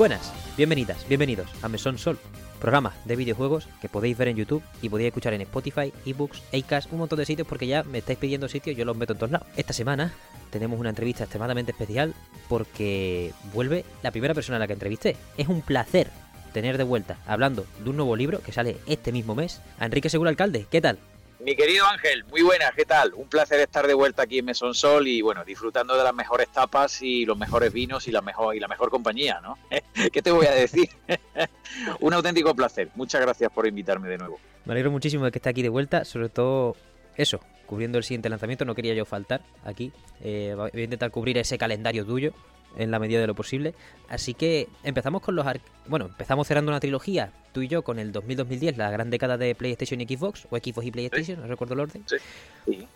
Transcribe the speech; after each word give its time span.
Buenas, 0.00 0.32
bienvenidas, 0.56 1.06
bienvenidos 1.08 1.50
a 1.60 1.68
Mesón 1.68 1.98
Sol, 1.98 2.18
programa 2.58 2.94
de 3.04 3.16
videojuegos 3.16 3.68
que 3.82 3.90
podéis 3.90 4.16
ver 4.16 4.28
en 4.28 4.36
YouTube 4.38 4.62
y 4.80 4.88
podéis 4.88 5.08
escuchar 5.08 5.34
en 5.34 5.42
Spotify, 5.42 5.92
eBooks, 6.06 6.42
Acast, 6.54 6.90
un 6.90 7.00
montón 7.00 7.18
de 7.18 7.26
sitios 7.26 7.46
porque 7.46 7.66
ya 7.66 7.82
me 7.82 7.98
estáis 7.98 8.18
pidiendo 8.18 8.48
sitios 8.48 8.78
yo 8.78 8.86
los 8.86 8.96
meto 8.96 9.12
en 9.12 9.18
todos 9.18 9.32
lados. 9.32 9.48
Esta 9.58 9.74
semana 9.74 10.14
tenemos 10.48 10.80
una 10.80 10.88
entrevista 10.88 11.24
extremadamente 11.24 11.72
especial 11.72 12.14
porque 12.48 13.34
vuelve 13.52 13.84
la 14.02 14.10
primera 14.10 14.32
persona 14.32 14.56
a 14.56 14.60
la 14.60 14.66
que 14.66 14.72
entrevisté. 14.72 15.18
Es 15.36 15.48
un 15.48 15.60
placer 15.60 16.08
tener 16.54 16.78
de 16.78 16.84
vuelta, 16.84 17.18
hablando 17.26 17.66
de 17.84 17.90
un 17.90 17.96
nuevo 17.96 18.16
libro 18.16 18.40
que 18.40 18.52
sale 18.52 18.78
este 18.86 19.12
mismo 19.12 19.34
mes, 19.34 19.60
a 19.78 19.84
Enrique 19.84 20.08
Segura 20.08 20.30
Alcalde. 20.30 20.64
¿Qué 20.70 20.80
tal? 20.80 20.98
Mi 21.42 21.56
querido 21.56 21.86
Ángel, 21.86 22.24
muy 22.24 22.42
buenas, 22.42 22.72
¿qué 22.76 22.84
tal? 22.84 23.14
Un 23.14 23.26
placer 23.26 23.60
estar 23.60 23.86
de 23.86 23.94
vuelta 23.94 24.22
aquí 24.22 24.40
en 24.40 24.44
Mesón 24.44 24.74
Sol 24.74 25.08
y 25.08 25.22
bueno, 25.22 25.42
disfrutando 25.42 25.96
de 25.96 26.04
las 26.04 26.14
mejores 26.14 26.48
tapas 26.52 27.00
y 27.00 27.24
los 27.24 27.38
mejores 27.38 27.72
vinos 27.72 28.06
y 28.08 28.12
la 28.12 28.20
mejor 28.20 28.54
y 28.54 28.60
la 28.60 28.68
mejor 28.68 28.90
compañía, 28.90 29.40
¿no? 29.40 29.56
¿Qué 30.12 30.20
te 30.20 30.30
voy 30.30 30.46
a 30.46 30.50
decir? 30.50 30.90
Un 32.00 32.12
auténtico 32.12 32.54
placer. 32.54 32.90
Muchas 32.94 33.22
gracias 33.22 33.50
por 33.50 33.66
invitarme 33.66 34.08
de 34.08 34.18
nuevo. 34.18 34.38
Me 34.66 34.72
alegro 34.72 34.90
muchísimo 34.90 35.24
de 35.24 35.30
que 35.30 35.38
esté 35.38 35.48
aquí 35.48 35.62
de 35.62 35.70
vuelta, 35.70 36.04
sobre 36.04 36.28
todo 36.28 36.76
eso, 37.16 37.40
cubriendo 37.64 37.96
el 37.96 38.04
siguiente 38.04 38.28
lanzamiento, 38.28 38.66
no 38.66 38.74
quería 38.74 38.92
yo 38.92 39.06
faltar 39.06 39.40
aquí. 39.64 39.92
Eh, 40.22 40.52
voy 40.54 40.70
a 40.74 40.84
intentar 40.84 41.10
cubrir 41.10 41.38
ese 41.38 41.56
calendario 41.56 42.04
tuyo 42.04 42.34
en 42.76 42.90
la 42.90 42.98
medida 42.98 43.20
de 43.20 43.26
lo 43.26 43.34
posible. 43.34 43.74
Así 44.08 44.34
que 44.34 44.68
empezamos 44.82 45.22
con 45.22 45.36
los... 45.36 45.46
Bueno, 45.86 46.06
empezamos 46.06 46.46
cerrando 46.46 46.70
una 46.70 46.80
trilogía, 46.80 47.32
tú 47.52 47.62
y 47.62 47.68
yo, 47.68 47.82
con 47.82 47.98
el 47.98 48.12
2000-2010, 48.12 48.76
la 48.76 48.90
gran 48.90 49.10
década 49.10 49.36
de 49.36 49.54
PlayStation 49.54 50.00
y 50.00 50.06
Xbox, 50.06 50.46
o 50.50 50.56
Xbox 50.56 50.86
y 50.86 50.90
PlayStation, 50.90 51.40
no 51.40 51.46
recuerdo 51.46 51.74
el 51.74 51.80
orden. 51.80 52.04
Sí. 52.06 52.86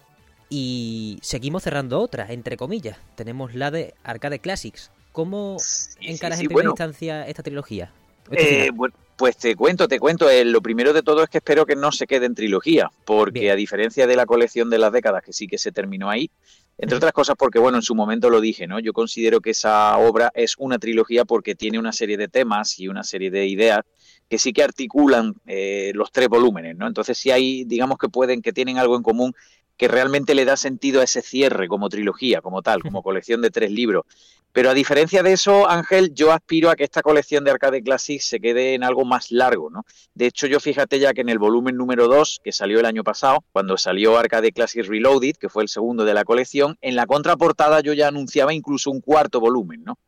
Y 0.50 1.18
seguimos 1.22 1.62
cerrando 1.62 2.00
otra, 2.00 2.32
entre 2.32 2.56
comillas. 2.56 2.98
Tenemos 3.16 3.54
la 3.54 3.70
de 3.70 3.94
Arcade 4.04 4.38
Classics. 4.38 4.90
¿Cómo 5.12 5.56
encaras 6.00 6.40
en 6.40 6.46
primera 6.46 6.68
instancia 6.68 7.26
esta 7.26 7.42
trilogía? 7.42 7.90
Eh, 8.30 8.70
bueno, 8.74 8.94
pues 9.16 9.36
te 9.36 9.54
cuento, 9.54 9.86
te 9.88 9.98
cuento. 9.98 10.28
Eh, 10.28 10.44
lo 10.44 10.60
primero 10.60 10.92
de 10.92 11.02
todo 11.02 11.22
es 11.22 11.28
que 11.28 11.38
espero 11.38 11.66
que 11.66 11.76
no 11.76 11.92
se 11.92 12.06
quede 12.06 12.26
en 12.26 12.34
trilogía, 12.34 12.90
porque 13.04 13.50
a 13.50 13.56
diferencia 13.56 14.06
de 14.06 14.16
la 14.16 14.26
colección 14.26 14.70
de 14.70 14.78
las 14.78 14.92
décadas, 14.92 15.22
que 15.22 15.32
sí 15.32 15.46
que 15.46 15.58
se 15.58 15.72
terminó 15.72 16.10
ahí, 16.10 16.30
entre 16.78 16.96
otras 16.96 17.12
cosas 17.12 17.36
porque, 17.38 17.58
bueno, 17.58 17.78
en 17.78 17.82
su 17.82 17.94
momento 17.94 18.30
lo 18.30 18.40
dije, 18.40 18.66
¿no? 18.66 18.80
Yo 18.80 18.92
considero 18.92 19.40
que 19.40 19.50
esa 19.50 19.96
obra 19.98 20.30
es 20.34 20.56
una 20.58 20.78
trilogía 20.78 21.24
porque 21.24 21.54
tiene 21.54 21.78
una 21.78 21.92
serie 21.92 22.16
de 22.16 22.28
temas 22.28 22.78
y 22.78 22.88
una 22.88 23.04
serie 23.04 23.30
de 23.30 23.46
ideas 23.46 23.80
que 24.28 24.38
sí 24.38 24.52
que 24.52 24.62
articulan 24.62 25.34
eh, 25.46 25.92
los 25.94 26.10
tres 26.10 26.28
volúmenes, 26.28 26.76
¿no? 26.76 26.86
Entonces 26.86 27.16
sí 27.16 27.30
hay, 27.30 27.64
digamos 27.64 27.98
que 27.98 28.08
pueden, 28.08 28.42
que 28.42 28.52
tienen 28.52 28.78
algo 28.78 28.96
en 28.96 29.02
común 29.02 29.34
que 29.76 29.88
realmente 29.88 30.34
le 30.34 30.44
da 30.44 30.56
sentido 30.56 31.00
a 31.00 31.04
ese 31.04 31.22
cierre 31.22 31.68
como 31.68 31.88
trilogía, 31.88 32.40
como 32.40 32.62
tal, 32.62 32.82
como 32.82 33.02
colección 33.02 33.42
de 33.42 33.50
tres 33.50 33.70
libros. 33.70 34.04
Pero 34.54 34.70
a 34.70 34.74
diferencia 34.74 35.24
de 35.24 35.32
eso, 35.32 35.68
Ángel, 35.68 36.14
yo 36.14 36.30
aspiro 36.30 36.70
a 36.70 36.76
que 36.76 36.84
esta 36.84 37.02
colección 37.02 37.42
de 37.42 37.50
Arcade 37.50 37.82
Classics 37.82 38.24
se 38.24 38.38
quede 38.38 38.74
en 38.74 38.84
algo 38.84 39.04
más 39.04 39.32
largo, 39.32 39.68
¿no? 39.68 39.84
De 40.14 40.26
hecho, 40.26 40.46
yo 40.46 40.60
fíjate 40.60 41.00
ya 41.00 41.12
que 41.12 41.22
en 41.22 41.28
el 41.28 41.40
volumen 41.40 41.76
número 41.76 42.06
2, 42.06 42.40
que 42.44 42.52
salió 42.52 42.78
el 42.78 42.86
año 42.86 43.02
pasado, 43.02 43.44
cuando 43.50 43.76
salió 43.76 44.16
Arcade 44.16 44.52
Classics 44.52 44.86
Reloaded, 44.86 45.34
que 45.40 45.48
fue 45.48 45.64
el 45.64 45.68
segundo 45.68 46.04
de 46.04 46.14
la 46.14 46.24
colección, 46.24 46.78
en 46.82 46.94
la 46.94 47.06
contraportada 47.06 47.80
yo 47.80 47.94
ya 47.94 48.06
anunciaba 48.06 48.54
incluso 48.54 48.92
un 48.92 49.00
cuarto 49.00 49.40
volumen, 49.40 49.82
¿no? 49.82 49.98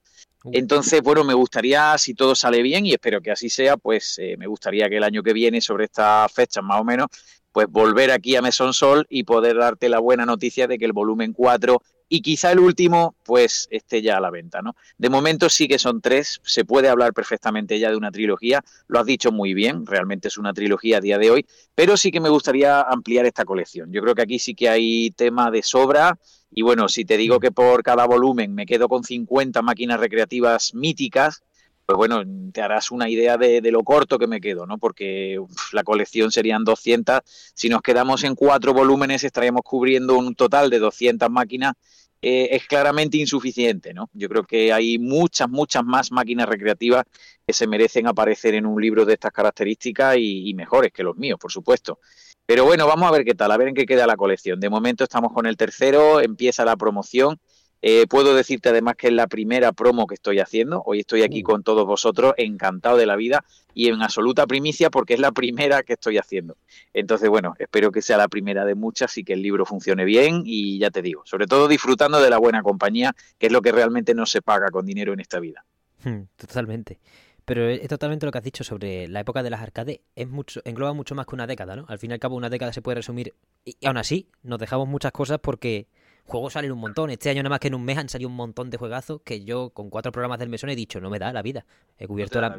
Entonces, 0.52 1.02
bueno, 1.02 1.24
me 1.24 1.34
gustaría, 1.34 1.98
si 1.98 2.14
todo 2.14 2.36
sale 2.36 2.62
bien, 2.62 2.86
y 2.86 2.92
espero 2.92 3.20
que 3.20 3.32
así 3.32 3.50
sea, 3.50 3.76
pues 3.76 4.16
eh, 4.18 4.36
me 4.38 4.46
gustaría 4.46 4.88
que 4.88 4.98
el 4.98 5.02
año 5.02 5.24
que 5.24 5.32
viene, 5.32 5.60
sobre 5.60 5.86
estas 5.86 6.32
fechas 6.32 6.62
más 6.62 6.80
o 6.80 6.84
menos, 6.84 7.08
pues 7.56 7.68
volver 7.70 8.10
aquí 8.10 8.36
a 8.36 8.42
Mesón 8.42 8.74
Sol 8.74 9.06
y 9.08 9.24
poder 9.24 9.56
darte 9.56 9.88
la 9.88 9.98
buena 9.98 10.26
noticia 10.26 10.66
de 10.66 10.76
que 10.76 10.84
el 10.84 10.92
volumen 10.92 11.32
4 11.32 11.80
y 12.06 12.20
quizá 12.20 12.52
el 12.52 12.58
último, 12.58 13.14
pues 13.24 13.66
esté 13.70 14.02
ya 14.02 14.18
a 14.18 14.20
la 14.20 14.30
venta, 14.30 14.60
¿no? 14.60 14.76
De 14.98 15.08
momento 15.08 15.48
sí 15.48 15.66
que 15.66 15.78
son 15.78 16.02
tres, 16.02 16.38
se 16.44 16.66
puede 16.66 16.90
hablar 16.90 17.14
perfectamente 17.14 17.78
ya 17.78 17.88
de 17.88 17.96
una 17.96 18.10
trilogía, 18.10 18.62
lo 18.88 18.98
has 18.98 19.06
dicho 19.06 19.32
muy 19.32 19.54
bien, 19.54 19.86
realmente 19.86 20.28
es 20.28 20.36
una 20.36 20.52
trilogía 20.52 20.98
a 20.98 21.00
día 21.00 21.16
de 21.16 21.30
hoy, 21.30 21.46
pero 21.74 21.96
sí 21.96 22.10
que 22.10 22.20
me 22.20 22.28
gustaría 22.28 22.82
ampliar 22.82 23.24
esta 23.24 23.46
colección. 23.46 23.90
Yo 23.90 24.02
creo 24.02 24.14
que 24.14 24.20
aquí 24.20 24.38
sí 24.38 24.54
que 24.54 24.68
hay 24.68 25.10
tema 25.12 25.50
de 25.50 25.62
sobra 25.62 26.18
y 26.50 26.60
bueno, 26.60 26.90
si 26.90 27.06
te 27.06 27.16
digo 27.16 27.40
que 27.40 27.52
por 27.52 27.82
cada 27.82 28.04
volumen 28.04 28.54
me 28.54 28.66
quedo 28.66 28.86
con 28.86 29.02
50 29.02 29.62
máquinas 29.62 29.98
recreativas 29.98 30.74
míticas, 30.74 31.42
pues 31.86 31.96
bueno, 31.96 32.22
te 32.52 32.60
harás 32.62 32.90
una 32.90 33.08
idea 33.08 33.36
de, 33.38 33.60
lo 33.70 33.84
corto 33.84 34.18
que 34.18 34.26
me 34.26 34.40
quedo, 34.40 34.66
¿no? 34.66 34.76
Porque 34.76 35.40
la 35.72 35.84
colección 35.84 36.32
serían 36.32 36.64
200. 36.64 37.20
Si 37.54 37.68
nos 37.68 37.80
quedamos 37.80 38.24
en 38.24 38.34
cuatro 38.34 38.74
volúmenes, 38.74 39.22
estaríamos 39.22 39.62
cubriendo 39.62 40.18
un 40.18 40.34
total 40.34 40.68
de 40.68 40.80
200 40.80 41.30
máquinas. 41.30 41.74
Eh, 42.20 42.48
es 42.56 42.66
claramente 42.66 43.18
insuficiente, 43.18 43.94
¿no? 43.94 44.10
Yo 44.14 44.28
creo 44.28 44.42
que 44.44 44.72
hay 44.72 44.98
muchas, 44.98 45.48
muchas 45.48 45.84
más 45.84 46.10
máquinas 46.10 46.48
recreativas 46.48 47.04
que 47.46 47.52
se 47.52 47.68
merecen 47.68 48.08
aparecer 48.08 48.54
en 48.54 48.66
un 48.66 48.80
libro 48.82 49.04
de 49.04 49.12
estas 49.12 49.30
características 49.30 50.16
y, 50.16 50.48
y 50.48 50.54
mejores 50.54 50.92
que 50.92 51.04
los 51.04 51.16
míos, 51.16 51.38
por 51.40 51.52
supuesto. 51.52 52.00
Pero 52.46 52.64
bueno, 52.64 52.86
vamos 52.88 53.08
a 53.08 53.12
ver 53.12 53.24
qué 53.24 53.34
tal, 53.34 53.52
a 53.52 53.56
ver 53.56 53.68
en 53.68 53.74
qué 53.74 53.86
queda 53.86 54.08
la 54.08 54.16
colección. 54.16 54.58
De 54.58 54.70
momento 54.70 55.04
estamos 55.04 55.32
con 55.32 55.46
el 55.46 55.56
tercero, 55.56 56.20
empieza 56.20 56.64
la 56.64 56.76
promoción 56.76 57.38
eh, 57.82 58.06
puedo 58.08 58.34
decirte 58.34 58.70
además 58.70 58.96
que 58.96 59.08
es 59.08 59.12
la 59.12 59.26
primera 59.26 59.72
promo 59.72 60.06
que 60.06 60.14
estoy 60.14 60.40
haciendo. 60.40 60.82
Hoy 60.86 61.00
estoy 61.00 61.22
aquí 61.22 61.42
uh. 61.42 61.44
con 61.44 61.62
todos 61.62 61.86
vosotros, 61.86 62.34
encantado 62.36 62.96
de 62.96 63.06
la 63.06 63.16
vida 63.16 63.44
y 63.74 63.88
en 63.88 64.02
absoluta 64.02 64.46
primicia 64.46 64.90
porque 64.90 65.14
es 65.14 65.20
la 65.20 65.32
primera 65.32 65.82
que 65.82 65.94
estoy 65.94 66.18
haciendo. 66.18 66.56
Entonces, 66.94 67.28
bueno, 67.28 67.54
espero 67.58 67.92
que 67.92 68.02
sea 68.02 68.16
la 68.16 68.28
primera 68.28 68.64
de 68.64 68.74
muchas 68.74 69.16
y 69.18 69.24
que 69.24 69.34
el 69.34 69.42
libro 69.42 69.66
funcione 69.66 70.04
bien 70.04 70.42
y 70.44 70.78
ya 70.78 70.90
te 70.90 71.02
digo, 71.02 71.22
sobre 71.26 71.46
todo 71.46 71.68
disfrutando 71.68 72.20
de 72.20 72.30
la 72.30 72.38
buena 72.38 72.62
compañía, 72.62 73.14
que 73.38 73.46
es 73.46 73.52
lo 73.52 73.62
que 73.62 73.72
realmente 73.72 74.14
no 74.14 74.26
se 74.26 74.42
paga 74.42 74.68
con 74.68 74.86
dinero 74.86 75.12
en 75.12 75.20
esta 75.20 75.38
vida. 75.38 75.64
Hmm, 76.02 76.22
totalmente. 76.36 76.98
Pero 77.44 77.68
es 77.68 77.86
totalmente 77.86 78.26
lo 78.26 78.32
que 78.32 78.38
has 78.38 78.44
dicho 78.44 78.64
sobre 78.64 79.06
la 79.06 79.20
época 79.20 79.44
de 79.44 79.50
las 79.50 79.60
arcades. 79.60 80.00
Es 80.16 80.28
mucho, 80.28 80.60
engloba 80.64 80.92
mucho 80.94 81.14
más 81.14 81.26
que 81.26 81.36
una 81.36 81.46
década, 81.46 81.76
¿no? 81.76 81.84
Al 81.88 82.00
fin 82.00 82.10
y 82.10 82.14
al 82.14 82.18
cabo, 82.18 82.34
una 82.34 82.50
década 82.50 82.72
se 82.72 82.82
puede 82.82 82.96
resumir. 82.96 83.34
Y 83.64 83.86
aún 83.86 83.98
así, 83.98 84.28
nos 84.42 84.58
dejamos 84.58 84.88
muchas 84.88 85.12
cosas 85.12 85.38
porque 85.40 85.86
juegos 86.26 86.52
salen 86.52 86.72
un 86.72 86.78
montón. 86.78 87.10
Este 87.10 87.30
año 87.30 87.42
nada 87.42 87.50
más 87.50 87.60
que 87.60 87.68
en 87.68 87.74
un 87.74 87.84
mes 87.84 87.98
han 87.98 88.08
salido 88.08 88.28
un 88.28 88.36
montón 88.36 88.70
de 88.70 88.76
juegazos 88.76 89.20
que 89.24 89.44
yo 89.44 89.70
con 89.70 89.90
cuatro 89.90 90.12
programas 90.12 90.38
del 90.38 90.48
mesón 90.48 90.70
he 90.70 90.76
dicho, 90.76 91.00
no 91.00 91.10
me 91.10 91.18
da 91.18 91.32
la 91.32 91.42
vida. 91.42 91.64
He 91.98 92.06
cubierto, 92.06 92.40
la, 92.40 92.56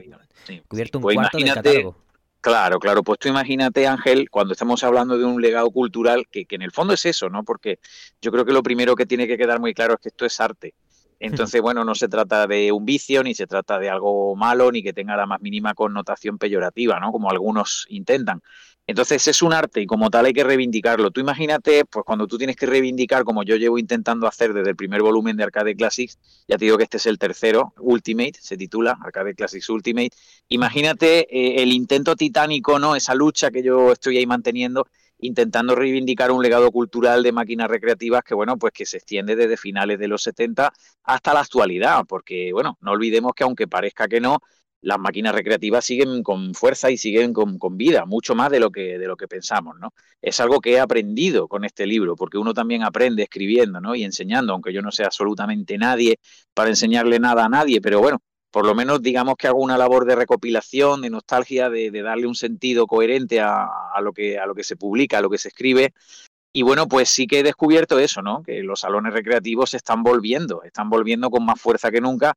cubierto 0.68 0.98
un 0.98 1.02
pues 1.02 1.16
cuarto 1.16 1.38
del 1.38 1.54
catálogo. 1.54 1.96
Claro, 2.42 2.80
claro. 2.80 3.04
Pues 3.04 3.20
tú 3.20 3.28
imagínate, 3.28 3.88
Ángel, 3.88 4.30
cuando 4.30 4.54
estamos 4.54 4.84
hablando 4.84 5.18
de 5.18 5.26
un 5.26 5.42
legado 5.42 5.70
cultural, 5.70 6.28
que, 6.32 6.46
que 6.46 6.56
en 6.56 6.62
el 6.62 6.72
fondo 6.72 6.94
es 6.94 7.06
eso, 7.06 7.30
¿no? 7.30 7.44
Porque 7.44 7.80
yo 8.22 8.32
creo 8.32 8.46
que 8.46 8.54
lo 8.54 8.64
primero 8.64 8.96
que 8.96 9.06
tiene 9.06 9.28
que 9.28 9.38
quedar 9.38 9.60
muy 9.60 9.74
claro 9.74 9.96
es 9.96 10.00
que 10.00 10.10
esto 10.10 10.26
es 10.26 10.40
arte. 10.40 10.74
Entonces, 11.20 11.62
bueno, 11.62 11.84
no 11.84 11.96
se 11.96 12.08
trata 12.08 12.46
de 12.48 12.72
un 12.72 12.86
vicio, 12.86 13.24
ni 13.24 13.34
se 13.34 13.48
trata 13.48 13.80
de 13.80 13.90
algo 13.90 14.36
malo, 14.36 14.72
ni 14.72 14.84
que 14.84 14.94
tenga 14.94 15.18
la 15.18 15.26
más 15.26 15.42
mínima 15.42 15.74
connotación 15.74 16.38
peyorativa, 16.38 17.00
¿no? 17.00 17.12
Como 17.12 17.30
algunos 17.30 17.86
intentan. 17.90 18.42
Entonces 18.88 19.28
es 19.28 19.42
un 19.42 19.52
arte 19.52 19.82
y 19.82 19.86
como 19.86 20.10
tal 20.10 20.26
hay 20.26 20.34
que 20.34 20.46
reivindicarlo. 20.46 21.12
Tú 21.12 21.20
imagínate, 21.20 21.84
pues 21.84 22.06
cuando 22.06 22.26
tú 22.26 22.38
tienes 22.38 22.56
que 22.56 22.66
reivindicar, 22.66 23.26
como 23.26 23.44
yo 23.44 23.58
llevo 23.58 23.78
intentando 23.78 24.28
hacer 24.28 24.54
desde 24.54 24.70
el 24.70 24.78
primer 24.78 25.02
volumen 25.02 25.36
de 25.36 25.44
Arcade 25.44 25.76
Classics, 25.76 26.18
ya 26.48 26.58
te 26.58 26.64
digo 26.64 26.78
que 26.78 26.86
este 26.86 26.96
es 26.96 27.06
el 27.06 27.20
tercero, 27.20 27.74
Ultimate, 27.80 28.36
se 28.40 28.56
titula 28.56 28.98
Arcade 29.04 29.36
Classics 29.36 29.70
Ultimate. 29.70 30.12
Imagínate 30.48 31.28
eh, 31.30 31.62
el 31.64 31.74
intento 31.74 32.16
titánico, 32.16 32.80
¿no? 32.80 32.96
Esa 32.96 33.14
lucha 33.14 33.52
que 33.52 33.62
yo 33.62 33.92
estoy 33.92 34.20
ahí 34.20 34.26
manteniendo, 34.26 34.88
intentando 35.20 35.76
reivindicar 35.76 36.32
un 36.32 36.42
legado 36.42 36.72
cultural 36.72 37.24
de 37.24 37.34
máquinas 37.34 37.70
recreativas 37.70 38.24
que, 38.24 38.36
bueno, 38.36 38.58
pues 38.58 38.72
que 38.72 38.86
se 38.86 38.98
extiende 38.98 39.36
desde 39.36 39.58
finales 39.58 40.00
de 40.00 40.08
los 40.08 40.24
70 40.24 40.72
hasta 41.04 41.34
la 41.34 41.42
actualidad, 41.42 42.06
porque, 42.08 42.54
bueno, 42.54 42.78
no 42.80 42.92
olvidemos 42.92 43.34
que 43.36 43.44
aunque 43.44 43.68
parezca 43.68 44.08
que 44.08 44.22
no, 44.22 44.40
las 44.82 45.00
máquinas 45.00 45.34
recreativas 45.34 45.86
siguen 45.86 46.24
con 46.24 46.54
fuerza 46.54 46.92
y 46.92 46.98
siguen 46.98 47.34
con, 47.34 47.58
vida, 47.78 48.06
mucho 48.06 48.36
más 48.36 48.52
de 48.52 48.60
lo 48.60 48.72
que 48.72 48.98
de 48.98 49.08
lo 49.08 49.18
que 49.18 49.28
pensamos, 49.28 49.78
¿no? 49.80 49.94
Es 50.22 50.40
algo 50.40 50.60
que 50.60 50.74
he 50.74 50.80
aprendido 50.80 51.48
con 51.48 51.66
este 51.66 51.86
libro, 51.88 52.16
porque 52.16 52.38
uno 52.38 52.54
también 52.54 52.84
aprende 52.84 53.24
escribiendo, 53.24 53.82
¿no? 53.82 53.96
Y 53.96 54.04
enseñando, 54.04 54.54
aunque 54.54 54.74
yo 54.74 54.82
no 54.82 54.92
sea 54.92 55.08
absolutamente 55.08 55.78
nadie 55.78 56.20
para 56.54 56.70
enseñarle 56.70 57.20
nada 57.20 57.46
a 57.46 57.50
nadie, 57.50 57.82
pero 57.82 58.00
bueno, 58.00 58.20
por 58.52 58.66
lo 58.66 58.76
menos 58.76 59.02
digamos 59.02 59.36
que 59.38 59.48
hago 59.48 59.60
una 59.60 59.78
labor 59.78 60.06
de 60.06 60.16
recopilación, 60.16 61.02
de 61.02 61.10
nostalgia, 61.10 61.70
de, 61.70 61.92
darle 61.92 62.28
un 62.28 62.36
sentido 62.36 62.88
coherente 62.88 63.40
a, 63.40 63.68
a, 63.94 64.02
lo 64.02 64.14
que, 64.14 64.40
a 64.40 64.46
lo 64.46 64.56
que 64.56 64.64
se 64.64 64.76
publica, 64.76 65.18
a 65.18 65.22
lo 65.22 65.30
que 65.30 65.38
se 65.38 65.50
escribe. 65.50 65.94
Y 66.54 66.64
bueno, 66.64 66.88
pues 66.88 67.10
sí 67.10 67.28
que 67.28 67.40
he 67.40 67.44
descubierto 67.44 68.00
eso, 68.00 68.22
¿no? 68.22 68.42
Que 68.42 68.64
los 68.64 68.80
salones 68.80 69.14
recreativos 69.14 69.72
se 69.72 69.78
están 69.78 70.02
volviendo, 70.02 70.64
están 70.64 70.90
volviendo 70.90 71.30
con 71.30 71.46
más 71.46 71.60
fuerza 71.62 71.92
que 71.92 72.02
nunca 72.02 72.36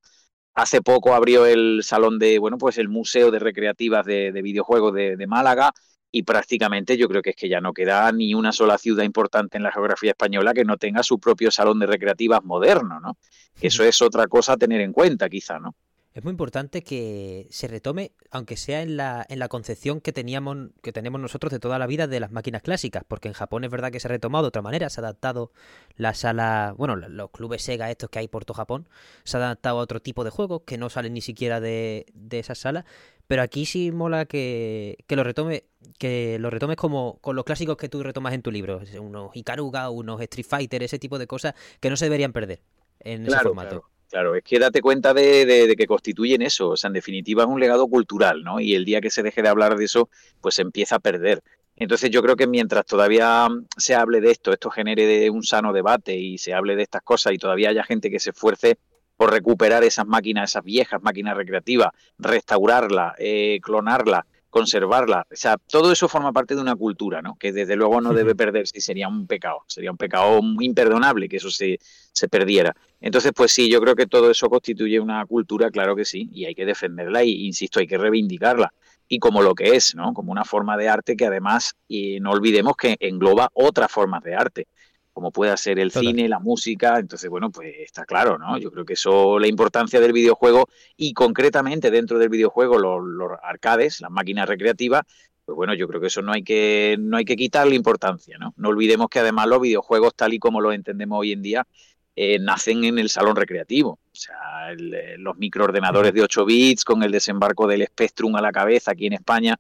Hace 0.55 0.83
poco 0.83 1.15
abrió 1.15 1.47
el 1.47 1.81
salón 1.83 2.19
de, 2.19 2.39
bueno, 2.39 2.59
pues 2.59 2.79
el 2.79 2.89
Museo 2.89 3.31
de 3.31 3.39
Recreativas 3.39 4.05
de, 4.05 4.33
Videojuegos 4.43 4.93
de, 4.95 5.27
Málaga 5.27 5.73
y 6.13 6.25
prácticamente 6.25 6.97
yo 6.97 7.09
creo 7.09 7.23
que 7.23 7.31
es 7.31 7.37
que 7.37 7.49
ya 7.49 7.61
no 7.61 7.73
queda 7.73 8.11
ni 8.11 8.35
una 8.35 8.53
sola 8.53 8.77
ciudad 8.77 9.05
importante 9.05 9.57
en 9.57 9.63
la 9.63 9.71
geografía 9.71 10.11
española 10.11 10.53
que 10.53 10.65
no 10.65 10.77
tenga 10.77 11.03
su 11.03 11.21
propio 11.21 11.51
salón 11.51 11.79
de 11.79 11.87
recreativas 11.87 12.43
moderno, 12.43 12.99
¿no? 13.01 13.17
Eso 13.61 13.85
es 13.85 14.03
otra 14.03 14.27
cosa 14.27 14.55
a 14.55 14.57
tener 14.57 14.81
en 14.81 14.93
cuenta, 14.93 15.29
quizá, 15.29 15.59
¿no? 15.61 15.77
Es 16.13 16.25
muy 16.25 16.33
importante 16.33 16.83
que 16.83 17.47
se 17.51 17.69
retome, 17.69 18.13
aunque 18.33 18.57
sea 18.57 18.83
en 18.83 18.97
la, 18.97 19.25
en 19.29 19.39
la 19.39 19.47
concepción 19.47 20.01
que 20.01 20.13
teníamos, 20.13 20.71
que 20.83 20.93
tenemos 20.93 21.21
nosotros 21.21 21.53
de 21.53 21.61
toda 21.61 21.79
la 21.79 21.87
vida 21.87 22.09
de 22.09 22.19
las 22.19 22.33
máquinas 22.33 22.63
clásicas, 22.63 23.05
porque 23.07 23.29
en 23.29 23.35
Japón 23.35 23.63
es 23.63 23.71
verdad 23.71 23.93
que 23.93 24.01
se 24.01 24.09
ha 24.09 24.11
retomado 24.11 24.43
de 24.43 24.49
otra 24.49 24.61
manera, 24.63 24.91
se 24.91 25.01
ha 25.01 25.05
adaptado 25.05 25.53
la 25.95 26.13
sala, 26.15 26.75
bueno, 26.77 26.97
los 26.97 27.31
clubes 27.31 27.63
Sega 27.63 27.91
estos 27.93 28.11
que 28.11 28.19
hay 28.19 28.27
por 28.27 28.45
todo 28.45 28.57
Japón, 28.57 28.89
se 29.23 29.37
ha 29.37 29.41
adaptado 29.41 29.79
a 29.79 29.83
otro 29.83 30.01
tipo 30.01 30.25
de 30.25 30.31
juegos 30.31 30.63
que 30.67 30.79
no 30.79 30.91
salen 30.91 31.15
ni 31.15 31.21
siquiera 31.21 31.61
de, 31.61 32.07
de 32.13 32.41
esas 32.41 32.59
salas, 32.59 32.85
pero 33.29 33.43
aquí 33.43 33.65
sí 33.65 33.93
mola 33.93 34.25
que, 34.25 34.99
que 35.07 35.15
lo 35.15 35.23
retome, 35.23 35.63
que 35.99 36.39
lo 36.41 36.51
retomes 36.51 36.77
como 36.77 37.19
con 37.21 37.37
los 37.37 37.45
clásicos 37.45 37.77
que 37.77 37.89
tú 37.89 38.03
retomas 38.03 38.35
en 38.35 38.43
tu 38.43 38.51
libro, 38.51 38.81
unos 39.01 39.31
Ikaruga, 39.37 39.91
unos 39.91 40.21
Street 40.23 40.47
Fighter, 40.49 40.83
ese 40.83 40.99
tipo 40.99 41.21
de 41.21 41.29
cosas 41.29 41.55
que 41.79 41.89
no 41.89 41.97
se 41.97 42.07
deberían 42.07 42.33
perder 42.33 42.63
en 42.99 43.27
ese 43.27 43.39
formato. 43.39 43.69
Claro, 43.69 44.00
es 44.13 44.45
que 44.45 44.59
date 44.59 44.81
cuenta 44.81 45.15
de, 45.15 45.75
que 45.77 45.87
constituyen 45.87 46.43
eso, 46.43 46.71
o 46.71 46.77
sea, 46.77 46.89
en 46.89 46.95
definitiva 46.95 47.45
es 47.45 47.49
un 47.49 47.61
legado 47.61 47.87
cultural, 47.89 48.43
¿no? 48.43 48.61
Y 48.61 48.75
el 48.75 48.85
día 48.85 49.01
que 49.01 49.11
se 49.11 49.23
deje 49.23 49.43
de 49.43 49.49
hablar 49.49 49.77
de 49.77 49.85
eso, 49.85 50.09
pues 50.41 50.57
se 50.57 50.63
empieza 50.63 50.97
a 50.97 51.01
perder. 51.01 51.43
Entonces 51.77 52.11
yo 52.11 52.23
creo 52.23 52.37
que 52.37 52.47
mientras 52.47 52.85
todavía 52.85 53.49
se 53.77 53.95
hable 53.95 54.21
de 54.21 54.31
esto, 54.31 54.53
esto 54.53 54.71
genere 54.71 55.07
de 55.07 55.31
un 55.31 55.43
sano 55.43 55.73
debate 55.73 56.17
y 56.17 56.39
se 56.39 56.53
hable 56.53 56.77
de 56.77 56.83
estas 56.83 57.03
cosas 57.03 57.33
y 57.33 57.39
todavía 57.39 57.71
haya 57.71 57.85
gente 57.85 58.11
que 58.11 58.21
se 58.21 58.31
esfuerce 58.31 58.79
por 59.17 59.31
recuperar 59.31 59.85
esas 59.85 60.07
máquinas, 60.07 60.51
esas 60.51 60.65
viejas 60.65 61.03
máquinas 61.03 61.37
recreativas, 61.37 61.91
restaurarla, 62.19 63.15
eh, 63.19 63.61
clonarla, 63.63 64.27
conservarla. 64.51 65.27
O 65.31 65.37
sea, 65.37 65.57
todo 65.57 65.93
eso 65.93 66.09
forma 66.09 66.33
parte 66.33 66.55
de 66.55 66.61
una 66.61 66.77
cultura, 66.77 67.23
¿no? 67.23 67.37
Que 67.37 67.53
desde 67.53 67.77
luego 67.77 68.01
no 68.01 68.13
debe 68.13 68.35
perderse 68.35 68.77
y 68.77 68.81
sería 68.81 69.09
un 69.09 69.27
pecado, 69.27 69.65
sería 69.67 69.91
un 69.91 69.97
pecado 69.97 70.43
muy 70.43 70.67
imperdonable 70.67 71.29
que 71.29 71.37
eso 71.37 71.51
se, 71.51 71.79
se 72.13 72.29
perdiera. 72.29 72.75
Entonces, 73.01 73.33
pues 73.35 73.53
sí, 73.53 73.71
yo 73.71 73.81
creo 73.81 73.95
que 73.95 74.07
todo 74.07 74.31
eso 74.31 74.49
constituye 74.51 75.01
una 75.01 75.25
cultura, 75.25 75.71
claro 75.71 75.97
que 75.97 76.05
sí, 76.05 76.29
y 76.33 76.45
hay 76.45 76.55
que 76.55 76.67
defenderla 76.67 77.25
y, 77.25 77.47
insisto, 77.47 77.81
hay 77.81 77.87
que 77.87 77.97
reivindicarla. 77.97 78.73
Y 79.09 79.19
como 79.19 79.43
lo 79.43 79.55
que 79.55 79.75
es, 79.75 79.95
¿no? 79.95 80.13
Como 80.13 80.31
una 80.31 80.45
forma 80.45 80.77
de 80.77 80.89
arte 80.89 81.17
que 81.17 81.27
además, 81.27 81.75
y 81.89 82.21
no 82.21 82.31
olvidemos 82.31 82.77
que 82.77 82.97
engloba 83.01 83.51
otras 83.55 83.91
formas 83.91 84.23
de 84.23 84.35
arte 84.35 84.67
como 85.13 85.31
pueda 85.33 85.57
ser 85.57 85.79
el 85.79 85.91
cine, 85.91 86.29
la 86.29 86.39
música. 86.39 86.99
Entonces, 86.99 87.29
bueno, 87.29 87.51
pues 87.51 87.75
está 87.79 88.05
claro, 88.05 88.39
¿no? 88.39 88.59
Yo 88.59 88.71
creo 88.71 88.85
que 88.85 88.95
eso, 88.95 89.39
la 89.39 89.47
importancia 89.47 90.01
del 90.01 90.13
videojuego 90.13 90.69
y 90.97 91.13
concretamente 91.13 91.91
dentro 91.91 92.19
del 92.19 92.29
videojuego 92.29 92.79
los, 92.79 93.31
arcades, 93.43 94.01
las 94.01 94.11
máquinas 94.11 94.49
recreativas, 94.49 95.03
pues 95.45 95.57
bueno, 95.57 95.75
yo 95.75 95.89
creo 95.89 96.01
que 96.01 96.07
eso 96.07 96.23
no 96.23 96.33
hay 96.33 96.45
que 96.45 96.97
no 96.99 97.17
hay 97.17 97.25
que 97.25 97.37
quitarle 97.37 97.75
importancia, 97.75 98.39
¿no? 98.39 98.55
No 98.57 98.69
olvidemos 98.69 99.09
que 99.09 99.19
además 99.19 99.49
los 99.49 99.61
videojuegos 99.61 100.15
tal 100.15 100.33
y 100.33 100.39
como 100.39 100.61
los 100.61 100.75
entendemos 100.75 101.19
hoy 101.19 101.33
en 101.33 101.43
día 101.43 101.67
eh, 102.15 102.39
nacen 102.39 102.85
en 102.85 102.99
el 102.99 103.09
salón 103.09 103.35
recreativo. 103.35 103.93
O 103.93 104.15
sea, 104.15 104.73
eh, 104.73 105.17
los 105.19 105.37
microordenadores 105.39 106.13
de 106.13 106.23
8 106.23 106.45
bits 106.45 106.85
con 106.85 107.03
el 107.03 107.11
desembarco 107.11 107.67
del 107.67 107.87
Spectrum 107.87 108.37
a 108.37 108.43
la 108.43 108.53
cabeza 108.53 108.93
aquí 108.93 109.07
en 109.07 109.15
España 109.15 109.59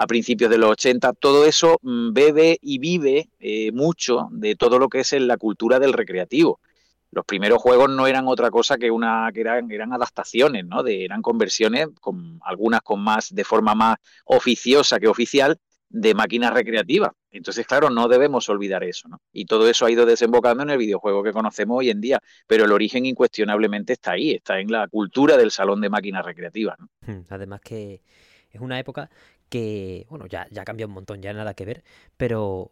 a 0.00 0.06
principios 0.06 0.50
de 0.50 0.56
los 0.56 0.70
80, 0.70 1.12
todo 1.12 1.44
eso 1.44 1.78
mm, 1.82 2.14
bebe 2.14 2.58
y 2.62 2.78
vive 2.78 3.28
eh, 3.38 3.70
mucho 3.70 4.28
de 4.32 4.56
todo 4.56 4.78
lo 4.78 4.88
que 4.88 5.00
es 5.00 5.12
en 5.12 5.26
la 5.26 5.36
cultura 5.36 5.78
del 5.78 5.92
recreativo. 5.92 6.58
Los 7.10 7.26
primeros 7.26 7.60
juegos 7.60 7.90
no 7.90 8.06
eran 8.06 8.26
otra 8.26 8.50
cosa 8.50 8.78
que 8.78 8.90
una 8.90 9.28
que 9.34 9.42
eran, 9.42 9.92
adaptaciones, 9.92 10.64
¿no? 10.64 10.82
De, 10.82 11.04
eran 11.04 11.20
conversiones, 11.20 11.88
con 12.00 12.40
algunas 12.42 12.80
con 12.80 13.00
más 13.00 13.34
de 13.34 13.44
forma 13.44 13.74
más 13.74 13.96
oficiosa 14.24 14.98
que 14.98 15.06
oficial, 15.06 15.58
de 15.90 16.14
máquinas 16.14 16.54
recreativas. 16.54 17.10
Entonces, 17.30 17.66
claro, 17.66 17.90
no 17.90 18.08
debemos 18.08 18.48
olvidar 18.48 18.82
eso, 18.84 19.06
¿no? 19.06 19.20
Y 19.34 19.44
todo 19.44 19.68
eso 19.68 19.84
ha 19.84 19.90
ido 19.90 20.06
desembocando 20.06 20.62
en 20.62 20.70
el 20.70 20.78
videojuego 20.78 21.22
que 21.22 21.32
conocemos 21.32 21.76
hoy 21.80 21.90
en 21.90 22.00
día, 22.00 22.20
pero 22.46 22.64
el 22.64 22.72
origen 22.72 23.04
incuestionablemente 23.04 23.92
está 23.92 24.12
ahí, 24.12 24.30
está 24.30 24.60
en 24.60 24.72
la 24.72 24.88
cultura 24.88 25.36
del 25.36 25.50
salón 25.50 25.82
de 25.82 25.90
máquinas 25.90 26.24
recreativas. 26.24 26.78
Hmm, 27.02 27.20
además 27.28 27.60
que 27.60 28.00
es 28.50 28.60
una 28.62 28.78
época 28.78 29.10
que, 29.50 30.06
bueno, 30.08 30.26
ya, 30.26 30.46
ya 30.50 30.64
cambiado 30.64 30.88
un 30.88 30.94
montón, 30.94 31.20
ya 31.20 31.34
nada 31.34 31.52
que 31.52 31.66
ver, 31.66 31.84
pero 32.16 32.70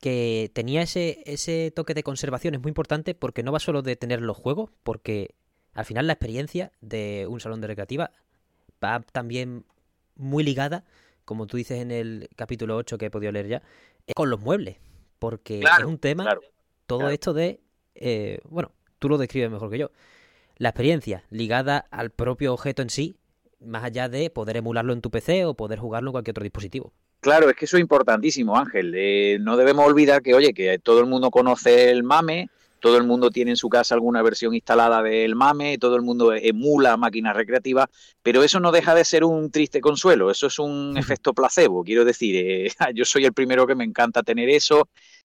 que 0.00 0.50
tenía 0.54 0.80
ese, 0.80 1.22
ese 1.26 1.70
toque 1.70 1.92
de 1.92 2.02
conservación 2.02 2.54
es 2.54 2.62
muy 2.62 2.70
importante 2.70 3.14
porque 3.14 3.42
no 3.42 3.52
va 3.52 3.60
solo 3.60 3.82
de 3.82 3.96
tener 3.96 4.22
los 4.22 4.36
juegos, 4.36 4.70
porque 4.82 5.34
al 5.74 5.84
final 5.84 6.06
la 6.06 6.14
experiencia 6.14 6.72
de 6.80 7.26
un 7.28 7.40
salón 7.40 7.60
de 7.60 7.66
recreativa 7.66 8.12
va 8.82 9.00
también 9.12 9.66
muy 10.16 10.42
ligada, 10.42 10.84
como 11.26 11.46
tú 11.46 11.58
dices 11.58 11.80
en 11.80 11.90
el 11.90 12.30
capítulo 12.36 12.76
8 12.76 12.96
que 12.96 13.06
he 13.06 13.10
podido 13.10 13.32
leer 13.32 13.48
ya, 13.48 13.62
con 14.14 14.30
los 14.30 14.40
muebles, 14.40 14.78
porque 15.18 15.60
es 15.60 15.84
un 15.84 15.98
tema, 15.98 16.38
todo 16.86 17.10
esto 17.10 17.34
de, 17.34 17.60
eh, 17.94 18.40
bueno, 18.44 18.72
tú 18.98 19.08
lo 19.08 19.18
describes 19.18 19.50
mejor 19.50 19.70
que 19.70 19.78
yo, 19.78 19.90
la 20.56 20.70
experiencia 20.70 21.24
ligada 21.30 21.78
al 21.90 22.10
propio 22.10 22.54
objeto 22.54 22.82
en 22.82 22.90
sí 22.90 23.19
más 23.60 23.84
allá 23.84 24.08
de 24.08 24.30
poder 24.30 24.56
emularlo 24.56 24.92
en 24.92 25.00
tu 25.00 25.10
PC 25.10 25.44
o 25.44 25.54
poder 25.54 25.78
jugarlo 25.78 26.10
en 26.10 26.12
cualquier 26.12 26.32
otro 26.32 26.44
dispositivo. 26.44 26.92
Claro, 27.20 27.50
es 27.50 27.56
que 27.56 27.66
eso 27.66 27.76
es 27.76 27.82
importantísimo, 27.82 28.56
Ángel. 28.56 28.94
Eh, 28.96 29.38
no 29.40 29.56
debemos 29.56 29.86
olvidar 29.86 30.22
que, 30.22 30.34
oye, 30.34 30.54
que 30.54 30.78
todo 30.78 31.00
el 31.00 31.06
mundo 31.06 31.30
conoce 31.30 31.90
el 31.90 32.02
MAME, 32.02 32.48
todo 32.80 32.96
el 32.96 33.04
mundo 33.04 33.30
tiene 33.30 33.50
en 33.50 33.56
su 33.58 33.68
casa 33.68 33.94
alguna 33.94 34.22
versión 34.22 34.54
instalada 34.54 35.02
del 35.02 35.36
MAME, 35.36 35.76
todo 35.76 35.96
el 35.96 36.02
mundo 36.02 36.32
emula 36.32 36.96
máquinas 36.96 37.36
recreativas, 37.36 37.88
pero 38.22 38.42
eso 38.42 38.58
no 38.58 38.72
deja 38.72 38.94
de 38.94 39.04
ser 39.04 39.24
un 39.24 39.50
triste 39.50 39.82
consuelo, 39.82 40.30
eso 40.30 40.46
es 40.46 40.58
un 40.58 40.96
efecto 40.96 41.34
placebo. 41.34 41.84
Quiero 41.84 42.06
decir, 42.06 42.36
eh, 42.36 42.70
yo 42.94 43.04
soy 43.04 43.26
el 43.26 43.34
primero 43.34 43.66
que 43.66 43.74
me 43.74 43.84
encanta 43.84 44.22
tener 44.22 44.48
eso, 44.48 44.88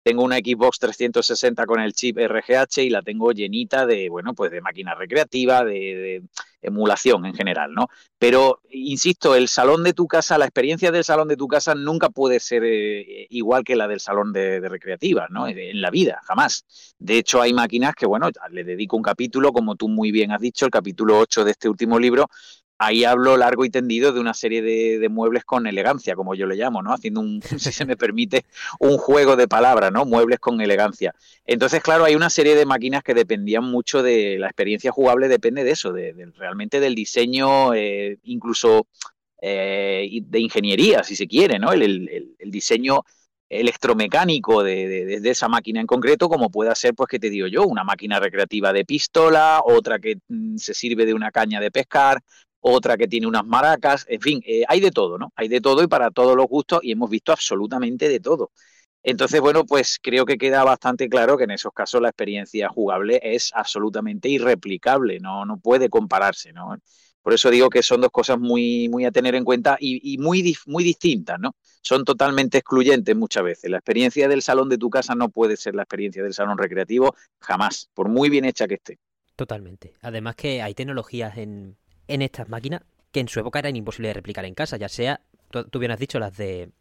tengo 0.07 0.23
una 0.23 0.37
Xbox 0.37 0.79
360 0.79 1.65
con 1.65 1.81
el 1.81 1.91
chip 1.91 2.17
RGH 2.17 2.77
y 2.77 2.89
la 2.89 3.01
tengo 3.01 3.33
llenita 3.33 3.85
de, 3.85 4.07
bueno, 4.07 4.33
pues 4.33 4.51
de 4.51 4.61
máquina 4.61 4.95
recreativa, 4.95 5.65
de, 5.65 6.23
emulación 6.61 7.25
en 7.25 7.33
general, 7.33 7.73
¿no? 7.73 7.89
Pero, 8.17 8.61
insisto, 8.71 9.35
el 9.35 9.49
salón 9.49 9.83
de 9.83 9.91
tu 9.91 10.07
casa, 10.07 10.37
la 10.37 10.45
experiencia 10.45 10.91
del 10.91 11.03
salón 11.03 11.27
de 11.27 11.35
tu 11.35 11.49
casa 11.49 11.75
nunca 11.75 12.09
puede 12.09 12.39
ser 12.39 12.63
eh, 12.65 13.27
igual 13.29 13.65
que 13.65 13.75
la 13.75 13.89
del 13.89 13.99
salón 13.99 14.31
de, 14.31 14.61
de, 14.61 14.69
recreativa, 14.69 15.27
¿no? 15.29 15.45
En 15.45 15.81
la 15.81 15.91
vida, 15.91 16.21
jamás. 16.23 16.65
De 16.97 17.17
hecho, 17.17 17.41
hay 17.41 17.53
máquinas 17.53 17.93
que, 17.93 18.05
bueno, 18.05 18.29
le 18.51 18.63
dedico 18.63 18.95
un 18.95 19.03
capítulo, 19.03 19.51
como 19.51 19.75
tú 19.75 19.89
muy 19.89 20.11
bien 20.11 20.31
has 20.31 20.39
dicho, 20.39 20.65
el 20.65 20.71
capítulo 20.71 21.19
8 21.19 21.43
de 21.43 21.51
este 21.51 21.67
último 21.67 21.99
libro, 21.99 22.29
ahí 22.77 23.03
hablo 23.03 23.37
largo 23.37 23.65
y 23.65 23.69
tendido 23.69 24.11
de 24.11 24.19
una 24.19 24.33
serie 24.33 24.61
de, 24.61 25.09
muebles 25.09 25.45
con 25.45 25.67
elegancia, 25.67 26.15
como 26.15 26.35
yo 26.35 26.45
le 26.45 26.55
llamo, 26.55 26.81
¿no? 26.81 26.93
Haciendo 26.93 27.21
un, 27.21 27.41
si 27.59 27.71
se 27.71 27.85
me 27.85 27.97
permite, 27.97 28.45
un 28.79 28.97
juego 28.97 29.35
de 29.35 29.47
palabras, 29.47 29.91
¿no? 29.91 30.05
Muebles 30.05 30.39
con 30.39 30.61
elegancia. 30.61 31.15
Entonces, 31.45 31.81
claro, 31.81 32.05
hay 32.05 32.15
una 32.15 32.29
serie 32.29 32.55
de 32.55 32.65
máquinas 32.65 33.03
que 33.03 33.13
dependían 33.13 33.63
mucho 33.63 34.03
de 34.03 34.37
la 34.39 34.47
experiencia 34.47 34.91
jugable, 34.91 35.27
depende 35.27 35.63
de 35.63 35.71
eso, 35.71 35.91
de, 35.93 36.13
realmente 36.37 36.79
del 36.79 36.95
diseño, 36.95 37.73
eh, 37.73 38.17
incluso 38.23 38.87
eh, 39.41 40.21
de 40.23 40.39
ingeniería, 40.39 41.03
si 41.03 41.15
se 41.15 41.27
quiere, 41.27 41.59
¿no? 41.59 41.71
El, 41.71 42.35
diseño 42.39 43.03
electromecánico 43.49 44.63
de, 44.63 45.21
esa 45.23 45.47
máquina 45.47 45.79
en 45.79 45.87
concreto, 45.87 46.27
como 46.29 46.49
pueda 46.49 46.75
ser, 46.75 46.93
pues, 46.95 47.07
que 47.09 47.19
te 47.19 47.29
digo 47.29 47.47
yo, 47.47 47.65
una 47.65 47.83
máquina 47.83 48.19
recreativa 48.19 48.73
de 48.73 48.85
pistola, 48.85 49.61
otra 49.63 49.99
que 49.99 50.17
mm, 50.27 50.57
se 50.57 50.73
sirve 50.73 51.05
de 51.05 51.13
una 51.13 51.31
caña 51.31 51.59
de 51.59 51.71
pescar, 51.71 52.21
otra 52.69 52.97
que 52.97 53.07
tiene 53.07 53.27
unas 53.27 53.45
maracas, 53.45 54.05
en 54.09 54.21
fin, 54.21 54.41
eh, 54.45 54.63
hay 54.67 54.79
de 54.79 54.91
todo, 54.91 55.17
¿no? 55.17 55.31
Hay 55.35 55.47
de 55.47 55.61
todo 55.61 55.83
y 55.83 55.87
para 55.87 56.11
todos 56.11 56.35
los 56.35 56.47
gustos 56.47 56.79
y 56.83 56.91
hemos 56.91 57.09
visto 57.09 57.31
absolutamente 57.31 58.09
de 58.09 58.19
todo. 58.19 58.51
Entonces, 59.03 59.39
bueno, 59.39 59.65
pues 59.65 59.99
creo 60.01 60.25
que 60.25 60.37
queda 60.37 60.63
bastante 60.63 61.07
claro 61.07 61.37
que 61.37 61.45
en 61.45 61.51
esos 61.51 61.71
casos 61.71 62.01
la 62.01 62.09
experiencia 62.09 62.67
jugable 62.69 63.19
es 63.23 63.51
absolutamente 63.53 64.27
irreplicable, 64.27 65.19
no, 65.19 65.45
no 65.45 65.59
puede 65.59 65.89
compararse, 65.89 66.51
¿no? 66.51 66.75
Por 67.27 67.33
eso 67.33 67.49
digo 67.49 67.69
que 67.69 67.83
son 67.83 67.99
dos 67.99 68.11
cosas 68.11 68.39
muy, 68.39 68.87
muy 68.87 69.03
a 69.03 69.11
tener 69.11 69.35
en 69.35 69.43
cuenta 69.43 69.77
y, 69.79 70.17
muy, 70.17 70.55
muy 70.65 70.83
distintas, 70.83 71.37
¿no? 71.37 71.55
Son 71.81 72.05
totalmente 72.05 72.59
excluyentes 72.59 73.15
muchas 73.17 73.43
veces. 73.43 73.69
La 73.69 73.77
experiencia 73.79 74.29
del 74.29 74.41
salón 74.41 74.69
de 74.69 74.77
tu 74.77 74.89
casa 74.89 75.13
no 75.13 75.27
puede 75.27 75.57
ser 75.57 75.75
la 75.75 75.83
experiencia 75.83 76.23
del 76.23 76.33
salón 76.33 76.57
recreativo 76.57 77.15
jamás, 77.39 77.89
por 77.93 78.07
muy 78.07 78.29
bien 78.29 78.45
hecha 78.45 78.65
que 78.65 78.75
esté. 78.75 78.99
Totalmente. 79.35 79.93
Además 80.01 80.37
que 80.37 80.61
hay 80.61 80.73
tecnologías 80.73 81.37
en, 81.37 81.75
en 82.07 82.21
estas 82.21 82.49
máquinas 82.49 82.81
que 83.11 83.19
en 83.19 83.27
su 83.27 83.39
época 83.39 83.59
eran 83.59 83.75
imposibles 83.75 84.09
de 84.09 84.13
replicar 84.13 84.45
en 84.45 84.53
casa, 84.53 84.77
ya 84.77 84.89
sea, 84.89 85.21
tú, 85.49 85.79
bien 85.79 85.91
has 85.91 85.99
dicho, 85.99 86.19
las 86.19 86.35
de 86.37 86.71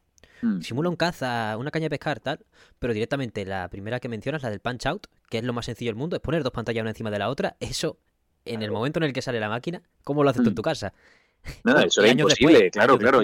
mm. 0.43 0.61
simula 0.61 0.89
un 0.89 0.97
caza, 0.97 1.57
una 1.57 1.71
caña 1.71 1.85
de 1.85 1.91
pescar, 1.91 2.21
tal, 2.21 2.41
pero 2.79 2.93
directamente 2.93 3.45
la 3.45 3.69
primera 3.69 4.01
que 4.01 4.09
mencionas, 4.09 4.43
la 4.43 4.51
del 4.51 4.61
punch 4.61 4.87
out, 4.87 5.07
que 5.31 5.39
es 5.39 5.45
lo 5.45 5.53
más 5.53 5.67
sencillo 5.67 5.91
del 5.91 5.97
mundo, 5.97 6.17
es 6.17 6.23
poner 6.23 6.43
dos 6.43 6.53
pantallas 6.53 6.83
una 6.83 6.91
encima 6.91 7.11
de 7.11 7.19
la 7.19 7.29
otra, 7.29 7.57
eso 7.61 7.99
en 8.45 8.63
el 8.63 8.71
momento 8.71 8.99
en 8.99 9.05
el 9.05 9.13
que 9.13 9.23
sale 9.23 9.41
la 9.41 9.49
máquina, 9.49 9.83
¿cómo 10.05 10.23
lo 10.23 10.31
haces 10.31 10.43
tú 10.43 10.49
en 10.49 10.53
mm. 10.53 10.57
tu 10.57 10.63
casa? 10.63 10.93
No, 11.65 11.79
eso 11.81 12.03
es 12.03 12.13
imposible, 12.13 12.71
claro, 12.71 12.99
claro. 12.99 13.23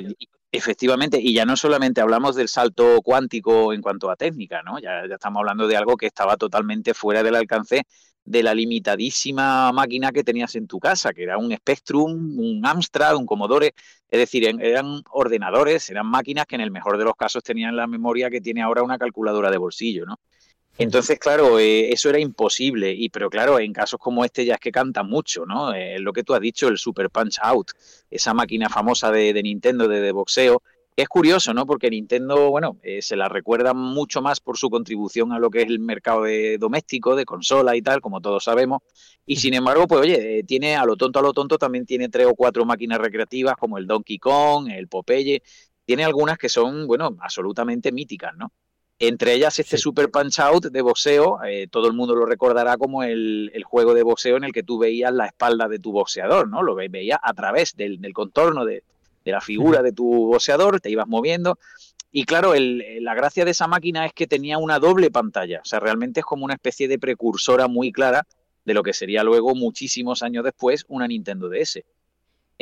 Efectivamente, 0.55 1.19
y 1.19 1.33
ya 1.33 1.47
no 1.47 1.57
solamente 1.57 2.03
hablamos 2.03 2.37
del 2.37 2.47
salto 2.47 3.01
cuántico 3.03 3.73
en 3.73 3.81
cuanto 3.81 4.11
a 4.11 4.17
técnica, 4.17 4.63
¿no? 4.63 4.79
Ya, 4.79 5.07
ya 5.09 5.15
estamos 5.15 5.41
hablando 5.41 5.67
de 5.67 5.79
algo 5.79 5.97
que 5.97 6.07
estaba 6.07 6.37
totalmente 6.37 6.93
fuera 6.93 7.23
del 7.23 7.37
alcance 7.37 7.85
de 8.25 8.43
la 8.43 8.55
limitadísima 8.55 9.73
máquina 9.73 10.13
que 10.13 10.23
tenías 10.23 10.55
en 10.55 10.67
tu 10.67 10.79
casa, 10.79 11.15
que 11.15 11.23
era 11.23 11.39
un 11.39 11.57
Spectrum, 11.57 12.39
un 12.39 12.67
Amstrad, 12.67 13.17
un 13.17 13.25
Commodore, 13.25 13.73
es 14.11 14.19
decir, 14.19 14.45
eran 14.61 15.03
ordenadores, 15.11 15.89
eran 15.89 16.07
máquinas 16.07 16.45
que 16.47 16.57
en 16.57 16.61
el 16.61 16.71
mejor 16.71 16.99
de 16.99 17.05
los 17.05 17.17
casos 17.17 17.43
tenían 17.43 17.75
la 17.75 17.87
memoria 17.87 18.29
que 18.29 18.43
tiene 18.43 18.63
ahora 18.63 18.83
una 18.83 18.99
calculadora 18.99 19.51
de 19.51 19.57
bolsillo, 19.57 20.05
¿no? 20.05 20.21
Entonces, 20.79 21.19
claro, 21.19 21.59
eh, 21.59 21.93
eso 21.93 22.09
era 22.09 22.19
imposible. 22.19 22.93
Y 22.93 23.11
pero 23.11 23.29
claro, 23.31 23.59
en 23.59 23.73
casos 23.73 24.01
como 24.01 24.25
este 24.25 24.45
ya 24.45 24.55
es 24.55 24.61
que 24.61 24.73
canta 24.73 25.03
mucho, 25.03 25.45
¿no? 25.47 25.75
Eh, 25.75 25.99
lo 25.99 26.13
que 26.13 26.25
tú 26.25 26.35
has 26.35 26.41
dicho, 26.41 26.69
el 26.69 26.79
Super 26.79 27.11
Punch 27.11 27.39
Out, 27.43 27.73
esa 28.11 28.35
máquina 28.35 28.69
famosa 28.69 29.11
de, 29.11 29.41
Nintendo 29.43 29.87
de, 29.89 30.01
de, 30.01 30.13
boxeo. 30.13 30.63
Es 30.95 31.09
curioso, 31.09 31.55
¿no? 31.55 31.65
Porque 31.67 31.89
Nintendo, 31.89 32.51
bueno, 32.51 32.79
eh, 32.83 33.01
se 33.01 33.17
la 33.17 33.29
recuerda 33.29 33.73
mucho 33.73 34.21
más 34.21 34.41
por 34.41 34.59
su 34.59 34.69
contribución 34.69 35.33
a 35.33 35.39
lo 35.39 35.51
que 35.51 35.63
es 35.63 35.67
el 35.69 35.79
mercado 35.79 36.25
de 36.25 36.59
doméstico, 36.59 37.17
de 37.17 37.25
consola 37.25 37.77
y 37.77 37.83
tal, 37.83 38.01
como 38.03 38.21
todos 38.21 38.45
sabemos. 38.45 38.83
Y 39.27 39.37
sin 39.37 39.55
embargo, 39.55 39.87
pues 39.87 40.03
oye, 40.03 40.43
tiene 40.45 40.77
a 40.77 40.85
lo 40.85 40.97
tonto, 40.97 41.19
a 41.19 41.23
lo 41.23 41.33
tonto, 41.33 41.59
también 41.59 41.87
tiene 41.87 42.09
tres 42.09 42.27
o 42.27 42.35
cuatro 42.35 42.65
máquinas 42.67 42.99
recreativas 42.99 43.57
como 43.57 43.79
el 43.79 43.87
Donkey 43.87 44.19
Kong, 44.19 44.69
el 44.71 44.89
Popeye. 44.89 45.43
Tiene 45.85 46.05
algunas 46.05 46.39
que 46.39 46.49
son, 46.49 46.87
bueno, 46.87 47.17
absolutamente 47.21 47.91
míticas, 47.93 48.35
¿no? 48.37 48.53
Entre 48.99 49.35
ellas 49.35 49.59
este 49.59 49.79
Super 49.79 50.11
Punch 50.11 50.39
Out 50.39 50.67
de 50.67 50.81
boxeo, 50.81 51.43
eh, 51.45 51.67
todo 51.69 51.89
el 51.89 51.93
mundo 51.93 52.15
lo 52.15 52.25
recordará 52.25 52.77
como 52.77 53.03
el, 53.03 53.51
juego 53.65 53.95
de 53.95 54.03
boxeo 54.03 54.37
en 54.37 54.45
el 54.45 54.53
que 54.53 54.63
tú 54.63 54.79
veías 54.79 55.13
la 55.13 55.27
espalda 55.27 55.67
de 55.67 55.79
tu 55.79 55.91
boxeador, 55.93 56.49
¿no? 56.49 56.63
Lo 56.63 56.75
veías 56.75 57.19
a 57.21 57.33
través 57.35 57.75
del, 57.75 58.01
contorno 58.13 58.65
de, 58.65 58.85
la 59.25 59.41
figura 59.41 59.83
de 59.83 59.93
tu 59.93 60.07
boxeador, 60.07 60.81
te 60.81 60.91
ibas 60.91 61.09
moviendo. 61.09 61.59
Y 62.13 62.25
claro, 62.25 62.53
la 62.55 63.15
gracia 63.15 63.45
de 63.45 63.53
esa 63.53 63.67
máquina 63.67 64.07
es 64.07 64.13
que 64.13 64.27
tenía 64.27 64.59
una 64.59 64.79
doble 64.79 65.11
pantalla, 65.11 65.61
o 65.63 65.65
sea, 65.65 65.81
realmente 65.81 66.21
es 66.21 66.27
como 66.27 66.45
una 66.45 66.55
especie 66.55 66.87
de 66.87 66.99
precursora 66.99 67.69
muy 67.69 67.91
clara 67.91 68.27
de 68.65 68.75
lo 68.75 68.83
que 68.83 68.93
sería 68.93 69.25
luego, 69.25 69.55
muchísimos 69.55 70.23
años 70.23 70.45
después, 70.45 70.85
una 70.89 71.09
Nintendo 71.09 71.49
DS. 71.49 71.83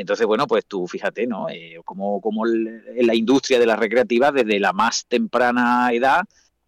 Entonces, 0.00 0.26
bueno, 0.26 0.46
pues 0.46 0.66
tú 0.66 0.86
fíjate, 0.86 1.26
¿no? 1.26 1.48
Eh, 1.48 1.80
como, 1.84 2.20
como 2.20 2.46
en 2.46 3.06
la 3.06 3.14
industria 3.14 3.58
de 3.58 3.66
las 3.66 3.78
recreativas, 3.78 4.32
desde 4.32 4.58
la 4.58 4.72
más 4.72 5.06
temprana 5.06 5.90
edad, 5.92 6.22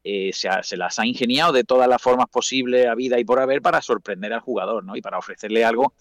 eh, 0.04 0.32
se, 0.32 0.76
las 0.76 0.98
ha 0.98 1.06
ingeniado 1.06 1.52
de 1.52 1.62
todas 1.62 1.88
las 1.88 2.02
formas 2.02 2.26
posibles 2.28 2.86
a 2.86 2.94
vida 2.94 3.20
y 3.20 3.24
por 3.24 3.38
haber 3.38 3.62
para 3.62 3.80
sorprender 3.80 4.32
al 4.32 4.40
jugador, 4.40 4.84
¿no? 4.84 4.96
Y 4.96 5.00
para 5.00 5.18
ofrecerle 5.18 5.64
algo 5.64 5.94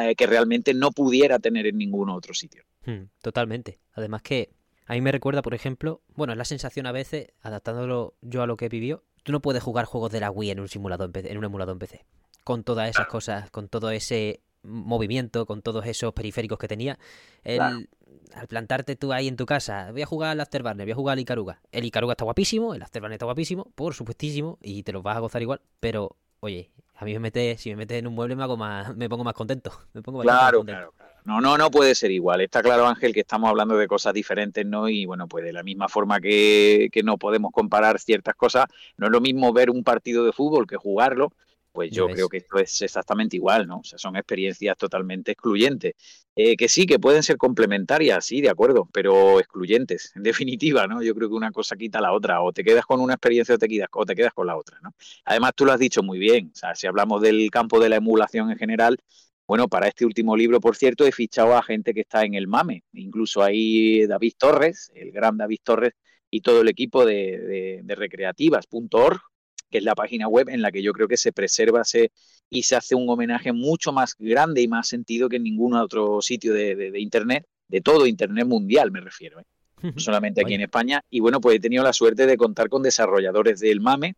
eh, 0.00 0.14
que 0.14 0.26
realmente 0.26 0.74
no 0.74 0.92
pudiera 0.92 1.40
tener 1.40 1.66
en 1.66 1.76
ningún 1.76 2.08
otro 2.10 2.34
sitio. 2.34 2.62
Hmm, 2.86 3.06
totalmente. 3.20 3.80
Además 3.94 4.22
que 4.22 4.50
a 4.86 4.94
mí 4.94 5.00
me 5.00 5.10
recuerda, 5.10 5.42
por 5.42 5.54
ejemplo, 5.54 6.02
bueno, 6.14 6.32
es 6.32 6.38
la 6.38 6.44
sensación 6.44 6.86
a 6.86 6.92
veces, 6.92 7.32
adaptándolo 7.42 8.14
yo 8.20 8.42
a 8.42 8.46
lo 8.46 8.56
que 8.56 8.66
he 8.66 8.68
vivido, 8.68 9.04
tú 9.24 9.32
no 9.32 9.40
puedes 9.40 9.62
jugar 9.62 9.86
juegos 9.86 10.12
de 10.12 10.20
la 10.20 10.30
Wii 10.30 10.52
en 10.52 10.60
un 10.60 10.68
simulador 10.68 11.10
en, 11.14 11.26
en 11.26 11.38
un 11.38 11.44
emulador 11.44 11.72
en 11.72 11.78
PC. 11.80 12.04
Con 12.44 12.62
todas 12.62 12.88
esas 12.88 13.08
cosas, 13.08 13.50
con 13.50 13.68
todo 13.68 13.90
ese 13.90 14.40
movimiento, 14.62 15.46
con 15.46 15.62
todos 15.62 15.86
esos 15.86 16.12
periféricos 16.12 16.58
que 16.58 16.68
tenía. 16.68 16.98
El, 17.44 17.88
Al 18.34 18.48
plantarte 18.48 18.96
tú 18.96 19.12
ahí 19.12 19.28
en 19.28 19.36
tu 19.36 19.46
casa, 19.46 19.90
voy 19.92 20.02
a 20.02 20.06
jugar 20.06 20.30
al 20.30 20.40
Afterburner, 20.40 20.86
voy 20.86 20.92
a 20.92 20.96
jugar 20.96 21.12
al 21.14 21.20
Icaruga. 21.20 21.60
El 21.72 21.84
Icaruga 21.84 22.12
está 22.12 22.24
guapísimo, 22.24 22.74
el 22.74 22.82
Afterburner 22.82 23.14
está 23.14 23.26
guapísimo, 23.26 23.70
por 23.74 23.94
supuestísimo, 23.94 24.58
y 24.62 24.82
te 24.82 24.92
los 24.92 25.02
vas 25.02 25.16
a 25.16 25.20
gozar 25.20 25.42
igual, 25.42 25.60
pero 25.80 26.16
oye, 26.40 26.70
a 26.94 27.04
mí 27.04 27.12
me 27.12 27.20
mete, 27.20 27.56
si 27.58 27.70
me 27.70 27.76
metes 27.76 27.98
en 27.98 28.06
un 28.06 28.14
mueble 28.14 28.34
me 28.34 28.42
hago 28.42 28.56
más, 28.56 28.94
me 28.96 29.08
pongo 29.08 29.24
más 29.24 29.34
contento. 29.34 29.72
Me 29.94 30.02
pongo 30.02 30.20
claro, 30.20 30.64
claro, 30.64 30.92
claro. 30.96 31.14
No, 31.24 31.40
no, 31.40 31.58
no 31.58 31.70
puede 31.70 31.94
ser 31.94 32.10
igual. 32.10 32.40
Está 32.40 32.62
claro, 32.62 32.86
Ángel, 32.86 33.12
que 33.12 33.20
estamos 33.20 33.50
hablando 33.50 33.76
de 33.76 33.86
cosas 33.86 34.14
diferentes, 34.14 34.64
¿no? 34.64 34.88
Y 34.88 35.04
bueno, 35.04 35.28
pues 35.28 35.44
de 35.44 35.52
la 35.52 35.62
misma 35.62 35.88
forma 35.88 36.20
que, 36.20 36.88
que 36.90 37.02
no 37.02 37.18
podemos 37.18 37.52
comparar 37.52 37.98
ciertas 37.98 38.34
cosas, 38.34 38.64
no 38.96 39.06
es 39.06 39.12
lo 39.12 39.20
mismo 39.20 39.52
ver 39.52 39.68
un 39.68 39.84
partido 39.84 40.24
de 40.24 40.32
fútbol 40.32 40.66
que 40.66 40.76
jugarlo, 40.76 41.32
pues 41.72 41.90
yo 41.90 42.08
creo 42.08 42.28
que 42.28 42.38
esto 42.38 42.58
es 42.58 42.82
exactamente 42.82 43.36
igual, 43.36 43.66
¿no? 43.66 43.78
O 43.78 43.84
sea, 43.84 43.98
son 43.98 44.16
experiencias 44.16 44.76
totalmente 44.76 45.32
excluyentes. 45.32 45.94
Eh, 46.34 46.56
que 46.56 46.68
sí, 46.68 46.86
que 46.86 47.00
pueden 47.00 47.22
ser 47.24 47.36
complementarias, 47.36 48.24
sí, 48.24 48.40
de 48.40 48.48
acuerdo, 48.48 48.88
pero 48.92 49.40
excluyentes, 49.40 50.12
en 50.14 50.22
definitiva, 50.56 50.86
¿no? 50.86 51.02
Yo 51.02 51.14
creo 51.14 51.28
que 51.28 51.34
una 51.34 51.50
cosa 51.50 51.76
quita 51.76 52.00
la 52.00 52.12
otra, 52.12 52.42
o 52.42 52.52
te 52.52 52.62
quedas 52.62 52.86
con 52.86 53.00
una 53.00 53.14
experiencia 53.14 53.56
o 53.56 53.58
te 53.58 53.68
quedas, 53.68 53.88
o 53.92 54.06
te 54.06 54.14
quedas 54.14 54.32
con 54.32 54.46
la 54.46 54.56
otra, 54.56 54.78
¿no? 54.82 54.94
Además, 55.24 55.52
tú 55.56 55.64
lo 55.64 55.72
has 55.72 55.80
dicho 55.80 56.02
muy 56.02 56.18
bien, 56.18 56.50
o 56.54 56.56
sea, 56.56 56.74
si 56.74 56.86
hablamos 56.86 57.22
del 57.22 57.50
campo 57.50 57.80
de 57.80 57.88
la 57.88 57.96
emulación 57.96 58.50
en 58.50 58.58
general, 58.58 58.98
bueno, 59.48 59.66
para 59.66 59.88
este 59.88 60.04
último 60.04 60.36
libro, 60.36 60.60
por 60.60 60.76
cierto, 60.76 61.06
he 61.06 61.12
fichado 61.12 61.56
a 61.56 61.62
gente 61.62 61.92
que 61.94 62.02
está 62.02 62.22
en 62.24 62.34
el 62.34 62.46
MAME, 62.46 62.84
incluso 62.92 63.42
ahí 63.42 64.06
David 64.06 64.34
Torres, 64.38 64.92
el 64.94 65.10
gran 65.10 65.38
David 65.38 65.58
Torres, 65.64 65.94
y 66.30 66.42
todo 66.42 66.60
el 66.60 66.68
equipo 66.68 67.04
de, 67.04 67.38
de, 67.38 67.80
de 67.82 67.94
recreativas.org, 67.94 69.20
que 69.70 69.78
es 69.78 69.84
la 69.84 69.94
página 69.94 70.28
web 70.28 70.48
en 70.48 70.62
la 70.62 70.72
que 70.72 70.82
yo 70.82 70.92
creo 70.92 71.08
que 71.08 71.16
se 71.16 71.32
preserva 71.32 71.82
y 72.50 72.62
se 72.62 72.76
hace 72.76 72.94
un 72.94 73.08
homenaje 73.08 73.52
mucho 73.52 73.92
más 73.92 74.14
grande 74.18 74.62
y 74.62 74.68
más 74.68 74.88
sentido 74.88 75.28
que 75.28 75.36
en 75.36 75.44
ningún 75.44 75.74
otro 75.74 76.22
sitio 76.22 76.54
de, 76.54 76.92
Internet, 76.98 77.46
de 77.68 77.80
todo 77.80 78.06
Internet 78.06 78.46
mundial 78.46 78.90
me 78.90 79.00
refiero, 79.00 79.40
¿eh? 79.40 79.44
no 79.82 80.00
solamente 80.00 80.40
aquí 80.40 80.54
en 80.54 80.62
España. 80.62 81.04
Y 81.10 81.20
bueno, 81.20 81.40
pues 81.40 81.56
he 81.56 81.60
tenido 81.60 81.84
la 81.84 81.92
suerte 81.92 82.26
de 82.26 82.36
contar 82.36 82.68
con 82.68 82.82
desarrolladores 82.82 83.60
del 83.60 83.80
MAME 83.80 84.16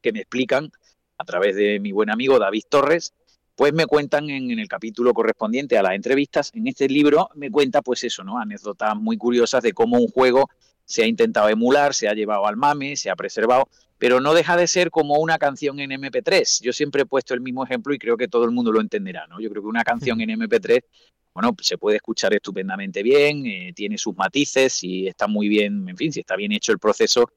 que 0.00 0.12
me 0.12 0.20
explican 0.20 0.70
a 1.18 1.24
través 1.24 1.56
de 1.56 1.80
mi 1.80 1.92
buen 1.92 2.10
amigo 2.10 2.38
David 2.38 2.64
Torres, 2.68 3.14
pues 3.54 3.72
me 3.72 3.86
cuentan 3.86 4.28
en, 4.28 4.50
en, 4.50 4.58
el 4.58 4.68
capítulo 4.68 5.14
correspondiente 5.14 5.78
a 5.78 5.82
las 5.82 5.94
entrevistas, 5.94 6.52
en 6.54 6.66
este 6.68 6.88
libro 6.88 7.30
me 7.34 7.50
cuenta 7.50 7.80
pues 7.80 8.04
eso, 8.04 8.22
¿no? 8.22 8.38
Anécdotas 8.38 8.94
muy 8.96 9.16
curiosas 9.16 9.62
de 9.62 9.72
cómo 9.72 9.98
un 9.98 10.08
juego 10.08 10.50
se 10.84 11.02
ha 11.02 11.06
intentado 11.06 11.48
emular, 11.48 11.94
se 11.94 12.08
ha 12.08 12.14
llevado 12.14 12.46
al 12.46 12.56
mame, 12.56 12.96
se 12.96 13.10
ha 13.10 13.16
preservado, 13.16 13.68
pero 13.98 14.20
no 14.20 14.34
deja 14.34 14.56
de 14.56 14.66
ser 14.66 14.90
como 14.90 15.14
una 15.14 15.38
canción 15.38 15.80
en 15.80 15.90
MP3. 15.90 16.60
Yo 16.62 16.72
siempre 16.72 17.02
he 17.02 17.06
puesto 17.06 17.34
el 17.34 17.40
mismo 17.40 17.64
ejemplo 17.64 17.94
y 17.94 17.98
creo 17.98 18.16
que 18.16 18.28
todo 18.28 18.44
el 18.44 18.50
mundo 18.50 18.72
lo 18.72 18.80
entenderá, 18.80 19.26
¿no? 19.26 19.40
Yo 19.40 19.50
creo 19.50 19.62
que 19.62 19.68
una 19.68 19.84
canción 19.84 20.20
en 20.20 20.30
MP3, 20.30 20.82
bueno, 21.32 21.54
se 21.60 21.78
puede 21.78 21.96
escuchar 21.96 22.34
estupendamente 22.34 23.02
bien, 23.02 23.46
eh, 23.46 23.72
tiene 23.74 23.98
sus 23.98 24.16
matices 24.16 24.82
y 24.84 25.06
está 25.06 25.26
muy 25.26 25.48
bien, 25.48 25.88
en 25.88 25.96
fin, 25.96 26.12
si 26.12 26.20
está 26.20 26.36
bien 26.36 26.52
hecho 26.52 26.72
el 26.72 26.78
proceso, 26.78 27.30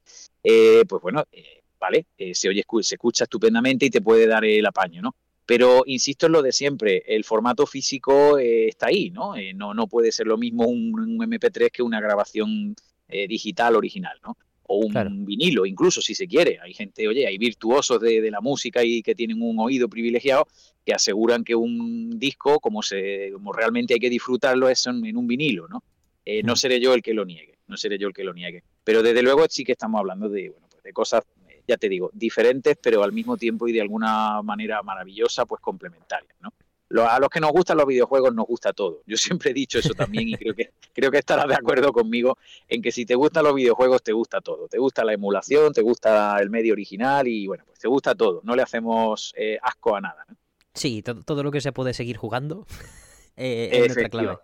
eh, 0.44 0.84
pues 0.88 1.02
bueno, 1.02 1.24
eh, 1.32 1.62
vale, 1.80 2.08
se 2.34 2.50
oye, 2.50 2.64
se 2.82 2.96
escucha 2.96 3.24
estupendamente 3.24 3.86
y 3.86 3.90
te 3.90 4.02
puede 4.02 4.28
dar 4.28 4.44
el 4.44 4.66
apaño, 4.66 5.02
¿no? 5.02 5.16
Pero 5.46 5.84
insisto 5.86 6.28
en 6.28 6.34
lo 6.34 6.42
de 6.42 6.52
siempre, 6.52 7.04
el 7.08 7.24
formato 7.24 7.66
físico 7.66 8.38
está 8.38 8.88
ahí, 8.88 9.10
¿no? 9.10 9.34
¿no? 9.56 9.74
No 9.74 9.88
puede 9.88 10.12
ser 10.12 10.28
lo 10.28 10.38
mismo 10.38 10.68
un, 10.68 10.94
un 10.94 11.18
MP3 11.18 11.72
que 11.72 11.82
una 11.82 12.00
grabación 12.00 12.76
digital 13.08 13.76
original, 13.76 14.20
¿no? 14.24 14.38
O 14.72 14.86
un 14.86 15.26
vinilo, 15.26 15.66
incluso 15.66 16.00
si 16.00 16.14
se 16.14 16.28
quiere. 16.28 16.60
Hay 16.62 16.76
gente, 16.76 17.08
oye, 17.08 17.26
hay 17.26 17.40
virtuosos 17.40 18.00
de, 18.00 18.30
la 18.30 18.40
música 18.40 18.84
y 18.84 19.02
que 19.02 19.16
tienen 19.16 19.42
un 19.42 19.58
oído 19.60 19.90
privilegiado 19.90 20.48
que 20.86 20.94
aseguran 20.94 21.44
que 21.44 21.56
un 21.56 22.20
disco, 22.20 22.60
como, 22.60 22.84
se, 22.84 23.32
como 23.34 23.52
realmente 23.52 23.96
hay 23.96 24.00
que 24.00 24.12
disfrutarlo, 24.12 24.70
es 24.70 24.86
en, 24.86 25.18
un 25.18 25.26
vinilo, 25.26 25.68
¿no? 25.68 25.84
Eh, 26.24 26.44
no 26.44 26.54
mm. 26.54 26.56
seré 26.56 26.80
yo 26.80 26.94
el 26.94 27.02
que 27.02 27.16
lo 27.16 27.26
niegue, 27.26 27.58
no 27.66 27.78
seré 27.78 27.98
yo 27.98 28.08
el 28.08 28.14
que 28.14 28.24
lo 28.24 28.32
niegue. 28.32 28.64
Pero 28.84 29.02
desde 29.02 29.24
luego 29.24 29.44
sí 29.50 29.64
que 29.64 29.72
estamos 29.72 29.98
hablando 29.98 30.30
de, 30.30 30.50
bueno, 30.50 30.68
pues 30.70 30.84
de 30.84 30.94
cosas, 30.94 31.24
ya 31.68 31.78
te 31.78 31.90
digo, 31.90 32.12
diferentes, 32.14 32.78
pero 32.80 33.04
al 33.04 33.12
mismo 33.12 33.38
tiempo 33.38 33.68
y 33.68 33.74
de 33.74 33.82
alguna 33.82 34.44
manera 34.44 34.84
maravillosa, 34.84 35.48
pues 35.48 35.62
complementarias, 35.62 36.36
¿no? 36.42 36.54
A 36.90 37.20
los 37.20 37.30
que 37.30 37.40
nos 37.40 37.52
gustan 37.52 37.78
los 37.78 37.86
videojuegos 37.86 38.34
nos 38.34 38.46
gusta 38.46 38.74
todo. 38.74 39.04
Yo 39.06 39.18
siempre 39.18 39.52
he 39.52 39.54
dicho 39.54 39.80
eso 39.80 39.94
también 39.94 40.30
y 40.30 40.36
creo 40.36 40.56
que, 40.56 40.72
creo 40.94 41.12
que 41.12 41.20
estarás 41.20 41.48
de 41.48 41.56
acuerdo 41.56 41.94
conmigo 41.94 42.38
en 42.68 42.82
que 42.82 42.92
si 42.92 43.06
te 43.06 43.16
gustan 43.16 43.44
los 43.44 43.54
videojuegos 43.54 44.02
te 44.02 44.12
gusta 44.12 44.42
todo. 44.42 44.68
Te 44.68 44.80
gusta 44.80 45.04
la 45.04 45.14
emulación, 45.14 45.74
te 45.74 45.82
gusta 45.82 46.40
el 46.40 46.50
medio 46.50 46.74
original 46.74 47.28
y 47.28 47.48
bueno, 47.48 47.64
pues 47.66 47.80
te 47.80 47.88
gusta 47.88 48.16
todo. 48.16 48.42
No 48.44 48.56
le 48.56 48.64
hacemos 48.64 49.34
eh, 49.38 49.58
asco 49.62 49.96
a 49.96 50.02
nada. 50.02 50.26
Sí, 50.74 51.04
todo, 51.04 51.44
lo 51.44 51.52
que 51.52 51.62
se 51.62 51.72
puede 51.72 51.94
seguir 51.94 52.18
jugando 52.18 52.66
eh, 53.38 53.70
es 53.72 53.80
nuestra 53.80 54.10
clave. 54.10 54.38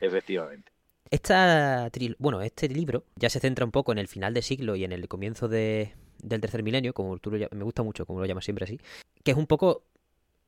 Efectivamente. 0.00 0.72
Esta, 1.10 1.90
bueno, 2.18 2.42
este 2.42 2.68
libro 2.68 3.04
ya 3.16 3.30
se 3.30 3.40
centra 3.40 3.64
un 3.64 3.70
poco 3.70 3.92
en 3.92 3.98
el 3.98 4.08
final 4.08 4.34
de 4.34 4.42
siglo 4.42 4.76
y 4.76 4.84
en 4.84 4.92
el 4.92 5.08
comienzo 5.08 5.48
de, 5.48 5.94
del 6.22 6.40
tercer 6.40 6.62
milenio, 6.62 6.92
como 6.92 7.18
tú 7.18 7.30
lo, 7.30 7.48
me 7.50 7.64
gusta 7.64 7.82
mucho, 7.82 8.04
como 8.04 8.20
lo 8.20 8.26
llamas 8.26 8.44
siempre 8.44 8.64
así, 8.64 8.78
que 9.24 9.30
es 9.30 9.36
un 9.36 9.46
poco 9.46 9.84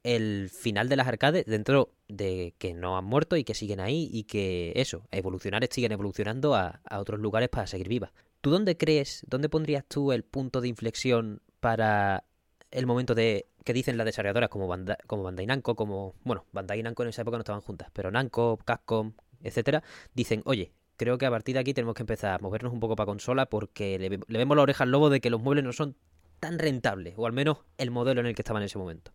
el 0.02 0.48
final 0.50 0.88
de 0.88 0.96
las 0.96 1.06
arcades 1.06 1.44
dentro 1.46 1.92
de 2.08 2.54
que 2.58 2.74
no 2.74 2.96
han 2.96 3.04
muerto 3.04 3.36
y 3.36 3.44
que 3.44 3.54
siguen 3.54 3.80
ahí 3.80 4.08
y 4.12 4.24
que 4.24 4.72
eso, 4.76 5.06
evolucionar 5.10 5.66
siguen 5.70 5.92
evolucionando 5.92 6.54
a, 6.54 6.80
otros 6.90 7.20
lugares 7.20 7.48
para 7.48 7.66
seguir 7.66 7.88
vivas. 7.88 8.12
¿Tú 8.40 8.50
dónde 8.50 8.76
crees, 8.76 9.24
dónde 9.28 9.48
pondrías 9.48 9.84
tú 9.86 10.12
el 10.12 10.24
punto 10.24 10.60
de 10.60 10.68
inflexión 10.68 11.42
para 11.60 12.24
el 12.70 12.86
momento 12.86 13.14
de 13.14 13.46
que 13.64 13.74
dicen 13.74 13.98
las 13.98 14.06
desarrolladoras 14.06 14.48
como, 14.48 14.66
Bandai, 14.66 14.96
como 15.06 15.22
Bandai 15.22 15.44
Namco, 15.44 15.76
como, 15.76 16.14
bueno, 16.24 16.46
Bandai 16.52 16.80
y 16.80 16.82
Namco 16.82 17.02
en 17.02 17.10
esa 17.10 17.22
época 17.22 17.36
no 17.36 17.42
estaban 17.42 17.60
juntas, 17.60 17.90
pero 17.92 18.10
Namco, 18.10 18.56
Capcom, 18.64 19.12
etcétera, 19.42 19.82
dicen, 20.14 20.42
oye, 20.46 20.72
creo 20.96 21.18
que 21.18 21.26
a 21.26 21.30
partir 21.30 21.54
de 21.54 21.60
aquí 21.60 21.74
tenemos 21.74 21.94
que 21.94 22.02
empezar 22.02 22.32
a 22.32 22.38
movernos 22.38 22.72
un 22.72 22.80
poco 22.80 22.96
para 22.96 23.06
consola 23.06 23.46
porque 23.46 23.98
le, 23.98 24.08
le 24.08 24.38
vemos 24.38 24.56
la 24.56 24.62
oreja 24.62 24.84
al 24.84 24.90
lobo 24.90 25.10
de 25.10 25.20
que 25.20 25.28
los 25.28 25.42
muebles 25.42 25.64
no 25.64 25.72
son 25.74 25.96
tan 26.38 26.58
rentables, 26.58 27.14
o 27.18 27.26
al 27.26 27.34
menos 27.34 27.58
el 27.76 27.90
modelo 27.90 28.22
en 28.22 28.28
el 28.28 28.34
que 28.34 28.40
estaban 28.40 28.62
en 28.62 28.66
ese 28.66 28.78
momento. 28.78 29.12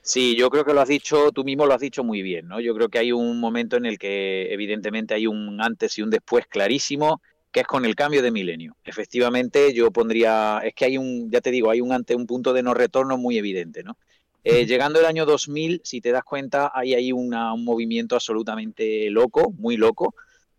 Sí, 0.00 0.36
yo 0.36 0.50
creo 0.50 0.64
que 0.64 0.74
lo 0.74 0.80
has 0.80 0.88
dicho, 0.88 1.30
tú 1.32 1.44
mismo 1.44 1.66
lo 1.66 1.74
has 1.74 1.80
dicho 1.80 2.04
muy 2.04 2.22
bien, 2.22 2.48
¿no? 2.48 2.60
Yo 2.60 2.74
creo 2.74 2.88
que 2.88 2.98
hay 2.98 3.12
un 3.12 3.38
momento 3.40 3.76
en 3.76 3.86
el 3.86 3.98
que 3.98 4.52
evidentemente 4.52 5.14
hay 5.14 5.26
un 5.26 5.60
antes 5.60 5.96
y 5.98 6.02
un 6.02 6.10
después 6.10 6.46
clarísimo, 6.46 7.20
que 7.52 7.60
es 7.60 7.66
con 7.66 7.84
el 7.84 7.94
cambio 7.94 8.22
de 8.22 8.30
milenio. 8.30 8.76
Efectivamente, 8.84 9.72
yo 9.74 9.90
pondría, 9.90 10.60
es 10.64 10.74
que 10.74 10.86
hay 10.86 10.98
un, 10.98 11.30
ya 11.30 11.40
te 11.40 11.50
digo, 11.50 11.70
hay 11.70 11.80
un 11.80 11.92
ante 11.92 12.14
un 12.14 12.26
punto 12.26 12.52
de 12.52 12.62
no 12.62 12.74
retorno 12.74 13.18
muy 13.18 13.38
evidente, 13.38 13.82
¿no? 13.82 13.96
Eh, 14.44 14.66
llegando 14.66 14.98
el 14.98 15.06
año 15.06 15.24
2000, 15.24 15.80
si 15.84 16.00
te 16.00 16.10
das 16.10 16.24
cuenta, 16.24 16.72
hay 16.74 16.94
ahí 16.94 17.12
un 17.12 17.30
movimiento 17.62 18.16
absolutamente 18.16 19.08
loco, 19.10 19.52
muy 19.52 19.76
loco, 19.76 20.14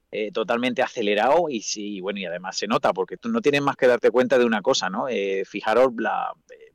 eh, 0.10 0.32
totalmente 0.32 0.82
acelerado 0.82 1.50
y 1.50 1.62
sí, 1.62 2.00
bueno, 2.00 2.20
y 2.20 2.26
además 2.26 2.56
se 2.56 2.68
nota, 2.68 2.94
porque 2.94 3.18
tú 3.18 3.30
no 3.30 3.42
tienes 3.42 3.62
más 3.62 3.76
que 3.76 3.88
darte 3.88 4.12
cuenta 4.12 4.38
de 4.38 4.46
una 4.46 4.62
cosa, 4.62 4.90
¿no? 4.90 5.10
Eh, 5.10 5.44
fijaros 5.44 5.92
la, 5.98 6.32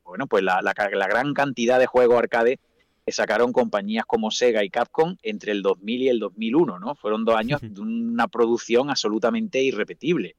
bueno, 0.09 0.27
pues 0.27 0.43
la, 0.43 0.61
la, 0.61 0.73
la 0.91 1.07
gran 1.07 1.33
cantidad 1.33 1.79
de 1.79 1.85
juegos 1.85 2.17
arcade 2.17 2.59
que 3.05 3.11
sacaron 3.11 3.53
compañías 3.53 4.05
como 4.05 4.29
Sega 4.29 4.63
y 4.63 4.69
Capcom 4.69 5.15
entre 5.23 5.51
el 5.51 5.61
2000 5.61 6.01
y 6.01 6.09
el 6.09 6.19
2001, 6.19 6.79
¿no? 6.79 6.95
Fueron 6.95 7.25
dos 7.25 7.35
años 7.35 7.61
de 7.61 7.81
una 7.81 8.27
producción 8.27 8.89
absolutamente 8.89 9.63
irrepetible. 9.63 10.35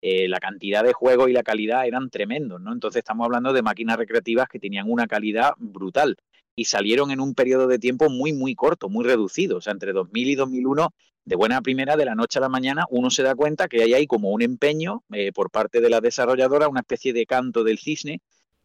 Eh, 0.00 0.28
la 0.28 0.40
cantidad 0.40 0.82
de 0.82 0.92
juegos 0.92 1.30
y 1.30 1.32
la 1.32 1.44
calidad 1.44 1.86
eran 1.86 2.10
tremendos, 2.10 2.60
¿no? 2.60 2.72
Entonces 2.72 2.98
estamos 2.98 3.24
hablando 3.24 3.52
de 3.52 3.62
máquinas 3.62 3.96
recreativas 3.96 4.48
que 4.48 4.58
tenían 4.58 4.90
una 4.90 5.06
calidad 5.06 5.52
brutal 5.58 6.16
y 6.56 6.64
salieron 6.64 7.10
en 7.12 7.20
un 7.20 7.34
periodo 7.34 7.66
de 7.66 7.78
tiempo 7.78 8.10
muy, 8.10 8.32
muy 8.32 8.54
corto, 8.54 8.88
muy 8.88 9.04
reducido. 9.04 9.58
O 9.58 9.60
sea, 9.60 9.72
entre 9.72 9.92
2000 9.92 10.28
y 10.28 10.34
2001, 10.34 10.92
de 11.24 11.36
buena 11.36 11.60
primera, 11.62 11.96
de 11.96 12.04
la 12.04 12.14
noche 12.14 12.38
a 12.38 12.42
la 12.42 12.48
mañana, 12.48 12.84
uno 12.90 13.10
se 13.10 13.22
da 13.22 13.34
cuenta 13.34 13.68
que 13.68 13.82
hay 13.82 13.94
ahí 13.94 14.06
como 14.06 14.30
un 14.30 14.42
empeño 14.42 15.04
eh, 15.12 15.32
por 15.32 15.50
parte 15.50 15.80
de 15.80 15.88
la 15.88 16.00
desarrolladora, 16.00 16.68
una 16.68 16.80
especie 16.80 17.12
de 17.12 17.26
canto 17.26 17.62
del 17.64 17.78
cisne, 17.78 18.20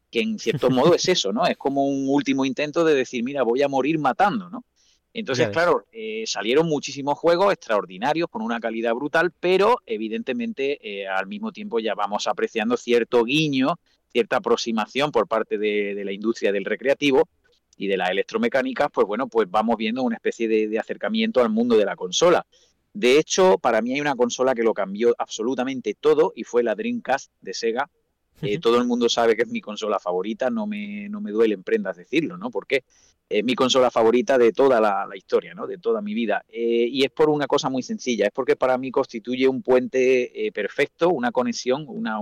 que 0.09 0.21
en 0.21 0.39
cierto 0.39 0.69
modo 0.69 0.93
es 0.95 1.07
eso, 1.07 1.33
¿no? 1.33 1.45
Es 1.45 1.57
como 1.57 1.87
un 1.87 2.07
último 2.07 2.45
intento 2.45 2.83
de 2.83 2.95
decir, 2.95 3.23
mira, 3.23 3.43
voy 3.43 3.61
a 3.61 3.67
morir 3.67 3.99
matando, 3.99 4.49
¿no? 4.49 4.63
Entonces, 5.13 5.49
claro, 5.49 5.87
eh, 5.91 6.25
salieron 6.27 6.67
muchísimos 6.67 7.17
juegos 7.17 7.51
extraordinarios 7.51 8.29
con 8.29 8.43
una 8.43 8.59
calidad 8.59 8.93
brutal, 8.93 9.31
pero 9.31 9.81
evidentemente 9.87 10.77
eh, 10.83 11.07
al 11.07 11.25
mismo 11.25 11.51
tiempo 11.51 11.79
ya 11.79 11.95
vamos 11.95 12.27
apreciando 12.27 12.77
cierto 12.77 13.23
guiño, 13.23 13.79
cierta 14.11 14.37
aproximación 14.37 15.11
por 15.11 15.27
parte 15.27 15.57
de, 15.57 16.03
la 16.05 16.11
industria 16.11 16.51
del 16.51 16.65
recreativo 16.65 17.27
y 17.77 17.87
de 17.87 17.97
las 17.97 18.11
electromecánicas, 18.11 18.89
pues 18.93 19.07
bueno, 19.07 19.27
pues 19.27 19.49
vamos 19.49 19.75
viendo 19.77 20.03
una 20.03 20.17
especie 20.17 20.47
de, 20.47 20.77
acercamiento 20.77 21.41
al 21.41 21.49
mundo 21.49 21.75
de 21.77 21.85
la 21.85 21.95
consola. 21.95 22.45
De 22.93 23.17
hecho, 23.17 23.57
para 23.57 23.81
mí 23.81 23.93
hay 23.93 24.01
una 24.01 24.15
consola 24.15 24.53
que 24.53 24.61
lo 24.61 24.75
cambió 24.75 25.15
absolutamente 25.17 25.95
todo 25.99 26.31
y 26.35 26.43
fue 26.43 26.61
la 26.61 26.75
Dreamcast 26.75 27.31
de 27.41 27.55
Sega. 27.55 27.89
Eh, 28.41 28.59
todo 28.59 28.77
el 28.77 28.85
mundo 28.85 29.09
sabe 29.09 29.35
que 29.35 29.43
es 29.43 29.49
mi 29.49 29.61
consola 29.61 29.99
favorita, 29.99 30.49
no 30.49 30.67
me, 30.67 31.09
no 31.09 31.21
me 31.21 31.31
duele 31.31 31.55
en 31.55 31.63
prendas 31.63 31.97
decirlo, 31.97 32.37
¿no? 32.37 32.51
¿Por 32.51 32.67
qué? 32.67 32.83
es 33.29 33.43
mi 33.43 33.55
consola 33.55 33.91
favorita 33.91 34.37
de 34.37 34.53
toda 34.53 34.79
la, 34.79 35.07
historia, 35.15 35.53
¿no? 35.53 35.67
de 35.67 35.77
toda 35.77 36.01
mi 36.01 36.13
vida. 36.13 36.45
Eh, 36.47 36.87
y 36.89 37.03
es 37.03 37.11
por 37.11 37.29
una 37.29 37.47
cosa 37.47 37.69
muy 37.69 37.83
sencilla, 37.83 38.25
es 38.25 38.31
porque 38.31 38.55
para 38.55 38.77
mí 38.77 38.91
constituye 38.91 39.47
un 39.47 39.61
puente 39.61 40.47
eh, 40.47 40.51
perfecto, 40.51 41.09
una 41.09 41.31
conexión, 41.31 41.85
una, 41.87 42.19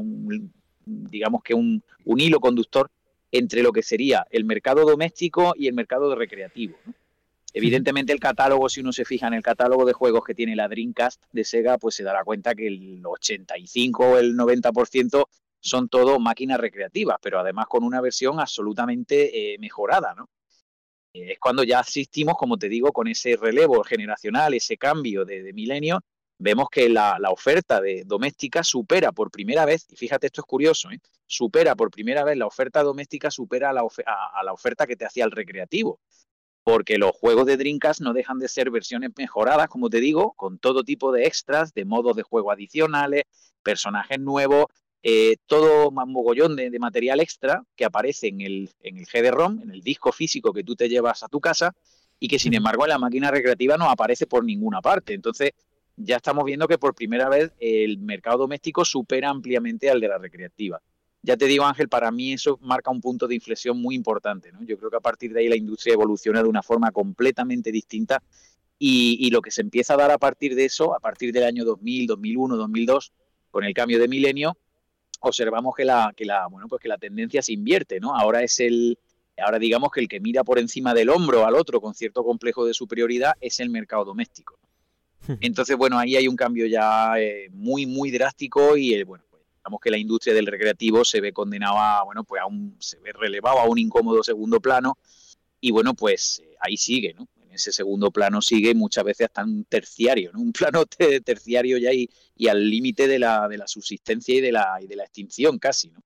digamos 0.85 1.43
que 1.43 1.53
un, 1.53 1.83
hilo 2.05 2.39
conductor 2.39 2.89
entre 3.31 3.61
lo 3.61 3.71
que 3.71 3.83
sería 3.83 4.25
el 4.31 4.45
mercado 4.45 4.85
doméstico 4.85 5.53
y 5.57 5.67
el 5.67 5.73
mercado 5.73 6.15
recreativo. 6.15 6.75
Evidentemente 7.53 8.11
el 8.11 8.19
catálogo, 8.19 8.67
si 8.67 8.81
uno 8.81 8.91
se 8.91 9.05
fija 9.05 9.27
en 9.27 9.33
el 9.33 9.41
catálogo 9.41 9.85
de 9.85 9.93
juegos 9.93 10.25
que 10.25 10.35
tiene 10.35 10.55
la 10.55 10.67
Dreamcast 10.67 11.23
de 11.31 11.43
Sega, 11.45 11.77
pues 11.77 11.95
se 11.95 12.03
dará 12.03 12.23
cuenta 12.23 12.53
que 12.53 12.67
el 12.67 13.01
85 13.05 14.03
o 14.03 14.17
el 14.17 14.35
90% 14.35 15.25
son 15.65 15.89
todo 15.89 16.19
máquinas 16.19 16.59
recreativas, 16.59 17.17
pero 17.19 17.39
además 17.39 17.65
con 17.67 17.83
una 17.83 17.99
versión 17.99 18.39
absolutamente 18.39 19.53
eh, 19.53 19.57
mejorada, 19.57 20.13
¿no? 20.13 20.29
es 21.11 21.39
cuando 21.39 21.63
ya 21.63 21.79
asistimos, 21.79 22.35
como 22.37 22.57
te 22.57 22.69
digo, 22.69 22.91
con 22.91 23.07
ese 23.07 23.35
relevo 23.35 23.83
generacional, 23.83 24.53
ese 24.53 24.77
cambio 24.77 25.25
de, 25.25 25.53
milenio, 25.53 26.01
vemos 26.37 26.69
que 26.69 26.89
la, 26.89 27.17
oferta 27.31 27.81
de 27.81 28.03
doméstica 28.05 28.63
supera 28.63 29.11
por 29.11 29.31
primera 29.31 29.65
vez, 29.65 29.87
y 29.89 29.95
fíjate, 29.95 30.27
esto 30.27 30.41
es 30.41 30.45
curioso, 30.45 30.91
¿eh? 30.91 30.99
supera 31.25 31.75
por 31.75 31.89
primera 31.89 32.23
vez 32.23 32.37
la 32.37 32.45
oferta 32.45 32.83
doméstica, 32.83 33.31
supera 33.31 33.71
a 33.71 33.73
la, 33.73 33.81
a 34.05 34.43
la 34.43 34.53
oferta 34.53 34.85
que 34.85 34.95
te 34.95 35.05
hacía 35.05 35.25
el 35.25 35.31
recreativo. 35.31 35.99
Porque 36.63 36.97
los 36.97 37.11
juegos 37.11 37.45
de 37.45 37.57
Dreamcast 37.57 38.01
no 38.01 38.13
dejan 38.13 38.39
de 38.39 38.49
ser 38.49 38.69
versiones 38.69 39.11
mejoradas, 39.17 39.67
como 39.67 39.89
te 39.89 39.99
digo, 39.99 40.33
con 40.33 40.59
todo 40.59 40.83
tipo 40.83 41.11
de 41.11 41.25
extras, 41.25 41.73
de 41.73 41.85
modos 41.85 42.15
de 42.15 42.23
juego 42.23 42.51
adicionales, 42.51 43.23
personajes 43.63 44.19
nuevos, 44.19 44.65
eh, 45.07 45.35
todo 45.45 45.91
más 45.91 46.07
mogollón 46.07 46.55
de, 46.55 46.79
material 46.79 47.19
extra 47.19 47.63
que 47.75 47.85
aparece 47.85 48.27
en 48.27 48.41
el, 48.41 48.71
en 48.81 48.97
el 48.97 49.05
GD-ROM, 49.05 49.61
en 49.61 49.69
el 49.69 49.81
disco 49.81 50.11
físico 50.11 50.51
que 50.51 50.63
tú 50.63 50.75
te 50.75 50.89
llevas 50.89 51.21
a 51.21 51.27
tu 51.27 51.39
casa 51.39 51.75
y 52.19 52.27
que 52.27 52.39
sin 52.39 52.55
embargo 52.55 52.85
en 52.85 52.89
la 52.89 52.97
máquina 52.97 53.29
recreativa 53.29 53.77
no 53.77 53.87
aparece 53.87 54.25
por 54.25 54.43
ninguna 54.43 54.81
parte. 54.81 55.13
Entonces 55.13 55.51
ya 55.95 56.15
estamos 56.15 56.43
viendo 56.43 56.67
que 56.67 56.79
por 56.79 56.95
primera 56.95 57.29
vez 57.29 57.51
el 57.59 57.99
mercado 57.99 58.39
doméstico 58.39 58.83
supera 58.83 59.29
ampliamente 59.29 59.91
al 59.91 60.01
de 60.01 60.07
la 60.07 60.17
recreativa. 60.17 60.81
Ya 61.21 61.37
te 61.37 61.45
digo 61.45 61.65
Ángel, 61.65 61.87
para 61.87 62.09
mí 62.09 62.33
eso 62.33 62.57
marca 62.63 62.89
un 62.89 62.99
punto 62.99 63.27
de 63.27 63.35
inflexión 63.35 63.79
muy 63.79 63.93
importante. 63.93 64.51
¿no? 64.51 64.63
Yo 64.63 64.75
creo 64.75 64.89
que 64.89 64.97
a 64.97 65.01
partir 65.01 65.33
de 65.33 65.41
ahí 65.41 65.49
la 65.49 65.55
industria 65.55 65.93
evoluciona 65.93 66.41
de 66.41 66.49
una 66.49 66.63
forma 66.63 66.89
completamente 66.89 67.71
distinta 67.71 68.23
y, 68.79 69.19
y 69.19 69.29
lo 69.29 69.41
que 69.41 69.51
se 69.51 69.61
empieza 69.61 69.93
a 69.93 69.97
dar 69.97 70.09
a 70.09 70.17
partir 70.17 70.55
de 70.55 70.65
eso, 70.65 70.95
a 70.95 70.99
partir 70.99 71.31
del 71.31 71.43
año 71.43 71.63
2000, 71.63 72.07
2001, 72.07 72.57
2002, 72.57 73.13
con 73.51 73.63
el 73.63 73.75
cambio 73.75 73.99
de 73.99 74.07
milenio, 74.07 74.57
observamos 75.19 75.73
que 75.75 75.85
la, 75.85 76.13
que 76.15 76.25
la, 76.25 76.47
bueno, 76.47 76.67
pues 76.67 76.81
que 76.81 76.87
la 76.87 76.97
tendencia 76.97 77.41
se 77.41 77.53
invierte, 77.53 77.99
¿no? 77.99 78.15
Ahora 78.15 78.43
es 78.43 78.59
el, 78.59 78.97
ahora 79.37 79.59
digamos 79.59 79.91
que 79.91 80.01
el 80.01 80.07
que 80.07 80.19
mira 80.19 80.43
por 80.43 80.59
encima 80.59 80.93
del 80.93 81.09
hombro 81.09 81.45
al 81.45 81.55
otro 81.55 81.81
con 81.81 81.93
cierto 81.93 82.23
complejo 82.23 82.65
de 82.65 82.73
superioridad 82.73 83.33
es 83.41 83.59
el 83.59 83.69
mercado 83.69 84.05
doméstico. 84.05 84.57
Entonces, 85.41 85.75
bueno, 85.75 85.97
ahí 85.97 86.15
hay 86.15 86.27
un 86.27 86.35
cambio 86.35 86.65
ya 86.67 87.19
eh, 87.19 87.49
muy, 87.51 87.85
muy 87.85 88.11
drástico 88.11 88.77
y, 88.77 88.93
el, 88.93 89.05
bueno, 89.05 89.25
pues, 89.29 89.43
digamos 89.57 89.79
que 89.81 89.91
la 89.91 89.97
industria 89.97 90.33
del 90.33 90.45
recreativo 90.45 91.03
se 91.03 91.21
ve 91.21 91.33
condenada, 91.33 92.03
bueno, 92.03 92.23
pues 92.23 92.41
a 92.41 92.45
un, 92.45 92.75
se 92.79 92.99
ve 92.99 93.11
relevado 93.13 93.59
a 93.59 93.65
un 93.65 93.77
incómodo 93.77 94.23
segundo 94.23 94.59
plano 94.59 94.97
y, 95.59 95.71
bueno, 95.71 95.93
pues 95.93 96.41
eh, 96.43 96.55
ahí 96.59 96.77
sigue, 96.77 97.13
¿no? 97.13 97.27
Ese 97.55 97.71
segundo 97.71 98.11
plano 98.11 98.41
sigue 98.41 98.73
muchas 98.75 99.03
veces 99.03 99.27
hasta 99.27 99.43
un 99.43 99.65
terciario, 99.65 100.31
¿no? 100.33 100.41
un 100.41 100.51
plano 100.51 100.85
terciario 101.25 101.77
ya 101.77 101.91
y, 101.91 102.09
y 102.35 102.47
al 102.47 102.69
límite 102.69 103.07
de 103.07 103.19
la, 103.19 103.47
de 103.47 103.57
la 103.57 103.67
subsistencia 103.67 104.35
y 104.35 104.41
de 104.41 104.51
la, 104.51 104.77
y 104.81 104.87
de 104.87 104.95
la 104.95 105.03
extinción 105.03 105.57
casi. 105.57 105.89
¿no? 105.89 106.01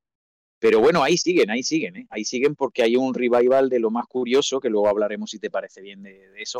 Pero 0.60 0.82
bueno, 0.82 1.02
ahí 1.02 1.18
siguen, 1.18 1.50
ahí 1.50 1.64
siguen, 1.64 1.96
¿eh? 1.96 2.08
ahí 2.10 2.26
siguen 2.26 2.56
porque 2.56 2.84
hay 2.84 2.98
un 2.98 3.14
revival 3.14 3.70
de 3.70 3.80
lo 3.80 3.92
más 3.92 4.06
curioso, 4.08 4.60
que 4.60 4.70
luego 4.70 4.90
hablaremos 4.90 5.32
si 5.32 5.40
te 5.40 5.50
parece 5.50 5.82
bien 5.82 6.04
de, 6.04 6.22
eso. 6.38 6.60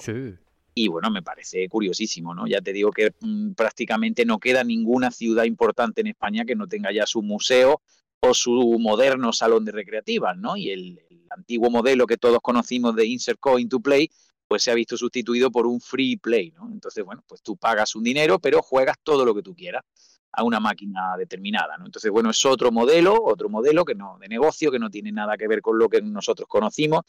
Y 0.74 0.88
bueno, 0.88 1.12
me 1.12 1.22
parece 1.22 1.68
curiosísimo, 1.68 2.34
¿no? 2.34 2.48
Ya 2.48 2.62
te 2.62 2.72
digo 2.72 2.92
que 2.92 3.12
mm, 3.20 3.52
prácticamente 3.52 4.24
no 4.24 4.40
queda 4.40 4.64
ninguna 4.64 5.12
ciudad 5.12 5.44
importante 5.44 6.00
en 6.00 6.08
España 6.08 6.46
que 6.46 6.56
no 6.56 6.68
tenga 6.68 6.94
ya 6.94 7.06
su 7.06 7.22
museo 7.22 7.82
o 8.22 8.34
su 8.34 8.78
moderno 8.80 9.34
salón 9.34 9.66
de 9.66 9.74
recreativas, 9.74 10.38
¿no? 10.38 10.56
Y 10.56 10.70
el, 10.70 11.02
el 11.10 11.22
antiguo 11.32 11.70
modelo 11.70 12.08
que 12.08 12.18
todos 12.18 12.40
conocimos 12.42 12.96
de 12.96 13.06
Insert 13.06 13.40
Coin 13.40 13.68
to 13.68 13.82
Play, 13.82 14.10
pues 14.50 14.64
se 14.64 14.72
ha 14.72 14.74
visto 14.74 14.98
sustituido 14.98 15.52
por 15.52 15.68
un 15.68 15.80
free 15.80 16.18
play, 16.18 16.52
¿no? 16.52 16.68
Entonces, 16.72 17.06
bueno, 17.06 17.24
pues 17.28 17.44
tú 17.44 17.56
pagas 17.56 17.96
un 17.96 18.04
dinero, 18.04 18.40
pero 18.40 18.64
juegas 18.64 18.98
todo 19.04 19.24
lo 19.24 19.36
que 19.36 19.44
tú 19.44 19.56
quieras 19.56 19.84
a 20.32 20.44
una 20.44 20.60
máquina 20.60 21.16
determinada, 21.18 21.78
¿no? 21.78 21.86
Entonces, 21.86 22.10
bueno, 22.10 22.32
es 22.32 22.44
otro 22.46 22.72
modelo, 22.72 23.16
otro 23.24 23.48
modelo 23.48 23.86
que 23.86 23.94
no 23.94 24.18
de 24.18 24.28
negocio 24.28 24.72
que 24.72 24.80
no 24.80 24.90
tiene 24.90 25.12
nada 25.12 25.38
que 25.38 25.48
ver 25.48 25.62
con 25.62 25.78
lo 25.78 25.88
que 25.88 26.02
nosotros 26.02 26.48
conocimos 26.50 27.02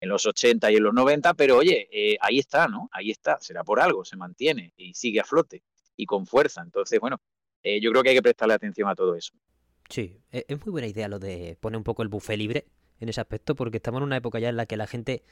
en 0.00 0.08
los 0.08 0.24
80 0.24 0.72
y 0.72 0.76
en 0.76 0.82
los 0.84 0.94
90, 0.94 1.34
pero 1.34 1.58
oye, 1.58 1.86
eh, 1.92 2.16
ahí 2.18 2.38
está, 2.38 2.66
¿no? 2.66 2.88
Ahí 2.90 3.10
está, 3.10 3.38
será 3.40 3.62
por 3.62 3.78
algo, 3.78 4.02
se 4.02 4.16
mantiene 4.16 4.72
y 4.78 4.94
sigue 4.94 5.20
a 5.20 5.24
flote 5.24 5.64
y 5.96 6.06
con 6.06 6.26
fuerza. 6.26 6.62
Entonces, 6.62 6.98
bueno, 6.98 7.20
eh, 7.62 7.78
yo 7.78 7.90
creo 7.90 8.02
que 8.02 8.08
hay 8.08 8.16
que 8.16 8.22
prestarle 8.22 8.54
atención 8.54 8.88
a 8.88 8.94
todo 8.94 9.14
eso. 9.14 9.34
Sí, 9.90 10.18
e-, 10.32 10.46
es 10.48 10.64
muy 10.64 10.72
buena 10.72 10.86
idea 10.86 11.08
lo 11.08 11.18
de 11.18 11.58
poner 11.60 11.76
un 11.76 11.84
poco 11.84 12.02
el 12.02 12.08
buffet 12.08 12.38
libre 12.38 12.64
en 13.00 13.10
ese 13.10 13.20
aspecto, 13.20 13.54
porque 13.54 13.76
estamos 13.76 13.98
en 13.98 14.04
una 14.04 14.16
época 14.16 14.38
ya 14.38 14.48
en 14.48 14.56
la 14.56 14.64
que 14.64 14.78
la 14.78 14.86
gente 14.86 15.22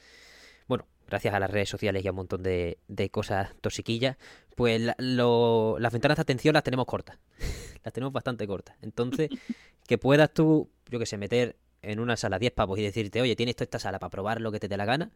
bueno, 0.67 0.87
gracias 1.07 1.33
a 1.33 1.39
las 1.39 1.49
redes 1.49 1.69
sociales 1.69 2.03
y 2.03 2.07
a 2.07 2.11
un 2.11 2.17
montón 2.17 2.43
de, 2.43 2.77
cosas 3.11 3.49
tosiquillas, 3.61 4.17
pues 4.55 4.81
las 4.81 5.93
ventanas 5.93 6.17
de 6.17 6.21
atención 6.21 6.53
las 6.53 6.63
tenemos 6.63 6.85
cortas. 6.85 7.17
las 7.83 7.93
tenemos 7.93 8.13
bastante 8.13 8.47
cortas. 8.47 8.75
Entonces, 8.81 9.29
que 9.87 9.97
puedas 9.97 10.33
tú, 10.33 10.69
yo 10.89 10.99
que 10.99 11.05
sé, 11.05 11.17
meter 11.17 11.57
en 11.81 11.99
una 11.99 12.17
sala 12.17 12.39
10 12.39 12.51
pavos 12.53 12.79
y 12.79 12.83
decirte, 12.83 13.21
oye, 13.21 13.35
tienes 13.35 13.55
toda 13.55 13.65
esta 13.65 13.79
sala 13.79 13.99
para 13.99 14.09
probar 14.09 14.41
lo 14.41 14.51
que 14.51 14.59
te 14.59 14.67
dé 14.67 14.75
la 14.75 14.85
gana, 14.85 15.11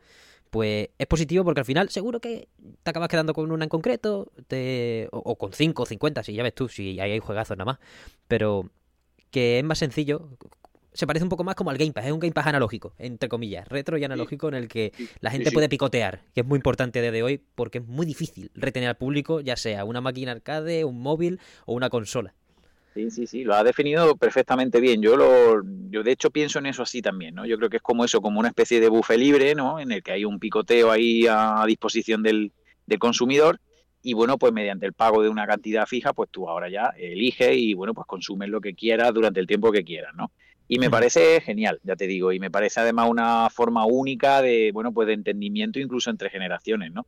pues 0.49 0.89
es 0.97 1.07
positivo 1.07 1.43
porque 1.43 1.61
al 1.61 1.65
final 1.65 1.89
seguro 1.89 2.19
que 2.19 2.47
te 2.83 2.89
acabas 2.89 3.09
quedando 3.09 3.33
con 3.33 3.51
una 3.51 3.65
en 3.65 3.69
concreto, 3.69 4.31
te, 4.47 5.07
o, 5.11 5.35
con 5.35 5.53
5 5.53 5.83
o 5.83 5.85
50, 5.85 6.23
si 6.23 6.33
ya 6.33 6.43
ves 6.43 6.53
tú, 6.53 6.69
si 6.69 6.99
hay, 6.99 7.11
hay 7.11 7.19
juegazos 7.19 7.57
nada 7.57 7.65
más, 7.65 7.79
pero 8.27 8.69
que 9.31 9.59
es 9.59 9.63
más 9.63 9.79
sencillo 9.79 10.29
se 10.93 11.07
parece 11.07 11.23
un 11.23 11.29
poco 11.29 11.43
más 11.43 11.55
como 11.55 11.69
al 11.69 11.77
Game 11.77 11.91
Pass, 11.91 12.05
es 12.05 12.11
un 12.11 12.19
Game 12.19 12.33
Pass 12.33 12.47
analógico, 12.47 12.93
entre 12.97 13.29
comillas, 13.29 13.67
retro 13.67 13.97
y 13.97 14.03
analógico 14.03 14.47
en 14.47 14.55
el 14.55 14.67
que 14.67 14.91
la 15.21 15.31
gente 15.31 15.51
puede 15.51 15.69
picotear, 15.69 16.21
que 16.33 16.41
es 16.41 16.47
muy 16.47 16.57
importante 16.57 17.01
desde 17.01 17.23
hoy 17.23 17.41
porque 17.55 17.79
es 17.79 17.87
muy 17.87 18.05
difícil 18.05 18.51
retener 18.55 18.89
al 18.89 18.97
público, 18.97 19.41
ya 19.41 19.55
sea 19.55 19.85
una 19.85 20.01
máquina 20.01 20.31
arcade, 20.31 20.83
un 20.85 21.01
móvil 21.01 21.39
o 21.65 21.73
una 21.73 21.89
consola. 21.89 22.33
Sí, 22.93 23.11
sí, 23.11 23.27
sí, 23.27 23.43
lo 23.43 23.53
ha 23.53 23.63
definido 23.63 24.15
perfectamente 24.17 24.79
bien. 24.79 25.01
Yo 25.01 25.15
lo, 25.15 25.61
yo 25.89 26.01
de 26.03 26.11
hecho 26.11 26.31
pienso 26.31 26.59
en 26.59 26.65
eso 26.65 26.83
así 26.83 27.01
también, 27.01 27.35
¿no? 27.35 27.45
Yo 27.45 27.57
creo 27.57 27.69
que 27.69 27.77
es 27.77 27.83
como 27.83 28.03
eso, 28.03 28.19
como 28.19 28.39
una 28.39 28.49
especie 28.49 28.79
de 28.79 28.89
buffet 28.89 29.17
libre, 29.17 29.53
¿no? 29.53 29.79
En 29.79 29.91
el 29.91 30.01
que 30.01 30.11
hay 30.11 30.25
un 30.25 30.39
picoteo 30.39 30.91
ahí 30.91 31.25
a 31.29 31.63
disposición 31.67 32.23
del, 32.23 32.51
del 32.87 32.99
consumidor 32.99 33.59
y 34.01 34.13
bueno, 34.13 34.37
pues 34.37 34.53
mediante 34.53 34.85
el 34.85 34.93
pago 34.93 35.21
de 35.21 35.29
una 35.29 35.45
cantidad 35.45 35.85
fija, 35.85 36.13
pues 36.13 36.29
tú 36.31 36.49
ahora 36.49 36.69
ya 36.69 36.93
eliges 36.97 37.55
y 37.55 37.73
bueno, 37.73 37.93
pues 37.93 38.07
consumes 38.07 38.49
lo 38.49 38.61
que 38.61 38.73
quieras 38.73 39.13
durante 39.13 39.39
el 39.39 39.47
tiempo 39.47 39.71
que 39.71 39.83
quieras, 39.83 40.13
¿no? 40.15 40.31
Y 40.71 40.77
me 40.77 40.91
parece 40.91 41.41
genial, 41.41 41.79
ya 41.83 41.95
te 41.95 42.05
digo, 42.05 42.31
y 42.31 42.39
me 42.39 42.51
parece 42.51 42.79
además 42.79 43.09
una 43.09 43.49
forma 43.49 43.87
única 43.87 44.39
de, 44.43 44.69
bueno, 44.71 44.93
pues 44.93 45.07
de 45.07 45.13
entendimiento 45.13 45.79
incluso 45.79 46.11
entre 46.11 46.29
generaciones, 46.29 46.93
¿no? 46.93 47.07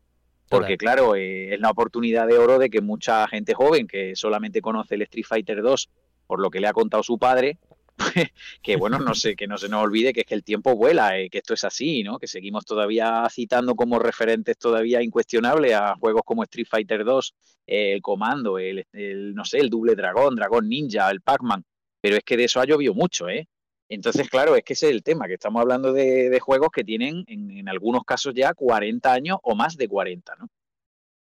Porque 0.50 0.78
claro, 0.78 1.16
eh, 1.16 1.54
es 1.54 1.60
la 1.62 1.70
oportunidad 1.70 2.28
de 2.28 2.40
oro 2.40 2.58
de 2.58 2.72
que 2.72 2.82
mucha 2.82 3.26
gente 3.28 3.54
joven 3.54 3.88
que 3.88 4.16
solamente 4.16 4.62
conoce 4.62 4.96
el 4.96 5.04
Street 5.04 5.26
Fighter 5.26 5.62
2 5.62 5.90
por 6.26 6.42
lo 6.42 6.50
que 6.50 6.60
le 6.60 6.68
ha 6.68 6.74
contado 6.74 7.04
su 7.04 7.20
padre, 7.20 7.60
que 8.64 8.78
bueno, 8.78 8.98
no 8.98 9.14
sé, 9.14 9.36
que 9.36 9.48
no 9.48 9.60
se 9.60 9.70
nos 9.70 9.84
olvide 9.84 10.12
que 10.12 10.22
es 10.22 10.26
que 10.26 10.34
el 10.34 10.44
tiempo 10.44 10.76
vuela, 10.76 11.20
eh, 11.20 11.30
que 11.30 11.38
esto 11.38 11.54
es 11.54 11.64
así, 11.64 12.02
¿no? 12.02 12.18
Que 12.18 12.26
seguimos 12.26 12.66
todavía 12.66 13.28
citando 13.30 13.76
como 13.76 14.00
referentes 14.00 14.58
todavía 14.58 15.04
incuestionables 15.04 15.74
a 15.74 15.96
juegos 15.98 16.24
como 16.26 16.44
Street 16.44 16.68
Fighter 16.68 17.06
2, 17.06 17.36
el 17.68 18.02
Comando, 18.02 18.58
el, 18.58 18.88
no 19.36 19.46
sé, 19.46 19.60
el 19.60 19.70
Double 19.70 19.94
Dragón, 19.94 20.36
Dragón 20.36 20.68
Ninja, 20.68 21.12
el 21.12 21.22
Pac-Man, 21.22 21.64
pero 22.02 22.18
es 22.18 22.24
que 22.24 22.38
de 22.38 22.46
eso 22.46 22.60
ha 22.60 22.66
llovido 22.66 22.94
mucho, 22.94 23.30
¿eh? 23.30 23.48
Entonces, 23.90 24.30
claro, 24.30 24.56
es 24.56 24.64
que 24.64 24.74
ese 24.74 24.88
es 24.88 24.94
el 24.94 25.04
tema, 25.04 25.28
que 25.28 25.34
estamos 25.34 25.62
hablando 25.62 25.92
de, 25.92 26.40
juegos 26.40 26.70
que 26.72 26.84
tienen 26.84 27.26
en, 27.28 27.68
algunos 27.68 28.04
casos 28.06 28.34
ya 28.34 28.54
40 28.54 29.12
años 29.12 29.38
o 29.44 29.54
más 29.54 29.76
de 29.76 29.88
40, 29.88 30.34
¿no? 30.40 30.48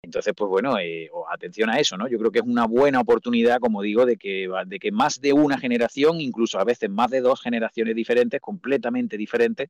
Entonces, 0.01 0.33
pues 0.35 0.49
bueno, 0.49 0.77
eh, 0.79 1.09
atención 1.29 1.69
a 1.69 1.79
eso, 1.79 1.97
¿no? 1.97 2.07
Yo 2.07 2.17
creo 2.17 2.31
que 2.31 2.39
es 2.39 2.45
una 2.45 2.65
buena 2.65 3.01
oportunidad, 3.01 3.59
como 3.59 3.81
digo, 3.81 4.05
de 4.05 4.15
que, 4.17 4.49
de 4.65 4.79
que 4.79 4.91
más 4.93 5.19
de 5.19 5.33
una 5.33 5.57
generación, 5.57 6.21
incluso 6.21 6.57
a 6.57 6.63
veces 6.63 6.89
más 6.89 7.11
de 7.11 7.21
dos 7.21 7.41
generaciones 7.41 7.95
diferentes, 7.95 8.39
completamente 8.39 9.17
diferentes, 9.17 9.69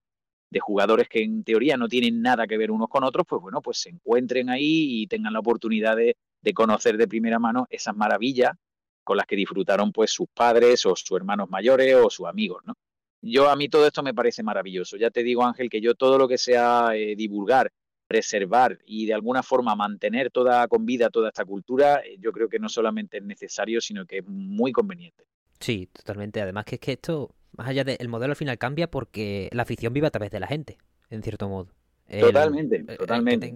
de 0.51 0.59
jugadores 0.59 1.09
que 1.09 1.23
en 1.23 1.43
teoría 1.43 1.77
no 1.77 1.87
tienen 1.87 2.21
nada 2.21 2.45
que 2.45 2.57
ver 2.57 2.69
unos 2.69 2.89
con 2.89 3.03
otros, 3.03 3.25
pues 3.27 3.41
bueno, 3.41 3.59
pues 3.61 3.79
se 3.79 3.89
encuentren 3.89 4.51
ahí 4.51 5.01
y 5.01 5.07
tengan 5.07 5.33
la 5.33 5.39
oportunidad 5.39 5.95
de, 5.95 6.15
de 6.41 6.53
conocer 6.53 6.97
de 6.97 7.07
primera 7.07 7.39
mano 7.39 7.65
esas 7.71 7.95
maravillas 7.95 8.51
con 9.03 9.17
las 9.17 9.25
que 9.25 9.35
disfrutaron 9.35 9.91
pues 9.91 10.11
sus 10.11 10.27
padres 10.33 10.85
o 10.85 10.95
sus 10.95 11.11
hermanos 11.17 11.49
mayores 11.49 11.95
o 11.95 12.09
sus 12.09 12.27
amigos, 12.27 12.63
¿no? 12.65 12.75
Yo 13.21 13.49
a 13.49 13.55
mí 13.55 13.69
todo 13.69 13.87
esto 13.87 14.03
me 14.03 14.13
parece 14.13 14.43
maravilloso. 14.43 14.97
Ya 14.97 15.09
te 15.09 15.23
digo, 15.23 15.45
Ángel, 15.45 15.69
que 15.69 15.79
yo 15.79 15.95
todo 15.95 16.17
lo 16.17 16.27
que 16.27 16.37
sea 16.37 16.89
eh, 16.93 17.15
divulgar 17.15 17.71
preservar 18.05 18.77
y 18.85 19.05
de 19.07 19.13
alguna 19.13 19.41
forma 19.41 19.75
mantener 19.75 20.29
toda 20.29 20.67
con 20.67 20.85
vida 20.85 21.09
toda 21.09 21.29
esta 21.29 21.45
cultura, 21.45 22.01
eh, 22.05 22.17
yo 22.19 22.31
creo 22.31 22.47
que 22.47 22.59
no 22.59 22.69
solamente 22.69 23.17
es 23.17 23.23
necesario, 23.23 23.81
sino 23.81 24.05
que 24.05 24.19
es 24.19 24.25
muy 24.27 24.71
conveniente. 24.71 25.23
Sí, 25.59 25.89
totalmente. 25.91 26.41
Además 26.41 26.65
que 26.65 26.75
es 26.75 26.81
que 26.81 26.91
esto, 26.91 27.33
más 27.57 27.67
allá 27.69 27.83
del 27.83 28.07
modelo 28.09 28.33
al 28.33 28.37
final 28.37 28.57
cambia 28.57 28.91
porque 28.91 29.49
la 29.51 29.63
afición 29.63 29.93
vive 29.93 30.07
a 30.07 30.11
través 30.11 30.31
de 30.31 30.39
la 30.39 30.47
gente, 30.47 30.77
en 31.09 31.23
cierto 31.23 31.49
modo. 31.49 31.69
totalmente, 32.19 32.83
totalmente. 32.83 33.55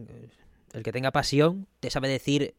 el 0.73 0.83
que 0.83 0.91
tenga 0.91 1.11
pasión 1.11 1.67
te 1.79 1.89
sabe 1.89 2.07
decir 2.07 2.55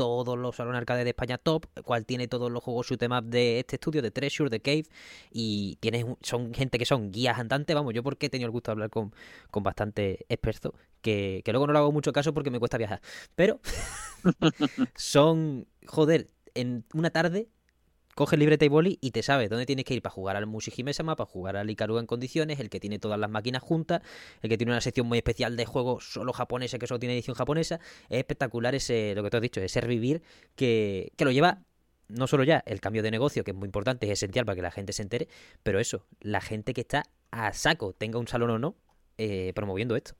todos 0.00 0.38
los 0.38 0.56
salones 0.56 0.78
arcade 0.78 1.04
de 1.04 1.10
España 1.10 1.36
top, 1.36 1.66
cual 1.84 2.06
tiene 2.06 2.26
todos 2.26 2.50
los 2.50 2.64
juegos 2.64 2.86
shoot 2.86 3.02
em 3.02 3.12
de 3.28 3.58
este 3.58 3.76
estudio, 3.76 4.00
de 4.00 4.10
Treasure, 4.10 4.48
de 4.48 4.60
Cave, 4.60 4.84
y 5.30 5.76
tienes 5.80 6.06
son 6.22 6.54
gente 6.54 6.78
que 6.78 6.86
son 6.86 7.12
guías 7.12 7.38
andantes, 7.38 7.76
vamos, 7.76 7.92
yo 7.92 8.02
porque 8.02 8.24
he 8.24 8.30
tenido 8.30 8.46
el 8.46 8.50
gusto 8.50 8.70
de 8.70 8.72
hablar 8.76 8.88
con, 8.88 9.12
con 9.50 9.62
bastante 9.62 10.24
expertos, 10.30 10.72
que, 11.02 11.42
que 11.44 11.52
luego 11.52 11.66
no 11.66 11.74
le 11.74 11.80
hago 11.80 11.92
mucho 11.92 12.14
caso 12.14 12.32
porque 12.32 12.50
me 12.50 12.58
cuesta 12.58 12.78
viajar, 12.78 13.02
pero 13.34 13.60
son, 14.96 15.66
joder, 15.86 16.28
en 16.54 16.86
una 16.94 17.10
tarde 17.10 17.50
coge 18.14 18.36
el 18.36 18.40
libreta 18.40 18.64
y 18.64 18.68
boli 18.68 18.98
y 19.00 19.12
te 19.12 19.22
sabes 19.22 19.50
dónde 19.50 19.66
tienes 19.66 19.84
que 19.84 19.94
ir 19.94 20.02
para 20.02 20.12
jugar 20.12 20.36
al 20.36 20.46
Mushihime-sama, 20.46 21.16
para 21.16 21.28
jugar 21.28 21.56
al 21.56 21.70
Ikaruga 21.70 22.00
en 22.00 22.06
condiciones, 22.06 22.60
el 22.60 22.70
que 22.70 22.80
tiene 22.80 22.98
todas 22.98 23.18
las 23.18 23.30
máquinas 23.30 23.62
juntas, 23.62 24.02
el 24.42 24.50
que 24.50 24.58
tiene 24.58 24.72
una 24.72 24.80
sección 24.80 25.06
muy 25.06 25.18
especial 25.18 25.56
de 25.56 25.66
juegos 25.66 26.12
solo 26.12 26.32
japonesa, 26.32 26.78
que 26.78 26.86
solo 26.86 26.98
tiene 27.00 27.14
edición 27.14 27.34
japonesa. 27.34 27.80
Es 28.08 28.18
espectacular 28.18 28.74
ese, 28.74 29.14
lo 29.14 29.22
que 29.22 29.30
te 29.30 29.36
has 29.36 29.42
dicho, 29.42 29.60
ese 29.60 29.80
revivir 29.80 30.22
que, 30.56 31.12
que 31.16 31.24
lo 31.24 31.30
lleva 31.30 31.62
no 32.08 32.26
solo 32.26 32.44
ya 32.44 32.62
el 32.66 32.80
cambio 32.80 33.02
de 33.02 33.10
negocio, 33.10 33.44
que 33.44 33.52
es 33.52 33.56
muy 33.56 33.66
importante, 33.66 34.06
es 34.06 34.12
esencial 34.12 34.44
para 34.44 34.56
que 34.56 34.62
la 34.62 34.70
gente 34.70 34.92
se 34.92 35.02
entere, 35.02 35.28
pero 35.62 35.78
eso, 35.78 36.06
la 36.20 36.40
gente 36.40 36.74
que 36.74 36.80
está 36.80 37.04
a 37.30 37.52
saco, 37.52 37.92
tenga 37.92 38.18
un 38.18 38.26
salón 38.26 38.50
o 38.50 38.58
no, 38.58 38.74
eh, 39.16 39.52
promoviendo 39.54 39.96
esto. 39.96 40.14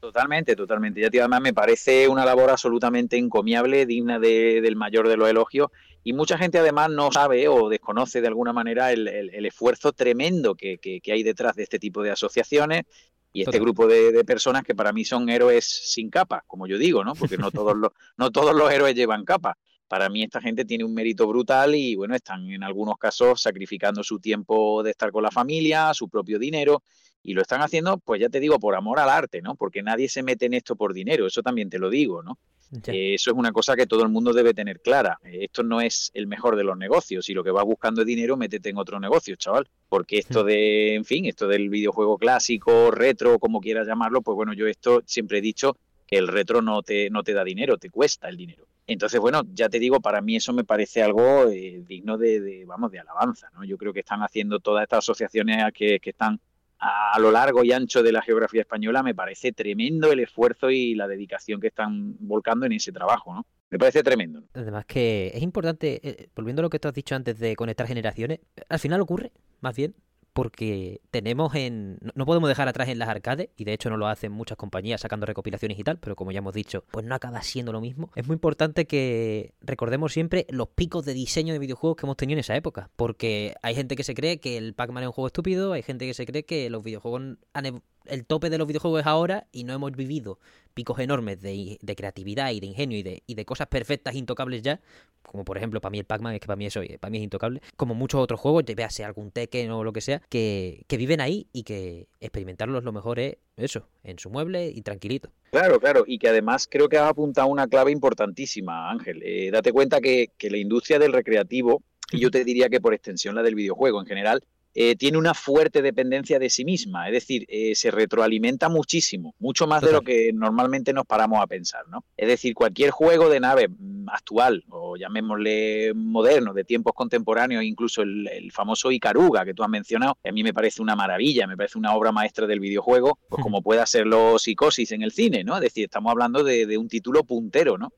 Totalmente, 0.00 0.54
totalmente. 0.54 1.00
Ya, 1.00 1.10
tío, 1.10 1.22
además 1.22 1.40
me 1.40 1.52
parece 1.52 2.06
una 2.06 2.24
labor 2.24 2.50
absolutamente 2.50 3.16
encomiable, 3.16 3.84
digna 3.84 4.20
de, 4.20 4.60
del 4.60 4.76
mayor 4.76 5.08
de 5.08 5.16
los 5.16 5.28
elogios. 5.28 5.70
Y 6.04 6.12
mucha 6.12 6.38
gente 6.38 6.58
además 6.58 6.90
no 6.90 7.10
sabe 7.10 7.48
o 7.48 7.68
desconoce 7.68 8.20
de 8.20 8.28
alguna 8.28 8.52
manera 8.52 8.92
el, 8.92 9.08
esfuerzo 9.44 9.92
tremendo 9.92 10.54
que, 10.54 10.78
hay 11.12 11.22
detrás 11.22 11.56
de 11.56 11.64
este 11.64 11.80
tipo 11.80 12.02
de 12.02 12.12
asociaciones 12.12 12.84
y 13.32 13.42
este 13.42 13.58
grupo 13.58 13.86
de, 13.88 14.24
personas 14.24 14.62
que 14.62 14.74
para 14.74 14.92
mí 14.92 15.04
son 15.04 15.28
héroes 15.28 15.64
sin 15.66 16.10
capa, 16.10 16.44
como 16.46 16.66
yo 16.66 16.78
digo, 16.78 17.04
¿no? 17.04 17.14
Porque 17.14 17.36
no 17.36 17.50
todos 17.50 17.76
los, 17.76 17.90
no 18.16 18.30
todos 18.30 18.54
los 18.54 18.72
héroes 18.72 18.94
llevan 18.94 19.24
capa. 19.24 19.58
Para 19.88 20.08
mí 20.08 20.22
esta 20.22 20.40
gente 20.40 20.64
tiene 20.64 20.84
un 20.84 20.94
mérito 20.94 21.26
brutal 21.26 21.74
y 21.74 21.96
bueno, 21.96 22.14
están 22.14 22.48
en 22.50 22.62
algunos 22.62 22.98
casos 22.98 23.40
sacrificando 23.40 24.04
su 24.04 24.20
tiempo 24.20 24.82
de 24.82 24.90
estar 24.90 25.10
con 25.10 25.22
la 25.22 25.30
familia, 25.30 25.92
su 25.94 26.08
propio 26.08 26.38
dinero 26.38 26.82
y 27.22 27.34
lo 27.34 27.42
están 27.42 27.62
haciendo, 27.62 27.98
pues 27.98 28.20
ya 28.20 28.28
te 28.28 28.40
digo, 28.40 28.58
por 28.58 28.74
amor 28.74 29.00
al 29.00 29.10
arte, 29.10 29.42
¿no? 29.42 29.54
Porque 29.54 29.82
nadie 29.82 30.08
se 30.08 30.22
mete 30.22 30.46
en 30.46 30.54
esto 30.54 30.76
por 30.76 30.94
dinero, 30.94 31.26
eso 31.26 31.42
también 31.42 31.68
te 31.68 31.78
lo 31.78 31.90
digo, 31.90 32.22
¿no? 32.22 32.38
Eh, 32.86 33.14
eso 33.14 33.30
es 33.30 33.36
una 33.36 33.50
cosa 33.50 33.76
que 33.76 33.86
todo 33.86 34.02
el 34.02 34.10
mundo 34.10 34.32
debe 34.32 34.52
tener 34.52 34.80
clara. 34.80 35.18
Eh, 35.24 35.44
esto 35.44 35.62
no 35.62 35.80
es 35.80 36.10
el 36.14 36.26
mejor 36.26 36.56
de 36.56 36.64
los 36.64 36.76
negocios. 36.76 37.24
Si 37.24 37.32
lo 37.32 37.42
que 37.42 37.50
vas 37.50 37.64
buscando 37.64 38.02
es 38.02 38.06
dinero, 38.06 38.36
métete 38.36 38.68
en 38.68 38.76
otro 38.76 39.00
negocio, 39.00 39.36
chaval. 39.36 39.68
Porque 39.88 40.18
esto 40.18 40.44
de, 40.44 40.94
en 40.94 41.04
fin, 41.04 41.24
esto 41.24 41.48
del 41.48 41.70
videojuego 41.70 42.18
clásico, 42.18 42.90
retro, 42.90 43.38
como 43.38 43.60
quieras 43.60 43.86
llamarlo, 43.86 44.20
pues 44.20 44.36
bueno, 44.36 44.52
yo 44.52 44.66
esto 44.66 45.02
siempre 45.06 45.38
he 45.38 45.40
dicho 45.40 45.78
que 46.06 46.18
el 46.18 46.28
retro 46.28 46.60
no 46.60 46.82
te, 46.82 47.10
no 47.10 47.22
te 47.22 47.32
da 47.32 47.42
dinero, 47.42 47.78
te 47.78 47.90
cuesta 47.90 48.28
el 48.28 48.36
dinero. 48.36 48.67
Entonces, 48.88 49.20
bueno, 49.20 49.42
ya 49.52 49.68
te 49.68 49.78
digo, 49.78 50.00
para 50.00 50.22
mí 50.22 50.36
eso 50.36 50.54
me 50.54 50.64
parece 50.64 51.02
algo 51.02 51.46
eh, 51.50 51.84
digno 51.86 52.16
de, 52.16 52.64
vamos, 52.66 52.90
de 52.90 52.98
alabanza, 52.98 53.50
¿no? 53.54 53.62
Yo 53.62 53.76
creo 53.76 53.92
que 53.92 54.00
están 54.00 54.22
haciendo 54.22 54.60
todas 54.60 54.82
estas 54.82 55.00
asociaciones 55.00 55.62
que, 55.74 56.00
están 56.02 56.40
a 56.78 57.18
lo 57.18 57.30
largo 57.30 57.64
y 57.64 57.72
ancho 57.72 58.02
de 58.02 58.12
la 58.12 58.22
geografía 58.22 58.62
española, 58.62 59.02
me 59.02 59.14
parece 59.14 59.52
tremendo 59.52 60.10
el 60.10 60.20
esfuerzo 60.20 60.70
y 60.70 60.94
la 60.94 61.06
dedicación 61.06 61.60
que 61.60 61.66
están 61.66 62.16
volcando 62.20 62.64
en 62.64 62.72
ese 62.72 62.90
trabajo, 62.90 63.34
¿no? 63.34 63.46
Me 63.68 63.78
parece 63.78 64.02
tremendo. 64.02 64.44
Además 64.54 64.86
que 64.86 65.32
es 65.34 65.42
importante, 65.42 66.00
eh, 66.02 66.28
volviendo 66.34 66.60
a 66.60 66.64
lo 66.64 66.70
que 66.70 66.78
tú 66.78 66.88
has 66.88 66.94
dicho 66.94 67.14
antes 67.14 67.38
de 67.38 67.56
conectar 67.56 67.86
generaciones, 67.86 68.40
al 68.70 68.78
final 68.78 69.02
ocurre, 69.02 69.32
más 69.60 69.76
bien, 69.76 69.94
porque 70.38 71.00
tenemos 71.10 71.52
en... 71.56 71.98
No 72.14 72.24
podemos 72.24 72.48
dejar 72.48 72.68
atrás 72.68 72.88
en 72.88 73.00
las 73.00 73.08
arcades, 73.08 73.48
y 73.56 73.64
de 73.64 73.72
hecho 73.72 73.90
no 73.90 73.96
lo 73.96 74.06
hacen 74.06 74.30
muchas 74.30 74.56
compañías 74.56 75.00
sacando 75.00 75.26
recopilaciones 75.26 75.76
y 75.76 75.82
tal, 75.82 75.98
pero 75.98 76.14
como 76.14 76.30
ya 76.30 76.38
hemos 76.38 76.54
dicho, 76.54 76.84
pues 76.92 77.04
no 77.04 77.16
acaba 77.16 77.42
siendo 77.42 77.72
lo 77.72 77.80
mismo. 77.80 78.12
Es 78.14 78.28
muy 78.28 78.34
importante 78.34 78.86
que 78.86 79.54
recordemos 79.60 80.12
siempre 80.12 80.46
los 80.50 80.68
picos 80.68 81.04
de 81.04 81.14
diseño 81.14 81.52
de 81.54 81.58
videojuegos 81.58 81.96
que 81.96 82.06
hemos 82.06 82.16
tenido 82.16 82.36
en 82.36 82.38
esa 82.38 82.54
época, 82.54 82.88
porque 82.94 83.56
hay 83.62 83.74
gente 83.74 83.96
que 83.96 84.04
se 84.04 84.14
cree 84.14 84.38
que 84.38 84.56
el 84.56 84.74
Pac-Man 84.74 85.02
es 85.02 85.06
un 85.08 85.12
juego 85.12 85.26
estúpido, 85.26 85.72
hay 85.72 85.82
gente 85.82 86.06
que 86.06 86.14
se 86.14 86.24
cree 86.24 86.44
que 86.44 86.70
los 86.70 86.84
videojuegos 86.84 87.36
han 87.52 87.82
el 88.06 88.26
tope 88.26 88.50
de 88.50 88.58
los 88.58 88.66
videojuegos 88.66 89.00
es 89.00 89.06
ahora 89.06 89.46
y 89.52 89.64
no 89.64 89.72
hemos 89.72 89.92
vivido 89.92 90.38
picos 90.78 91.00
enormes 91.00 91.42
de, 91.42 91.76
creatividad 91.96 92.52
y 92.52 92.60
de 92.60 92.66
ingenio 92.66 92.98
y 92.98 93.02
de, 93.02 93.22
y 93.26 93.34
de, 93.34 93.44
cosas 93.44 93.66
perfectas, 93.66 94.14
intocables 94.14 94.62
ya, 94.62 94.80
como 95.22 95.44
por 95.44 95.56
ejemplo 95.56 95.80
para 95.80 95.90
mí 95.90 95.98
el 95.98 96.04
Pac-Man, 96.04 96.34
es 96.34 96.40
que 96.40 96.46
para 96.46 96.56
mí, 96.56 96.66
eso, 96.66 96.80
para 97.00 97.10
mí 97.10 97.18
es 97.18 97.24
intocable, 97.24 97.60
como 97.76 97.96
muchos 97.96 98.20
otros 98.20 98.38
juegos, 98.38 98.64
ya 98.64 98.88
sea 98.88 99.08
algún 99.08 99.32
Tekken 99.32 99.72
o 99.72 99.82
lo 99.82 99.92
que 99.92 100.00
sea, 100.00 100.22
que, 100.28 100.84
viven 100.88 101.20
ahí 101.20 101.48
y 101.52 101.64
que 101.64 102.06
experimentarlos 102.20 102.84
lo 102.84 102.92
mejor 102.92 103.18
es 103.18 103.38
eso, 103.56 103.88
en 104.04 104.20
su 104.20 104.30
mueble 104.30 104.68
y 104.68 104.82
tranquilito. 104.82 105.30
Claro, 105.50 105.80
claro, 105.80 106.04
y 106.06 106.18
que 106.18 106.28
además 106.28 106.68
creo 106.70 106.88
que 106.88 106.96
has 106.96 107.10
apuntado 107.10 107.48
una 107.48 107.66
clave 107.66 107.90
importantísima, 107.90 108.88
Ángel. 108.88 109.20
Eh, 109.24 109.50
date 109.50 109.72
cuenta 109.72 110.00
que, 110.00 110.30
que 110.38 110.48
la 110.48 110.58
industria 110.58 111.00
del 111.00 111.12
recreativo, 111.12 111.82
y 112.12 112.20
yo 112.20 112.30
te 112.30 112.44
diría 112.44 112.68
que 112.68 112.80
por 112.80 112.94
extensión 112.94 113.34
la 113.34 113.42
del 113.42 113.56
videojuego 113.56 114.00
en 114.00 114.06
general, 114.06 114.44
eh, 114.80 114.94
tiene 114.94 115.18
una 115.18 115.34
fuerte 115.34 115.82
dependencia 115.82 116.38
de 116.38 116.48
sí 116.48 116.64
misma, 116.64 117.08
es 117.08 117.12
decir, 117.12 117.44
eh, 117.48 117.74
se 117.74 117.90
retroalimenta 117.90 118.68
muchísimo, 118.68 119.34
mucho 119.40 119.66
más 119.66 119.82
de 119.82 119.90
lo 119.90 120.02
que 120.02 120.30
normalmente 120.32 120.92
nos 120.92 121.04
paramos 121.04 121.42
a 121.42 121.48
pensar, 121.48 121.88
¿no? 121.88 122.04
Es 122.16 122.28
decir, 122.28 122.54
cualquier 122.54 122.92
juego 122.92 123.28
de 123.28 123.40
nave 123.40 123.66
mm, 123.66 124.08
actual, 124.08 124.62
o 124.68 124.96
llamémosle 124.96 125.94
moderno, 125.96 126.54
de 126.54 126.62
tiempos 126.62 126.92
contemporáneos, 126.94 127.64
incluso 127.64 128.02
el, 128.02 128.52
famoso 128.52 128.92
Icaruga 128.92 129.44
que 129.44 129.52
tú 129.52 129.64
has 129.64 129.68
mencionado, 129.68 130.16
a 130.24 130.30
mí 130.30 130.44
me 130.44 130.54
parece 130.54 130.80
una 130.80 130.94
maravilla, 130.94 131.48
me 131.48 131.56
parece 131.56 131.76
una 131.76 131.96
obra 131.96 132.12
maestra 132.12 132.46
del 132.46 132.60
videojuego, 132.60 133.18
pues 133.28 133.42
como 133.42 133.62
pueda 133.62 133.84
serlo 133.84 134.38
Psicosis 134.38 134.92
en 134.92 135.02
el 135.02 135.10
cine, 135.10 135.42
¿no? 135.42 135.56
Es 135.56 135.62
decir, 135.62 135.86
estamos 135.86 136.12
hablando 136.12 136.44
de, 136.44 136.78
un 136.78 136.88
título 136.88 137.24
puntero, 137.24 137.78
¿no? 137.78 137.92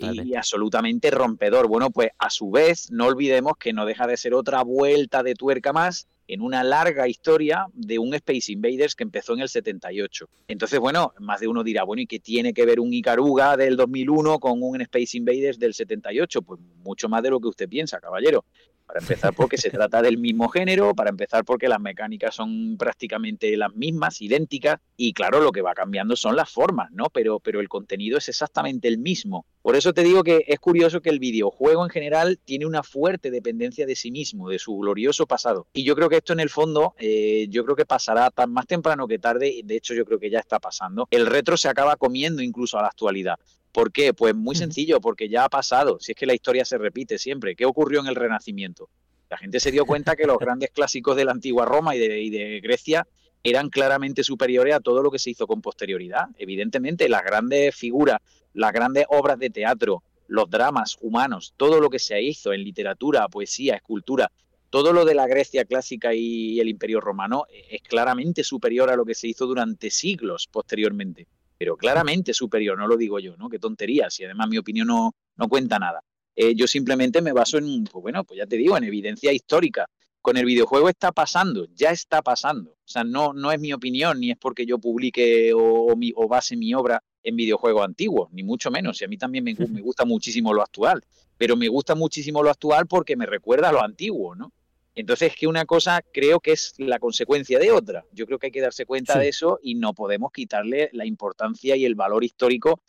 y 0.00 0.34
absolutamente 0.34 1.10
rompedor. 1.10 1.68
Bueno, 1.68 1.90
pues 1.90 2.08
a 2.18 2.30
su 2.30 2.50
vez, 2.50 2.90
no 2.90 3.04
olvidemos 3.04 3.58
que 3.58 3.74
no 3.74 3.84
deja 3.84 4.06
de 4.06 4.16
ser 4.16 4.32
otra 4.32 4.62
vuelta 4.62 5.22
de 5.22 5.34
tuerca 5.34 5.74
más 5.74 6.08
en 6.28 6.40
una 6.40 6.62
larga 6.64 7.08
historia 7.08 7.66
de 7.72 7.98
un 7.98 8.14
Space 8.14 8.52
Invaders 8.52 8.94
que 8.94 9.04
empezó 9.04 9.34
en 9.34 9.40
el 9.40 9.48
78. 9.48 10.28
Entonces, 10.48 10.78
bueno, 10.78 11.12
más 11.18 11.40
de 11.40 11.48
uno 11.48 11.62
dirá, 11.64 11.84
bueno, 11.84 12.02
¿y 12.02 12.06
qué 12.06 12.20
tiene 12.20 12.54
que 12.54 12.64
ver 12.64 12.80
un 12.80 12.92
Icaruga 12.92 13.56
del 13.56 13.76
2001 13.76 14.38
con 14.38 14.62
un 14.62 14.80
Space 14.82 15.16
Invaders 15.16 15.58
del 15.58 15.74
78? 15.74 16.42
Pues 16.42 16.60
mucho 16.84 17.08
más 17.08 17.22
de 17.22 17.30
lo 17.30 17.40
que 17.40 17.48
usted 17.48 17.68
piensa, 17.68 18.00
caballero. 18.00 18.44
Para 18.92 19.04
empezar, 19.04 19.32
porque 19.34 19.56
se 19.56 19.70
trata 19.70 20.02
del 20.02 20.18
mismo 20.18 20.50
género, 20.50 20.94
para 20.94 21.08
empezar, 21.08 21.46
porque 21.46 21.66
las 21.66 21.80
mecánicas 21.80 22.34
son 22.34 22.76
prácticamente 22.76 23.56
las 23.56 23.74
mismas, 23.74 24.20
idénticas, 24.20 24.80
y 24.98 25.14
claro, 25.14 25.40
lo 25.40 25.50
que 25.50 25.62
va 25.62 25.72
cambiando 25.72 26.14
son 26.14 26.36
las 26.36 26.50
formas, 26.50 26.90
¿no? 26.92 27.06
Pero, 27.06 27.40
pero 27.40 27.60
el 27.60 27.70
contenido 27.70 28.18
es 28.18 28.28
exactamente 28.28 28.88
el 28.88 28.98
mismo. 28.98 29.46
Por 29.62 29.76
eso 29.76 29.94
te 29.94 30.02
digo 30.02 30.22
que 30.22 30.44
es 30.46 30.60
curioso 30.60 31.00
que 31.00 31.08
el 31.08 31.20
videojuego 31.20 31.84
en 31.84 31.88
general 31.88 32.38
tiene 32.44 32.66
una 32.66 32.82
fuerte 32.82 33.30
dependencia 33.30 33.86
de 33.86 33.96
sí 33.96 34.10
mismo, 34.10 34.50
de 34.50 34.58
su 34.58 34.76
glorioso 34.76 35.26
pasado. 35.26 35.68
Y 35.72 35.84
yo 35.84 35.96
creo 35.96 36.10
que 36.10 36.16
esto 36.16 36.34
en 36.34 36.40
el 36.40 36.50
fondo, 36.50 36.94
eh, 36.98 37.46
yo 37.48 37.64
creo 37.64 37.76
que 37.76 37.86
pasará 37.86 38.30
tan 38.30 38.52
más 38.52 38.66
temprano 38.66 39.08
que 39.08 39.18
tarde, 39.18 39.62
de 39.64 39.74
hecho 39.74 39.94
yo 39.94 40.04
creo 40.04 40.18
que 40.18 40.28
ya 40.28 40.40
está 40.40 40.60
pasando. 40.60 41.08
El 41.10 41.24
retro 41.24 41.56
se 41.56 41.70
acaba 41.70 41.96
comiendo 41.96 42.42
incluso 42.42 42.78
a 42.78 42.82
la 42.82 42.88
actualidad. 42.88 43.38
¿Por 43.72 43.90
qué? 43.90 44.12
Pues 44.12 44.34
muy 44.34 44.54
sencillo, 44.54 45.00
porque 45.00 45.30
ya 45.30 45.44
ha 45.44 45.48
pasado. 45.48 45.98
Si 45.98 46.12
es 46.12 46.16
que 46.16 46.26
la 46.26 46.34
historia 46.34 46.64
se 46.64 46.76
repite 46.76 47.18
siempre. 47.18 47.56
¿Qué 47.56 47.64
ocurrió 47.64 48.00
en 48.00 48.06
el 48.06 48.14
Renacimiento? 48.14 48.90
La 49.30 49.38
gente 49.38 49.60
se 49.60 49.70
dio 49.70 49.86
cuenta 49.86 50.14
que 50.14 50.26
los 50.26 50.38
grandes 50.38 50.70
clásicos 50.70 51.16
de 51.16 51.24
la 51.24 51.32
antigua 51.32 51.64
Roma 51.64 51.96
y 51.96 51.98
de, 51.98 52.60
Grecia 52.60 53.08
eran 53.42 53.70
claramente 53.70 54.22
superiores 54.22 54.74
a 54.74 54.80
todo 54.80 55.02
lo 55.02 55.10
que 55.10 55.18
se 55.18 55.30
hizo 55.30 55.46
con 55.46 55.62
posterioridad. 55.62 56.26
Evidentemente, 56.36 57.08
las 57.08 57.24
grandes 57.24 57.74
figuras, 57.74 58.18
las 58.52 58.72
grandes 58.72 59.06
obras 59.08 59.38
de 59.38 59.48
teatro, 59.48 60.02
los 60.28 60.50
dramas 60.50 60.98
humanos, 61.00 61.54
todo 61.56 61.80
lo 61.80 61.88
que 61.88 61.98
se 61.98 62.20
hizo 62.20 62.52
en 62.52 62.62
literatura, 62.62 63.26
poesía, 63.28 63.76
escultura, 63.76 64.30
todo 64.68 64.92
lo 64.92 65.06
de 65.06 65.14
la 65.14 65.26
Grecia 65.26 65.64
clásica 65.64 66.12
y 66.12 66.60
el 66.60 66.68
Imperio 66.68 67.00
Romano 67.00 67.44
es 67.70 67.80
claramente 67.82 68.44
superior 68.44 68.90
a 68.90 68.96
lo 68.96 69.06
que 69.06 69.14
se 69.14 69.28
hizo 69.28 69.46
durante 69.46 69.90
siglos 69.90 70.46
posteriormente. 70.46 71.26
Pero 71.62 71.76
claramente 71.76 72.34
superior, 72.34 72.76
no 72.76 72.88
lo 72.88 72.96
digo 72.96 73.20
yo, 73.20 73.36
¿no? 73.36 73.48
Qué 73.48 73.60
tontería, 73.60 74.10
si 74.10 74.24
además 74.24 74.48
mi 74.48 74.58
opinión 74.58 74.88
no, 74.88 75.14
no 75.36 75.48
cuenta 75.48 75.78
nada. 75.78 76.02
Eh, 76.34 76.56
yo 76.56 76.66
simplemente 76.66 77.22
me 77.22 77.30
baso 77.30 77.56
en, 77.56 77.84
pues 77.84 78.02
bueno, 78.02 78.24
pues 78.24 78.38
ya 78.38 78.46
te 78.46 78.56
digo, 78.56 78.76
en 78.76 78.82
evidencia 78.82 79.32
histórica. 79.32 79.86
Con 80.20 80.36
el 80.36 80.44
videojuego 80.44 80.88
está 80.88 81.12
pasando, 81.12 81.68
ya 81.72 81.90
está 81.90 82.20
pasando. 82.20 82.72
O 82.72 82.88
sea, 82.88 83.04
no, 83.04 83.32
no 83.32 83.52
es 83.52 83.60
mi 83.60 83.72
opinión, 83.72 84.18
ni 84.18 84.32
es 84.32 84.38
porque 84.38 84.66
yo 84.66 84.80
publique 84.80 85.54
o, 85.54 85.94
o, 85.94 86.28
base 86.28 86.56
mi 86.56 86.74
obra 86.74 87.00
en 87.22 87.36
videojuegos 87.36 87.84
antiguos, 87.84 88.32
ni 88.32 88.42
mucho 88.42 88.72
menos. 88.72 89.00
Y 89.00 89.04
a 89.04 89.08
mí 89.08 89.16
también 89.16 89.44
me, 89.44 89.54
me 89.70 89.82
gusta 89.82 90.04
muchísimo 90.04 90.52
lo 90.52 90.62
actual. 90.62 91.00
Pero 91.38 91.54
me 91.56 91.68
gusta 91.68 91.94
muchísimo 91.94 92.42
lo 92.42 92.50
actual 92.50 92.88
porque 92.88 93.14
me 93.14 93.26
recuerda 93.26 93.68
a 93.68 93.72
lo 93.72 93.84
antiguo, 93.84 94.34
¿no? 94.34 94.52
Entonces, 94.94 95.34
que 95.34 95.46
una 95.46 95.64
cosa 95.64 96.02
creo 96.12 96.38
que 96.40 96.52
es 96.52 96.74
la 96.78 96.98
consecuencia 96.98 97.58
de 97.58 97.72
otra. 97.72 98.04
Yo 98.12 98.26
creo 98.26 98.38
que 98.38 98.48
hay 98.48 98.52
que 98.52 98.60
darse 98.60 98.84
cuenta 98.84 99.18
de 99.18 99.28
eso 99.28 99.58
y 99.62 99.74
no 99.74 99.94
podemos 99.94 100.32
quitarle 100.32 100.90
la 100.92 101.06
importancia 101.06 101.76
y 101.76 101.84
el 101.84 101.94
valor 101.94 102.24
histórico 102.24 102.82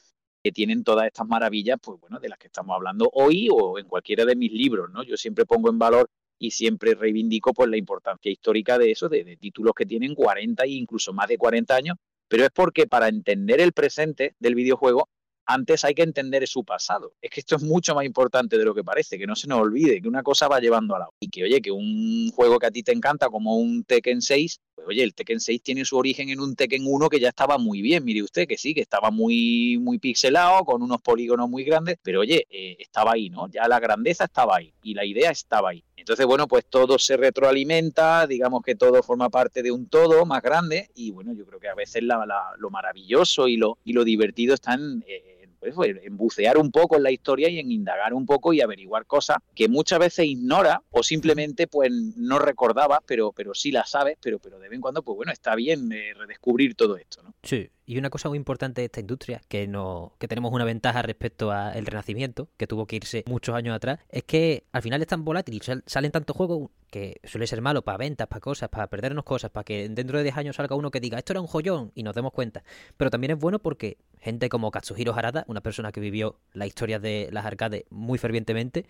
que 0.44 0.52
tienen 0.52 0.84
todas 0.84 1.08
estas 1.08 1.26
maravillas, 1.26 1.78
pues 1.82 2.00
bueno, 2.02 2.20
de 2.20 2.28
las 2.28 2.38
que 2.38 2.48
estamos 2.48 2.76
hablando 2.76 3.10
hoy 3.14 3.48
o 3.50 3.80
en 3.80 3.88
cualquiera 3.88 4.26
de 4.26 4.36
mis 4.36 4.52
libros, 4.52 4.90
¿no? 4.92 5.02
Yo 5.04 5.16
siempre 5.16 5.46
pongo 5.46 5.70
en 5.70 5.80
valor 5.80 6.10
y 6.38 6.52
siempre 6.52 6.94
reivindico 6.96 7.54
pues 7.54 7.70
la 7.70 7.78
importancia 7.78 8.30
histórica 8.30 8.78
de 8.78 8.92
eso, 8.92 9.08
de, 9.08 9.38
títulos 9.38 9.74
que 9.74 9.86
tienen 9.86 10.14
40 10.14 10.64
e 10.66 10.72
incluso 10.72 11.14
más 11.14 11.30
de 11.30 11.38
40 11.38 11.74
años, 11.74 11.98
pero 12.28 12.44
es 12.44 12.50
porque 12.52 12.86
para 12.86 13.08
entender 13.08 13.62
el 13.62 13.72
presente 13.72 14.36
del 14.40 14.56
videojuego 14.56 15.08
antes 15.46 15.84
hay 15.84 15.94
que 15.94 16.04
entender 16.04 16.48
su 16.48 16.64
pasado. 16.64 17.14
Es 17.22 17.30
que 17.30 17.40
esto 17.40 17.56
es 17.56 17.64
mucho 17.64 17.96
más 17.96 18.06
importante 18.06 18.58
de 18.58 18.66
lo 18.66 18.74
que 18.74 18.84
parece, 18.84 19.18
que 19.18 19.28
no 19.28 19.36
se 19.36 19.48
nos 19.48 19.60
olvide 19.60 20.02
que 20.02 20.08
una 20.08 20.24
cosa 20.24 20.48
va 20.48 20.60
llevando 20.60 20.96
a 20.96 21.00
la 21.00 21.06
otra. 21.06 21.18
Y 21.20 21.30
que, 21.30 21.44
oye, 21.44 21.62
que 21.62 21.72
un 21.72 22.32
juego 22.32 22.60
que 22.60 22.68
a 22.68 22.72
ti 22.72 22.84
te 22.84 22.92
encanta 22.92 23.30
como 23.30 23.58
un 23.58 23.84
Tekken 23.84 24.22
6, 24.22 24.62
pues 24.76 24.88
oye, 24.88 25.04
el 25.04 25.14
Tekken 25.14 25.40
6 25.40 25.62
tiene 25.62 25.86
su 25.86 25.98
origen 25.98 26.30
en 26.30 26.40
un 26.40 26.56
Tekken 26.56 26.84
1 26.86 27.10
que 27.10 27.20
ya 27.20 27.30
estaba 27.30 27.58
muy 27.58 27.82
bien, 27.82 28.04
mire 28.04 28.24
usted, 28.24 28.48
que 28.48 28.58
sí, 28.58 28.74
que 28.74 28.82
estaba 28.82 29.12
muy, 29.12 29.78
muy 29.80 30.00
pixelado, 30.00 30.64
con 30.64 30.82
unos 30.82 31.02
polígonos 31.02 31.50
muy 31.50 31.64
grandes, 31.64 31.98
pero 32.02 32.22
oye, 32.22 32.46
eh, 32.50 32.78
estaba 32.80 33.14
ahí, 33.14 33.30
¿no? 33.30 33.50
Ya 33.50 33.68
la 33.68 33.80
grandeza 33.80 34.26
estaba 34.26 34.58
ahí 34.58 34.74
y 34.82 34.94
la 34.94 35.06
idea 35.06 35.32
estaba 35.32 35.70
ahí. 35.70 35.84
Entonces, 36.04 36.26
bueno, 36.26 36.50
pues 36.50 36.66
todo 36.66 37.00
se 37.00 37.16
retroalimenta, 37.16 38.28
digamos 38.28 38.62
que 38.62 38.76
todo 38.76 39.02
forma 39.02 39.30
parte 39.30 39.64
de 39.64 39.72
un 39.72 39.88
todo 39.88 40.26
más 40.26 40.42
grande 40.42 40.90
y 40.96 41.12
bueno, 41.12 41.32
yo 41.34 41.46
creo 41.46 41.62
que 41.62 41.70
a 41.70 41.76
veces 41.76 42.04
lo 42.04 42.70
maravilloso 42.70 43.48
y 43.48 43.56
lo, 43.56 43.78
y 43.86 43.94
lo 43.94 44.04
divertido 44.04 44.54
está 44.54 44.74
en... 44.74 45.02
Eh, 45.08 45.43
pues, 45.72 45.96
en 46.02 46.18
bucear 46.18 46.58
un 46.58 46.72
poco 46.72 46.98
en 46.98 47.04
la 47.04 47.12
historia 47.12 47.50
y 47.50 47.60
en 47.60 47.72
indagar 47.72 48.14
un 48.14 48.26
poco 48.26 48.54
y 48.54 48.62
averiguar 48.62 49.06
cosas 49.06 49.38
que 49.56 49.68
muchas 49.68 50.00
veces 50.00 50.26
ignora 50.26 50.82
o 50.92 51.04
simplemente 51.04 51.68
pues 51.68 51.92
no 51.92 52.40
recordaba, 52.40 53.02
pero, 53.06 53.32
pero 53.32 53.54
sí 53.54 53.72
la 53.72 53.86
sabes, 53.86 54.18
pero, 54.22 54.40
pero 54.40 54.60
de 54.60 54.70
vez 54.70 54.76
en 54.76 54.82
cuando, 54.82 55.04
pues 55.04 55.16
bueno, 55.16 55.32
está 55.32 55.56
bien 55.56 55.92
eh, 55.92 56.14
redescubrir 56.16 56.76
todo 56.76 56.98
esto, 56.98 57.22
¿no? 57.24 57.34
Sí, 57.44 57.70
y 57.86 57.98
una 57.98 58.10
cosa 58.10 58.30
muy 58.30 58.38
importante 58.38 58.82
de 58.82 58.86
esta 58.86 59.02
industria, 59.02 59.42
que, 59.48 59.68
no, 59.68 60.14
que 60.18 60.28
tenemos 60.28 60.54
una 60.54 60.64
ventaja 60.64 61.02
respecto 61.02 61.52
al 61.52 61.86
Renacimiento, 61.86 62.50
que 62.58 62.68
tuvo 62.68 62.86
que 62.86 62.96
irse 62.96 63.24
muchos 63.28 63.56
años 63.56 63.76
atrás, 63.76 64.00
es 64.10 64.24
que 64.24 64.64
al 64.72 64.82
final 64.82 65.02
es 65.02 65.08
tan 65.08 65.26
volátil 65.26 65.56
y 65.56 65.82
salen 65.86 66.12
tantos 66.12 66.36
juegos 66.36 66.70
que 66.90 67.20
suele 67.24 67.48
ser 67.48 67.62
malo 67.62 67.82
para 67.82 67.98
ventas, 67.98 68.28
para 68.28 68.40
cosas, 68.40 68.70
para 68.70 68.88
perdernos 68.88 69.26
cosas, 69.26 69.52
para 69.52 69.64
que 69.64 69.90
dentro 69.90 70.18
de 70.18 70.24
10 70.24 70.38
años 70.38 70.56
salga 70.56 70.76
uno 70.76 70.92
que 70.92 71.00
diga 71.00 71.18
esto 71.18 71.34
era 71.34 71.42
un 71.42 71.48
joyón 71.48 71.92
y 71.96 72.04
nos 72.04 72.16
demos 72.16 72.32
cuenta. 72.32 72.64
Pero 72.98 73.10
también 73.10 73.32
es 73.32 73.40
bueno 73.40 73.60
porque 73.60 73.98
gente 74.24 74.50
como 74.50 74.72
Katsuhiro 74.72 75.14
Harada, 75.14 75.44
una 75.48 75.62
persona 75.62 75.92
que 75.92 76.00
vivió 76.00 76.40
la 76.54 76.66
historia 76.66 76.98
de 76.98 77.30
las 77.32 77.46
arcades 77.46 77.84
muy 77.90 78.18
fervientemente, 78.18 78.86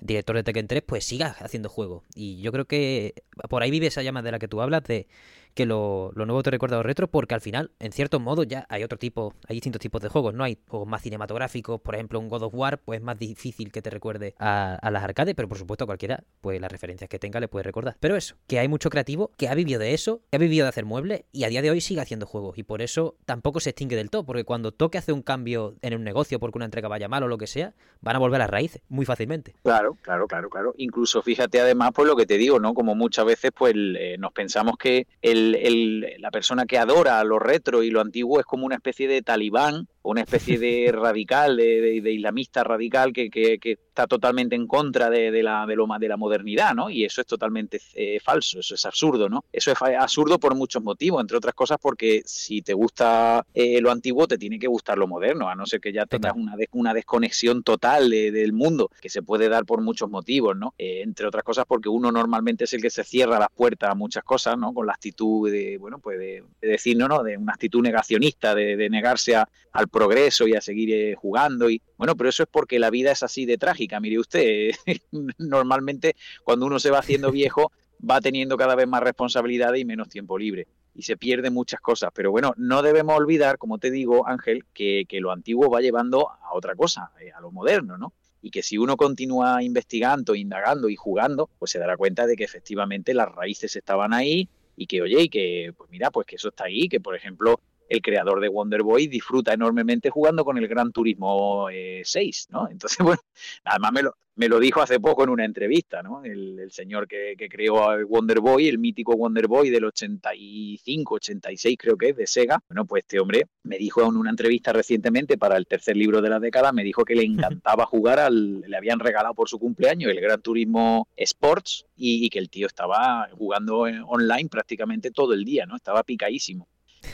director 0.00 0.36
de 0.36 0.42
Tekken 0.42 0.68
3, 0.68 0.82
pues 0.86 1.04
siga 1.04 1.34
haciendo 1.40 1.70
juegos. 1.70 2.04
Y 2.14 2.40
yo 2.42 2.52
creo 2.52 2.66
que 2.66 3.14
por 3.48 3.62
ahí 3.62 3.70
vive 3.70 3.86
esa 3.86 4.02
llama 4.02 4.22
de 4.22 4.32
la 4.32 4.38
que 4.38 4.48
tú 4.48 4.60
hablas 4.60 4.84
de 4.84 5.08
que 5.56 5.64
lo, 5.64 6.12
nuevo 6.14 6.42
te 6.42 6.50
recuerda 6.50 6.78
a 6.78 6.82
retro, 6.82 7.08
porque 7.08 7.34
al 7.34 7.40
final, 7.40 7.72
en 7.80 7.90
cierto 7.90 8.20
modo, 8.20 8.42
ya 8.42 8.66
hay 8.68 8.84
otro 8.84 8.98
tipo, 8.98 9.32
hay 9.48 9.56
distintos 9.56 9.80
tipos 9.80 10.02
de 10.02 10.10
juegos, 10.10 10.34
¿no? 10.34 10.44
Hay 10.44 10.58
juegos 10.68 10.86
más 10.86 11.00
cinematográficos, 11.00 11.80
por 11.80 11.94
ejemplo, 11.94 12.20
un 12.20 12.28
God 12.28 12.42
of 12.42 12.54
War, 12.54 12.78
pues 12.78 12.98
es 12.98 13.02
más 13.02 13.18
difícil 13.18 13.72
que 13.72 13.80
te 13.80 13.88
recuerde 13.88 14.34
a, 14.38 14.78
las 14.90 15.02
arcades, 15.02 15.34
pero 15.34 15.48
por 15.48 15.56
supuesto 15.56 15.86
cualquiera, 15.86 16.22
pues 16.42 16.60
las 16.60 16.70
referencias 16.70 17.08
que 17.08 17.18
tenga 17.18 17.40
le 17.40 17.48
puede 17.48 17.62
recordar. 17.62 17.96
Pero 18.00 18.16
eso, 18.16 18.36
que 18.46 18.58
hay 18.58 18.68
mucho 18.68 18.90
creativo 18.90 19.32
que 19.38 19.48
ha 19.48 19.54
vivido 19.54 19.80
de 19.80 19.94
eso, 19.94 20.20
que 20.30 20.36
ha 20.36 20.38
vivido 20.38 20.66
de 20.66 20.68
hacer 20.68 20.84
muebles 20.84 21.24
y 21.32 21.44
a 21.44 21.48
día 21.48 21.62
de 21.62 21.70
hoy 21.70 21.80
sigue 21.80 22.02
haciendo 22.02 22.26
juegos. 22.26 22.58
Y 22.58 22.62
por 22.62 22.82
eso 22.82 23.16
tampoco 23.24 23.58
se 23.60 23.70
extingue 23.70 23.96
del 23.96 24.10
todo, 24.10 24.26
porque 24.26 24.44
cuando 24.44 24.72
toque 24.72 24.98
hacer 24.98 25.14
un 25.14 25.22
cambio 25.22 25.76
en 25.80 25.94
un 25.94 26.04
negocio 26.04 26.38
porque 26.38 26.58
una 26.58 26.66
entrega 26.66 26.88
vaya 26.88 27.08
mal 27.08 27.22
o 27.22 27.28
lo 27.28 27.38
que 27.38 27.46
sea, 27.46 27.74
van 28.02 28.16
a 28.16 28.18
volver 28.18 28.42
a 28.42 28.44
las 28.44 28.50
raíces, 28.50 28.82
muy 28.90 29.06
fácilmente. 29.06 29.54
Claro, 29.62 29.96
claro, 30.02 30.26
claro, 30.26 30.50
claro. 30.50 30.74
Incluso 30.76 31.22
fíjate 31.22 31.60
además, 31.60 31.92
pues 31.94 32.06
lo 32.06 32.14
que 32.14 32.26
te 32.26 32.36
digo, 32.36 32.60
¿no? 32.60 32.74
Como 32.74 32.94
muchas 32.94 33.24
veces, 33.24 33.52
pues 33.56 33.74
eh, 33.74 34.16
nos 34.18 34.32
pensamos 34.32 34.76
que 34.76 35.06
el, 35.22 35.45
el 35.54 36.16
la 36.18 36.30
persona 36.30 36.66
que 36.66 36.78
adora 36.78 37.22
lo 37.24 37.38
retro 37.38 37.82
y 37.82 37.90
lo 37.90 38.00
antiguo 38.00 38.40
es 38.40 38.46
como 38.46 38.66
una 38.66 38.76
especie 38.76 39.08
de 39.08 39.22
talibán 39.22 39.88
una 40.06 40.22
especie 40.22 40.58
de 40.58 40.90
radical, 40.92 41.56
de, 41.56 42.12
islamista 42.12 42.64
radical 42.64 43.12
que, 43.12 43.78
está 43.96 44.06
totalmente 44.06 44.54
en 44.54 44.66
contra 44.66 45.08
de, 45.08 45.42
la, 45.42 45.64
de, 45.66 45.74
de 45.74 46.08
la 46.08 46.16
modernidad, 46.18 46.74
¿no? 46.74 46.90
Y 46.90 47.04
eso 47.04 47.22
es 47.22 47.26
totalmente 47.26 47.80
eh, 47.94 48.20
falso, 48.20 48.60
eso 48.60 48.74
es 48.74 48.84
absurdo, 48.84 49.28
¿no? 49.30 49.46
Eso 49.50 49.72
es 49.72 49.78
absurdo 49.80 50.38
por 50.38 50.54
muchos 50.54 50.82
motivos, 50.82 51.20
entre 51.22 51.38
otras 51.38 51.54
cosas 51.54 51.78
porque 51.80 52.22
si 52.26 52.60
te 52.60 52.74
gusta 52.74 53.46
eh, 53.54 53.80
lo 53.80 53.90
antiguo, 53.90 54.26
te 54.26 54.36
tiene 54.36 54.58
que 54.58 54.66
gustar 54.66 54.98
lo 54.98 55.06
moderno, 55.06 55.48
a 55.48 55.54
no 55.54 55.64
ser 55.64 55.80
que 55.80 55.92
ya 55.92 56.04
tengas 56.04 56.34
una, 56.36 56.56
una 56.72 56.92
desconexión 56.92 57.62
total 57.62 58.10
del 58.10 58.52
mundo, 58.52 58.90
que 59.00 59.08
se 59.08 59.22
puede 59.22 59.48
dar 59.48 59.64
por 59.64 59.80
muchos 59.80 60.10
motivos, 60.10 60.56
¿no? 60.56 60.74
Eh, 60.76 61.00
entre 61.02 61.26
otras 61.26 61.44
cosas 61.44 61.64
porque 61.66 61.88
uno 61.88 62.12
normalmente 62.12 62.64
es 62.64 62.72
el 62.74 62.82
que 62.82 62.90
se 62.90 63.04
cierra 63.04 63.38
las 63.38 63.50
puertas 63.50 63.90
a 63.90 63.94
muchas 63.94 64.24
cosas, 64.24 64.58
¿no? 64.58 64.74
Con 64.74 64.86
la 64.86 64.92
actitud 64.92 65.50
de, 65.50 65.78
bueno, 65.78 65.98
pues 65.98 66.18
de, 66.18 66.44
decir, 66.60 66.96
no, 66.96 67.08
no, 67.08 67.22
de 67.22 67.36
una 67.36 67.52
actitud 67.52 67.82
negacionista, 67.82 68.54
de, 68.54 68.86
negarse 68.90 69.34
a, 69.34 69.48
al 69.72 69.88
progreso 69.96 70.46
y 70.46 70.54
a 70.54 70.60
seguir 70.60 70.92
eh, 70.92 71.14
jugando. 71.14 71.70
Y 71.70 71.80
bueno, 71.96 72.14
pero 72.16 72.28
eso 72.28 72.42
es 72.42 72.48
porque 72.52 72.78
la 72.78 72.90
vida 72.90 73.12
es 73.12 73.22
así 73.22 73.46
de 73.46 73.56
trágica. 73.56 73.98
Mire 73.98 74.18
usted, 74.18 74.72
normalmente 75.38 76.16
cuando 76.44 76.66
uno 76.66 76.78
se 76.78 76.90
va 76.90 76.98
haciendo 76.98 77.30
viejo 77.32 77.72
va 77.98 78.20
teniendo 78.20 78.58
cada 78.58 78.74
vez 78.74 78.86
más 78.86 79.02
responsabilidades 79.02 79.80
y 79.80 79.86
menos 79.86 80.10
tiempo 80.10 80.36
libre. 80.36 80.66
Y 80.94 81.02
se 81.02 81.16
pierden 81.16 81.54
muchas 81.54 81.80
cosas. 81.80 82.10
Pero 82.14 82.30
bueno, 82.30 82.52
no 82.58 82.82
debemos 82.82 83.16
olvidar, 83.16 83.56
como 83.56 83.78
te 83.78 83.90
digo, 83.90 84.28
Ángel, 84.28 84.66
que, 84.74 85.04
que 85.08 85.20
lo 85.20 85.32
antiguo 85.32 85.70
va 85.70 85.80
llevando 85.80 86.28
a 86.30 86.52
otra 86.52 86.74
cosa, 86.74 87.12
eh, 87.20 87.32
a 87.32 87.40
lo 87.40 87.50
moderno, 87.50 87.96
¿no? 87.96 88.12
y 88.42 88.50
que 88.50 88.62
si 88.62 88.78
uno 88.78 88.96
continúa 88.96 89.60
investigando, 89.62 90.34
indagando 90.36 90.88
y 90.88 90.94
jugando, 90.94 91.50
pues 91.58 91.72
se 91.72 91.80
dará 91.80 91.96
cuenta 91.96 92.26
de 92.26 92.36
que 92.36 92.44
efectivamente 92.44 93.12
las 93.12 93.34
raíces 93.34 93.74
estaban 93.74 94.14
ahí 94.14 94.48
y 94.76 94.86
que, 94.86 95.02
oye, 95.02 95.22
y 95.22 95.28
que, 95.28 95.72
pues 95.76 95.90
mira, 95.90 96.12
pues 96.12 96.28
que 96.28 96.36
eso 96.36 96.50
está 96.50 96.64
ahí, 96.64 96.88
que 96.88 97.00
por 97.00 97.16
ejemplo 97.16 97.58
el 97.88 98.02
creador 98.02 98.40
de 98.40 98.48
Wonder 98.48 98.82
Boy 98.82 99.06
disfruta 99.06 99.52
enormemente 99.52 100.10
jugando 100.10 100.44
con 100.44 100.58
el 100.58 100.68
Gran 100.68 100.92
Turismo 100.92 101.68
6, 102.02 102.14
eh, 102.14 102.52
¿no? 102.52 102.68
Entonces, 102.70 102.98
bueno, 102.98 103.20
además 103.64 103.92
me 103.92 104.02
lo, 104.02 104.14
me 104.36 104.48
lo 104.48 104.60
dijo 104.60 104.82
hace 104.82 105.00
poco 105.00 105.24
en 105.24 105.30
una 105.30 105.44
entrevista, 105.44 106.02
¿no? 106.02 106.22
El, 106.22 106.70
señor 106.70 107.08
que, 107.08 107.36
creó 107.48 108.06
Wonder 108.06 108.40
Boy, 108.40 108.68
el 108.68 108.78
mítico 108.78 109.16
Wonder 109.16 109.46
Boy 109.46 109.70
del 109.70 109.84
85, 109.84 111.14
86 111.14 111.76
creo 111.78 111.96
que 111.96 112.10
es, 112.10 112.16
de 112.16 112.26
Sega. 112.26 112.58
Bueno, 112.68 112.84
pues 112.84 113.04
este 113.04 113.18
hombre 113.18 113.46
me 113.62 113.78
dijo 113.78 114.02
en 114.02 114.16
una 114.16 114.30
entrevista 114.30 114.72
recientemente 114.72 115.38
para 115.38 115.56
el 115.56 115.66
tercer 115.66 115.96
libro 115.96 116.20
de 116.20 116.28
la 116.28 116.38
década, 116.38 116.72
me 116.72 116.84
dijo 116.84 117.04
que 117.04 117.14
le 117.14 117.22
encantaba 117.62 117.86
jugar 117.86 118.18
al, 118.18 118.60
le 118.60 118.76
habían 118.76 118.98
regalado 118.98 119.34
por 119.34 119.48
su 119.48 119.58
cumpleaños 119.58 120.10
el 120.10 120.20
Gran 120.20 120.42
Turismo 120.42 121.08
Sports 121.16 121.86
y, 121.96 122.26
y 122.26 122.28
que 122.28 122.38
el 122.38 122.50
tío 122.50 122.66
estaba 122.66 123.28
jugando 123.32 123.78
online 123.78 124.48
prácticamente 124.50 125.10
todo 125.10 125.32
el 125.32 125.44
día, 125.44 125.64
¿no? 125.64 125.76
Estaba 125.76 126.02
picadísimo. 126.02 126.68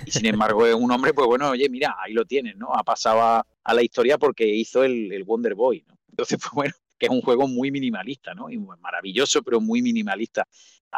Y 0.06 0.10
sin 0.10 0.26
embargo 0.26 0.66
es 0.66 0.74
un 0.74 0.90
hombre, 0.90 1.14
pues 1.14 1.26
bueno, 1.26 1.50
oye, 1.50 1.68
mira, 1.68 1.96
ahí 1.98 2.12
lo 2.12 2.24
tienes, 2.24 2.56
¿no? 2.56 2.72
Ha 2.72 2.82
pasado 2.82 3.20
a, 3.20 3.74
la 3.74 3.82
historia 3.82 4.18
porque 4.18 4.46
hizo 4.46 4.82
el, 4.84 5.22
Wonder 5.24 5.54
Boy, 5.54 5.84
¿no? 5.88 5.98
Entonces, 6.10 6.38
pues 6.42 6.52
bueno, 6.52 6.74
que 6.98 7.06
es 7.06 7.12
un 7.12 7.20
juego 7.20 7.48
muy 7.48 7.70
minimalista, 7.70 8.34
¿no? 8.34 8.50
Y 8.50 8.58
maravilloso, 8.58 9.42
pero 9.42 9.60
muy 9.60 9.82
minimalista. 9.82 10.46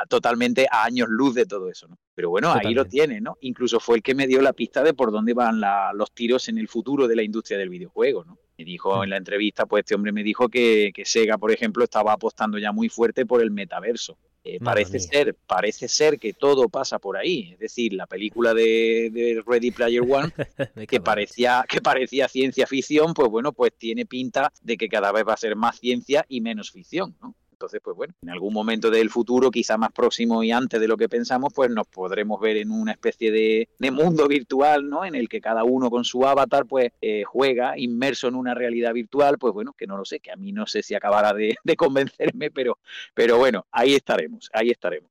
totalmente 0.08 0.66
a 0.70 0.84
años 0.84 1.08
luz 1.08 1.34
de 1.34 1.46
todo 1.46 1.70
eso, 1.70 1.88
¿no? 1.88 1.98
Pero 2.14 2.30
bueno, 2.30 2.52
ahí 2.52 2.74
lo 2.74 2.84
tiene, 2.84 3.20
¿no? 3.20 3.36
Incluso 3.40 3.80
fue 3.80 3.96
el 3.96 4.02
que 4.02 4.14
me 4.14 4.26
dio 4.26 4.40
la 4.40 4.52
pista 4.52 4.82
de 4.82 4.94
por 4.94 5.12
dónde 5.12 5.34
van 5.34 5.60
los 5.94 6.12
tiros 6.12 6.48
en 6.48 6.58
el 6.58 6.68
futuro 6.68 7.06
de 7.08 7.16
la 7.16 7.22
industria 7.22 7.58
del 7.58 7.68
videojuego, 7.68 8.24
¿no? 8.24 8.38
Me 8.58 8.64
dijo 8.64 8.98
mm. 8.98 9.04
en 9.04 9.10
la 9.10 9.16
entrevista, 9.16 9.66
pues 9.66 9.82
este 9.82 9.94
hombre 9.94 10.12
me 10.12 10.22
dijo 10.22 10.48
que, 10.48 10.92
que 10.94 11.04
Sega, 11.04 11.38
por 11.38 11.52
ejemplo, 11.52 11.84
estaba 11.84 12.12
apostando 12.12 12.58
ya 12.58 12.72
muy 12.72 12.88
fuerte 12.88 13.26
por 13.26 13.42
el 13.42 13.50
metaverso. 13.50 14.18
Eh, 14.46 14.58
parece 14.62 15.00
ser, 15.00 15.34
parece 15.46 15.88
ser 15.88 16.18
que 16.18 16.34
todo 16.34 16.68
pasa 16.68 16.98
por 16.98 17.16
ahí. 17.16 17.52
Es 17.54 17.58
decir, 17.58 17.94
la 17.94 18.06
película 18.06 18.52
de, 18.52 19.42
Ready 19.46 19.70
Player 19.70 20.02
One, 20.02 20.32
que 20.88 21.00
parecía, 21.00 21.64
que 21.66 21.80
parecía 21.80 22.28
ciencia 22.28 22.66
ficción, 22.66 23.14
pues 23.14 23.30
bueno, 23.30 23.52
pues 23.52 23.72
tiene 23.78 24.04
pinta 24.04 24.52
de 24.60 24.76
que 24.76 24.88
cada 24.88 25.12
vez 25.12 25.24
va 25.26 25.32
a 25.32 25.38
ser 25.38 25.56
más 25.56 25.78
ciencia 25.78 26.26
y 26.28 26.42
menos 26.42 26.70
ficción, 26.70 27.16
¿no? 27.22 27.34
Entonces, 27.54 27.80
pues 27.82 27.96
bueno, 27.96 28.14
en 28.20 28.30
algún 28.30 28.52
momento 28.52 28.90
del 28.90 29.10
futuro, 29.10 29.50
quizá 29.50 29.78
más 29.78 29.92
próximo 29.92 30.42
y 30.42 30.50
antes 30.50 30.80
de 30.80 30.88
lo 30.88 30.96
que 30.96 31.08
pensamos, 31.08 31.52
pues 31.54 31.70
nos 31.70 31.86
podremos 31.86 32.40
ver 32.40 32.56
en 32.56 32.72
una 32.72 32.92
especie 32.92 33.30
de, 33.30 33.68
mundo 33.92 34.26
virtual, 34.26 34.88
¿no? 34.88 35.04
En 35.04 35.14
el 35.14 35.28
que 35.28 35.40
cada 35.40 35.62
uno 35.62 35.88
con 35.88 36.04
su 36.04 36.26
avatar, 36.26 36.66
pues 36.66 36.90
eh, 37.00 37.22
juega 37.24 37.78
inmerso 37.78 38.26
en 38.26 38.34
una 38.34 38.54
realidad 38.54 38.92
virtual, 38.92 39.38
pues 39.38 39.54
bueno, 39.54 39.72
que 39.72 39.86
no 39.86 39.96
lo 39.96 40.04
sé, 40.04 40.18
que 40.18 40.32
a 40.32 40.36
mí 40.36 40.50
no 40.50 40.66
sé 40.66 40.82
si 40.82 40.96
acabará 40.96 41.32
de, 41.32 41.56
convencerme, 41.76 42.50
pero, 42.50 42.78
pero 43.14 43.38
bueno, 43.38 43.66
ahí 43.70 43.94
estaremos, 43.94 44.50
ahí 44.52 44.70
estaremos. 44.70 45.10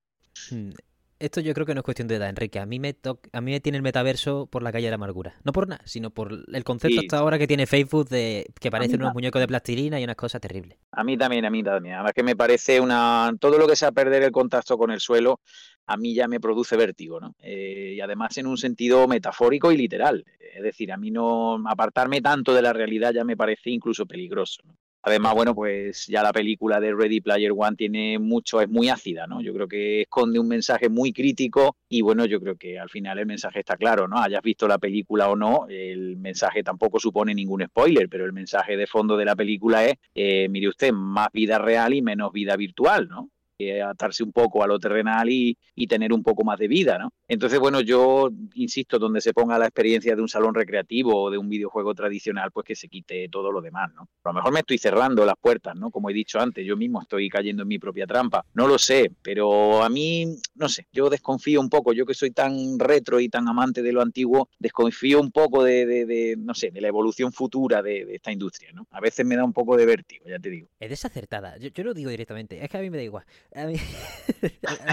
Esto 1.24 1.40
yo 1.40 1.54
creo 1.54 1.66
que 1.66 1.74
no 1.74 1.80
es 1.80 1.86
cuestión 1.86 2.10
de 2.10 2.16
edad, 2.16 2.28
Enrique. 2.28 2.60
A 2.60 2.66
mí 2.66 2.80
me 2.80 2.98
a 3.32 3.40
mí 3.40 3.52
me 3.52 3.62
tiene 3.62 3.78
el 3.78 3.82
metaverso 3.82 4.46
por 4.48 4.62
la 4.62 4.74
calle 4.74 4.88
de 4.88 4.92
la 4.92 4.96
amargura. 4.96 5.36
No 5.46 5.54
por 5.54 5.70
nada, 5.70 5.82
sino 5.86 6.10
por 6.10 6.34
el 6.52 6.64
concepto 6.66 7.00
hasta 7.00 7.18
ahora 7.18 7.40
que 7.40 7.48
tiene 7.48 7.66
Facebook 7.66 8.10
de 8.10 8.46
que 8.60 8.70
parecen 8.70 9.02
unos 9.02 9.14
muñecos 9.14 9.40
de 9.40 9.48
plastilina 9.48 10.02
y 10.02 10.04
unas 10.04 10.18
cosas 10.18 10.42
terribles. 10.42 10.78
A 10.92 11.02
mí 11.06 11.18
también, 11.18 11.46
a 11.46 11.50
mí 11.50 11.64
también. 11.64 11.96
Además 11.96 12.12
que 12.14 12.24
me 12.24 12.36
parece 12.36 12.82
una 12.82 13.32
todo 13.40 13.58
lo 13.58 13.70
que 13.70 13.78
sea 13.78 13.94
perder 13.94 14.24
el 14.24 14.34
contacto 14.34 14.78
con 14.78 14.92
el 14.92 15.00
suelo, 15.00 15.40
a 15.88 15.96
mí 15.96 16.14
ya 16.14 16.28
me 16.28 16.42
produce 16.42 16.76
vértigo, 16.76 17.22
¿no? 17.22 17.36
Eh, 17.40 17.94
y 17.96 18.02
además 18.02 18.38
en 18.38 18.48
un 18.48 18.58
sentido 18.58 19.08
metafórico 19.08 19.72
y 19.72 19.78
literal. 19.78 20.26
Es 20.54 20.62
decir, 20.62 20.92
a 20.92 20.98
mí 20.98 21.10
no 21.10 21.64
apartarme 21.70 22.20
tanto 22.20 22.54
de 22.54 22.64
la 22.64 22.74
realidad 22.74 23.14
ya 23.14 23.24
me 23.24 23.38
parece 23.38 23.70
incluso 23.70 24.06
peligroso. 24.06 24.62
¿no? 24.66 24.76
Además, 25.06 25.34
bueno, 25.36 25.54
pues 25.54 26.08
ya 26.08 26.24
la 26.24 26.32
película 26.32 26.80
de 26.80 26.94
Ready 26.94 27.20
Player 27.20 27.52
One 27.56 27.76
tiene 27.76 28.18
mucho, 28.20 28.62
es 28.62 28.70
muy 28.70 28.88
ácida, 28.88 29.28
¿no? 29.28 29.42
Yo 29.42 29.54
creo 29.54 29.68
que 29.68 30.02
esconde 30.04 30.40
un 30.40 30.48
mensaje 30.48 30.88
muy 30.88 31.12
crítico 31.12 31.76
y 31.90 32.02
bueno, 32.02 32.26
yo 32.26 32.40
creo 32.40 32.56
que 32.56 32.80
al 32.80 32.90
final 32.90 33.20
el 33.20 33.26
mensaje 33.26 33.60
está 33.60 33.76
claro, 33.76 34.08
¿no? 34.08 34.18
Hayas 34.18 34.42
visto 34.42 34.66
la 34.66 34.78
película 34.78 35.30
o 35.30 35.36
no, 35.36 35.68
el 35.68 36.16
mensaje 36.16 36.64
tampoco 36.64 37.02
supone 37.02 37.36
ningún 37.36 37.66
spoiler, 37.66 38.08
pero 38.08 38.24
el 38.26 38.32
mensaje 38.32 38.78
de 38.78 38.88
fondo 38.88 39.18
de 39.18 39.26
la 39.26 39.36
película 39.36 39.86
es, 39.86 39.96
eh, 40.16 40.48
mire 40.50 40.70
usted, 40.70 40.94
más 40.94 41.28
vida 41.34 41.60
real 41.60 41.94
y 41.94 42.02
menos 42.02 42.32
vida 42.32 42.56
virtual, 42.56 43.10
¿no? 43.10 43.30
Atarse 43.72 44.24
un 44.24 44.32
poco 44.32 44.64
a 44.64 44.68
lo 44.68 44.80
terrenal 44.80 45.30
y, 45.30 45.58
tener 45.88 46.14
un 46.14 46.24
poco 46.24 46.44
más 46.44 46.58
de 46.58 46.68
vida, 46.68 46.98
¿no? 46.98 47.14
Entonces, 47.28 47.60
bueno, 47.60 47.82
yo 47.82 48.30
insisto, 48.56 48.98
donde 48.98 49.22
se 49.22 49.34
ponga 49.34 49.60
la 49.60 49.66
experiencia 49.66 50.16
de 50.16 50.22
un 50.22 50.30
salón 50.30 50.56
recreativo 50.56 51.24
o 51.24 51.30
de 51.30 51.38
un 51.38 51.50
videojuego 51.50 51.94
tradicional, 51.94 52.52
pues 52.52 52.66
que 52.66 52.76
se 52.76 52.88
quite 52.88 53.30
todo 53.30 53.52
lo 53.52 53.62
demás, 53.62 53.92
¿no? 53.94 54.08
A 54.24 54.30
lo 54.30 54.34
mejor 54.34 54.54
me 54.54 54.62
estoy 54.62 54.78
cerrando 54.78 55.26
las 55.26 55.36
puertas, 55.40 55.76
¿no? 55.76 55.92
Como 55.92 56.10
he 56.10 56.14
dicho 56.14 56.40
antes, 56.40 56.66
yo 56.66 56.76
mismo 56.78 57.02
estoy 57.02 57.30
cayendo 57.30 57.64
en 57.64 57.68
mi 57.68 57.80
propia 57.80 58.08
trampa. 58.08 58.44
No 58.54 58.68
lo 58.68 58.80
sé, 58.80 59.12
pero 59.22 59.84
a 59.84 59.90
mí, 59.90 60.36
no 60.56 60.70
sé, 60.70 60.88
yo 60.92 61.10
desconfío 61.10 61.60
un 61.60 61.70
poco, 61.70 61.94
yo 61.94 62.06
que 62.06 62.14
soy 62.14 62.32
tan 62.32 62.80
retro 62.80 63.20
y 63.20 63.30
tan 63.30 63.48
amante 63.48 63.82
de 63.82 63.92
lo 63.92 64.02
antiguo, 64.02 64.50
desconfío 64.60 65.20
un 65.20 65.32
poco 65.32 65.64
de, 65.64 66.36
no 66.38 66.54
sé, 66.54 66.72
de 66.72 66.82
la 66.82 66.88
evolución 66.88 67.32
futura 67.32 67.82
de, 67.82 68.16
esta 68.16 68.32
industria, 68.32 68.72
¿no? 68.74 68.88
A 68.92 69.00
veces 69.00 69.26
me 69.26 69.36
da 69.36 69.44
un 69.44 69.54
poco 69.54 69.78
de 69.78 69.86
vértigo, 69.86 70.26
ya 70.28 70.40
te 70.40 70.50
digo. 70.50 70.68
Es 70.80 70.90
desacertada, 70.90 71.58
yo 71.58 71.84
lo 71.84 71.94
digo 71.94 72.10
directamente, 72.10 72.64
es 72.64 72.70
que 72.70 72.78
a 72.78 72.82
mí 72.82 72.90
me 72.90 72.98
da 72.98 73.04
igual. 73.04 73.26
A 73.56 73.66
mí, 73.66 73.76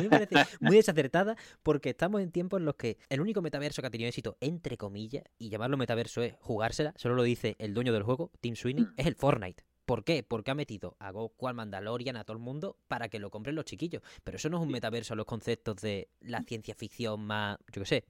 me 0.03 0.09
parece 0.09 0.37
muy 0.61 0.77
desacertada 0.77 1.37
porque 1.63 1.91
estamos 1.91 2.21
en 2.21 2.31
tiempos 2.31 2.61
en 2.61 2.67
los 2.67 2.77
que 2.77 2.99
el 3.09 3.21
único 3.21 3.43
metaverso 3.43 3.83
que 3.83 3.89
ha 3.89 3.91
tenido 3.91 4.09
éxito, 4.09 4.37
entre 4.41 4.77
comillas, 4.77 5.25
y 5.39 5.49
llamarlo 5.49 5.77
metaverso 5.77 6.23
es 6.23 6.35
jugársela, 6.41 6.95
solo 6.97 7.15
lo 7.15 7.23
dice 7.23 7.57
el 7.59 7.75
dueño 7.75 7.93
del 7.93 8.03
juego, 8.03 8.31
Tim 8.41 8.57
Sweeney, 8.57 8.85
mm. 8.85 8.95
es 8.97 9.07
el 9.07 9.15
Fortnite. 9.15 9.65
¿Por 9.91 10.05
qué? 10.05 10.23
Porque 10.23 10.53
ha 10.53 10.55
metido 10.55 10.97
a 11.01 11.11
Goku, 11.11 11.49
al 11.49 11.55
Mandalorian, 11.55 12.17
a 12.17 12.23
todo 12.23 12.37
el 12.37 12.43
mundo 12.43 12.77
para 12.87 13.09
que 13.09 13.19
lo 13.19 13.29
compren 13.31 13.57
los 13.57 13.65
chiquillos. 13.65 14.03
Pero 14.23 14.37
eso 14.37 14.49
no 14.49 14.59
es 14.59 14.63
un 14.63 14.71
metaverso 14.71 15.15
a 15.15 15.17
los 15.17 15.27
conceptos 15.27 15.79
de 15.79 16.09
la 16.21 16.43
ciencia 16.45 16.77
ficción 16.77 17.23
más, 17.23 17.59
yo 17.73 17.83
qué 17.83 17.87
sé, 17.87 18.05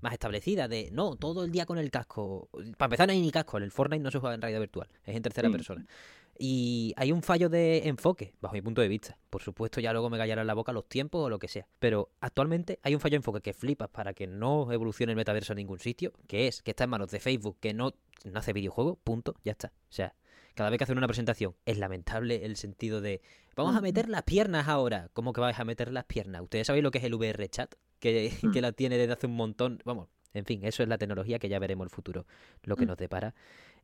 más 0.00 0.12
establecida. 0.12 0.66
De 0.66 0.90
no, 0.90 1.14
todo 1.14 1.44
el 1.44 1.52
día 1.52 1.66
con 1.66 1.78
el 1.78 1.88
casco. 1.92 2.48
Para 2.76 2.86
empezar, 2.86 3.06
no 3.06 3.12
hay 3.12 3.20
ni 3.20 3.30
casco. 3.30 3.58
En 3.58 3.62
el 3.62 3.70
Fortnite 3.70 4.02
no 4.02 4.10
se 4.10 4.18
juega 4.18 4.34
en 4.34 4.42
realidad 4.42 4.58
virtual, 4.58 4.88
es 5.04 5.14
en 5.14 5.22
tercera 5.22 5.48
persona. 5.50 5.86
Y 6.38 6.94
hay 6.96 7.12
un 7.12 7.22
fallo 7.22 7.48
de 7.48 7.88
enfoque, 7.88 8.34
bajo 8.40 8.54
mi 8.54 8.62
punto 8.62 8.80
de 8.80 8.88
vista. 8.88 9.18
Por 9.28 9.42
supuesto, 9.42 9.80
ya 9.80 9.92
luego 9.92 10.08
me 10.08 10.16
callarán 10.16 10.46
la 10.46 10.54
boca 10.54 10.72
los 10.72 10.88
tiempos 10.88 11.26
o 11.26 11.28
lo 11.28 11.38
que 11.38 11.48
sea. 11.48 11.66
Pero 11.78 12.10
actualmente 12.20 12.78
hay 12.82 12.94
un 12.94 13.00
fallo 13.00 13.12
de 13.12 13.16
enfoque 13.16 13.40
que 13.42 13.52
flipas 13.52 13.88
para 13.88 14.14
que 14.14 14.26
no 14.26 14.72
evolucione 14.72 15.12
el 15.12 15.16
metaverso 15.16 15.52
en 15.52 15.58
ningún 15.58 15.78
sitio, 15.78 16.12
que 16.26 16.48
es 16.48 16.62
que 16.62 16.70
está 16.70 16.84
en 16.84 16.90
manos 16.90 17.10
de 17.10 17.20
Facebook, 17.20 17.58
que 17.60 17.74
no, 17.74 17.94
no 18.24 18.38
hace 18.38 18.52
videojuego, 18.52 18.96
punto, 18.96 19.34
ya 19.44 19.52
está. 19.52 19.68
O 19.68 19.92
sea, 19.92 20.14
cada 20.54 20.70
vez 20.70 20.78
que 20.78 20.84
hacen 20.84 20.98
una 20.98 21.06
presentación 21.06 21.54
es 21.66 21.78
lamentable 21.78 22.44
el 22.44 22.56
sentido 22.56 23.00
de 23.00 23.20
vamos 23.54 23.76
a 23.76 23.80
meter 23.80 24.08
las 24.08 24.22
piernas 24.22 24.68
ahora. 24.68 25.10
¿Cómo 25.12 25.32
que 25.32 25.40
vais 25.40 25.58
a 25.58 25.64
meter 25.64 25.92
las 25.92 26.04
piernas? 26.04 26.42
¿Ustedes 26.42 26.66
sabéis 26.66 26.82
lo 26.82 26.90
que 26.90 26.98
es 26.98 27.04
el 27.04 27.14
VR 27.14 27.48
chat? 27.48 27.74
Que, 27.98 28.32
que 28.52 28.60
la 28.62 28.72
tiene 28.72 28.96
desde 28.96 29.12
hace 29.12 29.26
un 29.26 29.36
montón. 29.36 29.80
Vamos, 29.84 30.08
en 30.32 30.44
fin, 30.44 30.64
eso 30.64 30.82
es 30.82 30.88
la 30.88 30.98
tecnología 30.98 31.38
que 31.38 31.48
ya 31.48 31.58
veremos 31.58 31.84
el 31.84 31.90
futuro, 31.90 32.26
lo 32.62 32.76
que 32.76 32.86
nos 32.86 32.96
depara 32.96 33.34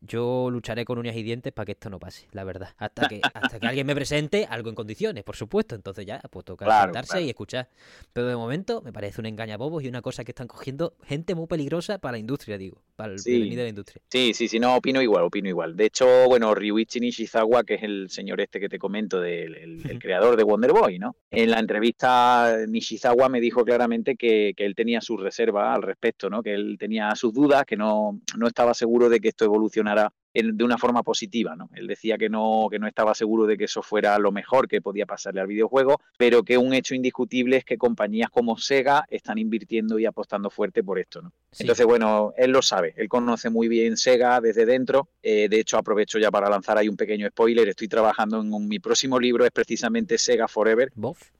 yo 0.00 0.48
lucharé 0.50 0.84
con 0.84 0.98
uñas 0.98 1.16
y 1.16 1.22
dientes 1.22 1.52
para 1.52 1.66
que 1.66 1.72
esto 1.72 1.90
no 1.90 1.98
pase, 1.98 2.26
la 2.32 2.44
verdad. 2.44 2.70
Hasta 2.78 3.08
que, 3.08 3.20
hasta 3.34 3.58
que 3.58 3.66
alguien 3.66 3.86
me 3.86 3.94
presente 3.94 4.46
algo 4.48 4.68
en 4.68 4.74
condiciones, 4.74 5.24
por 5.24 5.36
supuesto. 5.36 5.74
Entonces 5.74 6.06
ya, 6.06 6.20
pues 6.30 6.44
toca 6.44 6.82
sentarse 6.82 7.22
y 7.22 7.28
escuchar. 7.28 7.68
Pero 8.12 8.26
de 8.26 8.36
momento 8.36 8.82
me 8.82 8.92
parece 8.92 9.20
un 9.20 9.26
engañabobos 9.26 9.82
y 9.82 9.88
una 9.88 10.02
cosa 10.02 10.24
que 10.24 10.32
están 10.32 10.46
cogiendo 10.46 10.94
gente 11.04 11.34
muy 11.34 11.46
peligrosa 11.46 11.98
para 11.98 12.12
la 12.12 12.18
industria, 12.18 12.58
digo, 12.58 12.82
para 12.96 13.12
el 13.12 13.18
sí. 13.18 13.54
de 13.54 13.62
la 13.62 13.68
industria. 13.68 14.02
Sí, 14.08 14.34
sí, 14.34 14.48
sí, 14.48 14.58
no, 14.58 14.76
opino 14.76 15.00
igual, 15.02 15.24
opino 15.24 15.48
igual. 15.48 15.76
De 15.76 15.86
hecho, 15.86 16.06
bueno, 16.26 16.54
Ryuichi 16.54 17.00
Nishizawa, 17.00 17.64
que 17.64 17.74
es 17.74 17.82
el 17.82 18.10
señor 18.10 18.40
este 18.40 18.60
que 18.60 18.68
te 18.68 18.78
comento, 18.78 19.20
del 19.20 19.54
el, 19.54 19.98
creador 19.98 20.36
de 20.36 20.44
Wonder 20.44 20.72
Boy, 20.72 20.98
¿no? 20.98 21.16
En 21.30 21.50
la 21.50 21.58
entrevista, 21.58 22.56
Nishizawa 22.68 23.28
me 23.28 23.40
dijo 23.40 23.64
claramente 23.64 24.16
que, 24.16 24.52
que 24.56 24.64
él 24.66 24.74
tenía 24.74 25.00
sus 25.00 25.20
reservas 25.20 25.74
al 25.74 25.82
respecto, 25.82 26.28
¿no? 26.28 26.42
Que 26.42 26.54
él 26.54 26.76
tenía 26.78 27.14
sus 27.14 27.32
dudas, 27.32 27.64
que 27.64 27.76
no, 27.76 28.20
no 28.36 28.46
estaba 28.46 28.74
seguro 28.74 29.08
de 29.08 29.20
que 29.20 29.28
esto 29.28 29.44
evolucionara 29.44 29.85
de 30.34 30.64
una 30.64 30.78
forma 30.78 31.02
positiva. 31.02 31.56
¿no? 31.56 31.70
Él 31.74 31.86
decía 31.86 32.18
que 32.18 32.28
no, 32.28 32.68
que 32.70 32.78
no 32.78 32.86
estaba 32.86 33.14
seguro 33.14 33.46
de 33.46 33.56
que 33.56 33.64
eso 33.64 33.82
fuera 33.82 34.18
lo 34.18 34.32
mejor 34.32 34.68
que 34.68 34.80
podía 34.80 35.06
pasarle 35.06 35.40
al 35.40 35.46
videojuego, 35.46 36.00
pero 36.18 36.42
que 36.42 36.58
un 36.58 36.74
hecho 36.74 36.94
indiscutible 36.94 37.56
es 37.56 37.64
que 37.64 37.78
compañías 37.78 38.30
como 38.30 38.56
Sega 38.58 39.04
están 39.08 39.38
invirtiendo 39.38 39.98
y 39.98 40.06
apostando 40.06 40.50
fuerte 40.50 40.82
por 40.82 40.98
esto. 40.98 41.22
¿no? 41.22 41.32
Entonces, 41.58 41.86
bueno, 41.86 42.34
él 42.36 42.50
lo 42.50 42.60
sabe, 42.60 42.94
él 42.96 43.08
conoce 43.08 43.48
muy 43.48 43.68
bien 43.68 43.96
Sega 43.96 44.40
desde 44.40 44.66
dentro. 44.66 45.08
Eh, 45.22 45.48
de 45.48 45.60
hecho, 45.60 45.78
aprovecho 45.78 46.18
ya 46.18 46.30
para 46.30 46.50
lanzar 46.50 46.76
ahí 46.76 46.88
un 46.88 46.96
pequeño 46.96 47.28
spoiler. 47.28 47.68
Estoy 47.68 47.88
trabajando 47.88 48.40
en 48.40 48.68
mi 48.68 48.78
próximo 48.78 49.18
libro, 49.18 49.44
es 49.44 49.50
precisamente 49.50 50.18
Sega 50.18 50.48
Forever, 50.48 50.92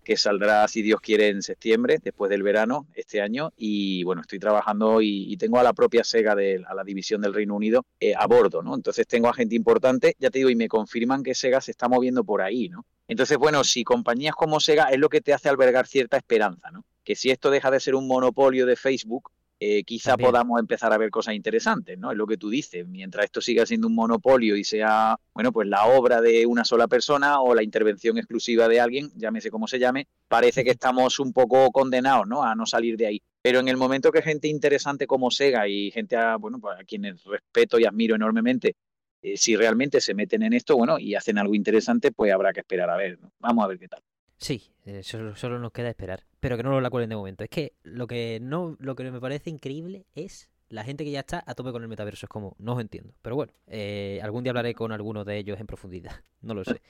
que 0.02 0.16
saldrá, 0.16 0.66
si 0.68 0.82
Dios 0.82 1.00
quiere, 1.00 1.28
en 1.28 1.42
septiembre, 1.42 1.98
después 2.02 2.30
del 2.30 2.42
verano 2.42 2.86
este 2.94 3.20
año. 3.20 3.52
Y 3.56 4.04
bueno, 4.04 4.22
estoy 4.22 4.38
trabajando 4.38 5.00
y, 5.02 5.36
tengo 5.36 5.58
a 5.58 5.62
la 5.62 5.74
propia 5.74 6.02
Sega, 6.02 6.34
de, 6.34 6.62
a 6.66 6.74
la 6.74 6.82
división 6.82 7.20
del 7.20 7.34
Reino 7.34 7.54
Unido, 7.54 7.84
eh, 8.00 8.14
a 8.16 8.26
bordo, 8.26 8.62
¿no? 8.62 8.74
Entonces 8.74 9.06
tengo 9.06 9.28
a 9.28 9.34
gente 9.34 9.54
importante, 9.54 10.16
ya 10.18 10.30
te 10.30 10.38
digo, 10.38 10.50
y 10.50 10.56
me 10.56 10.68
confirman 10.68 11.22
que 11.22 11.34
Sega 11.34 11.60
se 11.60 11.72
está 11.72 11.88
moviendo 11.88 12.24
por 12.24 12.40
ahí, 12.40 12.68
¿no? 12.68 12.86
Entonces, 13.08 13.36
bueno, 13.38 13.62
si 13.64 13.84
compañías 13.84 14.34
como 14.34 14.60
Sega 14.60 14.84
es 14.84 14.98
lo 14.98 15.08
que 15.08 15.20
te 15.20 15.32
hace 15.32 15.48
albergar 15.48 15.86
cierta 15.86 16.16
esperanza, 16.16 16.70
¿no? 16.70 16.84
Que 17.04 17.14
si 17.14 17.30
esto 17.30 17.50
deja 17.50 17.70
de 17.70 17.78
ser 17.78 17.94
un 17.94 18.08
monopolio 18.08 18.66
de 18.66 18.74
Facebook, 18.74 19.30
eh, 19.58 19.84
quizá 19.84 20.16
podamos 20.16 20.60
empezar 20.60 20.92
a 20.92 20.98
ver 20.98 21.10
cosas 21.10 21.34
interesantes, 21.34 21.98
¿no? 21.98 22.10
Es 22.10 22.16
lo 22.16 22.26
que 22.26 22.36
tú 22.36 22.50
dices, 22.50 22.86
mientras 22.86 23.24
esto 23.24 23.40
siga 23.40 23.64
siendo 23.64 23.86
un 23.86 23.94
monopolio 23.94 24.54
y 24.56 24.64
sea, 24.64 25.16
bueno, 25.32 25.52
pues 25.52 25.66
la 25.66 25.86
obra 25.86 26.20
de 26.20 26.44
una 26.44 26.64
sola 26.64 26.88
persona 26.88 27.40
o 27.40 27.54
la 27.54 27.62
intervención 27.62 28.18
exclusiva 28.18 28.68
de 28.68 28.80
alguien, 28.80 29.10
llámese 29.16 29.50
como 29.50 29.66
se 29.66 29.78
llame, 29.78 30.08
parece 30.28 30.62
que 30.62 30.70
estamos 30.70 31.18
un 31.18 31.32
poco 31.32 31.70
condenados, 31.70 32.26
¿no? 32.26 32.42
A 32.42 32.54
no 32.54 32.66
salir 32.66 32.96
de 32.96 33.06
ahí. 33.06 33.22
Pero 33.40 33.60
en 33.60 33.68
el 33.68 33.76
momento 33.76 34.12
que 34.12 34.22
gente 34.22 34.48
interesante 34.48 35.06
como 35.06 35.30
Sega 35.30 35.68
y 35.68 35.90
gente 35.90 36.16
a, 36.16 36.36
bueno, 36.36 36.58
pues 36.58 36.78
a 36.78 36.84
quienes 36.84 37.24
respeto 37.24 37.78
y 37.78 37.86
admiro 37.86 38.14
enormemente, 38.16 38.74
eh, 39.22 39.36
si 39.36 39.56
realmente 39.56 40.00
se 40.00 40.14
meten 40.14 40.42
en 40.42 40.52
esto, 40.52 40.76
bueno, 40.76 40.98
y 40.98 41.14
hacen 41.14 41.38
algo 41.38 41.54
interesante, 41.54 42.12
pues 42.12 42.32
habrá 42.32 42.52
que 42.52 42.60
esperar 42.60 42.90
a 42.90 42.96
ver. 42.96 43.18
Vamos 43.38 43.64
a 43.64 43.68
ver 43.68 43.78
qué 43.78 43.88
tal. 43.88 44.02
Sí, 44.36 44.62
eh, 44.84 45.02
solo, 45.02 45.58
nos 45.58 45.72
queda 45.72 45.88
esperar. 45.88 46.24
Pero 46.46 46.56
que 46.56 46.62
no 46.62 46.70
lo 46.70 46.80
la 46.80 46.90
cuelen 46.90 47.10
de 47.10 47.16
momento. 47.16 47.42
Es 47.42 47.50
que 47.50 47.72
lo 47.82 48.06
que 48.06 48.38
no, 48.40 48.76
lo 48.78 48.94
que 48.94 49.10
me 49.10 49.20
parece 49.20 49.50
increíble 49.50 50.06
es 50.14 50.48
la 50.68 50.84
gente 50.84 51.02
que 51.02 51.10
ya 51.10 51.18
está 51.18 51.42
a 51.44 51.56
tope 51.56 51.72
con 51.72 51.82
el 51.82 51.88
metaverso. 51.88 52.26
Es 52.26 52.30
como, 52.30 52.54
no 52.60 52.74
os 52.74 52.80
entiendo. 52.80 53.14
Pero 53.20 53.34
bueno, 53.34 53.52
eh, 53.66 54.20
algún 54.22 54.44
día 54.44 54.52
hablaré 54.52 54.72
con 54.72 54.92
alguno 54.92 55.24
de 55.24 55.38
ellos 55.38 55.58
en 55.58 55.66
profundidad. 55.66 56.12
No 56.42 56.54
lo 56.54 56.62
sé. 56.62 56.80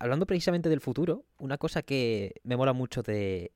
Hablando 0.00 0.26
precisamente 0.26 0.68
del 0.68 0.80
futuro, 0.80 1.24
una 1.38 1.56
cosa 1.56 1.82
que 1.82 2.34
me 2.42 2.56
mola 2.56 2.72
mucho 2.72 3.04
de 3.04 3.52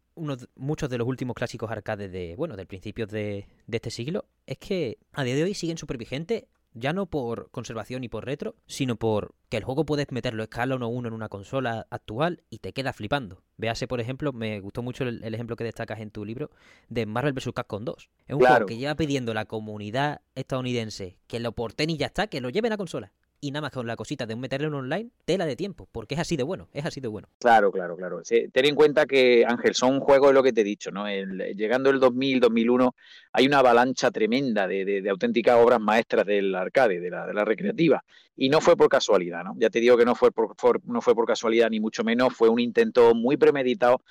muchos 0.54 0.88
de 0.88 0.98
los 0.98 1.08
últimos 1.08 1.34
clásicos 1.34 1.68
arcades 1.68 2.12
de, 2.12 2.36
bueno, 2.36 2.54
del 2.54 2.68
principio 2.68 3.08
de, 3.08 3.48
de 3.66 3.76
este 3.76 3.90
siglo, 3.90 4.26
es 4.46 4.58
que 4.58 4.98
a 5.14 5.24
día 5.24 5.34
de 5.34 5.42
hoy 5.42 5.54
siguen 5.54 5.78
súper 5.78 5.98
vigentes, 5.98 6.44
ya 6.76 6.92
no 6.92 7.06
por 7.06 7.50
conservación 7.50 8.04
y 8.04 8.08
por 8.08 8.26
retro, 8.26 8.54
sino 8.66 8.96
por 8.96 9.34
que 9.48 9.56
el 9.56 9.64
juego 9.64 9.86
puedes 9.86 10.12
meterlo 10.12 10.42
escala 10.42 10.76
1-1 10.76 11.08
en 11.08 11.12
una 11.14 11.28
consola 11.28 11.86
actual 11.90 12.42
y 12.50 12.58
te 12.58 12.72
queda 12.72 12.92
flipando. 12.92 13.42
Véase, 13.56 13.88
por 13.88 14.00
ejemplo, 14.00 14.32
me 14.32 14.60
gustó 14.60 14.82
mucho 14.82 15.04
el, 15.04 15.22
ejemplo 15.34 15.56
que 15.56 15.64
destacas 15.64 16.00
en 16.00 16.10
tu 16.10 16.24
libro 16.24 16.50
de 16.88 17.06
Marvel 17.06 17.32
vs. 17.32 17.50
Capcom 17.54 17.84
2. 17.84 18.10
Es 18.26 18.34
un 18.34 18.40
juego 18.40 18.66
que 18.66 18.76
lleva 18.76 18.94
pidiendo 18.94 19.32
la 19.32 19.46
comunidad 19.46 20.20
estadounidense 20.34 21.16
que 21.26 21.40
lo 21.40 21.52
porten 21.52 21.90
y 21.90 21.96
ya 21.96 22.06
está, 22.06 22.26
que 22.26 22.40
lo 22.40 22.50
lleven 22.50 22.72
a 22.72 22.76
consola. 22.76 23.12
Y 23.40 23.50
nada 23.50 23.62
más 23.62 23.72
con 23.72 23.86
la 23.86 23.96
cosita 23.96 24.26
de 24.26 24.36
meterle 24.36 24.68
en 24.68 24.74
online, 24.74 25.10
tela 25.24 25.46
de 25.46 25.56
tiempo, 25.56 25.88
porque 25.92 26.14
es 26.14 26.20
así 26.20 26.36
de 26.36 26.42
bueno, 26.42 26.68
es 26.72 26.84
así 26.84 27.00
de 27.00 27.08
bueno. 27.08 27.28
Claro, 27.38 27.70
claro, 27.70 27.96
claro. 27.96 28.22
ten 28.24 28.64
en 28.64 28.74
cuenta 28.74 29.06
que, 29.06 29.44
Ángel, 29.46 29.74
son 29.74 30.00
juegos 30.00 30.28
de 30.28 30.34
lo 30.34 30.42
que 30.42 30.52
te 30.52 30.62
he 30.62 30.64
dicho, 30.64 30.90
¿no? 30.90 31.06
llegando 31.08 31.90
el 31.90 32.00
2000, 32.00 32.40
2001, 32.40 32.94
hay 33.32 33.46
una 33.46 33.58
avalancha 33.58 34.10
tremenda 34.10 34.66
de, 34.66 35.04
auténticas 35.08 35.56
obras 35.56 35.80
maestras 35.80 36.26
del 36.26 36.54
arcade, 36.54 37.00
de 37.00 37.10
la, 37.10 37.44
recreativa. 37.44 38.02
Y 38.36 38.48
no 38.48 38.60
fue 38.60 38.76
por 38.76 38.88
casualidad, 38.88 39.44
¿no? 39.44 39.54
Ya 39.56 39.70
te 39.70 39.80
digo 39.80 39.96
que 39.96 40.04
no 40.04 40.14
fue 40.14 40.30
por, 40.30 40.54
no 40.84 41.00
fue 41.00 41.14
por 41.14 41.26
casualidad, 41.26 41.70
ni 41.70 41.80
mucho 41.80 42.04
menos, 42.04 42.34
fue 42.34 42.50
un 42.50 42.60
intento 42.60 43.14
muy 43.14 43.36
premeditado 43.36 44.02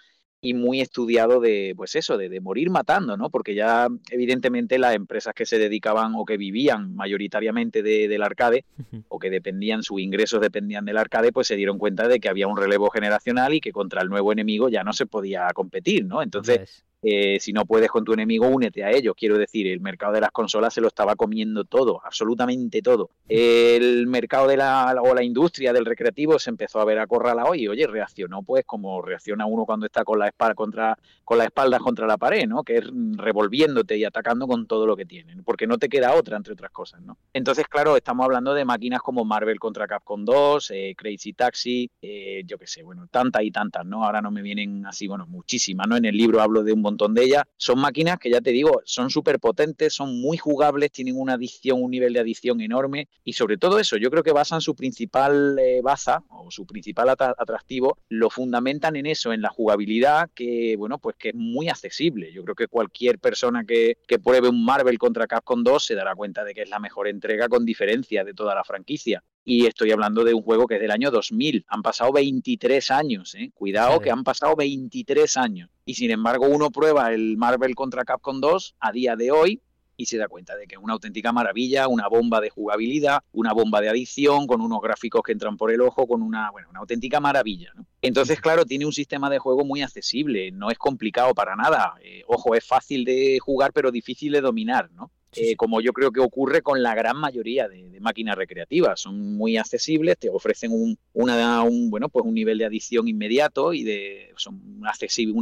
y 0.45 0.53
muy 0.53 0.79
estudiado 0.79 1.39
de, 1.39 1.73
pues 1.75 1.95
eso, 1.95 2.17
de, 2.17 2.39
morir 2.39 2.69
matando, 2.69 3.17
¿no? 3.17 3.31
Porque 3.31 3.55
ya 3.55 3.87
evidentemente 4.11 4.77
las 4.77 4.93
empresas 4.93 5.33
que 5.33 5.47
se 5.47 5.57
dedicaban 5.57 6.13
o 6.15 6.23
que 6.23 6.37
vivían 6.37 6.95
mayoritariamente 6.95 7.81
del 7.81 8.21
arcade 8.21 8.63
o 9.07 9.17
que 9.17 9.31
dependían, 9.31 9.81
sus 9.81 9.99
ingresos 9.99 10.41
dependían 10.41 10.85
del 10.85 10.97
arcade, 10.97 11.31
pues 11.31 11.47
se 11.47 11.55
dieron 11.55 11.79
cuenta 11.79 12.07
de 12.07 12.19
que 12.19 12.29
había 12.29 12.47
un 12.47 12.57
relevo 12.57 12.91
generacional 12.91 13.55
y 13.55 13.59
que 13.59 13.71
contra 13.71 14.03
el 14.03 14.09
nuevo 14.09 14.31
enemigo 14.31 14.69
ya 14.69 14.83
no 14.83 14.93
se 14.93 15.07
podía 15.07 15.47
competir, 15.55 16.05
¿no? 16.05 16.21
Entonces, 16.21 16.85
eh, 17.01 17.39
si 17.39 17.53
no 17.53 17.65
puedes 17.65 17.89
con 17.89 18.03
tu 18.03 18.13
enemigo, 18.13 18.47
únete 18.47 18.83
a 18.83 18.91
ellos. 18.91 19.15
Quiero 19.17 19.37
decir, 19.37 19.67
el 19.67 19.79
mercado 19.79 20.13
de 20.13 20.21
las 20.21 20.31
consolas 20.31 20.73
se 20.73 20.81
lo 20.81 20.87
estaba 20.87 21.15
comiendo 21.15 21.63
todo, 21.63 22.01
absolutamente 22.03 22.81
todo. 22.81 23.09
El 23.27 24.07
mercado 24.07 24.47
de 24.47 24.57
la, 24.57 24.95
o 25.01 25.13
la 25.13 25.23
industria 25.23 25.73
del 25.73 25.85
recreativo 25.85 26.39
se 26.39 26.49
empezó 26.49 26.79
a 26.79 26.85
ver 26.85 26.99
acorralado 26.99 27.55
y, 27.55 27.67
oye, 27.67 27.87
reaccionó 27.87 28.43
pues 28.43 28.65
como 28.65 29.01
reacciona 29.01 29.45
uno 29.45 29.65
cuando 29.65 29.85
está 29.85 30.03
con 30.03 30.19
la 30.19 30.27
espalda 30.27 30.55
contra, 30.55 30.97
con 31.23 31.37
la 31.37 31.45
espalda 31.45 31.79
contra 31.79 32.07
la 32.07 32.17
pared, 32.17 32.47
¿no? 32.47 32.63
Que 32.63 32.77
es 32.77 32.85
revolviéndote 33.17 33.97
y 33.97 34.03
atacando 34.03 34.47
con 34.47 34.67
todo 34.67 34.85
lo 34.85 34.95
que 34.95 35.05
tienen, 35.05 35.43
porque 35.43 35.67
no 35.67 35.77
te 35.77 35.89
queda 35.89 36.13
otra, 36.15 36.37
entre 36.37 36.53
otras 36.53 36.71
cosas, 36.71 37.01
¿no? 37.01 37.17
Entonces, 37.33 37.67
claro, 37.67 37.95
estamos 37.97 38.25
hablando 38.25 38.53
de 38.53 38.65
máquinas 38.65 39.01
como 39.01 39.25
Marvel 39.25 39.59
contra 39.59 39.87
Capcom 39.87 40.23
2, 40.25 40.71
eh, 40.71 40.95
Crazy 40.97 41.33
Taxi, 41.33 41.89
eh, 42.01 42.43
yo 42.45 42.57
qué 42.57 42.67
sé, 42.67 42.83
bueno, 42.83 43.07
tantas 43.09 43.43
y 43.43 43.51
tantas, 43.51 43.85
¿no? 43.85 44.03
Ahora 44.03 44.21
no 44.21 44.31
me 44.31 44.41
vienen 44.41 44.85
así, 44.85 45.07
bueno, 45.07 45.25
muchísimas, 45.27 45.87
¿no? 45.87 45.97
En 45.97 46.05
el 46.05 46.15
libro 46.15 46.41
hablo 46.41 46.63
de 46.63 46.73
un 46.73 46.81
montón 46.85 47.13
de 47.13 47.23
ellas. 47.23 47.43
Son 47.57 47.79
máquinas 47.79 48.19
que 48.19 48.29
ya 48.29 48.41
te 48.41 48.51
digo, 48.51 48.81
son 48.85 49.09
súper 49.09 49.39
potentes, 49.39 49.93
son 49.93 50.21
muy 50.21 50.37
jugables, 50.37 50.91
tienen 50.91 51.19
una 51.19 51.33
adicción, 51.33 51.81
un 51.81 51.91
nivel 51.91 52.13
de 52.13 52.19
adicción 52.19 52.61
enorme 52.61 53.09
y 53.23 53.33
sobre 53.33 53.57
todo 53.57 53.79
eso, 53.79 53.97
yo 53.97 54.09
creo 54.09 54.23
que 54.23 54.31
basan 54.31 54.61
su 54.61 54.75
principal 54.75 55.57
eh, 55.59 55.81
baza 55.81 56.23
o 56.29 56.51
su 56.51 56.65
principal 56.65 57.09
atractivo, 57.09 57.97
lo 58.09 58.29
fundamentan 58.29 58.95
en 58.95 59.05
eso, 59.07 59.33
en 59.33 59.41
la 59.41 59.49
jugabilidad 59.49 60.29
que, 60.33 60.75
bueno, 60.77 60.99
pues 60.99 61.15
que 61.17 61.29
es 61.29 61.35
muy 61.35 61.69
accesible. 61.69 62.31
Yo 62.31 62.43
creo 62.43 62.55
que 62.55 62.67
cualquier 62.67 63.19
persona 63.19 63.65
que, 63.65 63.97
que 64.07 64.19
pruebe 64.19 64.49
un 64.49 64.63
Marvel 64.63 64.97
contra 64.97 65.27
Capcom 65.27 65.63
2 65.63 65.83
se 65.83 65.95
dará 65.95 66.15
cuenta 66.15 66.43
de 66.43 66.53
que 66.53 66.61
es 66.61 66.69
la 66.69 66.79
mejor 66.79 67.07
entrega 67.07 67.49
con 67.49 67.65
diferencia 67.65 68.23
de 68.23 68.33
toda 68.33 68.55
la 68.55 68.63
franquicia. 68.63 69.23
Y 69.47 69.67
estoy 69.67 69.91
hablando 69.91 70.23
de 70.23 70.33
un 70.33 70.41
juego 70.41 70.65
que 70.65 70.75
es 70.75 70.81
del 70.81 70.89
año 70.89 71.11
2000. 71.11 71.65
Han 71.67 71.83
pasado 71.83 72.11
23 72.11 72.89
años, 72.89 73.35
¿eh? 73.35 73.51
Cuidado 73.53 73.99
que 73.99 74.09
han 74.09 74.23
pasado 74.23 74.55
23 74.55 75.37
años. 75.37 75.69
Y 75.85 75.93
sin 75.93 76.09
embargo 76.09 76.47
uno 76.47 76.71
prueba 76.71 77.13
el 77.13 77.37
Marvel 77.37 77.75
contra 77.75 78.03
Capcom 78.03 78.41
2 78.41 78.75
a 78.79 78.91
día 78.91 79.15
de 79.15 79.31
hoy 79.31 79.61
y 79.97 80.05
se 80.05 80.17
da 80.17 80.27
cuenta 80.27 80.55
de 80.55 80.67
que 80.67 80.75
es 80.75 80.81
una 80.81 80.93
auténtica 80.93 81.31
maravilla, 81.31 81.87
una 81.87 82.07
bomba 82.07 82.41
de 82.41 82.49
jugabilidad, 82.49 83.19
una 83.31 83.53
bomba 83.53 83.81
de 83.81 83.89
adicción, 83.89 84.47
con 84.47 84.61
unos 84.61 84.81
gráficos 84.81 85.21
que 85.23 85.31
entran 85.31 85.57
por 85.57 85.71
el 85.71 85.81
ojo, 85.81 86.07
con 86.07 86.21
una, 86.21 86.51
bueno, 86.51 86.69
una 86.69 86.79
auténtica 86.79 87.19
maravilla. 87.19 87.71
Entonces, 88.01 88.41
claro, 88.41 88.65
tiene 88.65 88.85
un 88.85 88.93
sistema 88.93 89.29
de 89.29 89.39
juego 89.39 89.63
muy 89.63 89.81
accesible, 89.81 90.51
no 90.51 90.69
es 90.69 90.77
complicado 90.77 91.33
para 91.33 91.55
nada. 91.55 91.95
Eh, 92.03 92.23
ojo, 92.27 92.55
es 92.55 92.65
fácil 92.65 93.05
de 93.05 93.39
jugar, 93.39 93.71
pero 93.73 93.91
difícil 93.91 94.33
de 94.33 94.41
dominar, 94.41 94.91
¿no? 94.91 95.11
Eh, 95.35 95.55
como 95.55 95.81
yo 95.81 95.91
creo 95.91 96.11
que 96.11 96.19
ocurre 96.19 96.61
con 96.61 96.81
la 96.81 96.95
gran 96.95 97.17
mayoría 97.17 97.67
de, 97.67 97.99
máquinas 97.99 98.35
recreativas. 98.35 98.99
Son 98.99 99.35
muy 99.35 99.57
accesibles, 99.57 100.17
te 100.17 100.29
ofrecen 100.29 100.71
un, 100.71 100.97
una, 101.13 101.63
un, 101.63 101.89
bueno, 101.89 102.09
pues 102.09 102.25
un 102.25 102.33
nivel 102.33 102.57
de 102.57 102.65
adición 102.65 103.07
inmediato 103.07 103.73
y 103.73 103.83
de 103.83 104.33
son 104.37 104.61
una, 104.77 104.91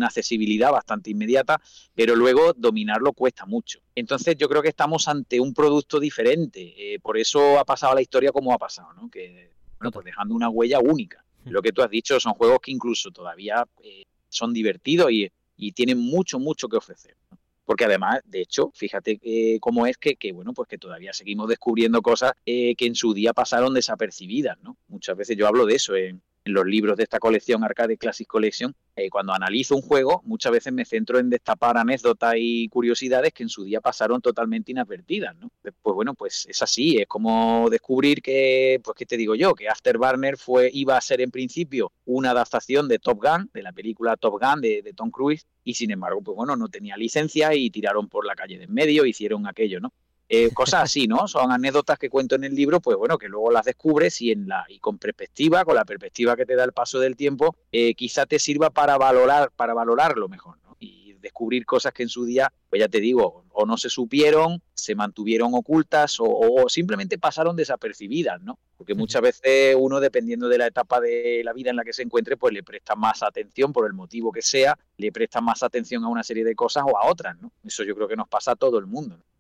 accesibilidad 0.08 0.72
bastante 0.72 1.12
inmediata, 1.12 1.62
pero 1.94 2.16
luego 2.16 2.54
dominarlo 2.54 3.14
cuesta 3.14 3.46
mucho. 3.46 3.80
Entonces 3.96 4.36
yo 4.38 4.48
creo 4.48 4.62
que 4.62 4.70
estamos 4.70 5.08
ante 5.08 5.40
un 5.40 5.54
producto 5.54 6.00
diferente. 6.00 6.74
Eh, 6.78 7.00
por 7.00 7.18
eso 7.18 7.60
ha 7.60 7.66
pasado 7.66 7.96
la 7.96 8.02
historia 8.02 8.32
como 8.32 8.54
ha 8.54 8.58
pasado, 8.58 8.94
¿no? 8.94 9.10
Que, 9.10 9.52
bueno, 9.78 9.92
pues 9.92 10.06
dejando 10.06 10.34
una 10.34 10.50
huella 10.50 10.80
única. 10.80 11.24
Lo 11.46 11.62
que 11.62 11.74
tú 11.74 11.82
has 11.82 11.90
dicho 11.90 12.20
son 12.20 12.34
juegos 12.34 12.60
que 12.62 12.72
incluso 12.72 13.12
todavía 13.12 13.68
eh, 13.84 14.04
son 14.30 14.54
divertidos 14.54 15.12
y, 15.12 15.30
y 15.58 15.74
tienen 15.74 16.00
mucho, 16.00 16.40
mucho 16.40 16.70
que 16.70 16.78
ofrecer 16.78 17.18
porque 17.66 17.86
además, 17.86 18.22
de 18.26 18.42
hecho, 18.42 18.72
fíjate 18.74 19.20
eh, 19.24 19.60
cómo 19.60 19.86
es 19.88 19.98
que, 19.98 20.18
bueno, 20.34 20.54
pues 20.54 20.68
que 20.68 20.78
todavía 20.78 21.14
seguimos 21.14 21.48
descubriendo 21.48 22.02
cosas 22.02 22.34
eh, 22.46 22.76
que 22.76 22.86
en 22.86 22.96
su 22.96 23.14
día 23.14 23.34
pasaron 23.34 23.74
desapercibidas, 23.74 24.58
¿no? 24.62 24.78
Muchas 24.88 25.16
veces 25.18 25.38
yo 25.38 25.48
hablo 25.48 25.66
de 25.66 25.76
eso 25.76 25.96
en, 25.96 26.22
en 26.46 26.54
los 26.54 26.66
libros 26.66 26.98
de 26.98 27.04
esta 27.04 27.20
colección 27.20 27.64
Arcade 27.64 27.98
Classic 27.98 28.28
Collection, 28.28 28.76
eh, 28.96 29.10
cuando 29.10 29.34
analizo 29.34 29.76
un 29.76 29.82
juego, 29.82 30.22
muchas 30.26 30.52
veces 30.52 30.74
me 30.74 30.86
centro 30.86 31.20
en 31.20 31.30
destapar 31.30 31.78
anécdotas 31.78 32.36
y 32.38 32.68
curiosidades 32.70 33.34
que 33.34 33.44
en 33.44 33.50
su 33.50 33.64
día 33.64 33.82
pasaron 33.82 34.22
totalmente 34.22 34.72
inadvertidas, 34.72 35.36
¿no? 35.38 35.52
Pues 35.62 35.96
bueno, 35.96 36.14
pues 36.14 36.46
es 36.50 36.62
así, 36.62 36.98
es 36.98 37.08
como 37.08 37.70
descubrir 37.70 38.22
que, 38.22 38.82
pues 38.84 38.96
qué 38.96 39.06
te 39.06 39.18
digo 39.18 39.36
yo, 39.36 39.54
que 39.54 39.70
Afterburner 39.70 40.38
fue, 40.38 40.70
iba 40.74 40.98
a 40.98 41.02
ser 41.02 41.22
en 41.22 41.32
principio 41.32 41.92
una 42.06 42.32
adaptación 42.32 42.88
de 42.88 43.00
Top 43.00 43.24
Gun, 43.24 43.50
de 43.54 43.64
la 43.64 43.72
película 43.72 44.18
Top 44.18 44.40
Gun 44.42 44.62
de, 44.62 44.82
de 44.82 44.94
Tom 44.94 45.12
Cruise, 45.12 45.46
y 45.64 45.76
sin 45.76 45.92
embargo, 45.92 46.22
pues 46.22 46.36
bueno, 46.36 46.56
no 46.56 46.68
tenía 46.68 46.98
licencia 46.98 47.54
y 47.54 47.70
tiraron 47.70 48.10
por 48.10 48.26
la 48.26 48.36
calle 48.36 48.58
de 48.58 48.64
en 48.64 48.74
medio, 48.74 49.06
hicieron 49.06 49.46
aquello, 49.48 49.80
¿no? 49.80 49.94
Eh, 50.30 50.52
cosas 50.54 50.84
así, 50.84 51.08
¿no? 51.08 51.28
Son 51.28 51.52
anécdotas 51.52 52.00
que 52.00 52.10
cuento 52.10 52.36
en 52.36 52.44
el 52.44 52.56
libro, 52.56 52.80
pues 52.80 52.98
bueno, 52.98 53.18
que 53.18 53.28
luego 53.28 53.52
las 53.52 53.66
descubres 53.66 54.22
y 54.22 54.32
en 54.32 54.48
la 54.48 54.66
y 54.68 54.80
con 54.80 54.98
perspectiva, 54.98 55.66
con 55.66 55.76
la 55.76 55.86
perspectiva 55.86 56.36
que 56.36 56.46
te 56.46 56.56
da 56.56 56.64
el 56.64 56.72
paso 56.72 57.00
del 57.00 57.16
tiempo, 57.16 57.56
eh, 57.72 57.94
quizá 57.94 58.26
te 58.26 58.40
sirva 58.40 58.70
para 58.70 58.98
valorar, 58.98 59.52
para 59.56 59.74
valorarlo 59.74 60.30
mejor, 60.30 60.58
¿no? 60.64 60.78
Y 60.80 61.14
descubrir 61.20 61.66
cosas 61.66 61.94
que 61.94 62.04
en 62.04 62.10
su 62.10 62.26
día, 62.26 62.52
pues 62.70 62.80
ya 62.80 62.88
te 62.88 63.00
digo, 63.00 63.44
o 63.52 63.66
no 63.66 63.78
se 63.78 63.90
supieron, 63.90 64.62
se 64.74 64.96
mantuvieron 64.96 65.54
ocultas 65.54 66.18
o, 66.20 66.68
simplemente 66.68 67.18
pasaron 67.18 67.56
desapercibidas, 67.56 68.42
¿no? 68.42 68.58
Porque 68.78 68.96
muchas 68.96 69.22
veces 69.22 69.76
uno, 69.78 70.00
dependiendo 70.00 70.50
de 70.50 70.58
la 70.58 70.68
etapa 70.68 71.00
de 71.00 71.42
la 71.44 71.54
vida 71.54 71.70
en 71.70 71.76
la 71.76 71.84
que 71.84 71.94
se 71.94 72.02
encuentre, 72.02 72.38
pues 72.38 72.54
le 72.54 72.64
presta 72.64 72.96
más 72.96 73.24
atención 73.24 73.72
por 73.72 73.86
el 73.86 73.94
motivo 73.94 74.32
que 74.32 74.42
sea, 74.42 74.78
le 74.98 75.12
presta 75.12 75.42
más 75.42 75.64
atención 75.64 76.04
a 76.04 76.08
una 76.08 76.24
serie 76.24 76.44
de 76.44 76.56
cosas 76.56 76.84
o 76.88 76.98
a 76.98 77.10
otras, 77.10 77.40
¿no? 77.40 77.52
Eso 77.64 77.84
yo 77.84 77.94
creo 77.96 78.08
que 78.08 78.16
nos 78.16 78.28
pasa 78.28 78.52
a 78.52 78.56
todo 78.56 78.80
el 78.80 78.88
mundo. 78.88 79.18
¿no? 79.18 79.33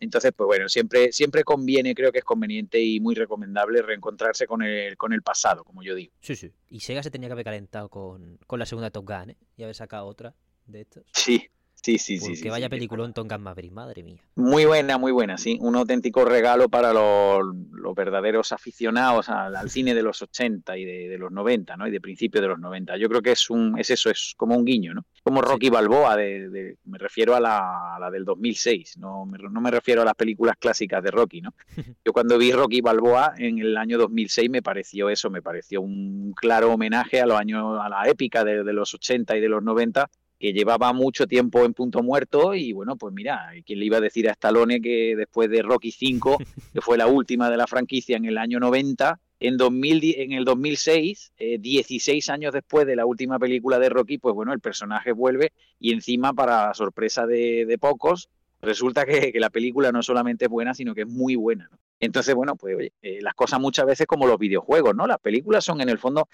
Entonces, 0.00 0.32
pues 0.36 0.46
bueno, 0.46 0.68
siempre, 0.68 1.12
siempre 1.12 1.44
conviene, 1.44 1.94
creo 1.94 2.12
que 2.12 2.18
es 2.18 2.24
conveniente 2.24 2.80
y 2.82 3.00
muy 3.00 3.14
recomendable 3.14 3.82
reencontrarse 3.82 4.46
con 4.46 4.62
el, 4.62 4.96
con 4.96 5.12
el 5.12 5.22
pasado, 5.22 5.64
como 5.64 5.82
yo 5.82 5.94
digo. 5.94 6.12
Sí, 6.20 6.36
sí. 6.36 6.52
Y 6.68 6.80
Sega 6.80 7.02
se 7.02 7.10
tenía 7.10 7.28
que 7.28 7.32
haber 7.32 7.44
calentado 7.44 7.88
con, 7.88 8.38
con 8.46 8.58
la 8.58 8.66
segunda 8.66 8.90
Top 8.90 9.06
Gun, 9.06 9.30
¿eh? 9.30 9.36
Y 9.56 9.62
haber 9.62 9.74
sacado 9.74 10.06
otra 10.06 10.34
de 10.66 10.82
estos. 10.82 11.04
Sí, 11.12 11.48
Sí, 11.84 11.98
sí, 11.98 12.18
sí. 12.18 12.40
Que 12.40 12.48
vaya 12.48 12.70
película 12.70 13.04
en 13.04 13.12
Tongan 13.12 13.42
Maverick, 13.42 13.70
madre 13.70 14.02
mía. 14.02 14.22
Muy 14.36 14.64
buena, 14.64 14.96
muy 14.96 15.12
buena, 15.12 15.36
sí. 15.36 15.58
Un 15.60 15.76
auténtico 15.76 16.24
regalo 16.24 16.70
para 16.70 16.94
los, 16.94 17.44
verdaderos 17.94 18.52
aficionados 18.52 19.28
al, 19.28 19.68
cine 19.68 19.94
de 19.94 20.02
los 20.02 20.22
80 20.22 20.78
y 20.78 20.84
de, 20.86 21.18
los 21.18 21.30
90, 21.30 21.76
¿no? 21.76 21.86
Y 21.86 21.90
de 21.90 22.00
principio 22.00 22.40
de 22.40 22.48
los 22.48 22.58
90. 22.58 22.96
Yo 22.96 23.10
creo 23.10 23.20
que 23.20 23.32
es 23.32 23.50
un 23.50 23.78
es 23.78 23.90
eso, 23.90 24.08
es 24.08 24.32
como 24.34 24.56
un 24.56 24.64
guiño, 24.64 24.94
¿no? 24.94 25.04
Como 25.22 25.42
Rocky 25.42 25.68
Balboa, 25.68 26.16
de, 26.16 26.78
me 26.84 26.96
refiero 26.96 27.36
a 27.36 27.40
la, 27.40 27.96
a 27.96 27.98
la, 28.00 28.10
del 28.10 28.24
2006, 28.24 28.96
no 28.96 29.26
me, 29.26 29.36
no 29.36 29.60
me 29.60 29.70
refiero 29.70 30.00
a 30.00 30.06
las 30.06 30.14
películas 30.14 30.56
clásicas 30.58 31.02
de 31.02 31.10
Rocky, 31.10 31.42
¿no? 31.42 31.52
Yo 32.02 32.14
cuando 32.14 32.38
vi 32.38 32.50
Rocky 32.50 32.80
Balboa 32.80 33.34
en 33.36 33.58
el 33.58 33.76
año 33.76 33.98
2006 33.98 34.48
me 34.48 34.62
pareció 34.62 35.10
eso, 35.10 35.28
me 35.28 35.42
pareció 35.42 35.82
un 35.82 36.32
claro 36.32 36.72
homenaje 36.72 37.20
a 37.20 37.26
los 37.26 37.38
años, 37.38 37.78
a 37.78 37.90
la 37.90 38.08
épica 38.08 38.42
de, 38.42 38.64
de 38.64 38.72
los 38.72 38.94
80 38.94 39.36
y 39.36 39.40
de 39.42 39.48
los 39.50 39.62
90 39.62 40.08
que 40.38 40.52
llevaba 40.52 40.92
mucho 40.92 41.26
tiempo 41.26 41.64
en 41.64 41.74
punto 41.74 42.02
muerto 42.02 42.54
y 42.54 42.72
bueno, 42.72 42.96
pues 42.96 43.14
mira, 43.14 43.50
¿quién 43.64 43.78
le 43.78 43.86
iba 43.86 43.98
a 43.98 44.00
decir 44.00 44.28
a 44.28 44.32
Stallone 44.32 44.80
que 44.80 45.14
después 45.16 45.48
de 45.50 45.62
Rocky 45.62 45.90
5, 45.90 46.38
que 46.74 46.80
fue 46.80 46.98
la 46.98 47.06
última 47.06 47.50
de 47.50 47.56
la 47.56 47.66
franquicia 47.66 48.16
en 48.16 48.24
el 48.24 48.38
año 48.38 48.60
90, 48.60 49.18
en, 49.40 49.56
2000, 49.56 50.14
en 50.18 50.32
el 50.32 50.44
2006, 50.44 51.32
16 51.58 52.28
eh, 52.28 52.32
años 52.32 52.52
después 52.52 52.86
de 52.86 52.96
la 52.96 53.06
última 53.06 53.38
película 53.38 53.78
de 53.78 53.88
Rocky, 53.88 54.18
pues 54.18 54.34
bueno, 54.34 54.52
el 54.52 54.60
personaje 54.60 55.12
vuelve 55.12 55.52
y 55.78 55.92
encima, 55.92 56.32
para 56.32 56.72
sorpresa 56.74 57.26
de, 57.26 57.76
pocos, 57.80 58.28
resulta 58.62 59.04
que, 59.04 59.32
la 59.38 59.50
película 59.50 59.92
no 59.92 60.02
solamente 60.02 60.46
es 60.46 60.50
buena, 60.50 60.74
sino 60.74 60.94
que 60.94 61.02
es 61.02 61.08
muy 61.08 61.36
buena. 61.36 61.68
Entonces, 62.00 62.34
bueno, 62.34 62.56
pues 62.56 62.76
oye, 62.76 62.92
eh, 63.02 63.20
las 63.22 63.34
cosas 63.34 63.60
muchas 63.60 63.86
veces 63.86 64.06
como 64.06 64.26
los 64.26 64.38
videojuegos, 64.38 64.94
¿no? 64.94 65.06
Las 65.06 65.18
películas 65.18 65.64
son 65.64 65.80
en 65.80 65.88
el 65.88 65.98
fondo 65.98 66.28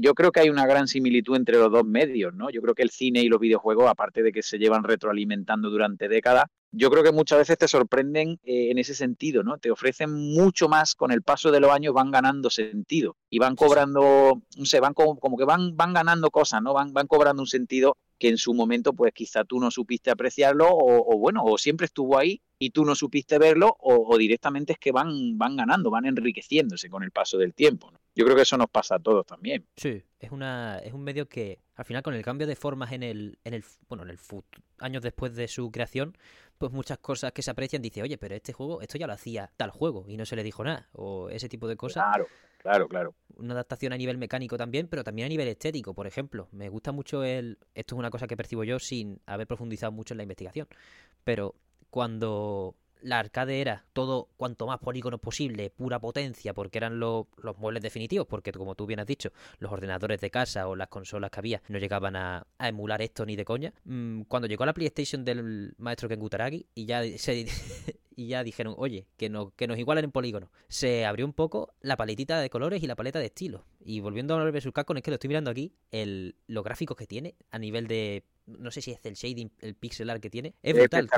yo 0.00 0.14
creo 0.14 0.32
que 0.32 0.40
hay 0.40 0.50
una 0.50 0.66
gran 0.66 0.88
similitud 0.88 1.36
entre 1.36 1.56
los 1.56 1.70
dos 1.70 1.84
medios, 1.84 2.34
¿no? 2.34 2.50
Yo 2.50 2.60
creo 2.60 2.74
que 2.74 2.82
el 2.82 2.90
cine 2.90 3.22
y 3.22 3.28
los 3.28 3.40
videojuegos, 3.40 3.88
aparte 3.88 4.22
de 4.22 4.32
que 4.32 4.42
se 4.42 4.58
llevan 4.58 4.82
retroalimentando 4.82 5.70
durante 5.70 6.08
décadas, 6.08 6.44
yo 6.70 6.90
creo 6.90 7.02
que 7.02 7.12
muchas 7.12 7.38
veces 7.38 7.56
te 7.56 7.68
sorprenden 7.68 8.40
eh, 8.42 8.70
en 8.70 8.78
ese 8.78 8.94
sentido, 8.94 9.42
¿no? 9.42 9.58
Te 9.58 9.70
ofrecen 9.70 10.12
mucho 10.12 10.68
más 10.68 10.94
con 10.94 11.12
el 11.12 11.22
paso 11.22 11.50
de 11.50 11.60
los 11.60 11.70
años, 11.70 11.94
van 11.94 12.10
ganando 12.10 12.50
sentido 12.50 13.16
y 13.30 13.38
van 13.38 13.56
cobrando, 13.56 14.42
no 14.56 14.64
sé, 14.64 14.80
van 14.80 14.94
como, 14.94 15.36
que 15.36 15.44
van, 15.44 15.76
van 15.76 15.94
ganando 15.94 16.30
cosas, 16.30 16.60
¿no? 16.62 16.74
Van, 16.74 16.92
van 16.92 17.06
cobrando 17.06 17.42
un 17.42 17.46
sentido 17.46 17.96
que 18.18 18.28
en 18.28 18.36
su 18.36 18.52
momento, 18.54 18.92
pues 18.92 19.12
quizá 19.14 19.44
tú 19.44 19.60
no 19.60 19.70
supiste 19.70 20.10
apreciarlo 20.10 20.68
o, 20.68 21.14
o 21.14 21.18
bueno, 21.18 21.42
o 21.44 21.56
siempre 21.56 21.86
estuvo 21.86 22.18
ahí 22.18 22.42
y 22.58 22.70
tú 22.70 22.84
no 22.84 22.94
supiste 22.94 23.38
verlo 23.38 23.76
o, 23.80 24.16
directamente 24.18 24.72
es 24.72 24.78
que 24.78 24.92
van, 24.92 25.38
van 25.38 25.56
ganando, 25.56 25.90
van 25.90 26.06
enriqueciéndose 26.06 26.90
con 26.90 27.02
el 27.02 27.10
paso 27.10 27.38
del 27.38 27.54
tiempo. 27.54 27.92
Yo 28.14 28.24
creo 28.24 28.36
que 28.36 28.42
eso 28.42 28.56
nos 28.56 28.68
pasa 28.68 28.96
a 28.96 28.98
todos 28.98 29.24
también. 29.26 29.66
Sí, 29.76 30.02
es 30.18 30.32
una 30.32 30.78
es 30.78 30.92
un 30.92 31.04
medio 31.04 31.28
que 31.28 31.60
al 31.76 31.84
final 31.84 32.02
con 32.02 32.14
el 32.14 32.22
cambio 32.24 32.46
de 32.46 32.56
formas 32.56 32.92
en 32.92 33.04
el 33.04 33.38
en 33.44 33.54
el 33.54 33.64
bueno, 33.88 34.02
en 34.02 34.10
el 34.10 34.18
años 34.78 35.02
después 35.02 35.36
de 35.36 35.46
su 35.46 35.70
creación, 35.70 36.16
pues 36.58 36.72
muchas 36.72 36.98
cosas 36.98 37.32
que 37.32 37.42
se 37.42 37.50
aprecian 37.52 37.80
dice, 37.80 38.02
"Oye, 38.02 38.18
pero 38.18 38.34
este 38.34 38.52
juego 38.52 38.80
esto 38.80 38.98
ya 38.98 39.06
lo 39.06 39.12
hacía 39.12 39.52
tal 39.56 39.70
juego 39.70 40.04
y 40.08 40.16
no 40.16 40.26
se 40.26 40.34
le 40.34 40.42
dijo 40.42 40.64
nada" 40.64 40.88
o 40.92 41.28
ese 41.30 41.48
tipo 41.48 41.68
de 41.68 41.76
cosas. 41.76 42.04
Claro. 42.04 42.26
Claro, 42.60 42.88
claro. 42.88 43.14
Una 43.36 43.54
adaptación 43.54 43.92
a 43.92 43.96
nivel 43.96 44.18
mecánico 44.18 44.56
también, 44.56 44.88
pero 44.88 45.04
también 45.04 45.26
a 45.26 45.28
nivel 45.28 45.46
estético, 45.46 45.94
por 45.94 46.08
ejemplo. 46.08 46.48
Me 46.50 46.68
gusta 46.68 46.90
mucho 46.90 47.22
el. 47.22 47.56
Esto 47.72 47.94
es 47.94 47.98
una 48.00 48.10
cosa 48.10 48.26
que 48.26 48.36
percibo 48.36 48.64
yo 48.64 48.80
sin 48.80 49.20
haber 49.26 49.46
profundizado 49.46 49.92
mucho 49.92 50.12
en 50.12 50.18
la 50.18 50.24
investigación. 50.24 50.66
Pero 51.22 51.54
cuando 51.90 52.74
la 53.02 53.18
arcade 53.18 53.60
era 53.60 53.84
todo 53.92 54.28
cuanto 54.36 54.66
más 54.66 54.78
polígonos 54.78 55.20
posible, 55.20 55.70
pura 55.70 55.98
potencia, 55.98 56.54
porque 56.54 56.78
eran 56.78 56.98
los 56.98 57.26
muebles 57.58 57.82
definitivos, 57.82 58.26
porque 58.26 58.52
como 58.52 58.74
tú 58.74 58.86
bien 58.86 59.00
has 59.00 59.06
dicho, 59.06 59.32
los 59.58 59.72
ordenadores 59.72 60.20
de 60.20 60.30
casa 60.30 60.68
o 60.68 60.76
las 60.76 60.88
consolas 60.88 61.30
que 61.30 61.40
había 61.40 61.62
no 61.68 61.78
llegaban 61.78 62.16
a, 62.16 62.46
emular 62.58 63.00
esto 63.02 63.24
ni 63.24 63.36
de 63.36 63.44
coña. 63.44 63.72
Mm, 63.84 64.22
cuando 64.22 64.48
llegó 64.48 64.64
a 64.64 64.66
la 64.66 64.74
PlayStation 64.74 65.24
del 65.24 65.74
maestro 65.78 66.08
Ken 66.08 66.20
Kutaragi 66.20 66.66
y 66.74 66.86
ya 66.86 67.02
y 68.16 68.26
ya 68.26 68.42
dijeron, 68.42 68.74
oye, 68.76 69.06
que, 69.16 69.28
no, 69.28 69.52
que 69.54 69.68
nos 69.68 69.78
igualen 69.78 70.06
en 70.06 70.10
polígonos, 70.10 70.50
se 70.66 71.06
abrió 71.06 71.24
un 71.24 71.32
poco 71.32 71.72
la 71.80 71.96
paletita 71.96 72.40
de 72.40 72.50
colores 72.50 72.82
y 72.82 72.88
la 72.88 72.96
paleta 72.96 73.20
de 73.20 73.26
estilos. 73.26 73.62
Y 73.78 74.00
volviendo 74.00 74.34
a 74.34 74.42
ver 74.42 74.72
con 74.84 74.96
es 74.96 75.02
que 75.04 75.10
lo 75.12 75.14
estoy 75.14 75.28
mirando 75.28 75.52
aquí, 75.52 75.72
el, 75.92 76.34
los 76.48 76.64
gráficos 76.64 76.96
que 76.96 77.06
tiene 77.06 77.36
a 77.52 77.60
nivel 77.60 77.86
de 77.86 78.24
no 78.58 78.70
sé 78.70 78.80
si 78.80 78.92
es 78.92 79.04
el 79.04 79.14
shading, 79.14 79.50
el 79.60 79.74
pixel 79.74 80.10
art 80.10 80.22
que 80.22 80.30
tiene, 80.30 80.54
es 80.62 80.74
brutal. 80.74 81.08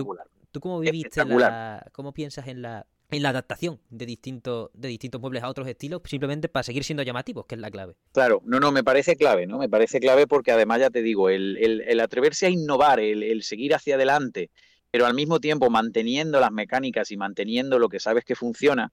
¿Tú 0.51 0.61
cómo 0.61 0.81
viviste 0.81 1.25
la, 1.25 1.87
cómo 1.93 2.13
piensas 2.13 2.49
en 2.49 2.63
la 2.63 2.87
en 3.13 3.23
la 3.25 3.31
adaptación 3.31 3.81
de 3.91 4.07
distintos 4.07 4.71
de 4.73 4.89
distintos 4.89 5.21
muebles 5.21 5.43
a 5.43 5.49
otros 5.49 5.67
estilos 5.67 6.01
simplemente 6.05 6.49
para 6.49 6.63
seguir 6.63 6.85
siendo 6.85 7.03
llamativos 7.03 7.45
que 7.47 7.57
es 7.57 7.61
la 7.61 7.69
clave 7.69 7.97
claro 8.13 8.41
no 8.45 8.61
no 8.61 8.71
me 8.71 8.85
parece 8.85 9.17
clave 9.17 9.49
no 9.49 9.59
me 9.59 9.69
parece 9.69 9.99
clave 9.99 10.29
porque 10.29 10.53
además 10.53 10.79
ya 10.79 10.91
te 10.91 11.03
digo 11.03 11.29
el, 11.29 11.57
el, 11.57 12.01
atreverse 12.01 12.47
a 12.47 12.51
innovar 12.51 13.01
el, 13.01 13.25
el, 13.25 13.43
seguir 13.43 13.75
hacia 13.75 13.97
adelante 13.97 14.51
pero 14.93 15.07
al 15.07 15.15
mismo 15.15 15.41
tiempo 15.41 15.71
manteniendo 15.71 16.39
las 16.39 16.53
mecánicas 16.53 17.11
y 17.11 17.17
manteniendo 17.17 17.81
lo 17.81 17.89
que 17.89 17.99
sabes 17.99 18.25
que 18.25 18.37
funciona 18.37 18.93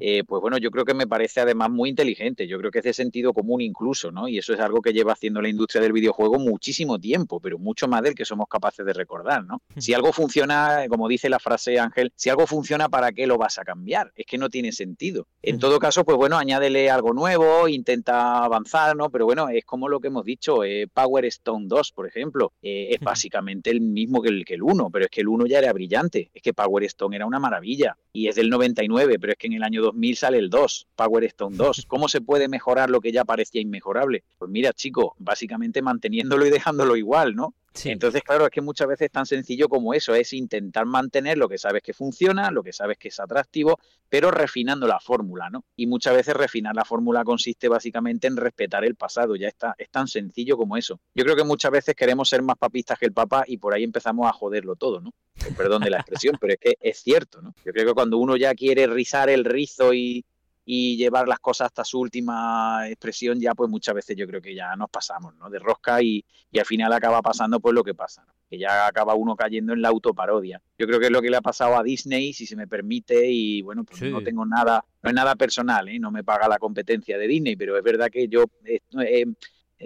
eh, 0.00 0.24
pues 0.26 0.40
bueno, 0.40 0.58
yo 0.58 0.70
creo 0.70 0.84
que 0.84 0.94
me 0.94 1.06
parece 1.06 1.40
además 1.40 1.70
muy 1.70 1.90
inteligente, 1.90 2.46
yo 2.46 2.58
creo 2.58 2.70
que 2.70 2.78
es 2.78 2.84
de 2.84 2.92
sentido 2.92 3.32
común 3.32 3.60
incluso, 3.60 4.10
¿no? 4.10 4.28
Y 4.28 4.38
eso 4.38 4.54
es 4.54 4.60
algo 4.60 4.80
que 4.80 4.92
lleva 4.92 5.12
haciendo 5.12 5.42
la 5.42 5.48
industria 5.48 5.82
del 5.82 5.92
videojuego 5.92 6.38
muchísimo 6.38 6.98
tiempo, 6.98 7.40
pero 7.40 7.58
mucho 7.58 7.88
más 7.88 8.02
del 8.02 8.14
que 8.14 8.24
somos 8.24 8.46
capaces 8.48 8.84
de 8.84 8.92
recordar, 8.92 9.44
¿no? 9.44 9.62
Si 9.76 9.94
algo 9.94 10.12
funciona, 10.12 10.86
como 10.88 11.08
dice 11.08 11.28
la 11.28 11.38
frase 11.38 11.78
Ángel, 11.78 12.12
si 12.16 12.30
algo 12.30 12.46
funciona, 12.46 12.88
¿para 12.88 13.12
qué 13.12 13.26
lo 13.26 13.38
vas 13.38 13.58
a 13.58 13.64
cambiar? 13.64 14.12
Es 14.14 14.26
que 14.26 14.38
no 14.38 14.48
tiene 14.48 14.72
sentido. 14.72 15.26
En 15.42 15.58
todo 15.58 15.78
caso, 15.78 16.04
pues 16.04 16.16
bueno, 16.16 16.36
añádele 16.38 16.90
algo 16.90 17.12
nuevo, 17.12 17.68
intenta 17.68 18.44
avanzar, 18.44 18.96
¿no? 18.96 19.10
Pero 19.10 19.24
bueno, 19.24 19.48
es 19.48 19.64
como 19.64 19.88
lo 19.88 20.00
que 20.00 20.08
hemos 20.08 20.24
dicho, 20.24 20.64
eh, 20.64 20.86
Power 20.92 21.24
Stone 21.26 21.66
2, 21.68 21.92
por 21.92 22.06
ejemplo, 22.06 22.52
eh, 22.62 22.88
es 22.90 23.00
básicamente 23.00 23.70
el 23.70 23.80
mismo 23.80 24.22
que 24.22 24.28
el, 24.28 24.44
que 24.44 24.54
el 24.54 24.62
1, 24.62 24.90
pero 24.90 25.04
es 25.06 25.10
que 25.10 25.22
el 25.22 25.28
1 25.28 25.46
ya 25.46 25.58
era 25.58 25.72
brillante, 25.72 26.30
es 26.32 26.42
que 26.42 26.52
Power 26.52 26.84
Stone 26.84 27.16
era 27.16 27.26
una 27.26 27.38
maravilla 27.38 27.96
y 28.12 28.28
es 28.28 28.36
del 28.36 28.50
99, 28.50 29.18
pero 29.18 29.32
es 29.32 29.38
que 29.38 29.46
en 29.46 29.54
el 29.54 29.62
año 29.62 29.71
2000 29.80 30.16
sale 30.16 30.38
el 30.38 30.50
2, 30.50 30.88
Power 30.94 31.24
Stone 31.24 31.56
2. 31.56 31.84
¿Cómo 31.88 32.08
se 32.08 32.20
puede 32.20 32.48
mejorar 32.48 32.90
lo 32.90 33.00
que 33.00 33.12
ya 33.12 33.24
parecía 33.24 33.60
inmejorable? 33.60 34.24
Pues 34.38 34.50
mira, 34.50 34.72
chico, 34.72 35.14
básicamente 35.18 35.82
manteniéndolo 35.82 36.46
y 36.46 36.50
dejándolo 36.50 36.96
igual, 36.96 37.34
¿no? 37.34 37.54
Entonces, 37.84 38.22
claro, 38.22 38.44
es 38.44 38.50
que 38.50 38.60
muchas 38.60 38.86
veces 38.86 39.06
es 39.06 39.12
tan 39.12 39.26
sencillo 39.26 39.68
como 39.68 39.94
eso, 39.94 40.14
es 40.14 40.32
intentar 40.32 40.86
mantener 40.86 41.38
lo 41.38 41.48
que 41.48 41.58
sabes 41.58 41.82
que 41.82 41.92
funciona, 41.92 42.50
lo 42.50 42.62
que 42.62 42.72
sabes 42.72 42.98
que 42.98 43.08
es 43.08 43.18
atractivo, 43.18 43.78
pero 44.08 44.30
refinando 44.30 44.86
la 44.86 45.00
fórmula, 45.00 45.48
¿no? 45.50 45.64
Y 45.76 45.86
muchas 45.86 46.14
veces 46.14 46.34
refinar 46.34 46.74
la 46.74 46.84
fórmula 46.84 47.24
consiste 47.24 47.68
básicamente 47.68 48.26
en 48.26 48.36
respetar 48.36 48.84
el 48.84 48.94
pasado, 48.94 49.36
ya 49.36 49.48
está, 49.48 49.74
es 49.78 49.90
tan 49.90 50.06
sencillo 50.06 50.56
como 50.56 50.76
eso. 50.76 51.00
Yo 51.14 51.24
creo 51.24 51.36
que 51.36 51.44
muchas 51.44 51.70
veces 51.70 51.94
queremos 51.94 52.28
ser 52.28 52.42
más 52.42 52.56
papistas 52.56 52.98
que 52.98 53.06
el 53.06 53.12
Papa 53.12 53.44
y 53.46 53.56
por 53.56 53.74
ahí 53.74 53.84
empezamos 53.84 54.28
a 54.28 54.32
joderlo 54.32 54.76
todo, 54.76 55.00
¿no? 55.00 55.12
Perdón 55.56 55.82
de 55.82 55.90
la 55.90 55.98
expresión, 55.98 56.36
pero 56.40 56.52
es 56.52 56.60
que 56.60 56.76
es 56.80 56.98
cierto, 56.98 57.40
¿no? 57.40 57.54
Yo 57.64 57.72
creo 57.72 57.86
que 57.86 57.94
cuando 57.94 58.18
uno 58.18 58.36
ya 58.36 58.54
quiere 58.54 58.86
rizar 58.86 59.30
el 59.30 59.44
rizo 59.44 59.94
y, 59.94 60.24
y 60.64 60.96
llevar 60.96 61.28
las 61.28 61.40
cosas 61.40 61.66
hasta 61.66 61.84
su 61.84 62.00
última 62.00 62.88
expresión, 62.88 63.40
ya 63.40 63.54
pues 63.54 63.68
muchas 63.70 63.94
veces 63.94 64.16
yo 64.16 64.26
creo 64.26 64.40
que 64.40 64.54
ya 64.54 64.76
nos 64.76 64.90
pasamos, 64.90 65.34
¿no? 65.36 65.50
De 65.50 65.58
rosca 65.58 66.02
y, 66.02 66.24
y 66.50 66.58
al 66.58 66.66
final 66.66 66.92
acaba 66.92 67.20
pasando 67.22 67.60
pues 67.60 67.74
lo 67.74 67.82
que 67.82 67.94
pasa, 67.94 68.24
¿no? 68.24 68.32
que 68.52 68.58
ya 68.58 68.86
acaba 68.86 69.14
uno 69.14 69.34
cayendo 69.34 69.72
en 69.72 69.80
la 69.80 69.88
autoparodia. 69.88 70.60
Yo 70.76 70.86
creo 70.86 71.00
que 71.00 71.06
es 71.06 71.10
lo 71.10 71.22
que 71.22 71.30
le 71.30 71.38
ha 71.38 71.40
pasado 71.40 71.74
a 71.74 71.82
Disney, 71.82 72.34
si 72.34 72.44
se 72.44 72.54
me 72.54 72.66
permite, 72.66 73.30
y 73.30 73.62
bueno, 73.62 73.82
pues 73.82 74.02
no 74.02 74.22
tengo 74.22 74.44
nada, 74.44 74.84
no 75.02 75.08
es 75.08 75.16
nada 75.16 75.36
personal, 75.36 75.88
¿eh? 75.88 75.98
no 75.98 76.10
me 76.10 76.22
paga 76.22 76.46
la 76.48 76.58
competencia 76.58 77.16
de 77.16 77.26
Disney, 77.26 77.56
pero 77.56 77.78
es 77.78 77.82
verdad 77.82 78.10
que 78.10 78.28
yo... 78.28 78.44
Eh, 78.66 78.80
eh, 79.00 79.22
eh, 79.22 79.26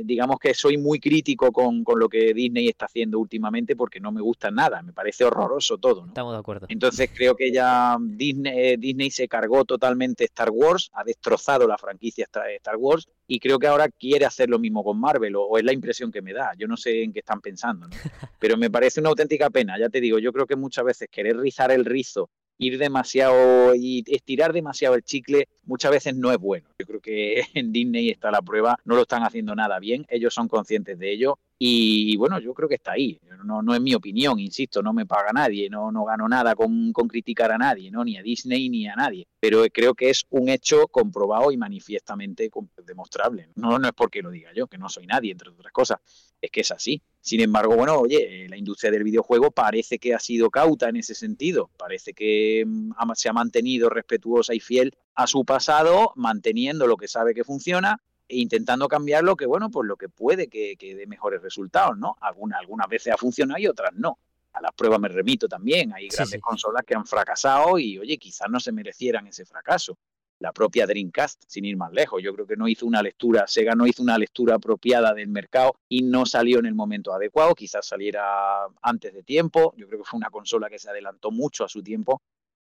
digamos 0.05 0.39
que 0.39 0.55
soy 0.55 0.77
muy 0.77 1.01
crítico 1.01 1.53
con, 1.53 1.85
lo 1.97 2.09
que 2.09 2.35
Disney 2.35 2.69
está 2.69 2.87
haciendo 2.87 3.19
últimamente 3.19 3.77
porque 3.77 4.01
no 4.01 4.13
me 4.13 4.21
gusta 4.21 4.51
nada, 4.51 4.83
me 4.83 4.93
parece 4.93 5.25
horroroso 5.25 5.79
todo. 5.79 6.03
¿no? 6.03 6.09
Estamos 6.09 6.35
de 6.35 6.39
acuerdo. 6.39 6.67
Entonces 6.69 7.11
creo 7.15 7.37
que 7.37 7.53
ya 7.53 7.97
Disney, 8.01 8.53
eh, 8.57 8.77
Disney 8.79 9.11
se 9.11 9.29
cargó 9.29 9.65
totalmente 9.65 10.25
Star 10.25 10.51
Wars, 10.51 10.91
ha 10.95 11.05
destrozado 11.05 11.67
la 11.67 11.79
franquicia 11.79 12.27
Star 12.27 12.77
Wars 12.77 13.09
y 13.27 13.41
creo 13.41 13.59
que 13.59 13.67
ahora 13.67 13.89
quiere 13.89 14.25
hacer 14.25 14.49
lo 14.49 14.59
mismo 14.59 14.85
con 14.85 14.99
Marvel 14.99 15.35
o, 15.37 15.59
es 15.59 15.65
la 15.65 15.73
impresión 15.73 16.11
que 16.13 16.23
me 16.23 16.33
da. 16.33 16.53
Yo 16.57 16.67
no 16.67 16.77
sé 16.77 17.03
en 17.03 17.13
qué 17.13 17.21
están 17.21 17.41
pensando, 17.41 17.89
¿no? 17.89 17.95
pero 18.39 18.57
me 18.57 18.71
parece 18.71 19.01
una 19.01 19.11
auténtica 19.11 19.51
pena, 19.51 19.79
ya 19.79 19.89
te 19.89 20.01
digo, 20.01 20.19
yo 20.19 20.33
creo 20.33 20.47
que 20.47 20.57
muchas 20.57 20.85
veces 20.85 21.09
querer 21.11 21.37
rizar 21.39 21.71
el 21.71 21.85
rizo 21.85 22.31
ir 22.59 22.79
demasiado 22.79 23.75
y 23.75 24.05
estirar 24.07 24.53
demasiado 24.53 24.95
el 24.95 25.03
chicle 25.03 25.49
muchas 25.65 25.91
veces 25.91 26.17
no 26.17 26.33
es 26.33 26.39
bueno. 26.39 26.69
Yo 26.79 26.87
creo 26.87 27.01
que 27.01 27.43
en 27.55 27.73
Disney 27.73 28.11
está 28.11 28.31
la 28.31 28.43
prueba, 28.43 28.79
no 28.85 28.97
lo 28.97 29.03
están 29.03 29.23
haciendo 29.23 29.55
nada 29.55 29.79
bien, 29.79 30.07
ellos 30.09 30.35
son 30.35 30.49
conscientes 30.49 30.99
de 30.99 31.13
ello 31.13 31.39
y 31.59 32.17
bueno, 32.17 32.39
yo 32.39 32.53
creo 32.53 32.69
que 32.69 32.75
está 32.75 32.93
ahí. 32.93 33.19
No, 33.45 33.63
no 33.63 33.75
es 33.75 33.81
mi 33.81 33.95
opinión, 33.95 34.39
insisto, 34.39 34.83
no 34.83 34.93
me 34.93 35.07
paga 35.07 35.33
nadie, 35.33 35.71
no, 35.71 35.93
no 35.93 36.05
gano 36.05 36.29
nada 36.29 36.55
con, 36.55 36.93
con 36.93 37.07
criticar 37.07 37.53
a 37.53 37.59
nadie, 37.59 37.91
¿no? 37.91 38.05
ni 38.05 38.17
a 38.17 38.23
Disney 38.23 38.69
ni 38.69 38.89
a 38.89 38.97
nadie. 38.97 39.27
Pero 39.41 39.65
creo 39.73 39.95
que 39.95 40.11
es 40.11 40.27
un 40.31 40.49
hecho 40.49 40.89
comprobado 40.89 41.51
y 41.53 41.57
manifiestamente 41.57 42.51
demostrable. 42.85 43.49
No, 43.55 43.79
no 43.79 43.87
es 43.87 43.95
porque 43.95 44.21
lo 44.21 44.31
diga 44.31 44.51
yo, 44.55 44.67
que 44.67 44.79
no 44.79 44.89
soy 44.89 45.07
nadie, 45.07 45.33
entre 45.33 45.51
otras 45.51 45.73
cosas. 45.73 45.99
Es 46.41 46.51
que 46.51 46.61
es 46.61 46.71
así. 46.71 47.01
Sin 47.21 47.41
embargo, 47.41 47.77
bueno, 47.77 48.01
oye, 48.01 48.47
la 48.49 48.57
industria 48.57 48.91
del 48.91 49.05
videojuego 49.05 49.51
parece 49.51 49.99
que 49.99 50.15
ha 50.15 50.19
sido 50.19 50.51
cauta 50.51 50.89
en 50.89 50.97
ese 50.97 51.15
sentido. 51.15 51.71
Parece 51.77 52.13
que 52.13 52.65
mm, 52.67 52.93
se 53.15 53.29
ha 53.29 53.33
mantenido 53.33 53.89
respetuosa 53.89 54.55
y 54.55 54.61
fiel 54.61 54.93
a 55.15 55.27
su 55.27 55.45
pasado, 55.45 56.13
manteniendo 56.17 56.87
lo 56.87 56.97
que 56.97 57.09
sabe 57.09 57.35
que 57.35 57.45
funciona 57.45 58.01
intentando 58.29 58.89
cambiar 58.89 59.24
lo 59.24 59.37
que, 59.37 59.47
bueno, 59.47 59.70
pues 59.70 59.87
lo 59.87 59.97
que 59.97 60.09
puede 60.09 60.49
que, 60.49 60.77
dé 60.79 61.07
mejores 61.07 61.43
resultados, 61.43 61.97
¿no? 61.97 62.16
Algunas, 62.20 62.61
algunas 62.61 62.89
veces 62.89 63.12
ha 63.12 63.16
funcionado 63.16 63.61
y 63.61 63.66
otras 63.66 63.93
no. 63.95 64.18
A 64.53 64.61
las 64.61 64.72
pruebas 64.72 65.01
me 65.01 65.09
remito 65.09 65.49
también. 65.49 65.93
Hay 65.93 66.09
grandes 66.09 66.41
consolas 66.41 66.83
que 66.87 66.95
han 66.95 67.05
fracasado 67.05 67.79
y, 67.79 67.99
oye, 67.99 68.16
quizás 68.16 68.49
no 68.51 68.59
se 68.59 68.72
merecieran 68.72 69.27
ese 69.27 69.45
fracaso. 69.45 69.99
La 70.39 70.53
propia 70.53 70.87
Dreamcast, 70.87 71.45
sin 71.47 71.64
ir 71.64 71.77
más 71.77 71.93
lejos. 71.93 72.22
Yo 72.22 72.35
creo 72.35 72.47
que 72.47 72.57
no 72.57 72.68
hizo 72.68 72.87
una 72.87 73.03
lectura, 73.03 73.47
Sega 73.47 73.74
no 73.74 73.87
hizo 73.87 74.03
una 74.03 74.18
lectura 74.18 74.57
apropiada 74.57 75.14
del 75.14 75.29
mercado 75.29 75.77
y 75.89 76.03
no 76.03 76.27
salió 76.27 76.59
en 76.59 76.66
el 76.66 76.74
momento 76.74 77.12
adecuado. 77.12 77.55
Quizás 77.55 77.87
saliera 77.87 78.66
antes 78.83 79.12
de 79.12 79.22
tiempo. 79.22 79.74
Yo 79.77 79.87
creo 79.87 80.01
que 80.01 80.09
fue 80.09 80.18
una 80.18 80.31
consola 80.31 80.68
que 80.68 80.79
se 80.79 80.91
adelantó 80.91 81.31
mucho 81.31 81.64
a 81.64 81.68
su 81.68 81.83
tiempo. 81.83 82.22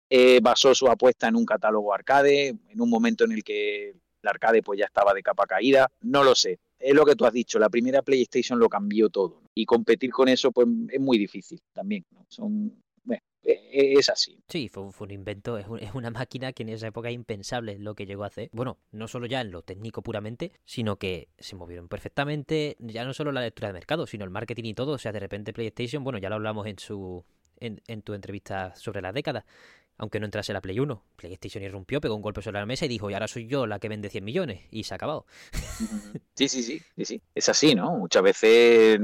Eh, 0.08 0.40
basó 0.42 0.74
su 0.74 0.88
apuesta 0.88 1.28
en 1.28 1.36
un 1.36 1.46
catálogo 1.46 1.94
arcade, 1.94 2.48
en 2.48 2.80
un 2.80 2.90
momento 2.90 3.24
en 3.24 3.32
el 3.32 3.44
que 3.44 3.94
la 4.22 4.30
arcade 4.30 4.62
pues 4.62 4.78
ya 4.78 4.86
estaba 4.86 5.14
de 5.14 5.22
capa 5.22 5.46
caída, 5.46 5.90
no 6.02 6.22
lo 6.22 6.34
sé. 6.34 6.58
Es 6.78 6.94
lo 6.94 7.04
que 7.04 7.14
tú 7.14 7.26
has 7.26 7.32
dicho, 7.32 7.58
la 7.58 7.68
primera 7.68 8.02
PlayStation 8.02 8.58
lo 8.58 8.68
cambió 8.68 9.10
todo 9.10 9.42
y 9.54 9.66
competir 9.66 10.10
con 10.10 10.28
eso 10.28 10.50
pues 10.50 10.66
es 10.90 11.00
muy 11.00 11.18
difícil 11.18 11.60
también. 11.72 12.06
Son, 12.28 12.82
bueno, 13.04 13.22
e, 13.42 13.52
e, 13.52 13.92
es 13.94 14.08
así. 14.08 14.42
Sí, 14.48 14.68
fue, 14.68 14.82
un 14.82 15.10
invento, 15.10 15.58
es, 15.58 15.66
una 15.94 16.10
máquina 16.10 16.52
que 16.52 16.62
en 16.62 16.70
esa 16.70 16.86
época 16.86 17.10
es 17.10 17.14
impensable 17.14 17.78
lo 17.78 17.94
que 17.94 18.06
llegó 18.06 18.24
a 18.24 18.28
hacer. 18.28 18.48
Bueno, 18.52 18.78
no 18.92 19.08
solo 19.08 19.26
ya 19.26 19.42
en 19.42 19.50
lo 19.50 19.62
técnico 19.62 20.02
puramente, 20.02 20.52
sino 20.64 20.96
que 20.96 21.28
se 21.38 21.56
movieron 21.56 21.88
perfectamente, 21.88 22.76
ya 22.78 23.04
no 23.04 23.12
solo 23.12 23.32
la 23.32 23.42
lectura 23.42 23.68
de 23.68 23.74
mercado, 23.74 24.06
sino 24.06 24.24
el 24.24 24.30
marketing 24.30 24.64
y 24.64 24.74
todo. 24.74 24.92
O 24.92 24.98
sea, 24.98 25.12
de 25.12 25.20
repente 25.20 25.52
PlayStation, 25.52 26.02
bueno, 26.02 26.18
ya 26.18 26.30
lo 26.30 26.36
hablamos 26.36 26.66
en 26.66 26.78
su 26.78 27.24
en, 27.60 27.80
en 27.86 28.02
tu 28.02 28.14
entrevista 28.14 28.74
sobre 28.74 29.02
la 29.02 29.12
década, 29.12 29.44
aunque 30.00 30.18
no 30.18 30.24
entrase 30.24 30.54
la 30.54 30.62
Play 30.62 30.80
1. 30.80 31.02
PlayStation 31.16 31.62
irrumpió, 31.62 32.00
pegó 32.00 32.14
un 32.14 32.22
golpe 32.22 32.40
sobre 32.40 32.58
la 32.58 32.64
mesa 32.64 32.86
y 32.86 32.88
dijo, 32.88 33.10
y 33.10 33.14
ahora 33.14 33.28
soy 33.28 33.46
yo 33.46 33.66
la 33.66 33.78
que 33.78 33.90
vende 33.90 34.08
100 34.08 34.24
millones. 34.24 34.62
Y 34.70 34.84
se 34.84 34.94
ha 34.94 34.96
acabado. 34.96 35.26
Sí, 36.34 36.48
sí, 36.48 36.62
sí, 36.62 36.80
sí, 36.96 37.04
sí. 37.04 37.22
Es 37.34 37.50
así, 37.50 37.74
¿no? 37.74 37.98
Muchas 37.98 38.22
veces 38.22 38.98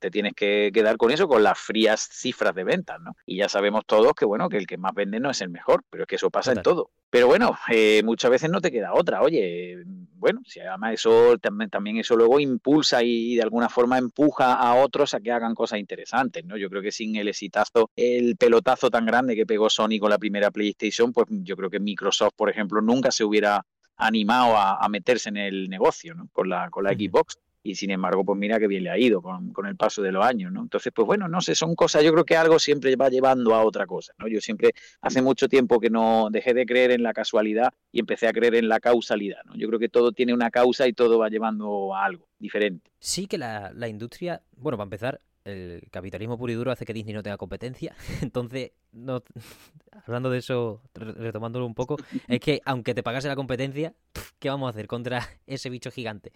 te 0.00 0.10
tienes 0.10 0.34
que 0.34 0.72
quedar 0.74 0.96
con 0.96 1.12
eso, 1.12 1.28
con 1.28 1.40
las 1.40 1.56
frías 1.56 2.00
cifras 2.00 2.52
de 2.52 2.64
ventas, 2.64 3.00
¿no? 3.00 3.14
Y 3.26 3.36
ya 3.36 3.48
sabemos 3.48 3.86
todos 3.86 4.12
que, 4.14 4.24
bueno, 4.24 4.48
que 4.48 4.56
el 4.56 4.66
que 4.66 4.76
más 4.76 4.92
vende 4.92 5.20
no 5.20 5.30
es 5.30 5.40
el 5.40 5.50
mejor, 5.50 5.84
pero 5.88 6.02
es 6.02 6.08
que 6.08 6.16
eso 6.16 6.30
pasa 6.30 6.50
en 6.50 6.62
todo. 6.62 6.90
Pero 7.10 7.26
bueno, 7.26 7.56
eh, 7.72 8.02
muchas 8.04 8.30
veces 8.30 8.50
no 8.50 8.60
te 8.60 8.72
queda 8.72 8.94
otra. 8.94 9.22
Oye, 9.22 9.84
bueno, 10.20 10.42
si 10.46 10.60
además 10.60 10.94
eso 10.94 11.38
también, 11.38 11.96
eso 11.96 12.14
luego 12.14 12.38
impulsa 12.38 13.02
y, 13.02 13.34
de 13.34 13.42
alguna 13.42 13.68
forma 13.68 13.98
empuja 13.98 14.54
a 14.54 14.74
otros 14.76 15.14
a 15.14 15.20
que 15.20 15.32
hagan 15.32 15.54
cosas 15.54 15.80
interesantes, 15.80 16.44
¿no? 16.44 16.56
Yo 16.56 16.68
creo 16.68 16.82
que 16.82 16.92
sin 16.92 17.16
el 17.16 17.28
exitazo, 17.28 17.90
el 17.96 18.36
pelotazo 18.36 18.90
tan 18.90 19.06
grande 19.06 19.34
que 19.34 19.46
pegó 19.46 19.68
Sony 19.70 19.98
con 19.98 20.10
la 20.10 20.18
primera 20.18 20.39
PlayStation, 20.50 21.12
pues 21.12 21.26
yo 21.30 21.56
creo 21.56 21.68
que 21.68 21.80
Microsoft, 21.80 22.34
por 22.36 22.48
ejemplo, 22.48 22.80
nunca 22.80 23.10
se 23.10 23.24
hubiera 23.24 23.66
animado 23.96 24.56
a, 24.56 24.88
meterse 24.88 25.28
en 25.28 25.36
el 25.36 25.68
negocio, 25.68 26.14
¿no? 26.14 26.28
Con 26.32 26.48
la, 26.48 26.70
con 26.70 26.84
la 26.84 26.92
Xbox 26.92 27.38
y 27.62 27.74
sin 27.74 27.90
embargo, 27.90 28.24
pues 28.24 28.38
mira 28.38 28.58
que 28.58 28.66
bien 28.66 28.84
le 28.84 28.90
ha 28.90 28.98
ido 28.98 29.20
con, 29.20 29.52
el 29.66 29.76
paso 29.76 30.00
de 30.02 30.12
los 30.12 30.24
años, 30.24 30.50
¿no? 30.50 30.62
Entonces, 30.62 30.92
pues 30.94 31.06
bueno, 31.06 31.28
no 31.28 31.40
sé, 31.40 31.54
son 31.54 31.74
cosas, 31.74 32.02
yo 32.02 32.12
creo 32.12 32.24
que 32.24 32.36
algo 32.36 32.58
siempre 32.58 32.94
va 32.96 33.10
llevando 33.10 33.54
a 33.54 33.64
otra 33.64 33.86
cosa, 33.86 34.14
¿no? 34.18 34.28
Yo 34.28 34.40
siempre, 34.40 34.72
hace 35.02 35.20
mucho 35.20 35.48
tiempo 35.48 35.78
que 35.78 35.90
no 35.90 36.28
dejé 36.30 36.54
de 36.54 36.64
creer 36.64 36.90
en 36.90 37.02
la 37.02 37.12
casualidad 37.12 37.72
y 37.92 38.00
empecé 38.00 38.28
a 38.28 38.32
creer 38.32 38.54
en 38.54 38.68
la 38.68 38.80
causalidad, 38.80 39.44
¿no? 39.44 39.56
Yo 39.56 39.68
creo 39.68 39.78
que 39.78 39.88
todo 39.88 40.12
tiene 40.12 40.32
una 40.32 40.50
causa 40.50 40.88
y 40.88 40.94
todo 40.94 41.18
va 41.18 41.28
llevando 41.28 41.94
a 41.94 42.06
algo 42.06 42.28
diferente. 42.38 42.90
Sí 42.98 43.26
que 43.26 43.36
la, 43.36 43.72
la 43.74 43.88
industria, 43.88 44.42
bueno, 44.56 44.78
para 44.78 44.86
empezar, 44.86 45.20
el 45.44 45.82
capitalismo 45.90 46.38
puro 46.38 46.52
y 46.52 46.54
duro 46.54 46.70
hace 46.70 46.84
que 46.84 46.92
Disney 46.92 47.14
no 47.14 47.22
tenga 47.22 47.36
competencia. 47.36 47.94
Entonces, 48.22 48.72
no, 48.92 49.22
hablando 50.06 50.30
de 50.30 50.38
eso, 50.38 50.80
retomándolo 50.94 51.66
un 51.66 51.74
poco, 51.74 51.96
es 52.28 52.40
que 52.40 52.60
aunque 52.64 52.94
te 52.94 53.02
pagase 53.02 53.28
la 53.28 53.36
competencia, 53.36 53.94
¿qué 54.38 54.48
vamos 54.48 54.66
a 54.66 54.70
hacer 54.70 54.86
contra 54.86 55.28
ese 55.46 55.70
bicho 55.70 55.90
gigante? 55.90 56.32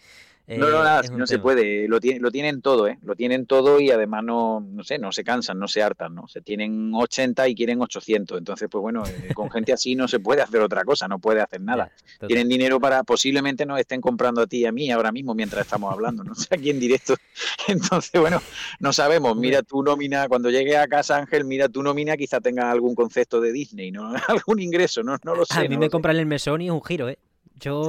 no, 0.46 0.68
no, 0.68 0.80
eh, 0.80 0.84
nada, 0.84 1.02
no 1.11 1.26
se 1.26 1.38
puede. 1.38 1.88
Lo, 1.88 1.98
lo 2.02 2.30
tienen 2.30 2.61
todo, 2.61 2.86
¿eh? 2.86 2.98
Lo 3.02 3.16
tienen 3.16 3.46
todo 3.46 3.80
y 3.80 3.90
además 3.90 4.24
no, 4.24 4.61
no 4.61 4.84
sé, 4.84 4.98
no 4.98 5.11
se 5.11 5.24
cansan, 5.24 5.59
no 5.59 5.68
se 5.68 5.82
hartan, 5.82 6.14
¿no? 6.14 6.28
Se 6.28 6.42
tienen 6.42 6.92
80 6.94 7.48
y 7.48 7.55
quieren 7.55 7.80
800. 7.80 8.36
Entonces, 8.36 8.68
pues 8.70 8.82
bueno, 8.82 9.05
eh, 9.07 9.32
con 9.32 9.50
gente 9.50 9.72
así 9.72 9.94
no 9.94 10.07
se 10.07 10.20
puede 10.20 10.42
hacer 10.42 10.61
otra 10.61 10.84
cosa, 10.84 11.09
no 11.09 11.18
puede 11.18 11.40
hacer 11.40 11.62
nada. 11.62 11.90
tienen 12.26 12.46
dinero 12.50 12.78
para, 12.78 13.05
posiblemente 13.05 13.64
nos 13.64 13.80
estén 13.80 14.02
comprando 14.02 14.42
a 14.42 14.46
ti 14.46 14.59
y 14.59 14.66
a 14.66 14.72
mí 14.72 14.90
ahora 14.90 15.12
mismo 15.12 15.34
mientras 15.34 15.62
estamos 15.62 15.90
hablando, 15.90 16.22
no 16.22 16.34
sé, 16.34 16.55
aquí 16.55 16.68
en 16.68 16.78
directo. 16.78 17.14
Entonces, 17.68 18.20
bueno, 18.20 18.42
no 18.80 18.92
sabemos. 18.92 19.34
Mira 19.38 19.62
tu 19.62 19.82
nómina, 19.82 20.28
cuando 20.28 20.50
llegue 20.50 20.76
a 20.76 20.86
casa 20.88 21.16
Ángel, 21.16 21.46
mira 21.46 21.70
tu 21.70 21.82
nómina, 21.82 22.18
quizá 22.18 22.40
tenga 22.45 22.70
algún 22.70 22.95
concepto 22.95 23.40
de 23.40 23.51
Disney, 23.51 23.90
¿no? 23.90 24.12
algún 24.28 24.61
ingreso, 24.61 25.03
no, 25.03 25.16
no 25.24 25.34
lo 25.34 25.45
sé. 25.45 25.59
A 25.59 25.68
mí 25.68 25.76
me 25.76 25.90
compran 25.90 26.16
el 26.16 26.26
mesón 26.26 26.61
y 26.61 26.66
es 26.66 26.72
un 26.72 26.84
giro, 26.84 27.09
¿eh? 27.09 27.18
Yo 27.61 27.88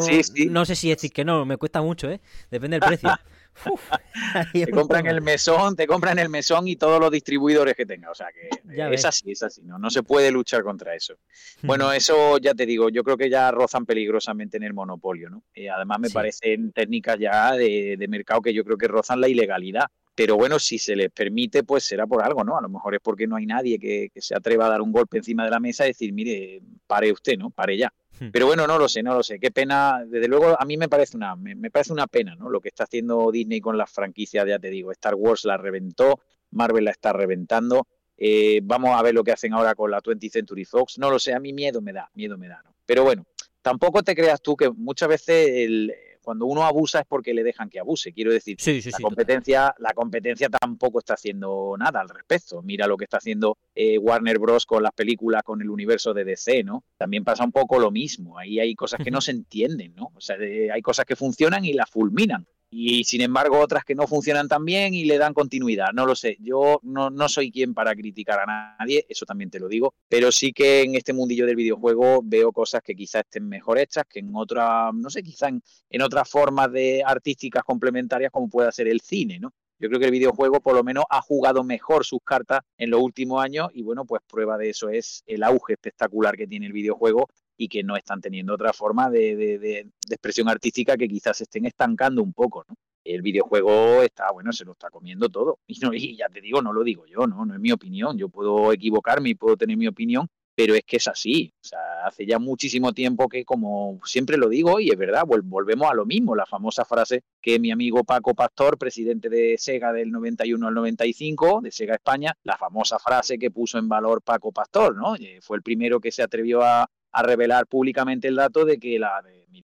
no 0.49 0.66
sé 0.66 0.76
si 0.76 0.89
decir 0.89 1.12
que 1.12 1.26
no, 1.26 1.45
me 1.45 1.58
cuesta 1.58 1.82
mucho, 1.82 2.10
¿eh? 2.10 2.22
Depende 2.49 2.80
del 2.80 2.88
precio. 2.88 3.10
te 4.53 4.70
compran 4.70 5.08
el 5.08 5.22
mesón, 5.22 5.76
te 5.76 5.88
compran 5.88 6.20
el 6.20 6.30
mesón 6.30 6.68
y 6.68 6.76
todos 6.76 6.99
los 6.99 7.10
distribuidores 7.10 7.76
que 7.76 7.86
tenga. 7.86 8.12
O 8.12 8.16
sea 8.16 8.28
que 8.32 8.49
es 8.93 9.06
así, 9.06 9.32
es 9.32 9.43
así, 9.43 9.62
¿no? 9.64 9.80
No 9.80 9.89
se 9.89 10.03
puede 10.03 10.32
luchar 10.32 10.64
contra 10.64 10.93
eso. 10.93 11.16
Bueno, 11.64 11.91
eso 11.91 12.38
ya 12.38 12.53
te 12.53 12.66
digo, 12.66 12.89
yo 12.89 13.03
creo 13.03 13.18
que 13.18 13.30
ya 13.30 13.51
rozan 13.51 13.86
peligrosamente 13.86 14.58
en 14.58 14.64
el 14.64 14.74
monopolio, 14.74 15.30
¿no? 15.30 15.43
Eh, 15.53 15.70
además 15.70 15.99
me 15.99 16.10
parecen 16.10 16.72
técnicas 16.72 17.18
ya 17.18 17.53
de, 17.53 17.95
de 17.97 18.08
mercado 18.08 18.41
que 18.41 18.53
yo 18.53 18.64
creo 18.64 18.78
que 18.78 18.88
rozan 18.88 19.22
la 19.22 19.30
ilegalidad 19.30 19.89
pero 20.16 20.38
bueno, 20.38 20.59
si 20.59 20.80
se 20.80 20.95
les 20.95 21.11
permite, 21.11 21.63
pues 21.63 21.84
será 21.84 22.07
por 22.07 22.24
algo, 22.24 22.43
¿no? 22.43 22.57
A 22.57 22.61
lo 22.61 22.70
mejor 22.70 22.95
es 22.95 23.01
porque 23.01 23.28
no 23.28 23.36
hay 23.36 23.45
nadie 23.45 23.78
que, 23.78 24.09
se 24.16 24.34
atreva 24.34 24.66
a 24.66 24.70
dar 24.70 24.82
un 24.82 24.93
golpe 24.93 25.18
encima 25.18 25.43
de 25.43 25.51
la 25.51 25.59
mesa 25.59 25.84
y 25.84 25.89
decir, 25.89 26.13
mire, 26.13 26.61
pare 26.88 27.11
usted, 27.11 27.38
¿no? 27.38 27.49
Pare 27.49 27.78
ya. 27.78 27.93
Hmm. 28.18 28.30
Pero 28.32 28.45
bueno, 28.45 28.66
no 28.66 28.80
lo 28.80 28.88
sé, 28.88 29.03
no 29.03 29.13
lo 29.13 29.24
sé. 29.24 29.39
Qué 29.39 29.51
pena. 29.51 30.05
Desde 30.07 30.30
luego, 30.30 30.55
a 30.57 30.63
mí 30.63 30.78
me 30.78 30.88
parece 30.88 31.18
una, 31.18 31.36
me, 31.36 31.70
parece 31.70 31.91
una 31.91 32.07
pena, 32.07 32.34
¿no? 32.36 32.49
Lo 32.49 32.61
que 32.61 32.70
está 32.70 32.86
haciendo 32.86 33.30
Disney 33.30 33.59
con 33.59 33.78
las 33.78 33.91
franquicias, 33.91 34.47
ya 34.47 34.57
te 34.57 34.70
digo, 34.70 34.93
Star 34.93 35.16
Wars 35.16 35.43
la 35.43 35.57
reventó, 35.57 36.22
Marvel 36.51 36.86
la 36.86 36.91
está 36.91 37.11
reventando. 37.11 37.86
Eh, 38.18 38.61
vamos 38.63 38.97
a 38.97 39.01
ver 39.01 39.13
lo 39.13 39.24
que 39.26 39.34
hacen 39.34 39.53
ahora 39.53 39.76
con 39.76 39.91
la 39.91 40.01
20th 40.01 40.32
Century 40.32 40.63
Fox. 40.63 40.97
No 40.97 41.11
lo 41.11 41.20
sé, 41.20 41.34
a 41.34 41.41
mí 41.41 41.51
miedo 41.51 41.82
me 41.82 41.91
da, 41.91 42.09
miedo 42.13 42.38
me 42.38 42.47
da, 42.47 42.61
¿no? 42.63 42.74
Pero 42.86 43.03
bueno, 43.03 43.26
tampoco 43.61 44.01
te 44.01 44.16
creas 44.16 44.41
tú 44.41 44.55
que 44.55 44.70
muchas 44.70 45.09
veces 45.09 45.49
el, 45.49 45.93
cuando 46.26 46.45
uno 46.47 46.63
abusa 46.63 46.99
es 46.99 47.05
porque 47.05 47.34
le 47.34 47.43
dejan 47.43 47.69
que 47.69 47.80
abuse. 47.80 48.11
Quiero 48.11 48.34
decir, 48.34 48.57
la, 48.65 48.97
competencia, 48.99 49.76
la 49.78 49.93
competencia 49.93 50.49
tampoco 50.49 50.99
está 50.99 51.13
haciendo 51.13 51.76
nada 51.78 52.01
al 52.01 52.09
respecto. 52.09 52.61
Mira 52.61 52.88
lo 52.88 52.97
que 52.97 53.05
está 53.05 53.17
haciendo 53.17 53.57
eh, 53.73 53.97
Warner 53.97 54.39
Bros. 54.39 54.65
con 54.65 54.84
las 54.84 54.91
películas, 54.91 55.43
con 55.43 55.61
el 55.61 55.69
universo 55.69 56.13
de 56.13 56.26
DC, 56.26 56.63
¿no? 56.63 56.84
También 56.97 57.23
pasa 57.23 57.45
un 57.45 57.51
poco 57.51 57.80
lo 57.80 57.91
mismo. 57.91 58.38
Ahí 58.38 58.59
hay 58.59 58.76
cosas 58.76 58.99
que 59.03 59.11
no 59.11 59.21
se 59.21 59.32
entienden, 59.32 59.93
¿no? 59.95 60.11
O 60.15 60.21
sea, 60.21 60.36
hay 60.38 60.82
cosas 60.82 61.05
que 61.05 61.15
funcionan 61.15 61.63
y 61.63 61.73
las 61.73 61.89
fulminan 61.89 62.45
y 62.70 63.03
sin 63.03 63.22
embargo 63.22 63.59
otras 63.59 63.84
que 63.86 63.95
no 63.95 64.07
funcionan 64.07 64.47
tan 64.47 64.66
bien 64.66 64.93
y 64.93 65.05
le 65.05 65.18
dan 65.18 65.34
continuidad. 65.34 65.88
No 65.93 66.05
lo 66.05 66.16
sé, 66.16 66.38
yo 66.39 66.80
no, 66.84 67.09
no, 67.09 67.30
soy 67.30 67.51
quien 67.51 67.74
para 67.74 67.95
criticar 67.95 68.39
a 68.39 68.78
nadie, 68.80 69.05
eso 69.09 69.26
también 69.26 69.49
te 69.49 69.59
lo 69.59 69.68
digo, 69.68 69.93
pero 70.07 70.32
sí 70.32 70.53
que 70.53 70.82
en 70.82 70.95
este 70.95 71.13
mundillo 71.13 71.45
del 71.45 71.55
videojuego 71.55 72.22
veo 72.24 72.51
cosas 72.51 72.82
que 72.82 72.95
quizás 72.95 73.24
estén 73.24 73.47
mejor 73.47 73.78
hechas 73.78 74.05
que 74.09 74.20
en 74.20 74.32
otra, 74.36 74.91
no 74.93 75.09
sé, 75.09 75.24
quizás 75.24 75.49
en, 75.49 75.63
en 75.89 76.01
otras 76.01 76.30
formas 76.30 76.72
de 76.72 77.03
artísticas 77.05 77.63
complementarias 77.63 78.32
como 78.32 78.49
pueda 78.49 78.72
ser 78.72 78.88
el 78.88 79.01
cine, 79.01 79.39
¿no? 79.39 79.53
Yo 79.78 79.89
creo 79.89 79.99
que 79.99 80.05
el 80.05 80.11
videojuego 80.11 80.61
por 80.61 80.74
lo 80.74 80.84
menos 80.84 81.03
ha 81.09 81.22
jugado 81.22 81.63
mejor 81.63 82.05
sus 82.05 82.20
cartas 82.24 82.61
en 82.78 82.89
los 82.89 83.01
últimos 83.01 83.43
años 83.43 83.68
y 83.74 83.82
bueno, 83.84 84.05
pues 84.05 84.22
prueba 84.26 84.57
de 84.57 84.70
eso 84.70 84.89
es 84.89 85.22
el 85.26 85.43
auge 85.43 85.74
espectacular 85.74 86.38
que 86.38 86.47
tiene 86.47 86.68
el 86.68 86.72
videojuego 86.72 87.28
y 87.58 87.68
que 87.68 87.84
no 87.84 87.95
están 87.95 88.22
teniendo 88.22 88.53
otra 88.53 88.74
forma 88.74 89.10
de, 89.10 89.88
expresión 90.10 90.49
artística 90.49 90.97
que 90.97 91.08
quizás 91.08 91.41
estén 91.41 91.66
estancando 91.66 92.22
un 92.22 92.34
poco, 92.34 92.66
¿no? 92.68 92.76
El 93.03 93.22
videojuego 93.22 94.01
está, 94.01 94.32
bueno, 94.32 94.51
se 94.51 94.66
lo 94.66 94.72
está 94.72 94.89
comiendo 94.89 95.30
todo. 95.30 95.60
Y, 95.68 95.78
y 95.95 96.18
ya 96.18 96.28
te 96.28 96.41
digo, 96.41 96.62
no 96.62 96.74
lo 96.74 96.84
digo 96.84 97.06
yo, 97.06 97.28
¿no? 97.28 97.45
No 97.45 97.53
es 97.53 97.60
mi 97.60 97.72
opinión. 97.72 98.18
Yo 98.18 98.30
puedo 98.30 98.74
equivocarme 98.74 99.30
y 99.30 99.36
puedo 99.36 99.56
tener 99.56 99.78
mi 99.78 99.88
opinión, 99.88 100.28
pero 100.56 100.74
es 100.74 100.84
que 100.86 100.97
es 100.97 101.08
así. 101.08 101.53
O 101.62 101.68
sea, 101.68 101.80
hace 102.06 102.26
ya 102.26 102.39
muchísimo 102.39 102.93
tiempo 102.93 103.28
que, 103.28 103.43
como 103.43 103.99
siempre 104.06 104.38
lo 104.38 104.49
digo, 104.49 104.80
y 104.80 104.89
es 104.89 104.97
verdad, 104.97 105.24
volvemos 105.26 105.91
a 105.91 105.93
lo 105.93 106.06
mismo, 106.06 106.36
la 106.36 106.45
famosa 106.45 106.86
frase 106.86 107.24
que 107.41 107.60
mi 107.60 107.72
amigo 107.72 108.03
Paco 108.03 108.34
Pastor, 108.34 108.78
presidente 108.78 109.30
de 109.30 109.58
Sega 109.58 109.91
del 109.91 110.12
91 110.12 110.68
al 110.68 110.74
95, 110.74 111.62
de 111.62 111.72
Sega 111.72 111.95
España, 111.95 112.34
la 112.43 112.58
famosa 112.58 112.97
frase 112.99 113.38
que 113.38 113.51
puso 113.51 113.78
en 113.78 113.89
valor 113.89 114.22
Paco 114.22 114.51
Pastor, 114.51 114.95
¿no? 114.95 115.16
Eh, 115.16 115.39
fue 115.41 115.58
el 115.58 115.64
primero 115.64 115.99
que 115.99 116.12
se 116.12 116.24
atrevió 116.24 116.62
a, 116.64 116.89
a 117.16 117.24
revelar 117.24 117.66
públicamente 117.66 118.28
el 118.28 118.36
dato 118.36 118.66
de 118.66 118.78
que 118.78 118.99
la 118.99 119.24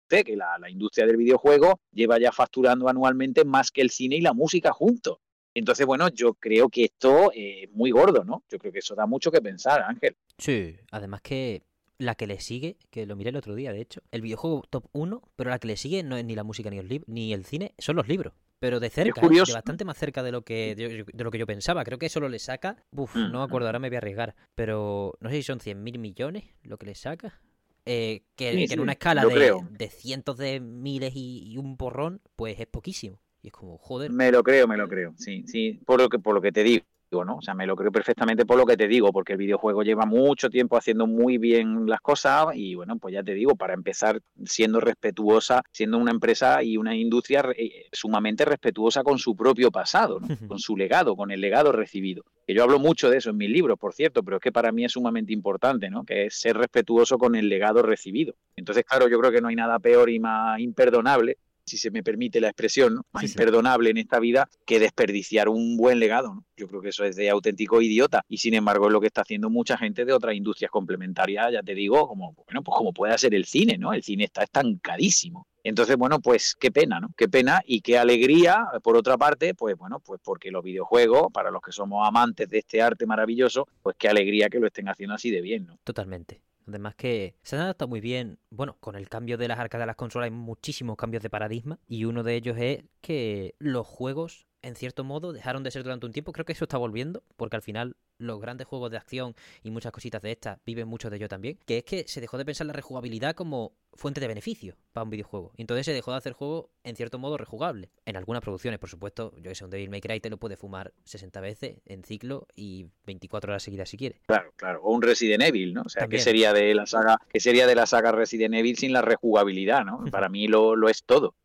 que 0.08 0.36
la, 0.36 0.58
industria 0.68 1.06
del 1.06 1.16
videojuego 1.16 1.80
lleva 1.92 2.18
ya 2.18 2.32
facturando 2.32 2.88
anualmente 2.88 3.44
más 3.44 3.70
que 3.70 3.82
el 3.82 3.90
cine 3.90 4.16
y 4.16 4.20
la 4.20 4.32
música 4.32 4.72
juntos. 4.72 5.18
Entonces, 5.54 5.86
bueno, 5.86 6.08
yo 6.08 6.34
creo 6.34 6.68
que 6.68 6.84
esto 6.84 7.30
es 7.32 7.70
muy 7.72 7.90
gordo, 7.90 8.24
¿no? 8.24 8.44
Yo 8.48 8.58
creo 8.58 8.72
que 8.72 8.80
eso 8.80 8.94
da 8.94 9.06
mucho 9.06 9.30
que 9.30 9.40
pensar, 9.40 9.82
Ángel. 9.82 10.16
Sí, 10.38 10.76
además 10.90 11.22
que 11.22 11.62
la 11.98 12.14
que 12.14 12.26
le 12.26 12.40
sigue, 12.40 12.76
que 12.90 13.06
lo 13.06 13.16
miré 13.16 13.30
el 13.30 13.36
otro 13.36 13.54
día, 13.54 13.72
de 13.72 13.80
hecho, 13.80 14.00
el 14.10 14.22
videojuego 14.22 14.62
top 14.68 14.86
1, 14.92 15.22
pero 15.34 15.50
la 15.50 15.58
que 15.58 15.68
le 15.68 15.76
sigue 15.76 16.02
no 16.02 16.16
es 16.16 16.24
ni 16.24 16.34
la 16.34 16.44
música 16.44 16.70
ni 16.70 16.78
el, 16.78 17.04
ni 17.06 17.32
el 17.32 17.44
cine, 17.44 17.74
son 17.78 17.96
los 17.96 18.06
libros 18.06 18.32
pero 18.58 18.80
de 18.80 18.90
cerca, 18.90 19.20
¿eh? 19.20 19.28
de 19.28 19.52
bastante 19.52 19.84
más 19.84 19.98
cerca 19.98 20.22
de 20.22 20.32
lo 20.32 20.42
que 20.42 20.74
de, 20.74 21.24
lo 21.24 21.30
que 21.30 21.38
yo 21.38 21.46
pensaba. 21.46 21.84
Creo 21.84 21.98
que 21.98 22.08
solo 22.08 22.28
le 22.28 22.38
saca, 22.38 22.76
uf, 22.90 23.14
mm. 23.14 23.32
no 23.32 23.38
me 23.38 23.44
acuerdo, 23.44 23.68
ahora 23.68 23.78
me 23.78 23.88
voy 23.88 23.96
a 23.96 23.98
arriesgar, 23.98 24.34
pero 24.54 25.16
no 25.20 25.30
sé 25.30 25.36
si 25.36 25.42
son 25.42 25.60
100 25.60 25.82
mil 25.82 25.98
millones 25.98 26.44
lo 26.62 26.78
que 26.78 26.86
le 26.86 26.94
saca. 26.94 27.40
Eh, 27.88 28.24
que, 28.34 28.64
en 28.64 28.80
una 28.80 28.92
escala 28.92 29.24
de, 29.24 29.88
cientos 29.88 30.38
de 30.38 30.58
miles 30.58 31.12
y, 31.14 31.56
un 31.56 31.76
porrón, 31.76 32.20
pues 32.34 32.58
es 32.58 32.66
poquísimo. 32.66 33.20
Y 33.42 33.48
es 33.48 33.52
como, 33.52 33.78
joder. 33.78 34.10
Me 34.10 34.32
lo 34.32 34.42
creo, 34.42 34.66
me 34.66 34.76
lo 34.76 34.88
creo, 34.88 35.14
sí, 35.16 35.44
sí, 35.46 35.80
por 35.86 36.00
lo 36.00 36.08
que, 36.08 36.18
por 36.18 36.34
lo 36.34 36.42
que 36.42 36.50
te 36.50 36.64
digo. 36.64 36.84
¿No? 37.24 37.36
O 37.36 37.42
sea, 37.42 37.54
me 37.54 37.66
lo 37.66 37.76
creo 37.76 37.92
perfectamente 37.92 38.44
por 38.46 38.58
lo 38.58 38.66
que 38.66 38.76
te 38.76 38.88
digo, 38.88 39.12
porque 39.12 39.32
el 39.32 39.38
videojuego 39.38 39.82
lleva 39.82 40.06
mucho 40.06 40.50
tiempo 40.50 40.76
haciendo 40.76 41.06
muy 41.06 41.38
bien 41.38 41.86
las 41.86 42.00
cosas 42.00 42.54
y 42.54 42.74
bueno, 42.74 42.98
pues 42.98 43.14
ya 43.14 43.22
te 43.22 43.34
digo, 43.34 43.56
para 43.56 43.74
empezar 43.74 44.20
siendo 44.44 44.80
respetuosa, 44.80 45.62
siendo 45.72 45.98
una 45.98 46.10
empresa 46.10 46.62
y 46.62 46.76
una 46.76 46.94
industria 46.94 47.44
eh, 47.56 47.86
sumamente 47.92 48.44
respetuosa 48.44 49.02
con 49.02 49.18
su 49.18 49.36
propio 49.36 49.70
pasado, 49.70 50.20
con 50.48 50.58
su 50.58 50.76
legado, 50.76 51.16
con 51.16 51.30
el 51.30 51.40
legado 51.40 51.72
recibido. 51.72 52.24
Que 52.46 52.54
yo 52.54 52.62
hablo 52.62 52.78
mucho 52.78 53.10
de 53.10 53.18
eso 53.18 53.30
en 53.30 53.36
mis 53.36 53.50
libros, 53.50 53.78
por 53.78 53.92
cierto, 53.92 54.22
pero 54.22 54.36
es 54.36 54.42
que 54.42 54.52
para 54.52 54.70
mí 54.70 54.84
es 54.84 54.92
sumamente 54.92 55.32
importante, 55.32 55.90
¿no? 55.90 56.04
Que 56.04 56.26
es 56.26 56.38
ser 56.38 56.56
respetuoso 56.56 57.18
con 57.18 57.34
el 57.34 57.48
legado 57.48 57.82
recibido. 57.82 58.34
Entonces, 58.54 58.84
claro, 58.84 59.08
yo 59.08 59.18
creo 59.18 59.32
que 59.32 59.40
no 59.40 59.48
hay 59.48 59.56
nada 59.56 59.78
peor 59.78 60.10
y 60.10 60.20
más 60.20 60.60
imperdonable 60.60 61.38
si 61.66 61.76
se 61.76 61.90
me 61.90 62.02
permite 62.02 62.40
la 62.40 62.48
expresión, 62.48 63.02
más 63.12 63.24
imperdonable 63.24 63.90
en 63.90 63.98
esta 63.98 64.20
vida 64.20 64.48
que 64.64 64.78
desperdiciar 64.78 65.48
un 65.48 65.76
buen 65.76 65.98
legado. 65.98 66.44
Yo 66.56 66.68
creo 66.68 66.80
que 66.80 66.90
eso 66.90 67.04
es 67.04 67.16
de 67.16 67.28
auténtico 67.28 67.82
idiota 67.82 68.24
y 68.28 68.38
sin 68.38 68.54
embargo 68.54 68.86
es 68.86 68.92
lo 68.92 69.00
que 69.00 69.08
está 69.08 69.22
haciendo 69.22 69.50
mucha 69.50 69.76
gente 69.76 70.04
de 70.04 70.12
otras 70.12 70.36
industrias 70.36 70.70
complementarias, 70.70 71.52
ya 71.52 71.62
te 71.62 71.74
digo, 71.74 72.06
como 72.06 72.34
bueno, 72.34 72.62
pues 72.62 72.76
como 72.76 72.92
puede 72.92 73.18
ser 73.18 73.34
el 73.34 73.44
cine, 73.44 73.76
¿no? 73.78 73.92
El 73.92 74.02
cine 74.02 74.24
está 74.24 74.44
estancadísimo 74.44 75.48
Entonces, 75.64 75.96
bueno, 75.96 76.20
pues 76.20 76.54
qué 76.54 76.70
pena, 76.70 77.00
¿no? 77.00 77.10
Qué 77.16 77.28
pena 77.28 77.60
y 77.66 77.80
qué 77.80 77.98
alegría, 77.98 78.68
por 78.82 78.96
otra 78.96 79.18
parte, 79.18 79.54
pues 79.54 79.76
bueno, 79.76 79.98
pues 79.98 80.20
porque 80.22 80.52
los 80.52 80.62
videojuegos, 80.62 81.32
para 81.32 81.50
los 81.50 81.60
que 81.60 81.72
somos 81.72 82.06
amantes 82.06 82.48
de 82.48 82.58
este 82.58 82.80
arte 82.80 83.06
maravilloso, 83.06 83.66
pues 83.82 83.96
qué 83.98 84.08
alegría 84.08 84.48
que 84.48 84.60
lo 84.60 84.68
estén 84.68 84.88
haciendo 84.88 85.14
así 85.16 85.30
de 85.30 85.40
bien, 85.40 85.66
¿no? 85.66 85.78
Totalmente. 85.82 86.45
Además 86.66 86.96
que 86.96 87.36
se 87.42 87.56
han 87.56 87.62
adaptado 87.62 87.88
muy 87.88 88.00
bien, 88.00 88.38
bueno, 88.50 88.76
con 88.80 88.96
el 88.96 89.08
cambio 89.08 89.38
de 89.38 89.48
las 89.48 89.58
arcas 89.58 89.80
de 89.80 89.86
las 89.86 89.96
consolas 89.96 90.26
hay 90.26 90.32
muchísimos 90.32 90.96
cambios 90.96 91.22
de 91.22 91.30
paradigma 91.30 91.78
y 91.86 92.04
uno 92.04 92.22
de 92.22 92.34
ellos 92.34 92.56
es 92.58 92.84
que 93.00 93.54
los 93.58 93.86
juegos 93.86 94.46
en 94.66 94.74
cierto 94.74 95.04
modo, 95.04 95.32
dejaron 95.32 95.62
de 95.62 95.70
ser 95.70 95.84
durante 95.84 96.06
un 96.06 96.12
tiempo. 96.12 96.32
Creo 96.32 96.44
que 96.44 96.52
eso 96.52 96.64
está 96.64 96.76
volviendo, 96.76 97.22
porque 97.36 97.56
al 97.56 97.62
final 97.62 97.96
los 98.18 98.40
grandes 98.40 98.66
juegos 98.66 98.90
de 98.90 98.96
acción 98.96 99.36
y 99.62 99.70
muchas 99.70 99.92
cositas 99.92 100.22
de 100.22 100.32
estas 100.32 100.58
viven 100.64 100.88
mucho 100.88 101.08
de 101.08 101.16
ello 101.16 101.28
también. 101.28 101.58
Que 101.64 101.78
es 101.78 101.84
que 101.84 102.04
se 102.08 102.20
dejó 102.20 102.36
de 102.36 102.44
pensar 102.44 102.66
la 102.66 102.72
rejugabilidad 102.72 103.36
como 103.36 103.76
fuente 103.94 104.20
de 104.20 104.26
beneficio 104.26 104.76
para 104.92 105.04
un 105.04 105.10
videojuego. 105.10 105.52
Y 105.56 105.62
entonces 105.62 105.86
se 105.86 105.92
dejó 105.92 106.10
de 106.10 106.18
hacer 106.18 106.32
juego 106.32 106.70
en 106.82 106.96
cierto 106.96 107.18
modo 107.20 107.38
rejugable. 107.38 107.90
En 108.04 108.16
algunas 108.16 108.42
producciones, 108.42 108.80
por 108.80 108.90
supuesto, 108.90 109.32
yo 109.36 109.50
que 109.50 109.54
sé, 109.54 109.64
un 109.64 109.70
Devil 109.70 109.88
May 109.88 110.00
Cry 110.00 110.18
te 110.18 110.30
lo 110.30 110.38
puede 110.38 110.56
fumar 110.56 110.92
60 111.04 111.40
veces 111.40 111.76
en 111.84 112.02
ciclo 112.02 112.48
y 112.56 112.86
24 113.06 113.52
horas 113.52 113.62
seguidas 113.62 113.88
si 113.88 113.96
quiere. 113.96 114.20
Claro, 114.26 114.52
claro. 114.56 114.82
O 114.82 114.92
un 114.92 115.02
Resident 115.02 115.44
Evil, 115.44 115.74
¿no? 115.74 115.82
O 115.82 115.88
sea, 115.88 116.08
que 116.08 116.18
sería 116.18 116.52
de 116.52 116.74
la 116.74 116.86
saga, 116.86 117.18
que 117.28 117.38
sería 117.38 117.68
de 117.68 117.76
la 117.76 117.86
saga 117.86 118.10
Resident 118.10 118.54
Evil 118.54 118.76
sin 118.76 118.92
la 118.92 119.02
rejugabilidad, 119.02 119.84
¿no? 119.84 120.00
Para 120.10 120.28
mí 120.28 120.48
lo, 120.48 120.74
lo 120.74 120.88
es 120.88 121.04
todo 121.04 121.36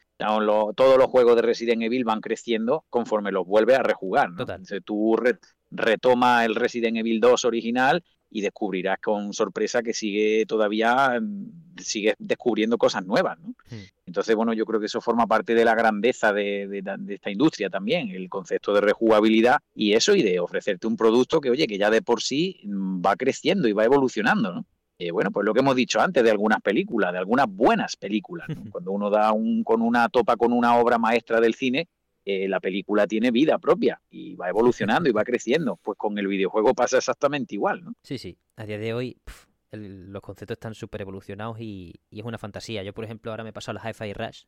todos 0.75 0.97
los 0.97 1.07
juegos 1.07 1.35
de 1.35 1.41
Resident 1.41 1.81
Evil 1.81 2.03
van 2.03 2.21
creciendo 2.21 2.85
conforme 2.89 3.31
los 3.31 3.45
vuelves 3.45 3.79
a 3.79 3.83
rejugar. 3.83 4.29
Entonces, 4.37 4.81
tú 4.83 5.17
retomas 5.71 6.45
el 6.45 6.55
Resident 6.55 6.97
Evil 6.97 7.19
2 7.19 7.45
original 7.45 8.03
y 8.31 8.41
descubrirás 8.41 8.99
con 8.99 9.33
sorpresa 9.33 9.83
que 9.83 9.93
sigue 9.93 10.45
todavía, 10.45 11.19
mm, 11.19 11.77
sigue 11.77 12.15
descubriendo 12.17 12.77
cosas 12.77 13.05
nuevas. 13.05 13.37
Hmm. 13.39 13.83
Entonces, 14.05 14.35
bueno, 14.35 14.53
yo 14.53 14.65
creo 14.65 14.79
que 14.79 14.85
eso 14.85 15.01
forma 15.01 15.27
parte 15.27 15.53
de 15.53 15.65
la 15.65 15.75
grandeza 15.75 16.31
de, 16.31 16.67
de, 16.67 17.13
esta 17.13 17.29
industria 17.29 17.69
también, 17.69 18.09
el 18.09 18.29
concepto 18.29 18.73
de 18.73 18.81
rejugabilidad 18.81 19.57
y 19.75 19.93
eso, 19.93 20.15
y 20.15 20.23
de 20.23 20.39
ofrecerte 20.39 20.87
un 20.87 20.95
producto 20.95 21.41
que, 21.41 21.49
oye, 21.49 21.67
que 21.67 21.77
ya 21.77 21.89
de 21.89 22.01
por 22.01 22.21
sí 22.21 22.61
mm, 22.63 23.01
va 23.05 23.17
creciendo 23.17 23.67
y 23.67 23.73
va 23.73 23.83
evolucionando, 23.83 24.53
¿no? 24.53 24.65
Eh, 25.01 25.09
bueno, 25.09 25.31
pues 25.31 25.43
lo 25.47 25.51
que 25.55 25.61
hemos 25.61 25.75
dicho 25.75 25.99
antes 25.99 26.23
de 26.23 26.29
algunas 26.29 26.61
películas, 26.61 27.11
de 27.11 27.17
algunas 27.17 27.47
buenas 27.49 27.95
películas. 27.95 28.47
Cuando 28.71 28.91
uno 28.91 29.09
da 29.09 29.31
un, 29.31 29.63
con 29.63 29.81
una 29.81 30.07
topa 30.09 30.37
con 30.37 30.53
una 30.53 30.77
obra 30.77 30.99
maestra 30.99 31.41
del 31.41 31.55
cine, 31.55 31.87
eh, 32.23 32.47
la 32.47 32.59
película 32.59 33.07
tiene 33.07 33.31
vida 33.31 33.57
propia 33.57 33.99
y 34.11 34.35
va 34.35 34.49
evolucionando 34.49 35.09
y 35.09 35.11
va 35.11 35.23
creciendo. 35.23 35.79
Pues 35.81 35.97
con 35.97 36.19
el 36.19 36.27
videojuego 36.27 36.75
pasa 36.75 36.97
exactamente 36.97 37.55
igual, 37.55 37.83
¿no? 37.83 37.93
Sí, 38.03 38.19
sí. 38.19 38.37
A 38.57 38.67
día 38.67 38.77
de 38.77 38.93
hoy 38.93 39.17
los 39.71 40.21
conceptos 40.21 40.53
están 40.53 40.75
súper 40.75 41.01
evolucionados 41.01 41.59
y, 41.59 41.95
y, 42.11 42.19
es 42.19 42.25
una 42.25 42.37
fantasía. 42.37 42.83
Yo, 42.83 42.93
por 42.93 43.03
ejemplo, 43.03 43.31
ahora 43.31 43.43
me 43.43 43.49
he 43.49 43.53
pasado 43.53 43.79
la 43.81 43.89
Hi-Fi 43.89 44.13
Rush 44.13 44.43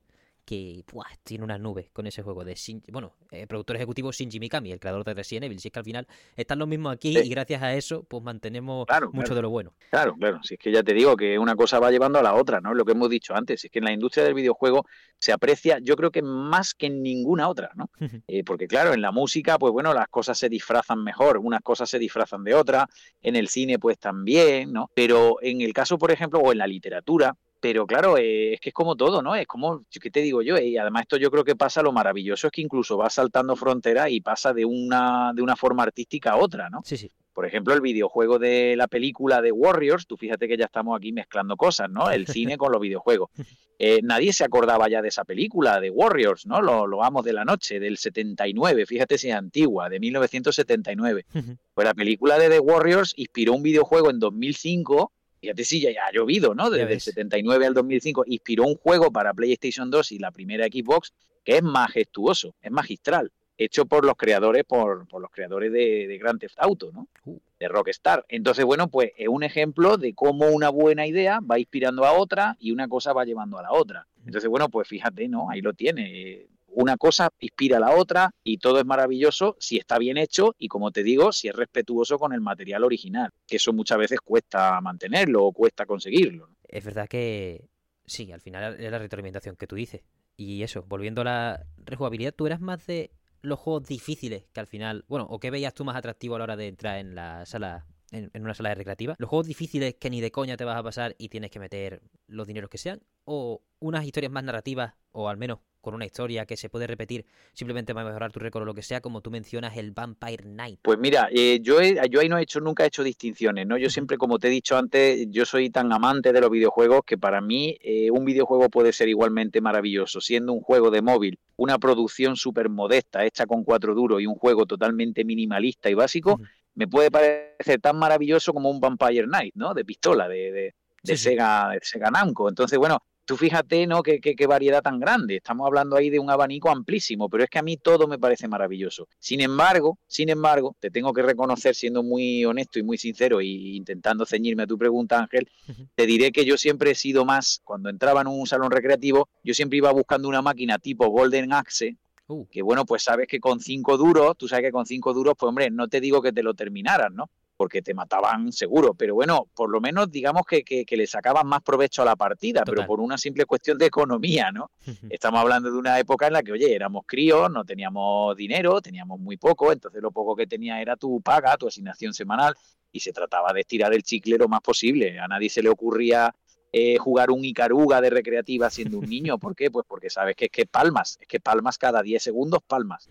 que 0.46 0.84
tiene 1.24 1.44
una 1.44 1.58
nube 1.58 1.90
con 1.94 2.08
ese 2.08 2.22
juego 2.22 2.44
de 2.44 2.56
bueno, 2.92 3.14
eh, 3.32 3.48
productor 3.48 3.76
ejecutivo 3.78 4.12
Shinji 4.12 4.40
Mikami, 4.40 4.72
el 4.72 4.80
creador 4.80 5.04
de 5.04 5.14
Resident 5.14 5.46
Evil. 5.46 5.60
Si 5.60 5.70
es 5.70 5.72
que 5.72 5.80
al 5.80 5.86
final 5.86 6.08
están 6.36 6.60
los 6.60 6.68
mismos 6.68 6.94
aquí 6.94 7.18
y 7.18 7.30
gracias 7.30 7.62
a 7.62 7.74
eso 7.74 8.04
pues 8.04 8.24
mantenemos 8.24 8.86
mucho 9.12 9.36
de 9.36 9.42
lo 9.42 9.50
bueno. 9.50 9.74
Claro, 9.90 10.16
claro. 10.16 10.44
Si 10.44 10.56
es 10.56 10.60
que 10.60 10.72
ya 10.72 10.84
te 10.84 10.94
digo 10.94 11.16
que 11.16 11.40
una 11.40 11.56
cosa 11.56 11.80
va 11.80 11.92
llevando 11.92 12.20
a 12.20 12.24
la 12.24 12.34
otra, 12.34 12.60
¿no? 12.60 12.74
Lo 12.74 12.86
que 12.86 12.92
hemos 12.92 13.10
dicho 13.10 13.36
antes, 13.36 13.64
es 13.64 13.72
que 13.72 13.80
en 13.80 13.86
la 13.86 13.94
industria 13.94 14.26
del 14.26 14.34
videojuego 14.34 14.86
se 15.18 15.32
aprecia, 15.32 15.80
yo 15.80 15.96
creo 15.96 16.12
que 16.12 16.22
más 16.22 16.74
que 16.74 16.88
en 16.88 17.02
ninguna 17.02 17.48
otra, 17.48 17.72
¿no? 17.76 17.90
Eh, 18.28 18.44
porque 18.44 18.68
claro, 18.68 18.94
en 18.94 19.02
la 19.02 19.12
música, 19.12 19.60
pues 19.60 19.74
bueno, 19.74 19.94
las 19.94 20.08
cosas 20.08 20.38
se 20.38 20.50
disfrazan 20.50 21.04
mejor, 21.04 21.38
unas 21.38 21.62
cosas 21.62 21.90
se 21.90 22.00
disfrazan 22.00 22.44
de 22.44 22.54
otras, 22.54 22.86
en 23.22 23.36
el 23.36 23.48
cine 23.48 23.80
pues 23.80 24.00
también, 24.00 24.72
¿no? 24.72 24.90
Pero 24.96 25.38
en 25.42 25.62
el 25.62 25.74
caso, 25.74 25.98
por 25.98 26.12
ejemplo, 26.12 26.40
o 26.40 26.52
en 26.52 26.58
la 26.58 26.68
literatura, 26.68 27.36
pero 27.64 27.88
claro, 27.88 28.18
eh, 28.18 28.56
es 28.56 28.60
que 28.60 28.72
es 28.72 28.74
como 28.74 28.98
todo, 28.98 29.22
¿no? 29.22 29.38
Es 29.38 29.48
como, 29.48 29.86
¿qué 29.90 30.12
te 30.12 30.20
digo 30.20 30.42
yo? 30.42 30.58
Y 30.58 30.76
además 30.76 31.04
esto 31.04 31.16
yo 31.16 31.32
creo 31.32 31.46
que 31.46 31.56
pasa, 31.56 31.82
lo 31.82 31.94
maravilloso 31.94 32.48
es 32.48 32.52
que 32.52 32.60
incluso 32.60 32.98
va 32.98 33.10
saltando 33.10 33.56
fronteras 33.56 34.10
y 34.12 34.20
pasa 34.20 34.52
de 34.52 34.66
una, 34.66 35.32
de 35.34 35.42
una 35.42 35.56
forma 35.56 35.84
artística 35.84 36.32
a 36.32 36.36
otra, 36.36 36.70
¿no? 36.70 36.82
Sí, 36.84 36.98
sí. 36.98 37.10
Por 37.32 37.46
ejemplo, 37.46 37.74
el 37.74 37.80
videojuego 37.80 38.38
de 38.38 38.76
la 38.76 38.90
película 38.90 39.42
de 39.42 39.54
Warriors, 39.54 40.06
tú 40.08 40.18
fíjate 40.18 40.50
que 40.50 40.58
ya 40.58 40.66
estamos 40.66 40.98
aquí 40.98 41.14
mezclando 41.14 41.56
cosas, 41.56 41.90
¿no? 41.90 42.12
El 42.12 42.28
cine 42.28 42.58
con 42.58 42.70
los 42.74 42.82
videojuegos. 42.82 43.30
Eh, 43.80 44.02
nadie 44.04 44.32
se 44.32 44.46
acordaba 44.46 44.88
ya 44.88 45.02
de 45.02 45.08
esa 45.08 45.26
película, 45.26 45.82
de 45.82 45.90
Warriors, 45.90 46.46
¿no? 46.46 46.62
Lo, 46.62 46.86
lo 46.86 47.04
amos 47.04 47.26
de 47.26 47.34
la 47.34 47.44
noche, 47.44 47.80
del 47.80 47.98
79, 47.98 48.86
fíjate 48.86 49.18
si 49.18 49.30
es 49.30 49.36
antigua, 49.36 49.90
de 49.90 50.00
1979. 50.00 51.26
Pues 51.74 51.86
la 51.86 51.94
película 51.96 52.38
de 52.38 52.50
The 52.50 52.60
Warriors 52.60 53.14
inspiró 53.18 53.54
un 53.54 53.64
videojuego 53.64 54.12
en 54.12 54.20
2005 54.20 55.12
fíjate 55.44 55.66
si 55.66 55.82
ya, 55.82 55.90
ha 56.08 56.12
llovido, 56.14 56.56
¿no? 56.56 56.70
Desde 56.70 56.94
el 56.94 57.02
79 57.02 57.66
al 57.66 57.74
2005, 57.74 58.24
inspiró 58.28 58.64
un 58.64 58.76
juego 58.76 59.12
para 59.12 59.34
PlayStation 59.34 59.92
2 59.92 60.14
y 60.14 60.20
la 60.20 60.32
primera 60.32 60.66
Xbox 60.68 61.14
que 61.44 61.58
es 61.58 61.64
majestuoso, 61.64 62.56
es 62.62 62.72
magistral, 62.72 63.30
hecho 63.58 63.86
por 63.86 64.06
los 64.06 64.16
creadores, 64.16 64.64
por, 64.64 65.06
los 65.20 65.32
creadores 65.32 65.74
de, 65.74 66.18
Grand 66.18 66.40
Theft 66.40 66.56
Auto, 66.60 66.94
¿no? 66.94 67.10
Uh. 67.26 67.38
De 67.60 67.68
Rockstar. 67.68 68.26
Entonces, 68.30 68.64
bueno, 68.64 68.88
pues 68.88 69.12
es 69.18 69.28
un 69.28 69.44
ejemplo 69.44 69.98
de 69.98 70.14
cómo 70.14 70.48
una 70.48 70.70
buena 70.70 71.06
idea 71.06 71.42
va 71.42 71.60
inspirando 71.60 72.06
a 72.06 72.14
otra 72.14 72.56
y 72.60 72.72
una 72.72 72.88
cosa 72.88 73.12
va 73.12 73.26
llevando 73.26 73.58
a 73.58 73.64
la 73.64 73.74
otra. 73.74 74.08
Entonces, 74.26 74.50
bueno, 74.50 74.70
pues 74.70 74.88
fíjate, 74.88 75.28
¿no? 75.28 75.50
Ahí 75.50 75.60
lo 75.60 75.74
tiene 75.74 76.48
una 76.76 76.98
cosa 76.98 77.30
inspira 77.40 77.78
a 77.78 77.80
la 77.80 77.96
otra 77.96 78.32
y 78.44 78.58
todo 78.58 78.80
es 78.80 78.86
maravilloso 78.86 79.56
si 79.60 79.78
está 79.78 79.98
bien 79.98 80.18
hecho 80.18 80.56
y 80.58 80.68
como 80.68 80.92
te 80.92 81.04
digo, 81.04 81.32
si 81.32 81.48
es 81.48 81.56
respetuoso 81.56 82.18
con 82.18 82.34
el 82.34 82.42
material 82.42 82.84
original, 82.84 83.30
que 83.48 83.58
eso 83.58 83.74
muchas 83.74 83.98
veces 83.98 84.20
cuesta 84.22 84.80
mantenerlo 84.82 85.46
o 85.46 85.52
cuesta 85.52 85.86
conseguirlo. 85.86 86.50
Es 86.68 86.84
verdad 86.84 87.08
que 87.08 87.70
sí, 88.06 88.32
al 88.32 88.42
final 88.42 88.80
es 88.80 88.92
la 88.92 89.00
retroalimentación 89.00 89.56
que 89.56 89.68
tú 89.68 89.76
dices. 89.76 90.02
Y 90.36 90.64
eso, 90.64 90.84
volviendo 90.88 91.22
a 91.22 91.26
la 91.26 91.66
rejugabilidad, 91.78 92.34
tú 92.34 92.48
eras 92.48 92.60
más 92.60 92.86
de 92.88 93.12
los 93.42 93.60
juegos 93.60 93.88
difíciles 93.88 94.46
que 94.52 94.60
al 94.60 94.68
final, 94.68 95.06
bueno, 95.08 95.28
o 95.30 95.40
que 95.40 95.52
veías 95.52 95.74
tú 95.74 95.86
más 95.86 95.96
atractivo 95.96 96.36
a 96.36 96.40
la 96.40 96.44
hora 96.46 96.56
de 96.56 96.68
entrar 96.68 96.98
en 96.98 97.14
la 97.14 97.46
sala 97.46 97.86
en, 98.14 98.30
una 98.42 98.54
sala 98.54 98.70
de 98.70 98.76
recreativa. 98.76 99.16
Los 99.18 99.30
juegos 99.30 99.48
difíciles 99.48 99.96
que 99.96 100.10
ni 100.10 100.22
de 100.22 100.32
coña 100.32 100.58
te 100.58 100.64
vas 100.64 100.78
a 100.78 100.84
pasar 100.84 101.16
y 101.18 101.30
tienes 101.30 101.52
que 101.52 101.60
meter 101.60 102.02
los 102.28 102.48
dineros 102.48 102.70
que 102.70 102.78
sean. 102.78 103.02
O 103.26 103.64
unas 103.80 104.06
historias 104.06 104.32
más 104.32 104.44
narrativas, 104.44 104.94
o 105.12 105.30
al 105.30 105.38
menos 105.38 105.60
con 105.84 105.94
una 105.94 106.06
historia 106.06 106.46
que 106.46 106.56
se 106.56 106.70
puede 106.70 106.88
repetir 106.88 107.26
simplemente 107.52 107.94
para 107.94 108.08
mejorar 108.08 108.32
tu 108.32 108.40
récord 108.40 108.64
o 108.64 108.66
lo 108.66 108.74
que 108.74 108.82
sea, 108.82 109.02
como 109.02 109.20
tú 109.22 109.30
mencionas 109.30 109.76
el 109.76 109.92
Vampire 109.92 110.44
Knight. 110.44 110.80
Pues 110.82 110.98
mira, 110.98 111.28
eh, 111.30 111.60
yo, 111.62 111.80
yo 112.10 112.22
ahí 112.22 112.30
no 112.30 112.38
he 112.38 112.44
hecho, 112.44 112.62
nunca 112.62 112.86
he 112.86 112.88
hecho 112.88 113.04
distinciones, 113.04 113.68
¿no? 113.68 113.78
Yo 113.78 113.90
siempre, 113.90 114.18
como 114.18 114.40
te 114.40 114.48
he 114.48 114.50
dicho 114.50 114.78
antes, 114.78 115.28
yo 115.30 115.46
soy 115.46 115.70
tan 115.70 115.92
amante 115.92 116.32
de 116.32 116.40
los 116.40 116.50
videojuegos 116.50 117.02
que 117.06 117.18
para 117.18 117.42
mí 117.42 117.78
eh, 117.82 118.10
un 118.10 118.24
videojuego 118.24 118.70
puede 118.70 118.94
ser 118.94 119.10
igualmente 119.10 119.60
maravilloso, 119.60 120.22
siendo 120.22 120.54
un 120.54 120.62
juego 120.62 120.90
de 120.90 121.02
móvil, 121.02 121.38
una 121.58 121.78
producción 121.78 122.38
súper 122.38 122.70
modesta, 122.70 123.26
hecha 123.26 123.46
con 123.46 123.66
cuatro 123.66 123.94
duros 123.94 124.22
y 124.22 124.26
un 124.26 124.36
juego 124.36 124.66
totalmente 124.66 125.26
minimalista 125.26 125.90
y 125.90 125.96
básico, 125.96 126.40
me 126.76 126.88
puede 126.88 127.12
parecer 127.12 127.82
tan 127.82 127.98
maravilloso 127.98 128.54
como 128.54 128.70
un 128.70 128.80
Vampire 128.80 129.26
Knight, 129.26 129.54
¿no? 129.56 129.74
De 129.74 129.84
pistola, 129.84 130.30
de, 130.30 130.74
de, 131.04 131.18
Sega, 131.18 131.72
de 131.72 131.80
Sega 131.82 132.10
Namco. 132.10 132.48
Entonces, 132.48 132.80
bueno, 132.80 133.04
tú 133.26 133.38
fíjate, 133.38 133.88
¿no? 133.88 134.04
Qué, 134.04 134.20
qué, 134.20 134.48
variedad 134.48 134.82
tan 134.82 135.00
grande. 135.00 135.38
Estamos 135.38 135.66
hablando 135.66 135.96
ahí 135.96 136.10
de 136.10 136.20
un 136.20 136.30
abanico 136.30 136.70
amplísimo, 136.70 137.30
pero 137.30 137.44
es 137.44 137.50
que 137.50 137.60
a 137.60 137.64
mí 137.64 137.78
todo 137.78 138.08
me 138.08 138.20
parece 138.20 138.48
maravilloso. 138.48 139.08
Sin 139.20 139.42
embargo, 139.42 139.98
sin 140.08 140.30
embargo, 140.30 140.76
te 140.80 140.90
tengo 140.90 141.14
que 141.14 141.22
reconocer, 141.22 141.76
siendo 141.76 142.04
muy 142.04 142.46
honesto 142.46 142.80
y 142.80 142.84
muy 142.84 142.98
sincero 142.98 143.40
e 143.40 143.46
intentando 143.46 144.26
ceñirme 144.26 144.64
a 144.64 144.68
tu 144.68 144.78
pregunta, 144.78 145.20
Ángel, 145.20 145.50
te 145.96 146.06
diré 146.06 146.32
que 146.32 146.46
yo 146.46 146.58
siempre 146.58 146.92
he 146.92 146.96
sido 146.96 147.26
más, 147.26 147.62
cuando 147.64 147.90
entraba 147.90 148.22
en 148.22 148.28
un 148.28 148.48
salón 148.48 148.72
recreativo, 148.72 149.30
yo 149.44 149.54
siempre 149.54 149.78
iba 149.78 149.92
buscando 149.92 150.28
una 150.28 150.42
máquina 150.42 150.78
tipo 150.80 151.08
Golden 151.08 151.54
Axe, 151.54 151.98
uh. 152.28 152.46
que 152.48 152.62
bueno, 152.62 152.86
pues 152.86 153.04
sabes 153.04 153.28
que 153.28 153.40
con 153.40 153.60
cinco 153.60 153.98
duros, 153.98 154.38
tú 154.38 154.48
sabes 154.48 154.66
que 154.66 154.72
con 154.72 154.86
cinco 154.86 155.14
duros, 155.14 155.36
pues 155.38 155.50
hombre, 155.50 155.70
no 155.72 155.88
te 155.88 156.02
digo 156.02 156.22
que 156.22 156.32
te 156.32 156.44
lo 156.44 156.54
terminaras, 156.54 157.12
¿no? 157.12 157.30
Porque 157.64 157.82
te 157.82 157.94
mataban 157.94 158.52
seguro, 158.52 158.94
pero 158.94 159.16
bueno, 159.16 159.48
por 159.56 159.70
lo 159.70 159.80
menos 159.80 160.12
digamos 160.12 160.44
que, 160.46 160.66
que, 160.66 160.98
le 160.98 161.08
sacaban 161.08 161.48
más 161.48 161.62
provecho 161.62 162.02
a 162.02 162.06
la 162.06 162.18
partida, 162.18 162.64
pero 162.66 162.86
por 162.86 163.00
una 163.00 163.18
simple 163.18 163.46
cuestión 163.46 163.78
de 163.78 163.86
economía, 163.86 164.52
¿no? 164.52 164.72
Estamos 165.10 165.40
hablando 165.40 165.72
de 165.72 165.78
una 165.78 165.98
época 165.98 166.28
en 166.28 166.34
la 166.34 166.44
que, 166.44 166.52
oye, 166.52 166.76
éramos 166.76 167.06
críos, 167.08 167.50
no 167.50 167.64
teníamos 167.64 168.36
dinero, 168.36 168.82
teníamos 168.82 169.18
muy 169.18 169.38
poco, 169.38 169.72
entonces 169.72 170.02
lo 170.02 170.12
poco 170.12 170.36
que 170.36 170.46
tenía 170.46 170.82
era 170.82 170.98
tu 170.98 171.22
paga, 171.22 171.56
tu 171.56 171.70
asignación 171.70 172.14
semanal, 172.14 172.54
y 172.92 173.00
se 173.00 173.14
trataba 173.14 173.54
de 173.54 173.62
estirar 173.62 173.94
el 173.94 174.04
chicle 174.04 174.38
lo 174.38 174.50
más 174.50 174.60
posible. 174.60 175.18
A 175.18 175.30
nadie 175.30 175.50
se 175.50 175.64
le 175.64 175.70
ocurría 175.70 176.36
eh, 176.74 176.98
jugar 176.98 177.32
un 177.32 177.46
Icaruga 177.46 178.02
de 178.02 178.10
recreativa 178.10 178.70
siendo 178.70 179.00
un 179.00 179.10
niño. 179.10 179.38
¿Por 179.38 179.56
qué? 179.56 179.72
Pues 179.72 179.86
porque 179.88 180.10
sabes 180.10 180.36
que 180.36 180.46
es 180.46 180.52
que 180.52 180.66
palmas, 180.66 181.18
es 181.22 181.30
que 181.30 181.40
palmas 181.40 181.78
cada 181.78 182.04
10 182.04 182.22
segundos, 182.22 182.60
palmas. 182.68 183.08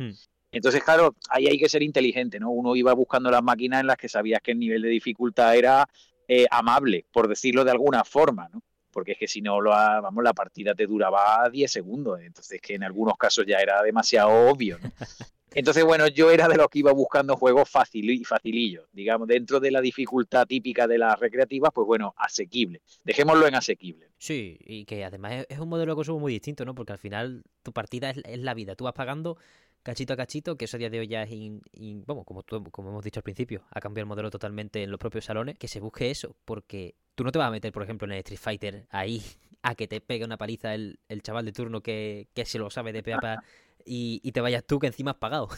Entonces, 0.52 0.84
claro, 0.84 1.16
ahí 1.30 1.46
hay 1.46 1.58
que 1.58 1.68
ser 1.68 1.82
inteligente, 1.82 2.38
¿no? 2.38 2.50
Uno 2.50 2.76
iba 2.76 2.92
buscando 2.92 3.30
las 3.30 3.42
máquinas 3.42 3.80
en 3.80 3.86
las 3.86 3.96
que 3.96 4.08
sabías 4.08 4.42
que 4.42 4.52
el 4.52 4.58
nivel 4.58 4.82
de 4.82 4.90
dificultad 4.90 5.56
era 5.56 5.88
eh, 6.28 6.46
amable, 6.50 7.06
por 7.10 7.26
decirlo 7.26 7.64
de 7.64 7.70
alguna 7.70 8.04
forma, 8.04 8.48
¿no? 8.52 8.62
Porque 8.90 9.12
es 9.12 9.18
que 9.18 9.26
si 9.26 9.40
no, 9.40 9.62
lo, 9.62 9.70
vamos, 9.70 10.22
la 10.22 10.34
partida 10.34 10.74
te 10.74 10.86
duraba 10.86 11.48
10 11.50 11.72
segundos, 11.72 12.20
entonces 12.20 12.60
que 12.60 12.74
en 12.74 12.84
algunos 12.84 13.16
casos 13.16 13.46
ya 13.46 13.58
era 13.58 13.82
demasiado 13.82 14.50
obvio, 14.50 14.78
¿no? 14.78 14.90
Entonces, 15.54 15.84
bueno, 15.84 16.08
yo 16.08 16.30
era 16.30 16.48
de 16.48 16.56
los 16.56 16.68
que 16.68 16.78
iba 16.78 16.92
buscando 16.92 17.36
juegos 17.36 17.68
y 17.92 18.24
facilillos, 18.24 18.86
digamos, 18.90 19.28
dentro 19.28 19.60
de 19.60 19.70
la 19.70 19.82
dificultad 19.82 20.46
típica 20.46 20.86
de 20.86 20.96
las 20.96 21.18
recreativas, 21.20 21.70
pues 21.74 21.86
bueno, 21.86 22.14
asequible. 22.16 22.80
Dejémoslo 23.04 23.46
en 23.46 23.54
asequible. 23.54 24.08
Sí, 24.16 24.56
y 24.60 24.86
que 24.86 25.04
además 25.04 25.44
es 25.48 25.58
un 25.58 25.68
modelo 25.68 25.92
de 25.92 25.96
consumo 25.96 26.20
muy 26.20 26.32
distinto, 26.32 26.64
¿no? 26.64 26.74
Porque 26.74 26.92
al 26.92 26.98
final 26.98 27.42
tu 27.62 27.72
partida 27.72 28.08
es, 28.08 28.22
es 28.24 28.38
la 28.38 28.54
vida. 28.54 28.76
Tú 28.76 28.84
vas 28.84 28.94
pagando 28.94 29.36
cachito 29.82 30.12
a 30.12 30.16
cachito, 30.16 30.56
que 30.56 30.66
eso 30.66 30.76
a 30.76 30.78
día 30.78 30.90
de 30.90 31.00
hoy 31.00 31.08
ya 31.08 31.22
es, 31.22 31.30
como, 32.06 32.24
como 32.44 32.88
hemos 32.90 33.04
dicho 33.04 33.20
al 33.20 33.24
principio, 33.24 33.64
ha 33.70 33.80
cambiado 33.80 34.04
el 34.04 34.08
modelo 34.08 34.30
totalmente 34.30 34.82
en 34.82 34.90
los 34.90 34.98
propios 34.98 35.24
salones, 35.24 35.58
que 35.58 35.68
se 35.68 35.80
busque 35.80 36.10
eso, 36.10 36.36
porque 36.44 36.94
tú 37.14 37.24
no 37.24 37.32
te 37.32 37.38
vas 37.38 37.48
a 37.48 37.50
meter, 37.50 37.72
por 37.72 37.82
ejemplo, 37.82 38.06
en 38.06 38.12
el 38.12 38.18
Street 38.18 38.40
Fighter 38.40 38.86
ahí 38.90 39.22
a 39.62 39.74
que 39.74 39.86
te 39.86 40.00
pegue 40.00 40.24
una 40.24 40.36
paliza 40.36 40.74
el, 40.74 40.98
el 41.08 41.22
chaval 41.22 41.44
de 41.44 41.52
turno 41.52 41.82
que, 41.82 42.28
que 42.34 42.44
se 42.44 42.58
lo 42.58 42.70
sabe 42.70 42.92
de 42.92 43.02
peapa 43.02 43.42
y, 43.84 44.20
y 44.22 44.32
te 44.32 44.40
vayas 44.40 44.64
tú 44.64 44.78
que 44.78 44.86
encima 44.88 45.12
has 45.12 45.18
pagado. 45.18 45.48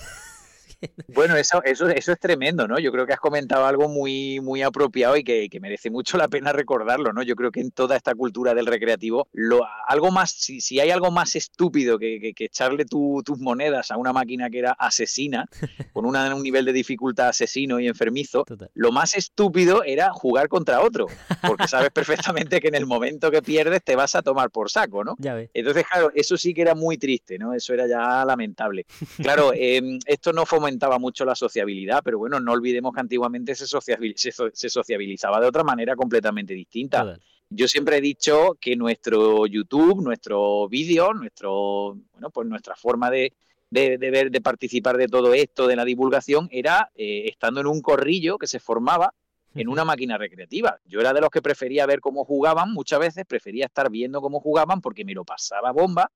Bueno, 1.09 1.37
eso, 1.37 1.63
eso, 1.65 1.89
eso 1.89 2.13
es 2.13 2.19
tremendo, 2.19 2.67
¿no? 2.67 2.79
Yo 2.79 2.91
creo 2.93 3.07
que 3.07 3.13
has 3.13 3.21
comentado 3.21 3.67
algo 3.67 3.89
muy, 3.89 4.41
muy 4.41 4.63
apropiado 4.63 5.17
y 5.17 5.25
que, 5.25 5.49
merece 5.61 5.91
mucho 5.91 6.19
la 6.19 6.29
pena 6.29 6.53
recordarlo, 6.53 7.13
¿no? 7.13 7.23
Yo 7.23 7.37
creo 7.37 7.51
que 7.51 7.61
en 7.61 7.71
toda 7.71 7.97
esta 7.97 8.15
cultura 8.15 8.55
del 8.55 8.67
recreativo, 8.67 9.29
lo, 9.33 9.63
algo 9.87 10.11
más, 10.11 10.31
si, 10.33 10.61
si 10.61 10.81
hay 10.81 10.91
algo 10.91 11.11
más 11.11 11.37
estúpido 11.37 11.99
que, 11.99 12.35
que, 12.35 12.45
echarle 12.45 12.85
tus 12.85 13.39
monedas 13.39 13.91
a 13.91 13.97
una 13.97 14.13
máquina 14.13 14.51
que 14.51 14.59
era 14.59 14.73
asesina, 14.73 15.49
con 15.93 16.05
una, 16.05 16.35
un 16.35 16.43
nivel 16.43 16.65
de 16.65 16.73
dificultad 16.73 17.29
asesino 17.29 17.81
y 17.81 17.89
enfermizo, 17.89 18.45
lo 18.75 18.93
más 18.93 19.15
estúpido 19.15 19.83
era 19.85 20.11
jugar 20.13 20.49
contra 20.49 20.81
otro, 20.81 21.07
porque 21.47 21.69
sabes 21.69 21.91
perfectamente 21.95 22.61
que 22.61 22.69
en 22.69 22.75
el 22.75 22.87
momento 22.87 23.31
que 23.31 23.43
pierdes 23.43 23.83
te 23.83 23.97
vas 23.97 24.15
a 24.15 24.23
tomar 24.23 24.51
por 24.51 24.71
saco, 24.71 25.05
¿no? 25.05 25.17
Entonces, 25.55 25.85
claro, 25.91 26.11
eso 26.15 26.37
sí 26.37 26.53
que 26.53 26.63
era 26.63 26.75
muy 26.75 26.99
triste, 26.99 27.39
¿no? 27.39 27.55
Eso 27.55 27.73
era 27.73 27.87
ya 27.87 28.25
lamentable. 28.25 28.87
Claro, 29.17 29.53
em, 29.55 29.99
esto 30.07 30.33
no 30.33 30.47
fue 30.47 30.61
fomentaba 30.75 30.99
mucho 30.99 31.25
la 31.25 31.35
sociabilidad, 31.35 32.03
pero 32.05 32.19
bueno, 32.19 32.41
no 32.41 32.53
olvidemos 32.53 32.93
que 32.93 33.01
antiguamente 33.01 33.55
se, 33.55 33.67
se, 33.67 34.69
sociabilizaba 34.69 35.41
de 35.41 35.47
otra 35.47 35.63
manera 35.63 35.95
completamente 35.95 36.53
distinta. 36.55 37.17
Yo 37.49 37.69
siempre 37.69 37.99
he 37.99 38.01
dicho 38.01 38.57
que 38.61 38.75
nuestro 38.75 39.47
YouTube, 39.47 40.03
nuestro 40.03 40.69
vídeo, 40.69 41.13
nuestro, 41.15 41.97
bueno, 42.13 42.31
pues 42.31 42.49
nuestra 42.49 42.75
forma 42.75 43.11
de, 43.11 43.33
de, 43.71 43.97
ver, 43.99 44.31
de 44.31 44.41
participar 44.41 44.97
de 44.97 45.07
todo 45.07 45.33
esto, 45.35 45.69
de 45.69 45.77
la 45.77 45.85
divulgación, 45.85 46.49
era 46.51 46.91
eh, 46.97 47.27
estando 47.29 47.61
en 47.61 47.69
un 47.69 47.81
corrillo 47.81 48.37
que 48.37 48.49
se 48.49 48.59
formaba 48.59 49.15
en 49.55 49.69
una 49.69 49.85
máquina 49.85 50.19
recreativa. 50.19 50.81
Yo 50.87 51.01
era 51.01 51.13
de 51.13 51.21
los 51.21 51.31
que 51.31 51.41
prefería 51.41 51.87
ver 51.87 52.01
cómo 52.01 52.25
jugaban, 52.25 52.73
muchas 52.73 52.99
veces 52.99 53.25
prefería 53.25 53.67
estar 53.67 53.89
viendo 53.89 54.21
cómo 54.21 54.41
jugaban 54.41 54.81
porque 54.81 55.05
me 55.05 55.15
lo 55.15 55.25
pasaba 55.25 55.71
bomba 55.71 56.11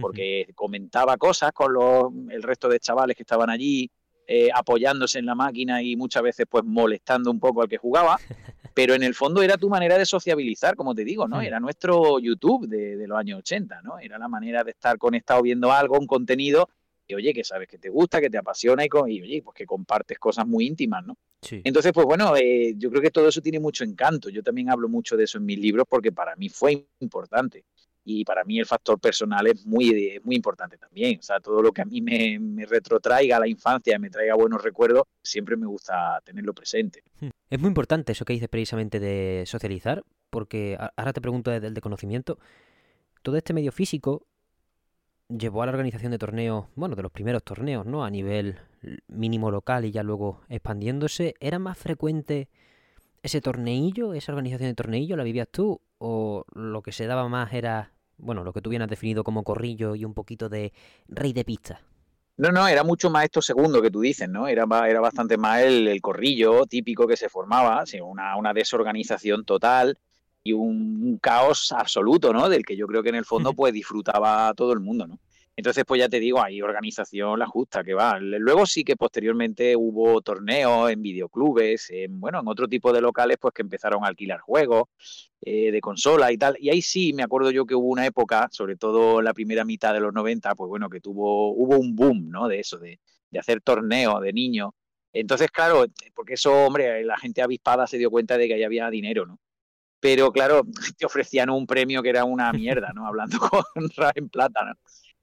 porque 0.00 0.48
comentaba 0.54 1.16
cosas 1.16 1.52
con 1.52 1.72
los, 1.72 2.04
el 2.30 2.42
resto 2.42 2.68
de 2.68 2.80
chavales 2.80 3.16
que 3.16 3.22
estaban 3.22 3.50
allí 3.50 3.90
eh, 4.30 4.50
apoyándose 4.54 5.18
en 5.18 5.24
la 5.24 5.34
máquina 5.34 5.82
y 5.82 5.96
muchas 5.96 6.22
veces 6.22 6.44
pues 6.48 6.62
molestando 6.62 7.30
un 7.30 7.40
poco 7.40 7.62
al 7.62 7.68
que 7.68 7.78
jugaba, 7.78 8.18
pero 8.74 8.92
en 8.92 9.02
el 9.02 9.14
fondo 9.14 9.42
era 9.42 9.56
tu 9.56 9.70
manera 9.70 9.96
de 9.96 10.04
sociabilizar, 10.04 10.76
como 10.76 10.94
te 10.94 11.02
digo, 11.02 11.26
¿no? 11.26 11.40
Era 11.40 11.58
nuestro 11.58 12.18
YouTube 12.18 12.68
de, 12.68 13.06
los 13.06 13.18
años 13.18 13.38
80, 13.38 13.80
¿no? 13.80 13.98
Era 13.98 14.18
la 14.18 14.28
manera 14.28 14.62
de 14.64 14.72
estar 14.72 14.98
conectado 14.98 15.40
viendo 15.40 15.72
algo, 15.72 15.98
un 15.98 16.06
contenido 16.06 16.68
que, 17.06 17.16
oye, 17.16 17.32
que 17.32 17.42
sabes 17.42 17.68
que 17.68 17.78
te 17.78 17.88
gusta, 17.88 18.20
que 18.20 18.28
te 18.28 18.36
apasiona 18.36 18.84
y, 18.84 18.88
y 19.08 19.22
oye, 19.22 19.42
pues 19.42 19.54
que 19.54 19.64
compartes 19.64 20.18
cosas 20.18 20.46
muy 20.46 20.66
íntimas, 20.66 21.06
¿no? 21.06 21.16
Entonces, 21.50 21.92
pues 21.92 22.04
bueno, 22.04 22.36
eh, 22.36 22.74
yo 22.76 22.90
creo 22.90 23.00
que 23.00 23.10
todo 23.10 23.28
eso 23.28 23.40
tiene 23.40 23.60
mucho 23.60 23.82
encanto. 23.82 24.28
Yo 24.28 24.42
también 24.42 24.70
hablo 24.70 24.88
mucho 24.88 25.16
de 25.16 25.24
eso 25.24 25.38
en 25.38 25.46
mis 25.46 25.58
libros 25.58 25.86
porque 25.88 26.12
para 26.12 26.36
mí 26.36 26.48
fue 26.48 26.86
importante 27.00 27.64
y 28.10 28.24
para 28.24 28.42
mí 28.42 28.58
el 28.58 28.64
factor 28.64 28.98
personal 28.98 29.46
es 29.46 29.66
muy, 29.66 30.18
muy 30.24 30.36
importante 30.36 30.78
también. 30.78 31.18
O 31.18 31.22
sea, 31.22 31.40
todo 31.40 31.60
lo 31.60 31.72
que 31.72 31.82
a 31.82 31.84
mí 31.84 32.00
me, 32.00 32.38
me 32.38 32.64
retrotraiga 32.64 33.36
a 33.36 33.40
la 33.40 33.48
infancia, 33.48 33.98
me 33.98 34.08
traiga 34.08 34.34
buenos 34.34 34.62
recuerdos, 34.62 35.02
siempre 35.22 35.56
me 35.58 35.66
gusta 35.66 36.20
tenerlo 36.24 36.54
presente. 36.54 37.02
Hmm. 37.20 37.28
Es 37.50 37.60
muy 37.60 37.68
importante 37.68 38.12
eso 38.12 38.24
que 38.24 38.32
dices 38.32 38.48
precisamente 38.48 38.98
de 38.98 39.44
socializar, 39.46 40.04
porque 40.30 40.78
ahora 40.96 41.12
te 41.12 41.20
pregunto 41.20 41.50
desde 41.50 41.66
el 41.66 41.74
de 41.74 41.80
conocimiento, 41.82 42.38
todo 43.22 43.36
este 43.36 43.52
medio 43.52 43.72
físico 43.72 44.26
llevó 45.28 45.62
a 45.62 45.66
la 45.66 45.72
organización 45.72 46.10
de 46.10 46.18
torneos, 46.18 46.66
bueno, 46.74 46.96
de 46.96 47.02
los 47.02 47.12
primeros 47.12 47.42
torneos, 47.42 47.84
¿no? 47.84 48.04
A 48.04 48.10
nivel 48.10 48.58
mínimo 49.08 49.50
local 49.50 49.84
y 49.84 49.90
ya 49.90 50.02
luego 50.02 50.40
expandiéndose, 50.48 51.34
¿era 51.40 51.58
más 51.58 51.76
frecuente 51.76 52.48
ese 53.22 53.42
torneillo, 53.42 54.14
esa 54.14 54.32
organización 54.32 54.70
de 54.70 54.74
torneillo, 54.74 55.16
la 55.16 55.24
vivías 55.24 55.48
tú? 55.50 55.82
¿O 55.98 56.44
lo 56.54 56.80
que 56.82 56.92
se 56.92 57.06
daba 57.06 57.28
más 57.28 57.52
era 57.52 57.92
bueno, 58.18 58.44
lo 58.44 58.52
que 58.52 58.60
tú 58.60 58.70
bien 58.70 58.82
has 58.82 58.88
definido 58.88 59.24
como 59.24 59.42
corrillo 59.42 59.94
y 59.94 60.04
un 60.04 60.14
poquito 60.14 60.48
de 60.48 60.72
rey 61.08 61.32
de 61.32 61.44
pista. 61.44 61.80
No, 62.36 62.52
no, 62.52 62.68
era 62.68 62.84
mucho 62.84 63.10
más 63.10 63.24
esto 63.24 63.42
segundo 63.42 63.82
que 63.82 63.90
tú 63.90 64.00
dices, 64.00 64.28
¿no? 64.28 64.46
Era, 64.46 64.64
era 64.88 65.00
bastante 65.00 65.36
más 65.36 65.62
el, 65.62 66.00
corrillo 66.00 66.66
típico 66.66 67.06
que 67.08 67.16
se 67.16 67.28
formaba, 67.28 67.82
una, 68.04 68.36
una 68.36 68.54
desorganización 68.54 69.44
total 69.44 69.98
y 70.44 70.52
un, 70.52 71.18
caos 71.20 71.72
absoluto, 71.72 72.32
¿no? 72.32 72.48
Del 72.48 72.64
que 72.64 72.76
yo 72.76 72.86
creo 72.86 73.02
que 73.02 73.08
en 73.08 73.16
el 73.16 73.24
fondo 73.24 73.52
pues 73.54 73.72
disfrutaba 73.72 74.54
todo 74.54 74.72
el 74.72 74.78
mundo, 74.78 75.06
¿no? 75.08 75.18
Entonces, 75.58 75.84
pues 75.84 75.98
ya 75.98 76.08
te 76.08 76.20
digo, 76.20 76.40
hay 76.40 76.62
organización 76.62 77.36
la 77.36 77.48
justa 77.48 77.82
que 77.82 77.92
va. 77.92 78.20
Luego 78.20 78.64
sí 78.64 78.84
que 78.84 78.94
posteriormente 78.94 79.74
hubo 79.74 80.20
torneos 80.20 80.88
en 80.88 81.02
videoclubes, 81.02 81.90
en, 81.90 82.20
bueno, 82.20 82.38
en 82.38 82.46
otro 82.46 82.68
tipo 82.68 82.92
de 82.92 83.00
locales, 83.00 83.38
pues 83.40 83.52
que 83.54 83.62
empezaron 83.62 84.04
a 84.04 84.06
alquilar 84.06 84.38
juegos 84.38 84.84
eh, 85.40 85.72
de 85.72 85.80
consola 85.80 86.30
y 86.30 86.38
tal. 86.38 86.56
Y 86.60 86.70
ahí 86.70 86.80
sí 86.80 87.12
me 87.12 87.24
acuerdo 87.24 87.50
yo 87.50 87.66
que 87.66 87.74
hubo 87.74 87.88
una 87.88 88.06
época, 88.06 88.48
sobre 88.52 88.76
todo 88.76 89.20
la 89.20 89.34
primera 89.34 89.64
mitad 89.64 89.92
de 89.92 89.98
los 89.98 90.14
90, 90.14 90.54
pues 90.54 90.68
bueno, 90.68 90.88
que 90.88 91.00
tuvo, 91.00 91.50
hubo 91.50 91.76
un 91.76 91.96
boom, 91.96 92.30
¿no? 92.30 92.46
De 92.46 92.60
eso, 92.60 92.78
de, 92.78 93.00
de 93.28 93.38
hacer 93.40 93.60
torneos 93.60 94.22
de 94.22 94.32
niños. 94.32 94.70
Entonces, 95.12 95.50
claro, 95.50 95.86
porque 96.14 96.34
eso, 96.34 96.52
hombre, 96.66 97.02
la 97.02 97.18
gente 97.18 97.42
avispada 97.42 97.88
se 97.88 97.98
dio 97.98 98.12
cuenta 98.12 98.38
de 98.38 98.46
que 98.46 98.54
ahí 98.54 98.62
había 98.62 98.88
dinero, 98.90 99.26
¿no? 99.26 99.40
Pero 99.98 100.30
claro, 100.30 100.62
te 100.96 101.04
ofrecían 101.04 101.50
un 101.50 101.66
premio 101.66 102.00
que 102.00 102.10
era 102.10 102.24
una 102.24 102.52
mierda, 102.52 102.92
¿no? 102.94 103.08
Hablando 103.08 103.38
con 103.50 103.64
en 104.14 104.28
plata, 104.28 104.64
¿no? 104.64 104.74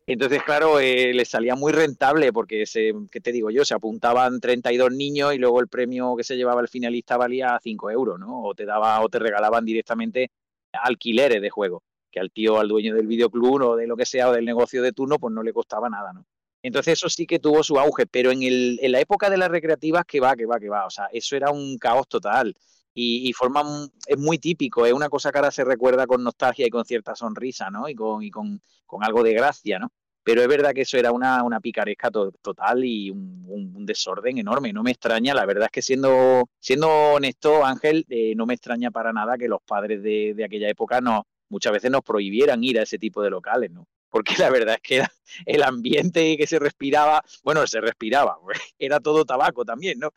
Entonces, 0.07 0.43
claro, 0.43 0.79
eh, 0.79 1.13
les 1.13 1.29
salía 1.29 1.55
muy 1.55 1.71
rentable 1.71 2.31
porque, 2.31 2.67
se, 2.67 2.93
¿qué 3.11 3.19
te 3.21 3.31
digo 3.31 3.49
yo? 3.49 3.65
Se 3.65 3.73
apuntaban 3.73 4.39
32 4.39 4.91
niños 4.91 5.33
y 5.33 5.39
luego 5.39 5.59
el 5.59 5.67
premio 5.67 6.15
que 6.15 6.23
se 6.23 6.35
llevaba 6.37 6.61
el 6.61 6.67
finalista 6.67 7.17
valía 7.17 7.59
5 7.61 7.89
euros, 7.89 8.19
¿no? 8.19 8.43
O 8.43 8.53
te, 8.53 8.65
daba, 8.65 9.01
o 9.01 9.09
te 9.09 9.17
regalaban 9.17 9.65
directamente 9.65 10.29
alquileres 10.73 11.41
de 11.41 11.49
juego, 11.49 11.83
que 12.11 12.19
al 12.19 12.31
tío, 12.31 12.59
al 12.59 12.67
dueño 12.67 12.93
del 12.93 13.07
videoclub 13.07 13.63
o 13.63 13.75
de 13.75 13.87
lo 13.87 13.97
que 13.97 14.05
sea, 14.05 14.29
o 14.29 14.33
del 14.33 14.45
negocio 14.45 14.83
de 14.83 14.91
turno, 14.91 15.17
pues 15.17 15.33
no 15.33 15.41
le 15.41 15.53
costaba 15.53 15.89
nada, 15.89 16.13
¿no? 16.13 16.25
Entonces 16.61 16.93
eso 16.93 17.09
sí 17.09 17.25
que 17.25 17.39
tuvo 17.39 17.63
su 17.63 17.79
auge, 17.79 18.05
pero 18.07 18.31
en, 18.31 18.43
el, 18.43 18.79
en 18.81 18.91
la 18.91 18.99
época 18.99 19.29
de 19.29 19.37
las 19.37 19.49
recreativas, 19.49 20.03
que 20.05 20.19
va, 20.19 20.35
que 20.35 20.45
va, 20.45 20.59
que 20.59 20.69
va. 20.69 20.85
O 20.85 20.89
sea, 20.89 21.07
eso 21.11 21.35
era 21.35 21.51
un 21.51 21.77
caos 21.77 22.07
total. 22.07 22.55
Y, 22.95 23.29
y 23.29 23.33
forma 23.33 23.61
es 24.07 24.17
muy 24.17 24.39
típico, 24.39 24.85
es 24.85 24.93
una 24.93 25.09
cosa 25.09 25.31
que 25.31 25.37
ahora 25.37 25.51
se 25.51 25.65
recuerda 25.65 26.07
con 26.07 26.23
nostalgia 26.23 26.65
y 26.65 26.69
con 26.69 26.85
cierta 26.85 27.13
sonrisa, 27.15 27.69
¿no? 27.69 27.89
Y 27.89 27.95
con, 27.95 28.23
y 28.23 28.31
con, 28.31 28.61
con 28.85 29.03
algo 29.03 29.21
de 29.21 29.33
gracia, 29.33 29.77
¿no? 29.79 29.91
Pero 30.23 30.41
es 30.41 30.47
verdad 30.47 30.73
que 30.73 30.81
eso 30.81 30.97
era 30.97 31.11
una, 31.11 31.43
una 31.43 31.59
picaresca 31.59 32.09
total 32.09 32.83
y 32.83 33.11
un, 33.11 33.85
desorden 33.85 34.39
enorme. 34.39 34.73
No 34.73 34.81
me 34.81 34.89
extraña, 34.89 35.35
la 35.35 35.45
verdad 35.45 35.65
es 35.65 35.71
que 35.71 35.81
siendo, 35.83 36.49
siendo 36.59 36.89
honesto, 36.89 37.63
Ángel, 37.63 38.05
eh, 38.09 38.33
no 38.35 38.47
me 38.47 38.55
extraña 38.55 38.89
para 38.89 39.13
nada 39.13 39.37
que 39.37 39.47
los 39.47 39.61
padres 39.61 40.01
de, 40.01 40.33
de 40.35 40.43
aquella 40.43 40.67
época 40.67 41.01
no, 41.01 41.27
muchas 41.49 41.73
veces 41.73 41.91
nos 41.91 42.01
prohibieran 42.01 42.63
ir 42.63 42.79
a 42.79 42.83
ese 42.83 42.97
tipo 42.97 43.21
de 43.21 43.29
locales, 43.29 43.69
¿no? 43.69 43.87
Porque 44.15 44.35
la 44.37 44.49
verdad 44.49 44.75
es 44.75 44.81
que 44.81 45.03
el 45.45 45.61
ambiente 45.61 46.37
que 46.37 46.47
se 46.47 46.57
respiraba, 46.57 47.21
bueno, 47.43 47.67
se 47.67 47.81
respiraba, 47.81 48.37
era 48.79 49.01
todo 49.01 49.25
tabaco 49.25 49.65
también, 49.65 49.99
¿no? 49.99 50.13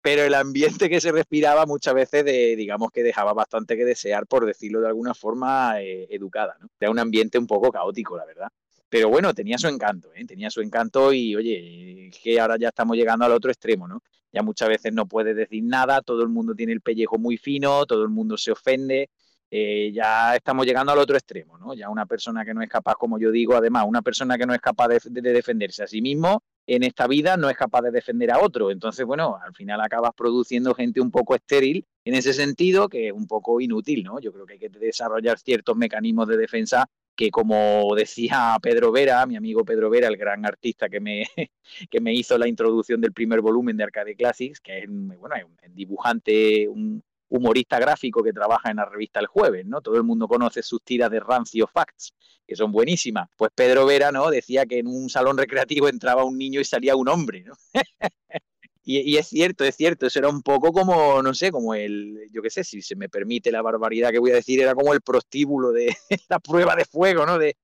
Pero 0.00 0.22
el 0.22 0.34
ambiente 0.34 0.88
que 0.88 1.00
se 1.00 1.10
respiraba 1.10 1.66
muchas 1.66 1.92
veces, 1.92 2.24
de, 2.24 2.54
digamos 2.54 2.92
que 2.92 3.02
dejaba 3.02 3.32
bastante 3.32 3.76
que 3.76 3.84
desear, 3.84 4.28
por 4.28 4.46
decirlo 4.46 4.80
de 4.80 4.86
alguna 4.86 5.12
forma 5.12 5.82
eh, 5.82 6.06
educada, 6.10 6.56
¿no? 6.60 6.68
Era 6.78 6.92
un 6.92 7.00
ambiente 7.00 7.36
un 7.36 7.48
poco 7.48 7.72
caótico, 7.72 8.16
la 8.16 8.24
verdad. 8.26 8.46
Pero 8.88 9.08
bueno, 9.08 9.34
tenía 9.34 9.58
su 9.58 9.66
encanto, 9.66 10.12
¿eh? 10.14 10.24
tenía 10.24 10.48
su 10.48 10.60
encanto 10.60 11.12
y 11.12 11.34
oye, 11.34 12.12
que 12.22 12.38
ahora 12.38 12.56
ya 12.60 12.68
estamos 12.68 12.96
llegando 12.96 13.24
al 13.24 13.32
otro 13.32 13.50
extremo, 13.50 13.88
¿no? 13.88 14.04
Ya 14.30 14.44
muchas 14.44 14.68
veces 14.68 14.92
no 14.92 15.06
puedes 15.06 15.34
decir 15.34 15.64
nada, 15.64 16.00
todo 16.00 16.22
el 16.22 16.28
mundo 16.28 16.54
tiene 16.54 16.74
el 16.74 16.80
pellejo 16.80 17.18
muy 17.18 17.38
fino, 17.38 17.86
todo 17.86 18.04
el 18.04 18.08
mundo 18.08 18.36
se 18.36 18.52
ofende, 18.52 19.10
eh, 19.54 19.92
ya 19.92 20.34
estamos 20.34 20.64
llegando 20.64 20.92
al 20.92 20.98
otro 20.98 21.14
extremo, 21.14 21.58
¿no? 21.58 21.74
Ya 21.74 21.90
una 21.90 22.06
persona 22.06 22.42
que 22.42 22.54
no 22.54 22.62
es 22.62 22.70
capaz, 22.70 22.94
como 22.94 23.18
yo 23.18 23.30
digo, 23.30 23.54
además, 23.54 23.84
una 23.86 24.00
persona 24.00 24.38
que 24.38 24.46
no 24.46 24.54
es 24.54 24.62
capaz 24.62 24.88
de, 24.88 25.20
defenderse 25.20 25.82
a 25.82 25.86
sí 25.86 26.00
mismo 26.00 26.42
en 26.66 26.84
esta 26.84 27.06
vida 27.06 27.36
no 27.36 27.50
es 27.50 27.56
capaz 27.58 27.82
de 27.82 27.90
defender 27.90 28.30
a 28.30 28.40
otro. 28.40 28.70
Entonces, 28.70 29.04
bueno, 29.04 29.38
al 29.44 29.54
final 29.54 29.82
acabas 29.82 30.12
produciendo 30.16 30.72
gente 30.74 31.02
un 31.02 31.10
poco 31.10 31.34
estéril 31.34 31.84
en 32.06 32.14
ese 32.14 32.32
sentido, 32.32 32.88
que 32.88 33.08
es 33.08 33.12
un 33.12 33.26
poco 33.26 33.60
inútil, 33.60 34.04
¿no? 34.04 34.20
Yo 34.20 34.32
creo 34.32 34.46
que 34.46 34.54
hay 34.54 34.58
que 34.58 34.70
desarrollar 34.70 35.38
ciertos 35.38 35.76
mecanismos 35.76 36.28
de 36.28 36.38
defensa 36.38 36.86
que 37.14 37.30
como 37.30 37.94
decía 37.94 38.56
Pedro 38.62 38.90
Vera, 38.90 39.26
mi 39.26 39.36
amigo 39.36 39.66
Pedro 39.66 39.90
Vera, 39.90 40.08
el 40.08 40.16
gran 40.16 40.46
artista 40.46 40.88
que 40.88 40.98
me, 40.98 41.26
que 41.90 42.00
me 42.00 42.14
hizo 42.14 42.38
la 42.38 42.48
introducción 42.48 43.02
del 43.02 43.12
primer 43.12 43.42
volumen 43.42 43.76
de 43.76 43.84
Arcade 43.84 44.16
Classics, 44.16 44.60
que 44.60 44.78
es, 44.78 44.86
bueno, 44.88 45.34
un 45.46 45.74
dibujante, 45.74 46.66
un, 46.68 47.02
humorista 47.32 47.78
gráfico 47.78 48.22
que 48.22 48.32
trabaja 48.32 48.70
en 48.70 48.76
la 48.76 48.84
revista 48.84 49.18
El 49.18 49.26
Jueves, 49.26 49.64
¿no? 49.64 49.80
Todo 49.80 49.96
el 49.96 50.02
mundo 50.02 50.28
conoce 50.28 50.62
sus 50.62 50.82
tiras 50.82 51.10
de 51.10 51.18
rancio 51.18 51.66
facts, 51.66 52.12
que 52.46 52.54
son 52.54 52.70
buenísimas. 52.70 53.30
Pues 53.36 53.50
Pedro 53.54 53.86
Vera, 53.86 54.12
¿no? 54.12 54.30
Decía 54.30 54.66
que 54.66 54.78
en 54.78 54.86
un 54.86 55.08
salón 55.08 55.38
recreativo 55.38 55.88
entraba 55.88 56.24
un 56.24 56.36
niño 56.36 56.60
y 56.60 56.64
salía 56.64 56.94
un 56.94 57.08
hombre, 57.08 57.44
¿no? 57.44 57.54
Y, 58.84 59.16
es 59.16 59.28
cierto, 59.28 59.64
es 59.64 59.76
cierto, 59.76 60.06
eso 60.06 60.18
era 60.18 60.28
un 60.28 60.42
poco 60.42 60.72
como, 60.72 61.22
no 61.22 61.34
sé, 61.34 61.52
como 61.52 61.72
el, 61.74 62.28
yo 62.32 62.42
qué 62.42 62.50
sé, 62.50 62.64
si 62.64 62.82
se 62.82 62.96
me 62.96 63.08
permite 63.08 63.52
la 63.52 63.62
barbaridad 63.62 64.10
que 64.10 64.18
voy 64.18 64.32
a 64.32 64.36
decir, 64.36 64.60
era 64.60 64.74
como 64.74 64.92
el 64.92 65.00
prostíbulo 65.00 65.70
de 65.70 65.94
la 66.28 66.40
prueba 66.40 66.74
de 66.74 66.84
fuego, 66.84 67.24
¿no? 67.24 67.38
De, 67.38 67.56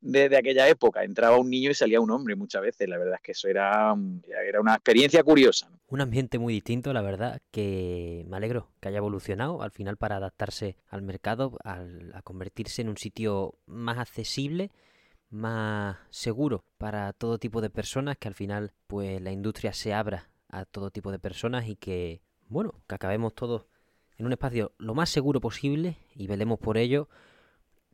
de, 0.00 0.36
aquella 0.36 0.68
época. 0.68 1.04
Entraba 1.04 1.38
un 1.38 1.48
niño 1.48 1.70
y 1.70 1.74
salía 1.74 2.00
un 2.00 2.10
hombre 2.10 2.34
muchas 2.34 2.60
veces, 2.60 2.88
la 2.88 2.98
verdad 2.98 3.14
es 3.14 3.20
que 3.20 3.32
eso 3.32 3.46
era, 3.46 3.94
era 4.46 4.60
una 4.60 4.74
experiencia 4.74 5.22
curiosa. 5.22 5.70
Un 5.86 6.00
ambiente 6.00 6.40
muy 6.40 6.54
distinto, 6.54 6.92
la 6.92 7.02
verdad, 7.02 7.40
que 7.52 8.24
me 8.26 8.36
alegro 8.36 8.72
que 8.80 8.88
haya 8.88 8.98
evolucionado 8.98 9.62
al 9.62 9.70
final 9.70 9.96
para 9.96 10.16
adaptarse 10.16 10.76
al 10.88 11.02
mercado, 11.02 11.56
a 11.62 12.22
convertirse 12.24 12.82
en 12.82 12.88
un 12.88 12.96
sitio 12.96 13.54
más 13.66 13.98
accesible 13.98 14.72
más 15.30 15.96
seguro 16.10 16.64
para 16.78 17.12
todo 17.12 17.38
tipo 17.38 17.60
de 17.60 17.68
personas 17.68 18.16
que 18.16 18.28
al 18.28 18.34
final 18.34 18.72
pues 18.86 19.20
la 19.20 19.32
industria 19.32 19.72
se 19.72 19.92
abra 19.92 20.30
a 20.54 20.64
todo 20.64 20.90
tipo 20.90 21.10
de 21.10 21.18
personas 21.18 21.68
y 21.68 21.76
que, 21.76 22.22
bueno, 22.48 22.82
que 22.88 22.94
acabemos 22.94 23.34
todos 23.34 23.66
en 24.16 24.26
un 24.26 24.32
espacio 24.32 24.72
lo 24.78 24.94
más 24.94 25.10
seguro 25.10 25.40
posible 25.40 25.96
y 26.14 26.26
velemos 26.28 26.58
por 26.58 26.78
ello 26.78 27.08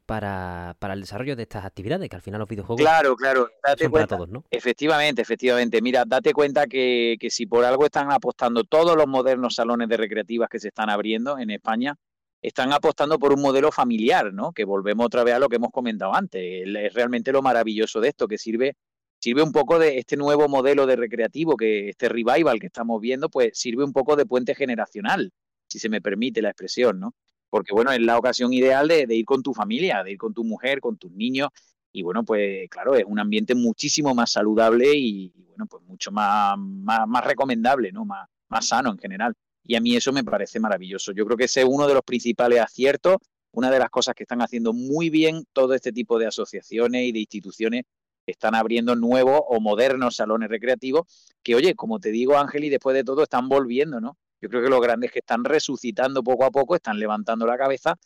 para, 0.04 0.76
para, 0.78 0.94
el 0.94 1.00
desarrollo 1.00 1.36
de 1.36 1.44
estas 1.44 1.64
actividades, 1.64 2.08
que 2.10 2.16
al 2.16 2.22
final 2.22 2.40
los 2.40 2.48
videojuegos 2.48 2.80
claro, 2.80 3.16
claro, 3.16 3.48
date 3.64 3.84
son 3.84 3.92
cuenta, 3.92 4.08
para 4.08 4.18
todos, 4.18 4.28
¿no? 4.28 4.44
Efectivamente, 4.50 5.22
efectivamente. 5.22 5.80
Mira, 5.80 6.04
date 6.04 6.32
cuenta 6.32 6.66
que, 6.66 7.16
que, 7.18 7.30
si 7.30 7.46
por 7.46 7.64
algo 7.64 7.84
están 7.84 8.10
apostando 8.10 8.64
todos 8.64 8.96
los 8.96 9.06
modernos 9.06 9.54
salones 9.54 9.88
de 9.88 9.96
recreativas 9.96 10.48
que 10.48 10.58
se 10.58 10.68
están 10.68 10.90
abriendo 10.90 11.38
en 11.38 11.50
España, 11.50 11.96
están 12.42 12.72
apostando 12.72 13.18
por 13.18 13.32
un 13.32 13.40
modelo 13.40 13.70
familiar, 13.70 14.32
¿no? 14.32 14.52
Que 14.52 14.64
volvemos 14.64 15.06
otra 15.06 15.22
vez 15.24 15.34
a 15.34 15.38
lo 15.38 15.48
que 15.48 15.56
hemos 15.56 15.70
comentado 15.70 16.14
antes. 16.14 16.66
Es 16.66 16.92
realmente 16.92 17.32
lo 17.32 17.40
maravilloso 17.40 18.00
de 18.00 18.08
esto, 18.08 18.26
que 18.26 18.36
sirve 18.36 18.76
sirve 19.20 19.42
un 19.42 19.52
poco 19.52 19.78
de 19.78 19.98
este 19.98 20.16
nuevo 20.16 20.48
modelo 20.48 20.86
de 20.86 20.96
recreativo, 20.96 21.56
que 21.56 21.90
este 21.90 22.08
revival 22.08 22.58
que 22.58 22.66
estamos 22.66 23.00
viendo, 23.00 23.28
pues 23.28 23.50
sirve 23.56 23.84
un 23.84 23.92
poco 23.92 24.16
de 24.16 24.26
puente 24.26 24.54
generacional, 24.54 25.30
si 25.68 25.78
se 25.78 25.88
me 25.88 26.00
permite 26.00 26.42
la 26.42 26.48
expresión, 26.48 26.98
¿no? 26.98 27.14
Porque 27.50 27.72
bueno, 27.72 27.92
es 27.92 28.00
la 28.00 28.16
ocasión 28.16 28.52
ideal 28.52 28.88
de, 28.88 29.06
ir 29.14 29.24
con 29.24 29.42
tu 29.42 29.52
familia, 29.52 30.02
de 30.02 30.12
ir 30.12 30.18
con 30.18 30.32
tu 30.32 30.42
mujer, 30.42 30.80
con 30.80 30.96
tus 30.96 31.12
niños, 31.12 31.50
y 31.92 32.02
bueno, 32.02 32.24
pues 32.24 32.68
claro, 32.70 32.94
es 32.94 33.04
un 33.06 33.18
ambiente 33.18 33.54
muchísimo 33.54 34.14
más 34.14 34.32
saludable 34.32 34.94
y, 34.94 35.32
bueno, 35.48 35.66
pues 35.66 35.82
mucho 35.84 36.10
más, 36.12 36.56
más, 36.56 37.24
recomendable, 37.24 37.92
¿no? 37.92 38.04
Más, 38.04 38.28
más 38.48 38.68
sano 38.68 38.90
en 38.90 38.98
general. 38.98 39.34
Y 39.64 39.74
a 39.74 39.80
mí 39.80 39.96
eso 39.96 40.12
me 40.12 40.24
parece 40.24 40.60
maravilloso. 40.60 41.12
Yo 41.12 41.26
creo 41.26 41.36
que 41.36 41.44
ese 41.44 41.60
es 41.60 41.66
uno 41.68 41.86
de 41.86 41.94
los 41.94 42.04
principales 42.04 42.60
aciertos, 42.60 43.16
una 43.52 43.70
de 43.70 43.80
las 43.80 43.90
cosas 43.90 44.14
que 44.14 44.22
están 44.22 44.40
haciendo 44.40 44.72
muy 44.72 45.10
bien 45.10 45.44
todo 45.52 45.74
este 45.74 45.92
tipo 45.92 46.18
de 46.18 46.26
asociaciones 46.26 47.02
y 47.02 47.12
de 47.12 47.18
instituciones 47.18 47.82
están 48.30 48.54
abriendo 48.54 48.96
nuevos 48.96 49.40
o 49.48 49.60
modernos 49.60 50.16
salones 50.16 50.48
recreativos 50.48 51.06
que, 51.42 51.54
oye, 51.54 51.74
como 51.74 52.00
te 52.00 52.10
digo, 52.10 52.36
Ángel, 52.36 52.64
y 52.64 52.68
después 52.68 52.94
de 52.94 53.04
todo 53.04 53.22
están 53.22 53.48
volviendo, 53.48 54.00
¿no? 54.00 54.16
Yo 54.40 54.48
creo 54.48 54.62
que 54.62 54.70
los 54.70 54.80
grandes 54.80 55.12
que 55.12 55.18
están 55.20 55.44
resucitando 55.44 56.22
poco 56.22 56.44
a 56.44 56.50
poco, 56.50 56.74
están 56.74 56.98
levantando 56.98 57.46
la 57.46 57.58
cabeza 57.58 57.96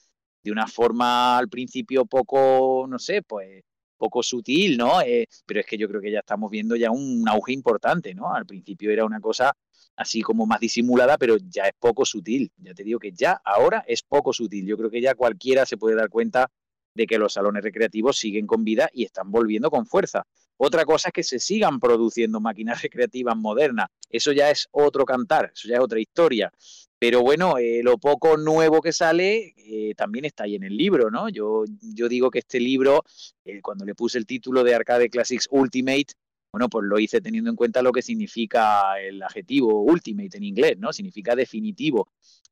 de 0.42 0.52
una 0.52 0.66
forma 0.66 1.38
al 1.38 1.48
principio 1.48 2.04
poco, 2.06 2.86
no 2.88 2.98
sé, 2.98 3.22
pues 3.22 3.62
poco 3.96 4.22
sutil, 4.22 4.76
¿no? 4.76 5.00
Eh, 5.00 5.26
pero 5.46 5.60
es 5.60 5.66
que 5.66 5.78
yo 5.78 5.88
creo 5.88 6.00
que 6.00 6.10
ya 6.10 6.18
estamos 6.18 6.50
viendo 6.50 6.76
ya 6.76 6.90
un 6.90 7.26
auge 7.28 7.52
importante, 7.52 8.14
¿no? 8.14 8.34
Al 8.34 8.44
principio 8.44 8.90
era 8.90 9.04
una 9.04 9.20
cosa 9.20 9.52
así 9.96 10.20
como 10.20 10.46
más 10.46 10.60
disimulada, 10.60 11.16
pero 11.18 11.36
ya 11.38 11.64
es 11.64 11.72
poco 11.78 12.04
sutil. 12.04 12.52
Ya 12.56 12.74
te 12.74 12.84
digo 12.84 12.98
que 12.98 13.12
ya 13.12 13.40
ahora 13.44 13.84
es 13.86 14.02
poco 14.02 14.32
sutil. 14.32 14.66
Yo 14.66 14.76
creo 14.76 14.90
que 14.90 15.00
ya 15.00 15.14
cualquiera 15.14 15.64
se 15.64 15.76
puede 15.76 15.96
dar 15.96 16.08
cuenta 16.08 16.50
de 16.94 17.06
que 17.06 17.18
los 17.18 17.32
salones 17.32 17.62
recreativos 17.62 18.16
siguen 18.16 18.46
con 18.46 18.64
vida 18.64 18.88
y 18.92 19.04
están 19.04 19.30
volviendo 19.30 19.70
con 19.70 19.86
fuerza. 19.86 20.26
Otra 20.56 20.84
cosa 20.84 21.08
es 21.08 21.12
que 21.12 21.22
se 21.22 21.38
sigan 21.38 21.80
produciendo 21.80 22.40
máquinas 22.40 22.82
recreativas 22.82 23.36
modernas. 23.36 23.88
Eso 24.08 24.32
ya 24.32 24.50
es 24.50 24.68
otro 24.70 25.04
cantar, 25.04 25.50
eso 25.54 25.68
ya 25.68 25.76
es 25.76 25.80
otra 25.80 26.00
historia. 26.00 26.52
Pero 26.98 27.22
bueno, 27.22 27.58
eh, 27.58 27.82
lo 27.82 27.98
poco 27.98 28.36
nuevo 28.36 28.80
que 28.80 28.92
sale 28.92 29.52
eh, 29.58 29.94
también 29.94 30.24
está 30.24 30.44
ahí 30.44 30.54
en 30.54 30.62
el 30.62 30.76
libro, 30.76 31.10
¿no? 31.10 31.28
Yo, 31.28 31.64
yo 31.94 32.08
digo 32.08 32.30
que 32.30 32.38
este 32.38 32.60
libro, 32.60 33.02
eh, 33.44 33.60
cuando 33.60 33.84
le 33.84 33.94
puse 33.94 34.16
el 34.16 34.26
título 34.26 34.64
de 34.64 34.74
Arcade 34.74 35.10
Classics 35.10 35.48
Ultimate, 35.50 36.14
bueno, 36.52 36.68
pues 36.68 36.86
lo 36.86 37.00
hice 37.00 37.20
teniendo 37.20 37.50
en 37.50 37.56
cuenta 37.56 37.82
lo 37.82 37.90
que 37.90 38.00
significa 38.00 39.00
el 39.00 39.20
adjetivo 39.22 39.82
ultimate 39.82 40.36
en 40.36 40.44
inglés, 40.44 40.78
¿no? 40.78 40.92
Significa 40.92 41.34
definitivo. 41.34 42.08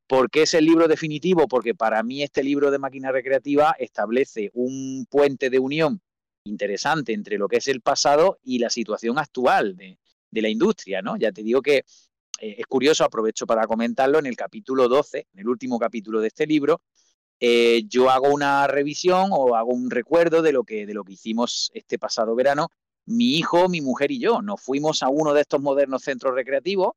¿Por 0.07 0.29
qué 0.29 0.43
es 0.43 0.53
el 0.53 0.65
libro 0.65 0.87
definitivo? 0.87 1.47
Porque 1.47 1.75
para 1.75 2.03
mí 2.03 2.23
este 2.23 2.43
libro 2.43 2.71
de 2.71 2.79
máquina 2.79 3.11
recreativa 3.11 3.75
establece 3.79 4.51
un 4.53 5.05
puente 5.09 5.49
de 5.49 5.59
unión 5.59 6.01
interesante 6.45 7.13
entre 7.13 7.37
lo 7.37 7.47
que 7.47 7.57
es 7.57 7.67
el 7.67 7.81
pasado 7.81 8.37
y 8.43 8.59
la 8.59 8.69
situación 8.69 9.17
actual 9.17 9.77
de, 9.77 9.97
la 10.31 10.49
industria, 10.49 11.01
¿no? 11.01 11.15
Ya 11.15 11.31
te 11.31 11.43
digo 11.43 11.61
que 11.61 11.77
eh, 12.39 12.55
es 12.57 12.65
curioso, 12.65 13.05
aprovecho 13.05 13.45
para 13.45 13.65
comentarlo, 13.65 14.19
en 14.19 14.25
el 14.25 14.35
capítulo 14.35 14.89
12, 14.89 15.27
en 15.33 15.39
el 15.39 15.47
último 15.47 15.79
capítulo 15.79 16.19
de 16.19 16.27
este 16.27 16.45
libro, 16.45 16.81
eh, 17.39 17.83
yo 17.87 18.09
hago 18.09 18.33
una 18.33 18.67
revisión 18.67 19.29
o 19.31 19.55
hago 19.55 19.71
un 19.71 19.89
recuerdo 19.89 20.41
de 20.41 20.51
lo 20.51 20.63
que, 20.63 20.85
de 20.85 20.93
lo 20.93 21.03
que 21.03 21.13
hicimos 21.13 21.71
este 21.73 21.97
pasado 21.99 22.35
verano 22.35 22.69
mi 23.05 23.35
hijo, 23.35 23.67
mi 23.67 23.81
mujer 23.81 24.11
y 24.11 24.19
yo 24.19 24.41
nos 24.41 24.61
fuimos 24.61 25.03
a 25.03 25.09
uno 25.09 25.33
de 25.33 25.41
estos 25.41 25.61
modernos 25.61 26.03
centros 26.03 26.35
recreativos 26.35 26.93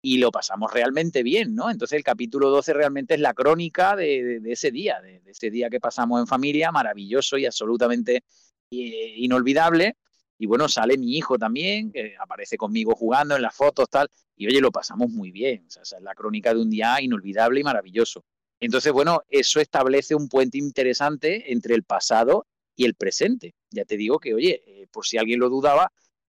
y 0.00 0.18
lo 0.18 0.30
pasamos 0.30 0.72
realmente 0.72 1.22
bien, 1.22 1.54
¿no? 1.54 1.70
Entonces 1.70 1.96
el 1.96 2.04
capítulo 2.04 2.50
12 2.50 2.72
realmente 2.72 3.14
es 3.14 3.20
la 3.20 3.34
crónica 3.34 3.96
de, 3.96 4.40
ese 4.44 4.70
día, 4.70 5.00
de, 5.00 5.22
ese 5.26 5.50
día 5.50 5.68
que 5.68 5.80
pasamos 5.80 6.20
en 6.20 6.26
familia, 6.26 6.70
maravilloso 6.70 7.36
y 7.36 7.46
absolutamente 7.46 8.22
eh, 8.70 9.14
inolvidable. 9.16 9.96
Y 10.38 10.46
bueno, 10.46 10.68
sale 10.68 10.96
mi 10.96 11.16
hijo 11.16 11.36
también, 11.36 11.90
que 11.90 12.14
aparece 12.18 12.56
conmigo 12.56 12.94
jugando 12.94 13.34
en 13.34 13.42
las 13.42 13.56
fotos, 13.56 13.90
tal, 13.90 14.08
y 14.36 14.46
oye, 14.46 14.60
lo 14.60 14.70
pasamos 14.70 15.10
muy 15.10 15.32
bien. 15.32 15.64
O 15.66 15.70
sea, 15.70 15.82
es 15.82 16.02
la 16.02 16.14
crónica 16.14 16.54
de 16.54 16.60
un 16.60 16.70
día 16.70 17.00
inolvidable 17.00 17.58
y 17.58 17.64
maravilloso. 17.64 18.24
Entonces, 18.60 18.92
bueno, 18.92 19.22
eso 19.28 19.60
establece 19.60 20.14
un 20.14 20.28
puente 20.28 20.58
interesante 20.58 21.52
entre 21.52 21.74
el 21.74 21.82
pasado 21.82 22.46
y 22.76 22.84
el 22.84 22.94
presente. 22.94 23.54
Ya 23.70 23.84
te 23.84 23.96
digo 23.96 24.20
que, 24.20 24.34
oye, 24.34 24.62
eh, 24.64 24.86
por 24.92 25.06
si 25.06 25.18
alguien 25.18 25.40
lo 25.40 25.48
dudaba, 25.48 25.92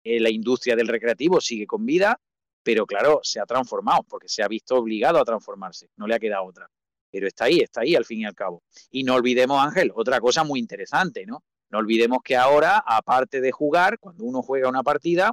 eh, 0.05 0.21
la 0.21 0.31
industria 0.31 0.77
del 0.77 0.87
recreativo 0.87 1.41
sigue 1.41 1.67
con 1.67 1.85
vida, 1.85 2.21
pero 2.63 2.87
claro, 2.87 3.21
se 3.23 3.41
ha 3.41 3.47
transformado, 3.47 4.03
porque 4.09 4.29
se 4.29 4.43
ha 4.43 4.49
visto 4.49 4.77
obligado 4.77 5.19
a 5.19 5.25
transformarse, 5.25 5.91
no 5.97 6.07
le 6.07 6.15
ha 6.15 6.19
quedado 6.19 6.45
otra. 6.45 6.69
Pero 7.11 7.27
está 7.27 7.45
ahí, 7.45 7.61
está 7.61 7.81
ahí 7.81 7.95
al 7.95 8.05
fin 8.05 8.21
y 8.21 8.25
al 8.27 8.35
cabo. 8.35 8.63
Y 8.91 9.05
no 9.05 9.15
olvidemos, 9.15 9.59
Ángel, 9.65 9.93
otra 9.95 10.21
cosa 10.21 10.45
muy 10.45 10.61
interesante, 10.61 11.25
¿no? 11.25 11.43
No 11.71 11.79
olvidemos 11.79 12.19
que 12.23 12.37
ahora, 12.37 12.83
aparte 12.87 13.41
de 13.41 13.53
jugar, 13.53 13.99
cuando 13.99 14.25
uno 14.25 14.43
juega 14.43 14.69
una 14.69 14.83
partida, 14.83 15.33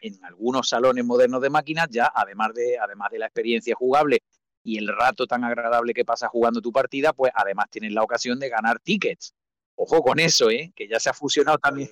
en 0.00 0.22
algunos 0.24 0.68
salones 0.68 1.04
modernos 1.04 1.40
de 1.40 1.50
máquinas, 1.50 1.88
ya 1.90 2.12
además 2.14 2.52
de, 2.54 2.78
además 2.78 3.10
de 3.10 3.18
la 3.18 3.26
experiencia 3.26 3.74
jugable 3.74 4.22
y 4.62 4.78
el 4.78 4.88
rato 4.88 5.26
tan 5.26 5.44
agradable 5.44 5.94
que 5.94 6.04
pasa 6.04 6.28
jugando 6.28 6.60
tu 6.60 6.72
partida, 6.72 7.12
pues 7.12 7.32
además 7.34 7.66
tienes 7.70 7.92
la 7.92 8.02
ocasión 8.02 8.38
de 8.38 8.48
ganar 8.48 8.80
tickets. 8.80 9.34
Ojo 9.76 10.02
con 10.02 10.18
eso, 10.20 10.50
¿eh? 10.50 10.72
que 10.76 10.88
ya 10.88 11.00
se 11.00 11.10
ha 11.10 11.14
fusionado 11.14 11.58
también, 11.58 11.90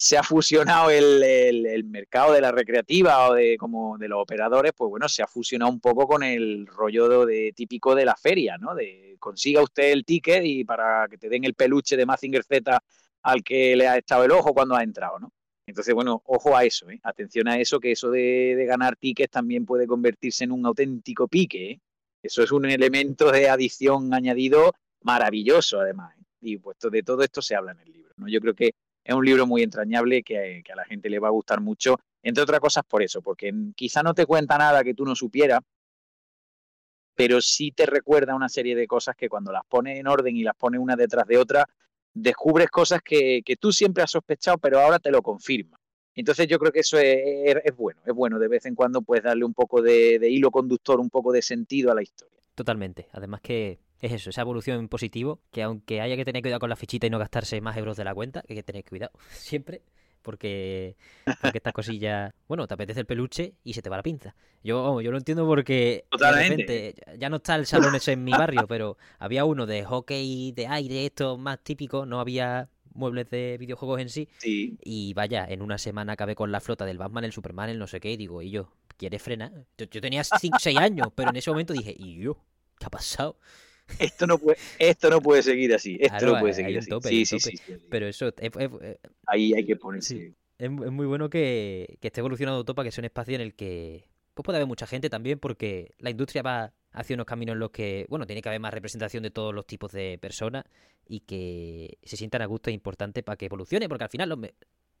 se 0.00 0.16
ha 0.16 0.22
fusionado 0.22 0.90
el, 0.90 1.84
mercado 1.86 2.32
de 2.32 2.40
la 2.40 2.52
recreativa 2.52 3.28
o 3.28 3.34
de 3.34 3.56
como 3.58 3.98
de 3.98 4.06
los 4.06 4.22
operadores, 4.22 4.72
pues 4.76 4.88
bueno, 4.88 5.08
se 5.08 5.24
ha 5.24 5.26
fusionado 5.26 5.72
un 5.72 5.80
poco 5.80 6.06
con 6.06 6.22
el 6.22 6.68
rollo 6.68 7.26
de, 7.26 7.52
típico 7.52 7.96
de 7.96 8.04
la 8.04 8.14
feria, 8.14 8.56
¿no? 8.58 8.76
De 8.76 9.16
consiga 9.18 9.60
usted 9.60 9.90
el 9.90 10.04
ticket 10.04 10.44
y 10.44 10.64
para 10.64 11.08
que 11.08 11.18
te 11.18 11.28
den 11.28 11.42
el 11.42 11.54
peluche 11.54 11.96
de 11.96 12.06
Mazinger 12.06 12.44
Z 12.44 12.80
al 13.22 13.42
que 13.42 13.74
le 13.74 13.88
ha 13.88 13.98
echado 13.98 14.24
el 14.24 14.30
ojo 14.30 14.54
cuando 14.54 14.76
ha 14.76 14.84
entrado, 14.84 15.18
¿no? 15.18 15.32
Entonces, 15.66 15.92
bueno, 15.92 16.22
ojo 16.26 16.56
a 16.56 16.64
eso, 16.64 16.88
¿eh? 16.90 17.00
atención 17.02 17.48
a 17.48 17.58
eso, 17.58 17.80
que 17.80 17.90
eso 17.90 18.08
de, 18.10 18.54
de 18.56 18.66
ganar 18.66 18.96
tickets 18.96 19.32
también 19.32 19.66
puede 19.66 19.88
convertirse 19.88 20.44
en 20.44 20.52
un 20.52 20.64
auténtico 20.64 21.26
pique. 21.26 21.72
¿eh? 21.72 21.80
Eso 22.22 22.42
es 22.44 22.52
un 22.52 22.66
elemento 22.66 23.32
de 23.32 23.48
adición 23.50 24.14
añadido 24.14 24.72
maravilloso, 25.02 25.80
además. 25.80 26.14
¿eh? 26.16 26.24
y 26.40 26.56
puesto 26.58 26.88
de 26.88 27.02
todo 27.02 27.22
esto 27.22 27.42
se 27.42 27.54
habla 27.54 27.72
en 27.72 27.80
el 27.80 27.92
libro. 27.92 28.14
¿no? 28.16 28.28
Yo 28.28 28.40
creo 28.40 28.54
que 28.54 28.74
es 29.08 29.14
un 29.14 29.24
libro 29.24 29.46
muy 29.46 29.62
entrañable 29.62 30.22
que, 30.22 30.62
a 30.70 30.76
la 30.76 30.84
gente 30.84 31.08
le 31.08 31.18
va 31.18 31.28
a 31.28 31.30
gustar 31.30 31.62
mucho, 31.62 31.98
entre 32.22 32.42
otras 32.42 32.60
cosas 32.60 32.84
por 32.84 33.02
eso, 33.02 33.22
porque 33.22 33.50
quizá 33.74 34.02
no 34.02 34.12
te 34.12 34.26
cuenta 34.26 34.58
nada 34.58 34.84
que 34.84 34.92
tú 34.92 35.06
no 35.06 35.16
supieras, 35.16 35.60
pero 37.14 37.40
sí 37.40 37.72
te 37.72 37.86
recuerda 37.86 38.34
una 38.34 38.50
serie 38.50 38.76
de 38.76 38.86
cosas 38.86 39.16
que 39.16 39.30
cuando 39.30 39.50
las 39.50 39.62
pones 39.66 39.98
en 39.98 40.06
orden 40.06 40.36
y 40.36 40.42
las 40.42 40.54
pones 40.54 40.78
una 40.78 40.94
detrás 40.94 41.26
de 41.26 41.38
otra, 41.38 41.64
descubres 42.12 42.68
cosas 42.68 43.00
que, 43.02 43.42
tú 43.58 43.72
siempre 43.72 44.02
has 44.02 44.10
sospechado, 44.10 44.58
pero 44.58 44.78
ahora 44.78 44.98
te 44.98 45.10
lo 45.10 45.22
confirma. 45.22 45.80
Entonces 46.14 46.46
yo 46.46 46.58
creo 46.58 46.70
que 46.70 46.80
eso 46.80 46.98
es, 46.98 47.74
bueno, 47.78 48.02
es 48.04 48.12
bueno 48.12 48.38
de 48.38 48.48
vez 48.48 48.66
en 48.66 48.74
cuando 48.74 49.00
puedes 49.00 49.24
darle 49.24 49.46
un 49.46 49.54
poco 49.54 49.80
de, 49.80 50.18
de 50.18 50.28
hilo 50.28 50.50
conductor, 50.50 51.00
un 51.00 51.08
poco 51.08 51.32
de 51.32 51.40
sentido 51.40 51.90
a 51.90 51.94
la 51.94 52.02
historia. 52.02 52.38
Totalmente. 52.54 53.08
Además 53.12 53.40
que 53.40 53.78
es 54.00 54.12
eso, 54.12 54.30
esa 54.30 54.42
evolución 54.42 54.78
en 54.78 54.88
positivo, 54.88 55.40
que 55.50 55.62
aunque 55.62 56.00
haya 56.00 56.16
que 56.16 56.24
tener 56.24 56.42
cuidado 56.42 56.60
con 56.60 56.70
la 56.70 56.76
fichita 56.76 57.06
y 57.06 57.10
no 57.10 57.18
gastarse 57.18 57.60
más 57.60 57.76
euros 57.76 57.96
de 57.96 58.04
la 58.04 58.14
cuenta, 58.14 58.42
que 58.42 58.52
hay 58.52 58.56
que 58.58 58.62
tener 58.62 58.84
cuidado 58.84 59.12
siempre, 59.30 59.82
porque, 60.22 60.96
porque 61.40 61.58
estas 61.58 61.72
cosillas, 61.72 62.34
bueno, 62.48 62.66
te 62.66 62.74
apetece 62.74 63.00
el 63.00 63.06
peluche 63.06 63.54
y 63.64 63.72
se 63.72 63.82
te 63.82 63.88
va 63.88 63.96
la 63.96 64.02
pinza. 64.02 64.34
Yo, 64.62 65.00
yo 65.00 65.10
lo 65.10 65.18
entiendo 65.18 65.46
porque 65.46 66.04
Totalmente. 66.10 66.94
ya 67.16 67.30
no 67.30 67.36
está 67.36 67.54
el 67.54 67.66
salón 67.66 67.94
ese 67.94 68.12
en 68.12 68.24
mi 68.24 68.32
barrio, 68.32 68.66
pero 68.68 68.98
había 69.18 69.44
uno 69.44 69.66
de 69.66 69.84
hockey 69.84 70.52
de 70.52 70.66
aire, 70.66 71.06
esto 71.06 71.38
más 71.38 71.60
típico, 71.62 72.04
no 72.04 72.20
había 72.20 72.68
muebles 72.92 73.30
de 73.30 73.56
videojuegos 73.58 74.00
en 74.00 74.10
sí. 74.10 74.28
Sí. 74.38 74.76
Y 74.84 75.14
vaya, 75.14 75.46
en 75.48 75.62
una 75.62 75.78
semana 75.78 76.12
acabé 76.12 76.34
con 76.34 76.52
la 76.52 76.60
flota 76.60 76.84
del 76.84 76.98
Batman, 76.98 77.24
el 77.24 77.32
Superman, 77.32 77.70
el 77.70 77.78
no 77.78 77.86
sé 77.86 78.00
qué, 78.00 78.12
y 78.12 78.16
digo, 78.16 78.42
y 78.42 78.50
yo, 78.50 78.70
¿quieres 78.96 79.22
frenar? 79.22 79.52
Yo, 79.78 79.86
yo 79.86 80.00
tenía 80.00 80.24
6 80.24 80.52
años, 80.76 81.08
pero 81.14 81.30
en 81.30 81.36
ese 81.36 81.50
momento 81.50 81.72
dije, 81.72 81.94
¿y 81.96 82.20
yo? 82.20 82.36
¿Qué 82.78 82.86
ha 82.86 82.90
pasado? 82.90 83.38
Esto 83.98 84.26
no 84.26 84.38
puede, 84.38 84.58
esto 84.78 85.10
no 85.10 85.20
puede 85.20 85.42
seguir 85.42 85.74
así. 85.74 85.96
Esto 86.00 86.08
Claro, 86.18 86.32
no 86.34 86.40
puede 86.40 86.54
seguir 86.54 86.78
así. 86.78 86.90
tope, 86.90 87.08
sí, 87.08 87.24
sí, 87.26 87.40
sí, 87.40 87.56
sí. 87.56 87.72
Pero 87.90 88.06
eso, 88.06 88.28
es, 88.28 88.34
es- 88.58 88.98
Ahí 89.26 89.52
hay 89.54 89.64
que 89.64 89.76
ponerse. 89.76 90.14
Sí. 90.14 90.34
es- 90.58 90.70
es 90.70 90.70
muy 90.70 91.06
bueno 91.06 91.28
que, 91.30 91.98
que 92.00 92.08
esté 92.08 92.20
evolucionando 92.20 92.64
todo 92.64 92.74
para 92.74 92.86
que 92.86 92.92
sea 92.92 93.02
un 93.02 93.06
espacio 93.06 93.34
en 93.34 93.40
el 93.40 93.54
que 93.54 94.04
pues 94.34 94.44
puede 94.44 94.58
haber 94.58 94.68
mucha 94.68 94.86
gente 94.86 95.10
también, 95.10 95.40
porque 95.40 95.94
la 95.98 96.10
industria 96.10 96.42
va 96.42 96.72
hacia 96.92 97.14
unos 97.14 97.26
caminos 97.26 97.54
en 97.54 97.58
los 97.60 97.70
que, 97.70 98.06
bueno, 98.08 98.24
tiene 98.24 98.40
que 98.40 98.48
haber 98.48 98.60
más 98.60 98.72
representación 98.72 99.24
de 99.24 99.30
todos 99.32 99.52
los 99.52 99.66
tipos 99.66 99.90
de 99.90 100.16
personas 100.20 100.64
y 101.08 101.20
que 101.20 101.98
se 102.04 102.16
sientan 102.16 102.42
a 102.42 102.46
gusto 102.46 102.70
es 102.70 102.74
importante 102.74 103.24
para 103.24 103.36
que 103.36 103.46
evolucione, 103.46 103.88
porque 103.88 104.04
al 104.04 104.10
final 104.10 104.28
los 104.28 104.38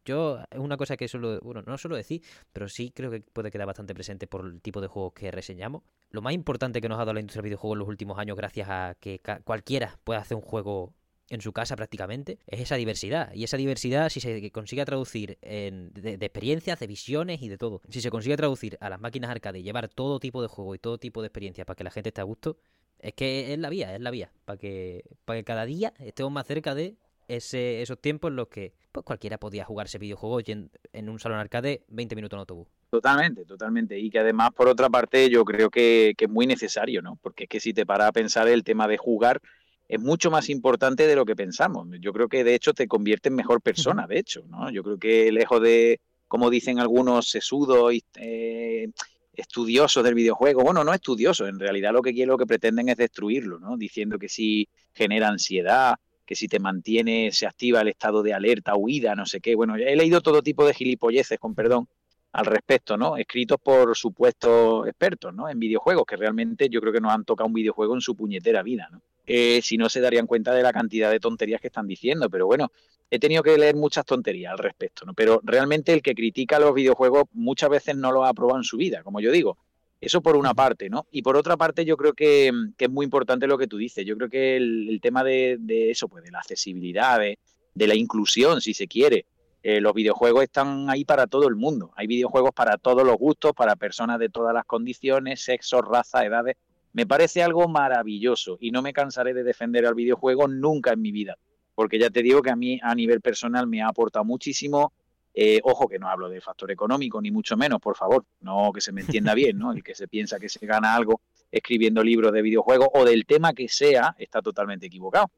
yo 0.04 0.40
es 0.50 0.58
una 0.58 0.76
cosa 0.76 0.96
que 0.96 1.08
suelo, 1.08 1.40
bueno, 1.40 1.62
no 1.66 1.76
suelo 1.78 1.96
decir, 1.96 2.22
pero 2.52 2.68
sí 2.68 2.90
creo 2.90 3.10
que 3.10 3.20
puede 3.20 3.50
quedar 3.50 3.66
bastante 3.66 3.94
presente 3.94 4.26
por 4.26 4.46
el 4.46 4.60
tipo 4.60 4.80
de 4.80 4.88
juegos 4.88 5.12
que 5.12 5.30
reseñamos. 5.30 5.82
Lo 6.10 6.22
más 6.22 6.32
importante 6.32 6.80
que 6.80 6.88
nos 6.88 6.96
ha 6.96 7.00
dado 7.00 7.14
la 7.14 7.20
industria 7.20 7.42
del 7.42 7.50
videojuego 7.50 7.74
en 7.74 7.78
los 7.80 7.88
últimos 7.88 8.18
años, 8.18 8.36
gracias 8.36 8.68
a 8.70 8.96
que 8.98 9.20
cualquiera 9.44 9.98
pueda 10.04 10.20
hacer 10.20 10.36
un 10.36 10.42
juego 10.42 10.94
en 11.30 11.40
su 11.40 11.52
casa 11.52 11.76
prácticamente, 11.76 12.38
es 12.46 12.60
esa 12.60 12.76
diversidad. 12.76 13.32
Y 13.34 13.44
esa 13.44 13.56
diversidad, 13.56 14.08
si 14.08 14.20
se 14.20 14.50
consigue 14.50 14.84
traducir 14.84 15.38
en, 15.42 15.92
de, 15.92 16.16
de 16.16 16.26
experiencias, 16.26 16.80
de 16.80 16.86
visiones 16.86 17.42
y 17.42 17.48
de 17.48 17.58
todo, 17.58 17.82
si 17.88 18.00
se 18.00 18.10
consigue 18.10 18.36
traducir 18.36 18.78
a 18.80 18.88
las 18.88 19.00
máquinas 19.00 19.30
arcade 19.30 19.58
y 19.58 19.62
llevar 19.62 19.88
todo 19.88 20.20
tipo 20.20 20.40
de 20.40 20.48
juego 20.48 20.74
y 20.74 20.78
todo 20.78 20.98
tipo 20.98 21.20
de 21.20 21.26
experiencias 21.26 21.66
para 21.66 21.76
que 21.76 21.84
la 21.84 21.90
gente 21.90 22.08
esté 22.08 22.20
a 22.20 22.24
gusto, 22.24 22.56
es 22.98 23.12
que 23.12 23.52
es 23.52 23.58
la 23.58 23.70
vía, 23.70 23.94
es 23.94 24.00
la 24.00 24.10
vía, 24.10 24.32
para 24.44 24.58
que, 24.58 25.04
para 25.24 25.38
que 25.38 25.44
cada 25.44 25.66
día 25.66 25.92
estemos 25.98 26.32
más 26.32 26.46
cerca 26.46 26.74
de 26.74 26.96
ese, 27.28 27.82
esos 27.82 28.00
tiempos 28.00 28.30
en 28.30 28.36
los 28.36 28.48
que 28.48 28.72
pues 28.90 29.04
cualquiera 29.04 29.38
podía 29.38 29.64
jugarse 29.64 29.98
videojuegos 29.98 30.48
en, 30.48 30.70
en 30.92 31.08
un 31.08 31.20
salón 31.20 31.38
arcade 31.38 31.82
20 31.88 32.16
minutos 32.16 32.36
en 32.36 32.40
autobús. 32.40 32.68
Totalmente, 32.90 33.44
totalmente. 33.44 33.98
Y 33.98 34.10
que 34.10 34.18
además, 34.18 34.50
por 34.56 34.66
otra 34.68 34.88
parte, 34.88 35.28
yo 35.28 35.44
creo 35.44 35.70
que, 35.70 36.14
que 36.16 36.24
es 36.24 36.30
muy 36.30 36.46
necesario, 36.46 37.02
¿no? 37.02 37.16
Porque 37.22 37.44
es 37.44 37.48
que 37.50 37.60
si 37.60 37.74
te 37.74 37.86
paras 37.86 38.08
a 38.08 38.12
pensar 38.12 38.48
el 38.48 38.64
tema 38.64 38.88
de 38.88 38.96
jugar 38.96 39.40
es 39.88 40.00
mucho 40.00 40.30
más 40.30 40.50
importante 40.50 41.06
de 41.06 41.16
lo 41.16 41.24
que 41.24 41.34
pensamos. 41.34 41.88
Yo 42.00 42.12
creo 42.12 42.28
que 42.28 42.44
de 42.44 42.54
hecho 42.54 42.74
te 42.74 42.86
convierte 42.86 43.30
en 43.30 43.36
mejor 43.36 43.62
persona, 43.62 44.06
de 44.06 44.18
hecho, 44.18 44.44
¿no? 44.48 44.70
Yo 44.70 44.82
creo 44.82 44.98
que 44.98 45.32
lejos 45.32 45.62
de, 45.62 46.00
como 46.28 46.50
dicen 46.50 46.78
algunos 46.78 47.30
sesudos 47.30 47.94
y 47.94 48.04
eh, 48.16 48.90
estudiosos 49.32 50.04
del 50.04 50.14
videojuego, 50.14 50.62
bueno, 50.62 50.84
no 50.84 50.92
estudiosos, 50.92 51.48
en 51.48 51.58
realidad 51.58 51.92
lo 51.92 52.02
que 52.02 52.12
lo 52.26 52.36
que 52.36 52.46
pretenden 52.46 52.90
es 52.90 52.98
destruirlo, 52.98 53.58
¿no? 53.58 53.78
Diciendo 53.78 54.18
que 54.18 54.28
si 54.28 54.68
genera 54.92 55.28
ansiedad, 55.28 55.94
que 56.28 56.34
si 56.34 56.46
te 56.46 56.58
mantiene, 56.58 57.32
se 57.32 57.46
activa 57.46 57.80
el 57.80 57.88
estado 57.88 58.22
de 58.22 58.34
alerta, 58.34 58.76
huida, 58.76 59.14
no 59.14 59.24
sé 59.24 59.40
qué. 59.40 59.54
Bueno, 59.54 59.76
he 59.76 59.96
leído 59.96 60.20
todo 60.20 60.42
tipo 60.42 60.66
de 60.66 60.74
gilipolleces, 60.74 61.38
con 61.38 61.54
perdón, 61.54 61.88
al 62.32 62.44
respecto, 62.44 62.98
¿no? 62.98 63.16
Escritos 63.16 63.56
por 63.62 63.96
supuestos 63.96 64.86
expertos, 64.86 65.34
¿no? 65.34 65.48
En 65.48 65.58
videojuegos, 65.58 66.04
que 66.04 66.16
realmente 66.16 66.68
yo 66.68 66.82
creo 66.82 66.92
que 66.92 67.00
nos 67.00 67.14
han 67.14 67.24
tocado 67.24 67.46
un 67.46 67.54
videojuego 67.54 67.94
en 67.94 68.02
su 68.02 68.14
puñetera 68.14 68.62
vida, 68.62 68.90
¿no? 68.92 69.00
Si 69.26 69.78
no 69.78 69.88
se 69.88 70.02
darían 70.02 70.26
cuenta 70.26 70.52
de 70.52 70.62
la 70.62 70.70
cantidad 70.70 71.10
de 71.10 71.18
tonterías 71.18 71.62
que 71.62 71.68
están 71.68 71.86
diciendo, 71.86 72.28
pero 72.28 72.44
bueno, 72.44 72.70
he 73.10 73.18
tenido 73.18 73.42
que 73.42 73.56
leer 73.56 73.74
muchas 73.74 74.04
tonterías 74.04 74.52
al 74.52 74.58
respecto, 74.58 75.06
¿no? 75.06 75.14
Pero 75.14 75.40
realmente 75.42 75.94
el 75.94 76.02
que 76.02 76.14
critica 76.14 76.58
los 76.58 76.74
videojuegos 76.74 77.24
muchas 77.32 77.70
veces 77.70 77.96
no 77.96 78.12
los 78.12 78.28
ha 78.28 78.34
probado 78.34 78.58
en 78.58 78.64
su 78.64 78.76
vida, 78.76 79.02
como 79.02 79.20
yo 79.20 79.32
digo. 79.32 79.56
Eso 80.00 80.20
por 80.20 80.36
una 80.36 80.54
parte, 80.54 80.88
¿no? 80.88 81.06
Y 81.10 81.22
por 81.22 81.36
otra 81.36 81.56
parte, 81.56 81.84
yo 81.84 81.96
creo 81.96 82.12
que, 82.12 82.52
que 82.76 82.84
es 82.84 82.90
muy 82.90 83.04
importante 83.04 83.46
lo 83.46 83.58
que 83.58 83.66
tú 83.66 83.76
dices. 83.76 84.04
Yo 84.06 84.16
creo 84.16 84.28
que 84.28 84.56
el, 84.56 84.88
el 84.88 85.00
tema 85.00 85.24
de, 85.24 85.56
de, 85.58 85.90
eso, 85.90 86.08
pues 86.08 86.22
de 86.22 86.30
la 86.30 86.38
accesibilidad, 86.38 87.18
de, 87.18 87.38
de 87.74 87.86
la 87.86 87.94
inclusión, 87.94 88.60
si 88.60 88.74
se 88.74 88.86
quiere, 88.86 89.26
eh, 89.62 89.80
los 89.80 89.92
videojuegos 89.92 90.44
están 90.44 90.88
ahí 90.88 91.04
para 91.04 91.26
todo 91.26 91.48
el 91.48 91.56
mundo. 91.56 91.92
Hay 91.96 92.06
videojuegos 92.06 92.52
para 92.52 92.76
todos 92.76 93.04
los 93.04 93.16
gustos, 93.16 93.52
para 93.52 93.76
personas 93.76 94.18
de 94.18 94.28
todas 94.28 94.54
las 94.54 94.64
condiciones, 94.64 95.42
sexos, 95.42 95.82
razas, 95.84 96.24
edades. 96.24 96.56
Me 96.92 97.06
parece 97.06 97.42
algo 97.42 97.68
maravilloso 97.68 98.56
y 98.60 98.70
no 98.70 98.82
me 98.82 98.92
cansaré 98.92 99.34
de 99.34 99.42
defender 99.42 99.84
al 99.86 99.94
videojuego 99.94 100.48
nunca 100.48 100.92
en 100.92 101.02
mi 101.02 101.12
vida, 101.12 101.36
porque 101.74 101.98
ya 101.98 102.08
te 102.08 102.22
digo 102.22 102.40
que 102.40 102.50
a 102.50 102.56
mí 102.56 102.80
a 102.82 102.94
nivel 102.94 103.20
personal 103.20 103.66
me 103.66 103.82
ha 103.82 103.88
aportado 103.88 104.24
muchísimo. 104.24 104.92
Eh, 105.40 105.60
ojo 105.62 105.86
que 105.86 106.00
no 106.00 106.08
hablo 106.08 106.28
de 106.28 106.40
factor 106.40 106.68
económico, 106.72 107.22
ni 107.22 107.30
mucho 107.30 107.56
menos, 107.56 107.78
por 107.78 107.96
favor, 107.96 108.24
no 108.40 108.72
que 108.72 108.80
se 108.80 108.90
me 108.90 109.02
entienda 109.02 109.34
bien, 109.34 109.56
¿no? 109.56 109.70
El 109.70 109.84
que 109.84 109.94
se 109.94 110.08
piensa 110.08 110.40
que 110.40 110.48
se 110.48 110.66
gana 110.66 110.96
algo 110.96 111.20
escribiendo 111.52 112.02
libros 112.02 112.32
de 112.32 112.42
videojuegos 112.42 112.88
o 112.92 113.04
del 113.04 113.24
tema 113.24 113.52
que 113.52 113.68
sea, 113.68 114.16
está 114.18 114.42
totalmente 114.42 114.86
equivocado. 114.86 115.30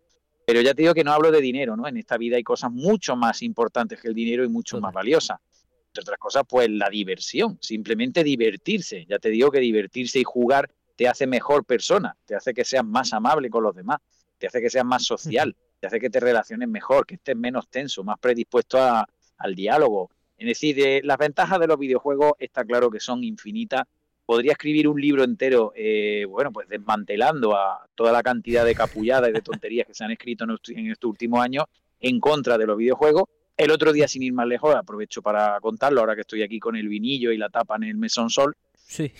Pero 0.47 0.63
ya 0.63 0.73
te 0.73 0.81
digo 0.81 0.95
que 0.95 1.05
no 1.05 1.13
hablo 1.13 1.31
de 1.31 1.43
dinero, 1.43 1.77
¿no? 1.77 1.87
En 1.87 1.99
esta 1.99 2.17
vida 2.17 2.39
hay 2.39 2.43
cosas 2.43 2.73
mucho 2.73 3.15
más 3.15 3.43
importantes 3.43 4.01
que 4.01 4.09
el 4.09 4.15
dinero 4.15 4.43
y 4.43 4.49
mucho 4.49 4.81
más 4.81 4.95
valiosas. 4.95 5.39
Entre 5.89 6.01
otras 6.01 6.19
cosas, 6.19 6.45
pues 6.49 6.71
la 6.71 6.89
diversión, 6.89 7.59
simplemente 7.61 8.25
divertirse. 8.25 9.05
Ya 9.05 9.19
te 9.19 9.29
digo 9.29 9.51
que 9.51 9.61
divertirse 9.61 10.19
y 10.19 10.25
jugar 10.25 10.71
te 10.97 11.09
hace 11.09 11.27
mejor 11.27 11.67
persona, 11.67 12.17
te 12.25 12.35
hace 12.35 12.55
que 12.55 12.65
seas 12.65 12.87
más 12.87 13.13
amable 13.13 13.51
con 13.51 13.65
los 13.65 13.77
demás, 13.77 13.99
te 14.39 14.47
hace 14.47 14.63
que 14.63 14.71
seas 14.71 14.87
más 14.87 15.05
social, 15.05 15.55
te 15.79 15.89
hace 15.89 16.01
que 16.01 16.09
te 16.09 16.21
relaciones 16.21 16.71
mejor, 16.71 17.05
que 17.05 17.17
estés 17.17 17.37
menos 17.37 17.69
tenso, 17.69 18.03
más 18.03 18.19
predispuesto 18.19 18.79
a, 18.79 19.07
al 19.41 19.55
diálogo. 19.57 20.11
Es 20.39 20.47
decir, 20.47 20.79
eh, 20.81 21.01
las 21.05 21.19
ventajas 21.19 21.59
de 21.59 21.67
los 21.67 21.79
videojuegos 21.79 22.33
está 22.39 22.65
claro 22.65 22.91
que 22.91 23.01
son 23.01 23.23
infinitas. 23.25 23.83
Podría 24.25 24.53
escribir 24.53 24.87
un 24.89 25.01
libro 25.01 25.25
entero, 25.25 25.73
eh, 25.75 26.25
bueno, 26.29 26.53
pues 26.53 26.69
desmantelando 26.69 27.57
a 27.57 27.85
toda 27.95 28.13
la 28.13 28.23
cantidad 28.23 28.65
de 28.65 28.75
capulladas 28.75 29.29
y 29.31 29.33
de 29.33 29.43
tonterías 29.43 29.87
que 29.87 29.93
se 29.95 30.05
han 30.05 30.13
escrito 30.13 30.45
en, 30.45 30.51
est- 30.53 30.69
en 30.71 30.91
estos 30.91 31.11
últimos 31.11 31.43
años 31.43 31.65
en 32.01 32.21
contra 32.21 32.57
de 32.57 32.67
los 32.67 32.77
videojuegos. 32.79 33.25
El 33.57 33.71
otro 33.73 33.93
día, 33.93 34.09
sin 34.09 34.23
ir 34.23 34.33
más 34.33 34.47
lejos, 34.47 34.75
aprovecho 34.75 35.21
para 35.21 35.59
contarlo, 35.61 36.01
ahora 36.01 36.15
que 36.15 36.23
estoy 36.23 36.43
aquí 36.43 36.59
con 36.61 36.77
el 36.77 36.89
vinillo 36.89 37.33
y 37.33 37.37
la 37.37 37.51
tapa 37.51 37.77
en 37.77 37.83
el 37.85 37.97
mesón 37.97 38.31
sol, 38.31 38.57
Sí. 38.87 39.13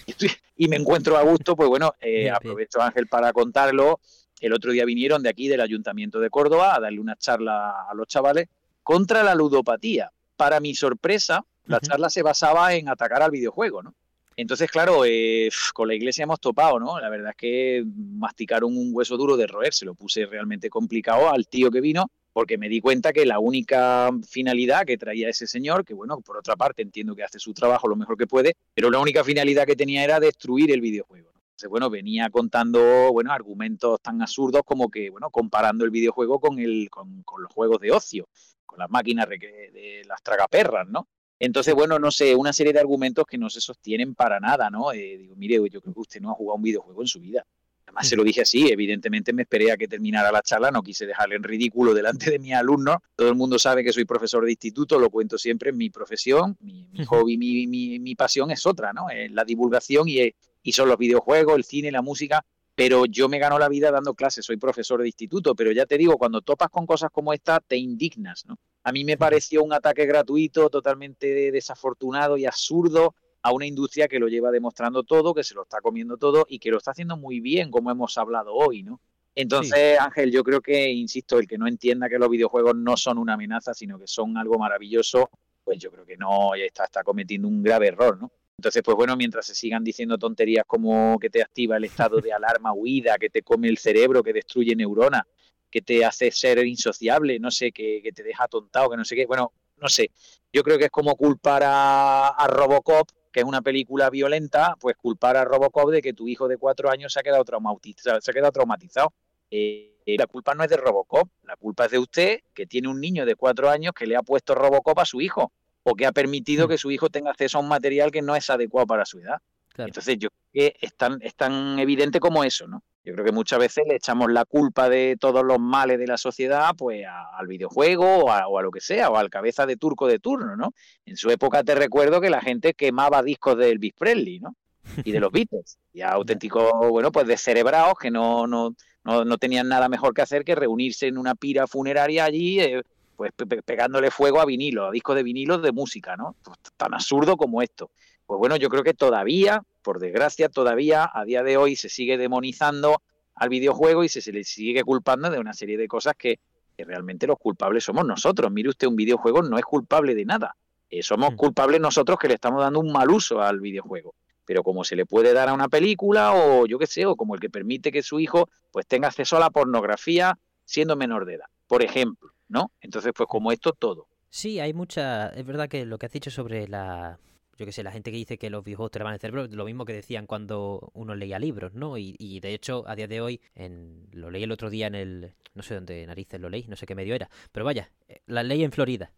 y, 0.57 0.67
me 0.69 0.77
encuentro 0.77 1.17
a 1.17 1.23
gusto, 1.23 1.55
pues 1.55 1.69
bueno, 1.69 1.93
eh, 2.01 2.09
Bien, 2.11 2.23
bien. 2.23 2.35
aprovecho 2.35 2.81
Ángel 2.81 3.07
para 3.07 3.33
contarlo. 3.33 4.01
El 4.41 4.53
otro 4.55 4.73
día 4.73 4.85
vinieron 4.85 5.23
de 5.23 5.29
aquí, 5.29 5.47
del 5.49 5.61
Ayuntamiento 5.61 6.19
de 6.19 6.31
Córdoba, 6.31 6.75
a 6.75 6.81
darle 6.81 6.99
una 6.99 7.15
charla 7.17 7.83
a 7.89 7.95
los 7.95 8.09
chavales 8.09 8.49
contra 8.83 9.23
la 9.23 9.35
ludopatía. 9.35 10.11
Para 10.37 10.61
mi 10.61 10.75
sorpresa, 10.75 11.45
la 11.67 11.81
charla 11.81 12.11
se 12.11 12.23
basaba 12.23 12.75
en 12.75 12.89
atacar 12.89 13.23
al 13.23 13.31
videojuego, 13.31 13.83
¿no? 13.83 13.95
Entonces, 14.37 14.71
claro, 14.71 15.05
eh, 15.05 15.51
con 15.75 15.89
la 15.89 15.95
iglesia 15.95 16.23
hemos 16.23 16.41
topado, 16.41 16.81
¿no? 16.81 16.99
La 16.99 17.11
verdad 17.11 17.31
es 17.31 17.37
que 17.37 17.85
masticaron 17.85 18.75
un 18.75 18.91
hueso 18.93 19.17
duro 19.19 19.37
de 19.37 19.47
roer, 19.47 19.75
se 19.75 19.85
lo 19.85 19.95
puse 19.95 20.25
realmente 20.25 20.71
complicado 20.71 21.31
al 21.31 21.47
tío 21.47 21.71
que 21.71 21.83
vino, 21.83 22.11
porque 22.33 22.57
me 22.57 22.69
di 22.69 22.81
cuenta 22.81 23.13
que 23.13 23.27
la 23.27 23.39
única 23.39 24.11
finalidad 24.27 24.87
que 24.87 24.97
traía 24.97 25.29
ese 25.29 25.47
señor, 25.47 25.85
que 25.85 25.95
bueno, 25.95 26.21
por 26.21 26.39
otra 26.39 26.57
parte 26.57 26.81
entiendo 26.81 27.15
que 27.15 27.25
hace 27.25 27.39
su 27.39 27.53
trabajo 27.53 27.87
lo 27.87 27.97
mejor 27.97 28.17
que 28.17 28.27
puede, 28.27 28.55
pero 28.73 28.91
la 28.91 28.99
única 28.99 29.25
finalidad 29.25 29.67
que 29.67 29.77
tenía 29.77 30.05
era 30.05 30.21
destruir 30.21 30.71
el 30.71 30.81
videojuego. 30.81 31.33
¿no? 31.35 31.41
Entonces, 31.41 31.69
bueno, 31.69 31.91
venía 31.91 32.31
contando, 32.31 33.13
bueno, 33.13 33.33
argumentos 33.33 34.01
tan 34.01 34.23
absurdos 34.23 34.63
como 34.65 34.91
que, 34.91 35.11
bueno, 35.11 35.29
comparando 35.29 35.85
el 35.85 35.91
videojuego 35.91 36.41
con, 36.41 36.59
el, 36.59 36.89
con, 36.89 37.23
con 37.25 37.43
los 37.43 37.53
juegos 37.53 37.81
de 37.81 37.91
ocio, 37.91 38.29
con 38.71 38.79
las 38.79 38.89
máquinas 38.89 39.29
de, 39.29 40.03
las 40.07 40.23
tragaperras, 40.23 40.89
¿no? 40.89 41.09
Entonces, 41.39 41.75
bueno, 41.75 41.99
no 41.99 42.11
sé, 42.11 42.37
una 42.37 42.53
serie 42.53 42.73
de 42.73 42.79
argumentos 42.81 43.25
que 43.27 43.39
no 43.39 43.51
se 43.51 43.61
sostienen 43.61 44.15
para 44.15 44.39
nada, 44.39 44.71
¿no? 44.71 44.93
Eh, 44.93 45.17
digo, 45.19 45.35
mire, 45.37 45.57
yo 45.71 45.81
creo 45.81 45.95
que 45.95 46.01
usted 46.01 46.21
no 46.21 46.31
ha 46.31 46.35
jugado 46.35 46.57
un 46.57 46.63
videojuego 46.63 47.01
en 47.01 47.09
su 47.09 47.19
vida. 47.19 47.45
Además, 47.87 48.09
se 48.09 48.15
lo 48.15 48.23
dije 48.23 48.43
así, 48.43 48.71
evidentemente 48.71 49.33
me 49.33 49.43
esperé 49.43 49.73
a 49.73 49.77
que 49.77 49.89
terminara 49.89 50.31
la 50.31 50.43
charla, 50.43 50.71
no 50.71 50.83
quise 50.83 51.07
dejarle 51.07 51.35
en 51.35 51.43
ridículo 51.43 51.93
delante 51.93 52.31
de 52.31 52.39
mis 52.39 52.53
alumnos. 52.53 52.99
Todo 53.17 53.29
el 53.31 53.35
mundo 53.35 53.59
sabe 53.59 53.83
que 53.83 53.93
soy 53.93 54.05
profesor 54.05 54.45
de 54.45 54.53
instituto, 54.53 54.99
lo 54.99 55.11
cuento 55.11 55.39
siempre, 55.39 55.73
mi 55.73 55.91
profesión, 55.91 56.57
mi, 56.61 57.05
hobby, 57.07 57.37
mi, 57.37 57.67
mi, 57.67 57.99
mi 57.99 58.15
pasión 58.15 58.53
es 58.53 58.65
otra, 58.67 58.93
¿no? 58.93 59.11
Es 59.11 59.33
la 59.33 59.45
divulgación 59.45 60.09
y, 60.09 60.33
y 60.63 60.73
son 60.73 60.89
los 60.89 60.99
videojuegos, 60.99 61.57
el 61.57 61.65
cine, 61.65 61.91
la 61.91 62.03
música, 62.03 62.45
pero 62.81 63.05
yo 63.05 63.29
me 63.29 63.39
gano 63.39 63.59
la 63.59 63.69
vida 63.69 63.91
dando 63.91 64.15
clases, 64.15 64.47
soy 64.47 64.57
profesor 64.57 65.03
de 65.03 65.09
instituto, 65.09 65.55
pero 65.55 65.71
ya 65.71 65.85
te 65.85 65.99
digo, 65.99 66.17
cuando 66.17 66.41
topas 66.41 66.71
con 66.71 66.87
cosas 66.87 67.11
como 67.11 67.35
esta, 67.35 67.61
te 67.61 67.77
indignas, 67.77 68.47
¿no? 68.47 68.57
A 68.85 68.91
mí 68.91 69.05
me 69.05 69.19
pareció 69.19 69.63
un 69.63 69.75
ataque 69.75 70.07
gratuito, 70.07 70.71
totalmente 70.71 71.53
desafortunado 71.53 72.39
y 72.39 72.47
absurdo 72.47 73.15
a 73.43 73.53
una 73.53 73.67
industria 73.67 74.09
que 74.09 74.19
lo 74.19 74.29
lleva 74.29 74.51
demostrando 74.51 75.03
todo, 75.03 75.35
que 75.35 75.45
se 75.45 75.55
lo 75.55 75.65
está 75.65 75.83
comiendo 75.83 76.17
todo 76.17 76.47
y 76.49 76.59
que 76.59 76.71
lo 76.71 76.79
está 76.79 76.93
haciendo 76.93 77.19
muy 77.19 77.41
bien, 77.41 77.71
como 77.71 77.91
hemos 77.91 78.17
hablado 78.17 78.55
hoy, 78.55 78.83
¿no? 78.83 78.99
Entonces, 79.35 80.01
Ángel, 80.01 80.33
yo 80.33 80.43
creo 80.43 80.63
que, 80.63 80.89
insisto, 80.89 81.39
el 81.39 81.47
que 81.47 81.59
no 81.59 81.67
entienda 81.67 82.09
que 82.09 82.19
los 82.19 82.31
videojuegos 82.31 82.77
no 82.77 82.97
son 82.97 83.19
una 83.19 83.35
amenaza, 83.35 83.75
sino 83.75 83.99
que 83.99 84.07
son 84.07 84.39
algo 84.39 84.59
maravilloso, 84.59 85.29
pues 85.63 85.79
yo 85.79 85.91
creo 85.91 86.07
que 86.07 86.17
no 86.17 86.55
está, 86.55 86.85
está 86.85 87.05
cometiendo 87.05 87.47
un 87.47 87.63
grave 87.63 87.89
error, 87.89 88.19
¿no? 88.19 88.33
Entonces, 88.61 88.83
pues 88.85 88.95
bueno, 88.95 89.17
mientras 89.17 89.47
se 89.47 89.55
sigan 89.55 89.83
diciendo 89.83 90.19
tonterías 90.19 90.67
como 90.67 91.19
que 91.19 91.31
te 91.31 91.41
activa 91.41 91.79
el 91.79 91.85
estado 91.85 92.21
de 92.21 92.31
alarma, 92.31 92.75
huida, 92.75 93.17
que 93.17 93.31
te 93.31 93.41
come 93.41 93.69
el 93.69 93.79
cerebro, 93.79 94.23
que 94.23 94.35
destruye 94.35 94.77
neuronas, 94.77 95.23
que 95.71 95.81
te 95.81 96.05
hace 96.05 96.31
ser 96.31 96.59
insociable, 96.67 97.39
no 97.39 97.51
sé, 97.51 97.73
que, 97.73 98.07
te 98.15 98.23
deja 98.23 98.45
atontado, 98.45 98.91
que 98.91 98.99
no 98.99 99.05
sé 99.07 99.17
qué. 99.17 99.25
Bueno, 99.25 99.55
no 99.79 99.89
sé, 99.89 100.11
yo 100.53 100.63
creo 100.63 100.77
que 100.77 100.85
es 100.85 100.91
como 100.91 101.17
culpar 101.17 101.63
a, 101.65 102.47
Robocop, 102.51 103.09
que 103.33 103.41
es 103.41 103.47
una 103.47 103.63
película 103.63 104.11
violenta, 104.11 104.77
pues 104.79 104.95
culpar 104.99 105.39
a 105.39 105.45
Robocop 105.47 105.91
de 105.91 106.03
que 106.03 106.13
tu 106.13 106.29
hijo 106.29 106.47
de 106.47 106.59
cuatro 106.59 106.91
años 106.91 107.15
se 107.15 107.21
ha 107.21 107.23
quedado 107.23 107.45
traumatizado. 107.45 108.21
Se 108.21 108.31
ha 108.31 108.35
quedado 108.35 108.53
traumatizado. 108.53 109.15
Eh, 109.51 109.95
la 110.05 110.27
culpa 110.27 110.55
no 110.55 110.65
es 110.65 110.69
de 110.69 110.77
Robocop, 110.77 111.31
la 111.45 111.57
culpa 111.57 111.87
es 111.87 111.93
de 111.93 111.99
usted, 111.99 112.41
que 112.53 112.67
tiene 112.67 112.89
un 112.89 113.01
niño 113.01 113.25
de 113.25 113.37
cuatro 113.37 113.71
años 113.71 113.95
que 113.95 114.07
le 114.07 114.17
ha 114.17 114.23
puesto 114.23 114.55
Robocop 114.55 114.99
a 114.99 115.07
su 115.07 115.23
hijo, 115.23 115.51
o 115.83 115.95
que 115.95 116.07
ha 116.07 116.13
permitido 116.13 116.67
mm. 116.67 116.71
que 116.71 116.79
su 116.79 116.91
hijo 116.91 117.09
tenga 117.09 117.31
acceso 117.31 117.59
a 117.59 117.61
un 117.61 117.69
material 117.69 118.11
que 118.11 118.23
no 118.23 118.37
es 118.37 118.51
adecuado 118.51 118.87
para 118.87 119.05
su 119.05 119.19
edad. 119.19 119.39
Entonces 119.77 120.19
yo 120.19 120.29
creo 120.29 120.73
que 120.73 120.87
es 120.87 120.95
tan, 120.95 121.19
es 121.23 121.35
tan 121.35 121.79
evidente 121.79 122.21
como 122.21 122.45
eso, 122.45 122.67
¿no? 122.67 122.83
Yo 123.03 123.15
creo 123.15 123.25
que 123.25 123.33
muchas 123.33 123.59
veces 123.59 123.85
le 123.89 123.97
echamos 123.97 124.31
la 124.31 124.45
culpa 124.45 124.91
de 124.91 125.17
todos 125.19 125.43
los 125.43 125.59
males 125.59 125.99
de 125.99 126.07
la 126.07 126.19
sociedad 126.19 126.75
pues 126.77 127.07
al 127.09 127.47
videojuego 127.47 128.25
o 128.25 128.31
a, 128.31 128.63
lo 128.63 128.71
que 128.71 128.81
sea, 128.81 129.09
o 129.09 129.17
al 129.17 129.31
cabeza 129.31 129.65
de 129.65 129.77
turco 129.77 130.07
de 130.07 130.19
turno, 130.19 130.55
¿no? 130.55 130.75
En 131.07 131.17
su 131.17 131.31
época 131.31 131.65
te 131.65 131.75
recuerdo 131.75 132.21
que 132.21 132.29
la 132.29 132.43
gente 132.43 132.75
quemaba 132.75 133.23
discos 133.23 133.57
del 133.57 133.73
Elvis 133.73 133.95
Presley, 133.95 134.41
¿no? 134.41 134.55
Y 135.05 135.13
de 135.13 135.21
los 135.21 135.33
Beatles. 135.33 135.79
Y 135.93 136.03
auténticos, 136.03 136.71
bueno, 136.91 137.11
pues 137.11 137.27
descerebrados 137.27 137.95
que 137.99 138.11
no, 138.11 138.47
no, 138.47 138.75
no, 139.05 139.39
tenían 139.39 139.69
nada 139.69 139.89
mejor 139.89 140.13
que 140.13 140.23
hacer 140.23 140.45
que 140.45 140.55
reunirse 140.55 141.07
en 141.07 141.17
una 141.17 141.35
pira 141.35 141.67
funeraria 141.67 142.25
allí, 142.25 142.61
eh, 142.61 142.83
pues 143.21 143.33
pegándole 143.67 144.11
fuego 144.11 144.41
a 144.41 144.47
vinilo, 144.47 144.87
a 144.87 144.91
discos 144.91 145.15
de 145.15 145.23
vinilo 145.23 145.59
de 145.59 145.73
música, 145.73 146.17
¿no? 146.17 146.37
Pues, 146.43 146.57
tan 146.79 146.95
absurdo 146.95 147.37
como 147.37 147.61
esto. 147.61 147.91
Pues 148.25 148.39
bueno, 148.39 148.57
yo 148.57 148.71
creo 148.71 148.83
que 148.83 148.95
todavía, 148.95 149.63
por 149.83 149.99
desgracia, 149.99 150.49
todavía 150.49 151.11
a 151.13 151.27
día 151.27 151.43
de 151.43 151.59
hoy 151.59 151.77
se 151.77 151.91
sigue 151.91 152.17
demonizando 152.17 153.03
al 153.35 153.51
videojuego 153.51 154.05
y 154.05 154.09
se, 154.09 154.33
le 154.33 154.43
sigue 154.43 154.83
culpando 154.85 155.29
de 155.29 155.39
una 155.39 155.53
serie 155.53 155.77
de 155.77 155.87
cosas 155.87 156.15
que, 156.17 156.39
realmente 156.79 157.27
los 157.27 157.37
culpables 157.39 157.85
somos 157.85 158.07
nosotros. 158.07 158.51
Mire 158.51 158.71
usted, 158.71 158.87
un 158.87 158.97
videojuego 158.97 159.43
no 159.43 159.59
es 159.59 159.65
culpable 159.67 160.15
de 160.15 160.25
nada. 160.25 160.57
Eh, 160.89 161.03
somos 161.03 161.35
mm. 161.35 161.37
culpables 161.37 161.79
nosotros 161.79 162.19
que 162.19 162.27
le 162.27 162.33
estamos 162.33 162.63
dando 162.63 162.81
un 162.81 162.91
mal 162.91 163.11
uso 163.11 163.43
al 163.43 163.61
videojuego. 163.61 164.15
Pero 164.47 164.63
como 164.63 164.83
se 164.83 164.97
le 164.97 165.05
puede 165.05 165.35
dar 165.35 165.51
a 165.51 165.53
una 165.53 165.69
película 165.69 166.33
o 166.33 166.65
yo 166.65 166.79
qué 166.79 166.87
sé, 166.87 167.05
o 167.05 167.17
como 167.17 167.35
el 167.35 167.41
que 167.43 167.51
permite 167.51 167.93
que 167.93 168.03
su 168.03 168.19
hijo 168.19 168.49
pues 168.71 168.87
tenga 168.87 169.09
acceso 169.09 169.37
a 169.37 169.41
la 169.41 169.51
pornografía 169.51 170.39
siendo 170.65 170.97
menor 170.97 171.27
de 171.27 171.35
edad, 171.35 171.47
por 171.67 171.83
ejemplo, 171.83 172.33
¿no? 172.51 172.73
Entonces, 172.83 173.13
pues 173.17 173.27
como 173.27 173.53
esto 173.53 173.73
todo. 173.73 174.07
Sí, 174.29 174.61
hay 174.61 174.75
mucha... 174.75 175.29
Es 175.29 175.47
verdad 175.47 175.69
que 175.69 175.87
lo 175.87 175.99
que 175.99 176.07
has 176.07 176.13
dicho 176.13 176.31
sobre 176.31 176.69
la 176.69 177.19
yo 177.61 177.67
que 177.67 177.73
sé, 177.73 177.83
la 177.83 177.93
gente 177.93 178.11
que 178.11 178.17
dice 178.17 178.39
que 178.39 178.49
los 178.49 178.65
videojuegos 178.65 178.93
te 178.93 178.99
lavan 179.01 179.13
el 179.13 179.21
cerebro, 179.21 179.47
lo 179.47 179.67
mismo 179.67 179.85
que 179.85 179.93
decían 179.93 180.27
cuando 180.27 180.91
uno 180.95 181.15
leía 181.15 181.39
libros, 181.39 181.75
¿no? 181.75 181.99
Y, 181.99 182.41
de 182.41 182.55
hecho, 182.55 182.85
a 182.87 182.97
día 182.97 183.07
de 183.07 183.21
hoy, 183.21 183.43
en, 183.55 184.09
lo 184.13 184.31
leí 184.31 184.43
el 184.45 184.51
otro 184.51 184.71
día 184.71 184.87
en 184.87 184.95
el, 184.95 185.35
no 185.53 185.63
sé 185.63 185.75
dónde 185.75 186.07
narices 186.07 186.41
lo 186.41 186.49
leí, 186.49 186.65
no 186.69 186.77
sé 186.77 186.87
qué 186.87 186.95
medio 186.95 187.15
era, 187.15 187.29
pero 187.53 187.67
vaya, 187.67 187.93
eh, 188.09 188.23
la 188.25 188.43
ley 188.43 188.65
en 188.65 188.73
Florida. 188.73 189.13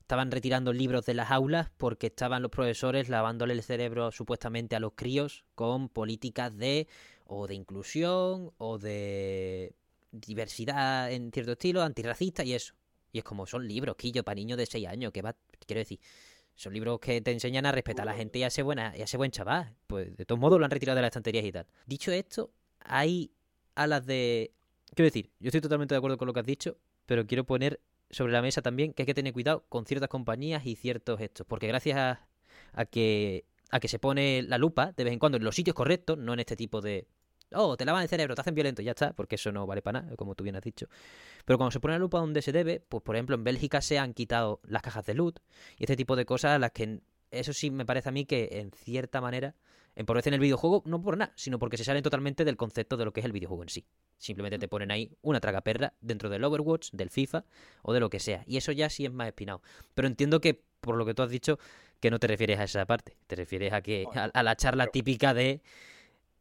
Estaban 0.00 0.32
retirando 0.32 0.72
libros 0.72 1.06
de 1.06 1.14
las 1.14 1.30
aulas 1.30 1.70
porque 1.76 2.08
estaban 2.08 2.42
los 2.42 2.50
profesores 2.50 3.08
lavándole 3.08 3.54
el 3.54 3.62
cerebro 3.62 4.10
supuestamente 4.10 4.74
a 4.74 4.80
los 4.80 4.94
críos 4.96 5.44
con 5.54 5.88
políticas 5.88 6.56
de 6.56 6.88
o 7.26 7.46
de 7.46 7.54
inclusión 7.54 8.50
o 8.58 8.78
de 8.78 9.72
diversidad 10.20 11.10
en 11.12 11.30
cierto 11.32 11.52
estilo, 11.52 11.82
antirracista 11.82 12.44
y 12.44 12.54
eso. 12.54 12.74
Y 13.12 13.18
es 13.18 13.24
como 13.24 13.46
son 13.46 13.66
libros, 13.66 13.96
quillo, 13.96 14.24
para 14.24 14.36
niños 14.36 14.58
de 14.58 14.66
6 14.66 14.86
años, 14.88 15.12
que 15.12 15.22
va, 15.22 15.36
quiero 15.66 15.78
decir, 15.78 16.00
son 16.54 16.72
libros 16.72 16.98
que 17.00 17.20
te 17.20 17.32
enseñan 17.32 17.66
a 17.66 17.72
respetar 17.72 18.08
a 18.08 18.12
la 18.12 18.16
gente 18.16 18.38
y 18.38 18.42
a 18.44 18.50
ser, 18.50 18.64
buena, 18.64 18.94
y 18.96 19.02
a 19.02 19.06
ser 19.06 19.18
buen 19.18 19.30
chaval. 19.30 19.74
Pues 19.86 20.16
de 20.16 20.24
todos 20.24 20.40
modos 20.40 20.58
lo 20.58 20.64
han 20.64 20.70
retirado 20.70 20.96
de 20.96 21.02
las 21.02 21.08
estanterías 21.08 21.44
y 21.44 21.52
tal. 21.52 21.66
Dicho 21.86 22.12
esto, 22.12 22.52
hay 22.80 23.32
alas 23.74 24.06
de... 24.06 24.52
Quiero 24.94 25.06
decir, 25.06 25.30
yo 25.40 25.48
estoy 25.48 25.60
totalmente 25.60 25.94
de 25.94 25.98
acuerdo 25.98 26.16
con 26.16 26.26
lo 26.26 26.32
que 26.32 26.40
has 26.40 26.46
dicho, 26.46 26.78
pero 27.06 27.26
quiero 27.26 27.44
poner 27.44 27.80
sobre 28.10 28.32
la 28.32 28.42
mesa 28.42 28.62
también 28.62 28.92
que 28.92 29.02
hay 29.02 29.06
que 29.06 29.14
tener 29.14 29.32
cuidado 29.32 29.64
con 29.68 29.86
ciertas 29.86 30.08
compañías 30.08 30.64
y 30.66 30.76
ciertos 30.76 31.20
estos. 31.20 31.46
Porque 31.46 31.66
gracias 31.66 31.98
a, 31.98 32.26
a 32.72 32.84
que 32.84 33.44
a 33.70 33.80
que 33.80 33.88
se 33.88 33.98
pone 33.98 34.42
la 34.42 34.56
lupa 34.56 34.92
de 34.92 35.02
vez 35.02 35.12
en 35.12 35.18
cuando 35.18 35.36
en 35.36 35.42
los 35.42 35.56
sitios 35.56 35.74
correctos, 35.74 36.16
no 36.16 36.32
en 36.32 36.38
este 36.38 36.54
tipo 36.54 36.80
de 36.80 37.08
oh, 37.54 37.76
te 37.76 37.84
lavan 37.84 38.02
el 38.02 38.08
cerebro, 38.08 38.34
te 38.34 38.40
hacen 38.40 38.54
violento, 38.54 38.82
ya 38.82 38.92
está, 38.92 39.12
porque 39.12 39.36
eso 39.36 39.52
no 39.52 39.66
vale 39.66 39.82
para 39.82 40.02
nada, 40.02 40.16
como 40.16 40.34
tú 40.34 40.44
bien 40.44 40.56
has 40.56 40.62
dicho. 40.62 40.86
Pero 41.44 41.58
cuando 41.58 41.70
se 41.70 41.80
pone 41.80 41.94
la 41.94 41.98
lupa 41.98 42.18
donde 42.18 42.42
se 42.42 42.52
debe, 42.52 42.80
pues 42.80 43.02
por 43.02 43.16
ejemplo 43.16 43.34
en 43.34 43.44
Bélgica 43.44 43.80
se 43.80 43.98
han 43.98 44.14
quitado 44.14 44.60
las 44.64 44.82
cajas 44.82 45.06
de 45.06 45.14
loot 45.14 45.40
y 45.78 45.84
este 45.84 45.96
tipo 45.96 46.16
de 46.16 46.24
cosas, 46.24 46.58
las 46.60 46.72
que 46.72 47.00
eso 47.30 47.52
sí 47.52 47.70
me 47.70 47.84
parece 47.84 48.08
a 48.08 48.12
mí 48.12 48.24
que 48.24 48.48
en 48.52 48.70
cierta 48.70 49.20
manera 49.20 49.54
empobrecen 49.96 50.34
el 50.34 50.40
videojuego, 50.40 50.82
no 50.86 51.00
por 51.00 51.16
nada, 51.16 51.32
sino 51.36 51.58
porque 51.58 51.76
se 51.76 51.84
salen 51.84 52.02
totalmente 52.02 52.44
del 52.44 52.56
concepto 52.56 52.96
de 52.96 53.04
lo 53.04 53.12
que 53.12 53.20
es 53.20 53.26
el 53.26 53.32
videojuego 53.32 53.62
en 53.62 53.68
sí. 53.68 53.86
Simplemente 54.18 54.58
te 54.58 54.68
ponen 54.68 54.90
ahí 54.90 55.16
una 55.22 55.40
tragaperra 55.40 55.94
dentro 56.00 56.28
del 56.28 56.44
Overwatch, 56.44 56.90
del 56.92 57.10
FIFA 57.10 57.44
o 57.82 57.92
de 57.92 58.00
lo 58.00 58.10
que 58.10 58.20
sea. 58.20 58.42
Y 58.46 58.56
eso 58.56 58.72
ya 58.72 58.90
sí 58.90 59.04
es 59.04 59.12
más 59.12 59.28
espinado. 59.28 59.62
Pero 59.94 60.08
entiendo 60.08 60.40
que, 60.40 60.64
por 60.80 60.96
lo 60.96 61.04
que 61.04 61.14
tú 61.14 61.22
has 61.22 61.30
dicho, 61.30 61.58
que 62.00 62.10
no 62.10 62.18
te 62.18 62.26
refieres 62.26 62.58
a 62.58 62.64
esa 62.64 62.86
parte. 62.86 63.16
Te 63.26 63.36
refieres 63.36 63.72
a 63.72 63.82
que 63.82 64.06
a 64.12 64.42
la 64.42 64.56
charla 64.56 64.86
típica 64.88 65.34
de 65.34 65.62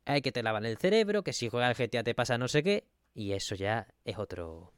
hay 0.05 0.21
que 0.21 0.31
te 0.31 0.43
lavan 0.43 0.65
el 0.65 0.77
cerebro, 0.77 1.23
que 1.23 1.34
si 1.34 1.49
juegas 1.49 1.69
al 1.69 1.88
GTA 1.88 2.03
te 2.03 2.15
pasa 2.15 2.38
no 2.38 2.47
sé 2.47 2.63
qué, 2.63 2.88
y 3.13 3.34
eso 3.34 3.55
ya 3.55 3.88
es 4.05 4.17
otro 4.17 4.73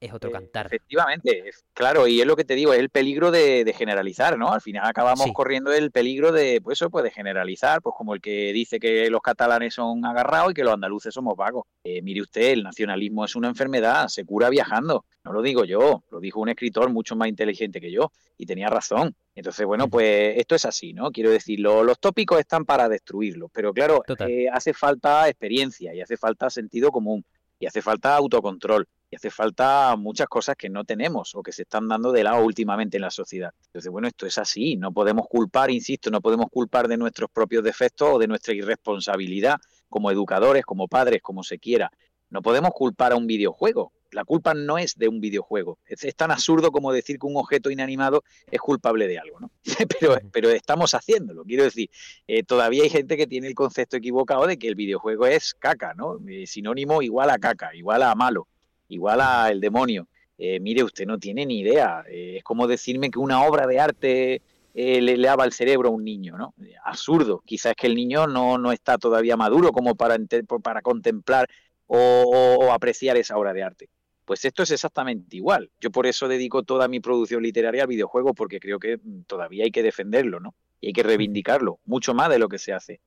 es 0.00 0.12
otro 0.12 0.30
eh, 0.30 0.32
cantar. 0.32 0.66
Efectivamente, 0.66 1.50
claro, 1.72 2.06
y 2.06 2.20
es 2.20 2.26
lo 2.26 2.36
que 2.36 2.44
te 2.44 2.54
digo, 2.54 2.72
es 2.72 2.80
el 2.80 2.90
peligro 2.90 3.30
de, 3.30 3.72
generalizar, 3.76 4.38
¿no? 4.38 4.52
Al 4.52 4.60
final 4.60 4.84
acabamos 4.86 5.30
corriendo 5.32 5.72
el 5.72 5.90
peligro 5.90 6.32
de, 6.32 6.60
pues 6.62 6.78
eso, 6.78 6.90
pues 6.90 7.04
de 7.04 7.10
generalizar, 7.10 7.82
pues 7.82 7.94
como 7.96 8.14
el 8.14 8.20
que 8.20 8.52
dice 8.52 8.78
que 8.78 9.10
los 9.10 9.20
catalanes 9.20 9.74
son 9.74 10.04
agarrados 10.04 10.52
y 10.52 10.54
que 10.54 10.64
los 10.64 10.74
andaluces 10.74 11.12
somos 11.12 11.36
vagos. 11.36 11.64
Eh, 11.84 12.02
mire 12.02 12.22
usted, 12.22 12.50
el 12.52 12.62
nacionalismo 12.62 13.24
es 13.24 13.36
una 13.36 13.48
enfermedad, 13.48 14.08
se 14.08 14.24
cura 14.24 14.50
viajando. 14.50 15.04
No 15.24 15.32
lo 15.32 15.42
digo 15.42 15.64
yo, 15.64 16.04
lo 16.10 16.20
dijo 16.20 16.40
un 16.40 16.48
escritor 16.48 16.90
mucho 16.90 17.16
más 17.16 17.28
inteligente 17.28 17.80
que 17.80 17.90
yo 17.90 18.12
y 18.38 18.46
tenía 18.46 18.68
razón. 18.68 19.14
Entonces, 19.34 19.66
bueno, 19.66 19.88
pues 19.88 20.38
esto 20.38 20.54
es 20.54 20.64
así, 20.64 20.92
¿no? 20.92 21.10
Quiero 21.10 21.30
decir, 21.30 21.60
los 21.60 21.98
tópicos 21.98 22.38
están 22.38 22.64
para 22.64 22.88
destruirlos, 22.88 23.50
pero 23.52 23.72
claro, 23.72 24.02
eh, 24.20 24.46
hace 24.52 24.72
falta 24.72 25.28
experiencia 25.28 25.94
y 25.94 26.00
hace 26.00 26.16
falta 26.16 26.48
sentido 26.48 26.90
común 26.90 27.24
y 27.58 27.66
hace 27.66 27.82
falta 27.82 28.14
autocontrol 28.14 28.86
y 29.10 29.16
hace 29.16 29.30
falta 29.30 29.94
muchas 29.96 30.26
cosas 30.26 30.56
que 30.56 30.68
no 30.68 30.84
tenemos 30.84 31.34
o 31.34 31.42
que 31.42 31.52
se 31.52 31.62
están 31.62 31.88
dando 31.88 32.12
de 32.12 32.24
lado 32.24 32.44
últimamente 32.44 32.96
en 32.96 33.02
la 33.02 33.10
sociedad. 33.10 33.52
Entonces, 33.66 33.90
bueno, 33.90 34.08
esto 34.08 34.26
es 34.26 34.38
así, 34.38 34.76
no 34.76 34.92
podemos 34.92 35.26
culpar, 35.28 35.70
insisto, 35.70 36.10
no 36.10 36.20
podemos 36.20 36.46
culpar 36.50 36.88
de 36.88 36.96
nuestros 36.96 37.30
propios 37.30 37.62
defectos 37.62 38.08
o 38.14 38.18
de 38.18 38.26
nuestra 38.26 38.54
irresponsabilidad 38.54 39.56
como 39.88 40.10
educadores, 40.10 40.64
como 40.64 40.88
padres, 40.88 41.22
como 41.22 41.42
se 41.42 41.58
quiera. 41.58 41.90
No 42.30 42.42
podemos 42.42 42.70
culpar 42.72 43.12
a 43.12 43.16
un 43.16 43.26
videojuego, 43.26 43.92
la 44.16 44.24
culpa 44.24 44.54
no 44.54 44.78
es 44.78 44.96
de 44.96 45.08
un 45.08 45.20
videojuego. 45.20 45.78
Es, 45.86 46.14
tan 46.16 46.30
absurdo 46.30 46.70
como 46.70 46.92
decir 46.92 47.18
que 47.18 47.26
un 47.26 47.36
objeto 47.36 47.70
inanimado 47.70 48.24
es 48.50 48.60
culpable 48.60 49.06
de 49.06 49.18
algo, 49.18 49.40
¿no? 49.40 49.50
pero, 50.00 50.16
pero 50.32 50.50
estamos 50.50 50.94
haciéndolo. 50.94 51.44
Quiero 51.44 51.64
decir, 51.64 51.90
eh, 52.26 52.42
todavía 52.42 52.84
hay 52.84 52.90
gente 52.90 53.16
que 53.16 53.26
tiene 53.26 53.46
el 53.46 53.54
concepto 53.54 53.96
equivocado 53.96 54.46
de 54.46 54.58
que 54.58 54.68
el 54.68 54.74
videojuego 54.74 55.26
es 55.26 55.54
caca, 55.54 55.94
¿no? 55.94 56.18
Eh, 56.28 56.46
sinónimo 56.46 57.02
igual 57.02 57.30
a 57.30 57.38
caca, 57.38 57.74
igual 57.74 58.02
a 58.02 58.14
malo, 58.14 58.48
igual 58.88 59.20
a 59.20 59.50
el 59.50 59.60
demonio. 59.60 60.08
Eh, 60.38 60.60
mire, 60.60 60.84
usted 60.84 61.06
no 61.06 61.18
tiene 61.18 61.46
ni 61.46 61.60
idea. 61.60 62.04
es 62.08 62.44
como 62.44 62.66
decirme 62.66 63.10
que 63.10 63.18
una 63.18 63.44
obra 63.44 63.66
de 63.66 63.80
arte 63.80 64.42
le, 64.74 65.00
le, 65.00 65.16
lava 65.16 65.44
el 65.44 65.52
cerebro 65.52 65.88
a 65.88 65.92
un 65.92 66.04
niño, 66.04 66.36
¿no? 66.36 66.54
Absurdo. 66.84 67.42
Quizás 67.46 67.70
es 67.70 67.76
que 67.76 67.86
el 67.86 67.94
niño 67.94 68.26
no, 68.26 68.58
no 68.58 68.72
está 68.72 68.98
todavía 68.98 69.36
maduro 69.36 69.72
como 69.72 69.94
para, 69.94 70.18
para 70.62 70.82
contemplar 70.82 71.48
o, 71.86 72.72
apreciar 72.72 73.16
esa 73.16 73.36
obra 73.36 73.52
de 73.52 73.62
arte. 73.62 73.88
Pues 74.24 74.44
esto 74.44 74.62
es 74.64 74.70
exactamente 74.72 75.36
igual. 75.36 75.70
Yo 75.80 75.90
por 75.90 76.06
eso 76.06 76.26
dedico 76.26 76.64
toda 76.64 76.88
mi 76.88 77.00
producción 77.00 77.42
literaria 77.42 77.82
al 77.82 77.88
videojuego, 77.88 78.34
porque 78.34 78.58
creo 78.58 78.78
que 78.78 78.98
mm, 78.98 79.22
todavía 79.22 79.64
hay 79.64 79.70
que 79.70 79.82
defenderlo, 79.82 80.40
¿no? 80.40 80.54
Y 80.80 80.88
hay 80.88 80.92
que 80.92 81.02
reivindicarlo, 81.02 81.78
mucho 81.84 82.12
más 82.12 82.28
de 82.28 82.38
lo 82.38 82.48
que 82.48 82.58
se 82.58 82.72
hace. 82.72 83.00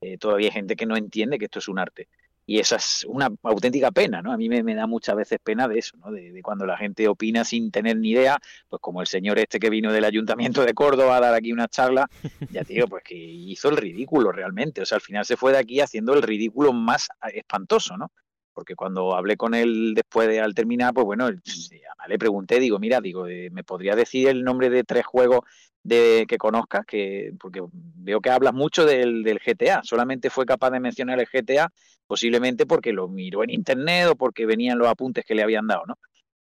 Eh, 0.00 0.18
todavía 0.18 0.48
hay 0.48 0.52
gente 0.52 0.76
que 0.76 0.86
no 0.86 0.96
entiende 0.96 1.38
que 1.38 1.46
esto 1.46 1.60
es 1.60 1.68
un 1.68 1.78
arte. 1.78 2.08
Y 2.46 2.58
esa 2.58 2.76
es 2.76 3.04
una 3.08 3.30
auténtica 3.42 3.90
pena, 3.90 4.20
¿no? 4.20 4.32
A 4.32 4.36
mí 4.36 4.48
me, 4.48 4.74
da 4.74 4.86
muchas 4.86 5.16
veces 5.16 5.38
pena 5.42 5.66
de 5.66 5.78
eso, 5.78 5.96
¿no? 5.96 6.12
De, 6.12 6.42
cuando 6.42 6.66
la 6.66 6.76
gente 6.76 7.08
opina 7.08 7.44
sin 7.44 7.70
tener 7.70 7.96
ni 7.96 8.10
idea, 8.10 8.38
pues 8.68 8.80
como 8.80 9.00
el 9.00 9.06
señor 9.06 9.38
este 9.38 9.58
que 9.58 9.70
vino 9.70 9.92
del 9.92 10.04
Ayuntamiento 10.04 10.64
de 10.64 10.74
Córdoba 10.74 11.16
a 11.16 11.20
dar 11.20 11.34
aquí 11.34 11.52
una 11.52 11.68
charla, 11.68 12.08
ya 12.50 12.62
digo, 12.62 12.86
pues 12.86 13.02
que 13.04 13.14
hizo 13.16 13.68
el 13.70 13.76
ridículo 13.76 14.32
realmente. 14.32 14.82
O 14.82 14.86
sea, 14.86 14.96
al 14.96 15.02
final 15.02 15.24
se 15.24 15.36
fue 15.36 15.52
de 15.52 15.58
aquí 15.58 15.80
haciendo 15.80 16.12
el 16.14 16.22
ridículo 16.22 16.72
más 16.72 17.08
espantoso, 17.32 17.96
¿no? 17.96 18.10
Porque 18.54 18.76
cuando 18.76 19.14
hablé 19.14 19.36
con 19.36 19.54
él 19.54 19.92
después 19.94 20.28
de 20.28 20.40
al 20.40 20.54
terminar, 20.54 20.94
pues 20.94 21.04
bueno, 21.04 21.28
le 21.30 22.18
pregunté, 22.18 22.60
digo, 22.60 22.78
mira, 22.78 23.00
digo, 23.00 23.26
eh, 23.26 23.50
¿me 23.50 23.64
podría 23.64 23.94
decir 23.96 24.28
el 24.28 24.44
nombre 24.44 24.70
de 24.70 24.84
tres 24.84 25.04
juegos 25.04 25.40
de 25.82 26.24
que 26.28 26.38
conozcas? 26.38 26.86
Que, 26.86 27.32
porque 27.38 27.62
veo 27.72 28.20
que 28.20 28.30
hablas 28.30 28.54
mucho 28.54 28.86
del, 28.86 29.24
GTA, 29.44 29.82
solamente 29.82 30.30
fue 30.30 30.46
capaz 30.46 30.70
de 30.70 30.80
mencionar 30.80 31.20
el 31.20 31.26
GTA, 31.26 31.70
posiblemente 32.06 32.66
porque 32.66 32.92
lo 32.92 33.08
miró 33.08 33.42
en 33.42 33.50
internet 33.50 34.08
o 34.10 34.16
porque 34.16 34.46
venían 34.46 34.78
los 34.78 34.88
apuntes 34.88 35.24
que 35.24 35.34
le 35.34 35.42
habían 35.42 35.66
dado, 35.66 35.84
¿no? 35.86 35.98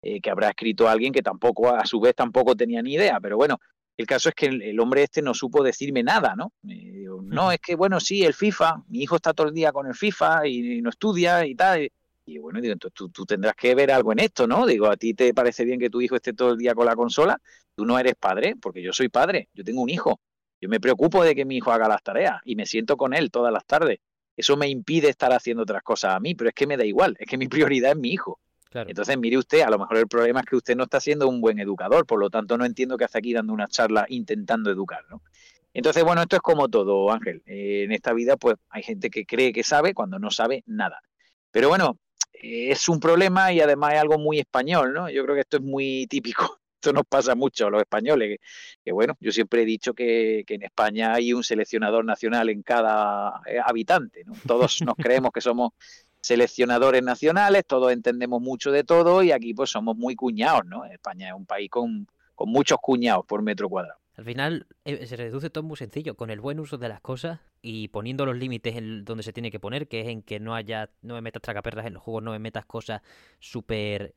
Eh, 0.02 0.20
que 0.20 0.32
habrá 0.32 0.50
escrito 0.50 0.90
alguien 0.90 1.14
que 1.14 1.22
tampoco, 1.22 1.70
a 1.76 1.86
su 1.86 2.00
vez, 2.00 2.16
tampoco 2.16 2.56
tenía 2.56 2.82
ni 2.82 2.96
idea, 2.96 3.20
pero 3.22 3.38
bueno, 3.38 3.60
el 3.98 4.08
caso 4.08 4.30
es 4.30 4.36
que 4.36 4.48
el, 4.48 4.80
hombre 4.80 5.04
este 5.04 5.22
no 5.22 5.34
supo 5.34 5.64
decirme 5.64 6.04
nada, 6.04 6.36
¿no? 6.36 6.54
no, 6.64 7.52
es 7.52 7.60
que 7.60 7.76
bueno, 7.76 8.00
sí, 8.00 8.24
el 8.24 8.34
FIFA, 8.34 8.84
mi 8.88 9.04
hijo 9.04 9.16
está 9.18 9.34
todo 9.34 9.48
el 9.48 9.54
día 9.54 9.72
con 9.72 9.88
el 9.88 9.96
FIFA 9.96 10.48
y, 10.48 10.82
no 10.82 10.90
estudia 10.90 11.46
y 11.46 11.56
tal. 11.56 11.84
Y 11.84 11.92
Y 12.26 12.38
bueno, 12.40 12.62
digo, 12.62 12.74
entonces 12.74 12.96
tú, 12.96 13.10
tú, 13.10 13.26
tendrás 13.26 13.56
que 13.56 13.76
ver 13.76 13.92
algo 13.92 14.12
en 14.12 14.20
esto, 14.20 14.48
¿no? 14.48 14.66
Digo, 14.66 14.88
¿a 14.88 14.98
ti 14.98 15.14
te 15.14 15.34
parece 15.34 15.66
bien 15.66 15.80
que 15.80 15.90
tu 15.90 16.02
hijo 16.02 16.16
esté 16.16 16.34
todo 16.34 16.52
el 16.52 16.58
día 16.58 16.74
con 16.74 16.86
la 16.86 16.96
consola? 16.96 17.40
Tú 17.76 17.86
no 17.86 18.00
eres 18.00 18.16
padre, 18.16 18.56
porque 18.60 18.82
yo 18.82 18.94
soy 18.94 19.10
padre, 19.10 19.50
yo 19.54 19.64
tengo 19.64 19.82
un 19.82 19.90
hijo. 19.90 20.20
Yo 20.62 20.70
me 20.70 20.80
preocupo 20.80 21.24
de 21.24 21.34
que 21.36 21.44
mi 21.44 21.58
hijo 21.58 21.72
haga 21.72 21.88
las 21.88 22.04
tareas 22.04 22.40
y 22.46 22.56
me 22.56 22.66
siento 22.66 22.96
con 22.96 23.14
él 23.14 23.32
todas 23.32 23.52
las 23.52 23.66
tardes. 23.66 24.00
Eso 24.38 24.56
me 24.58 24.70
impide 24.70 25.10
estar 25.10 25.34
haciendo 25.34 25.64
otras 25.64 25.84
cosas 25.84 26.16
a 26.16 26.20
mí, 26.20 26.36
pero 26.36 26.50
es 26.50 26.56
que 26.56 26.68
me 26.68 26.78
da 26.78 26.86
igual, 26.86 27.16
es 27.20 27.28
que 27.28 27.38
mi 27.38 27.48
prioridad 27.48 27.92
es 27.92 27.98
mi 27.98 28.12
hijo. 28.12 28.40
Entonces, 28.74 29.18
mire 29.18 29.38
usted, 29.38 29.62
a 29.62 29.70
lo 29.70 29.80
mejor 29.80 29.98
el 29.98 30.08
problema 30.08 30.40
es 30.40 30.46
que 30.46 30.56
usted 30.56 30.76
no 30.76 30.84
está 30.84 31.00
siendo 31.02 31.28
un 31.28 31.42
buen 31.42 31.60
educador, 31.60 32.06
por 32.06 32.20
lo 32.20 32.30
tanto 32.30 32.58
no 32.58 32.66
entiendo 32.66 32.98
que 32.98 33.04
hace 33.04 33.18
aquí 33.18 33.34
dando 33.34 33.52
una 33.54 33.68
charla 33.68 34.06
intentando 34.08 34.72
educar, 34.72 35.04
¿no? 35.10 35.22
Entonces, 35.74 36.04
bueno, 36.04 36.22
esto 36.22 36.38
es 36.38 36.42
como 36.42 36.68
todo, 36.70 37.12
Ángel. 37.12 37.44
Eh, 37.46 37.84
en 37.84 37.92
esta 37.92 38.14
vida, 38.14 38.38
pues 38.38 38.56
hay 38.70 38.84
gente 38.84 39.10
que 39.10 39.26
cree 39.26 39.54
que 39.54 39.64
sabe 39.64 39.94
cuando 39.94 40.20
no 40.20 40.32
sabe 40.32 40.64
nada. 40.66 41.02
Pero 41.52 41.70
bueno, 41.70 41.98
es 42.34 42.90
un 42.90 43.00
problema 43.00 43.54
y 43.54 43.62
además 43.62 43.94
es 43.94 44.00
algo 44.00 44.18
muy 44.18 44.40
español, 44.40 44.94
¿no? 44.94 45.10
Yo 45.10 45.24
creo 45.24 45.36
que 45.36 45.42
esto 45.42 45.58
es 45.58 45.64
muy 45.64 46.08
típico. 46.08 46.60
Esto 46.82 46.94
nos 46.94 47.06
pasa 47.06 47.36
mucho 47.36 47.68
a 47.68 47.70
los 47.70 47.80
españoles, 47.80 48.40
que, 48.84 48.92
bueno, 48.92 49.16
yo 49.20 49.32
siempre 49.32 49.62
he 49.62 49.66
dicho 49.66 49.94
que, 49.94 50.44
que, 50.48 50.56
en 50.56 50.64
España 50.64 51.14
hay 51.14 51.32
un 51.32 51.44
seleccionador 51.44 52.04
nacional 52.04 52.50
en 52.50 52.64
cada 52.64 53.40
eh, 53.46 53.60
habitante, 53.64 54.24
¿no? 54.26 54.34
Todos 54.48 54.82
nos 54.82 54.96
creemos 54.96 55.30
que 55.32 55.42
somos 55.42 55.74
seleccionadores 56.22 57.04
nacionales, 57.04 57.66
todos 57.66 57.92
entendemos 57.92 58.42
mucho 58.42 58.72
de 58.72 58.84
todo 58.84 59.24
y 59.24 59.32
aquí 59.32 59.54
pues 59.54 59.70
somos 59.72 59.98
muy 59.98 60.16
cuñados, 60.16 60.66
¿no? 60.66 60.86
España 60.86 61.30
es 61.30 61.34
un 61.34 61.46
país 61.46 61.70
con, 61.70 62.08
con 62.36 62.50
muchos 62.50 62.78
cuñados 62.80 63.26
por 63.26 63.42
metro 63.42 63.68
cuadrado. 63.68 64.00
Al 64.16 64.26
final 64.26 64.68
eh, 64.86 65.06
se 65.08 65.16
reduce 65.16 65.50
todo 65.50 65.64
muy 65.64 65.78
sencillo, 65.78 66.16
con 66.16 66.30
el 66.30 66.40
buen 66.40 66.60
uso 66.60 66.78
de 66.78 66.90
las 66.90 67.02
cosas 67.02 67.40
y 67.62 67.88
poniendo 67.88 68.26
los 68.26 68.38
límites 68.38 68.76
en 68.76 69.04
donde 69.04 69.24
se 69.24 69.34
tiene 69.34 69.50
que 69.50 69.60
poner, 69.60 69.88
que 69.88 70.02
es 70.02 70.08
en 70.10 70.22
que 70.22 70.40
no 70.40 70.54
haya, 70.54 70.92
no 71.02 71.16
me 71.16 71.22
metas 71.22 71.42
tracaperras 71.42 71.86
en 71.88 71.94
los 71.94 72.04
juegos, 72.04 72.22
no 72.22 72.32
me 72.32 72.40
metas 72.40 72.66
cosas 72.66 73.02
súper... 73.40 74.14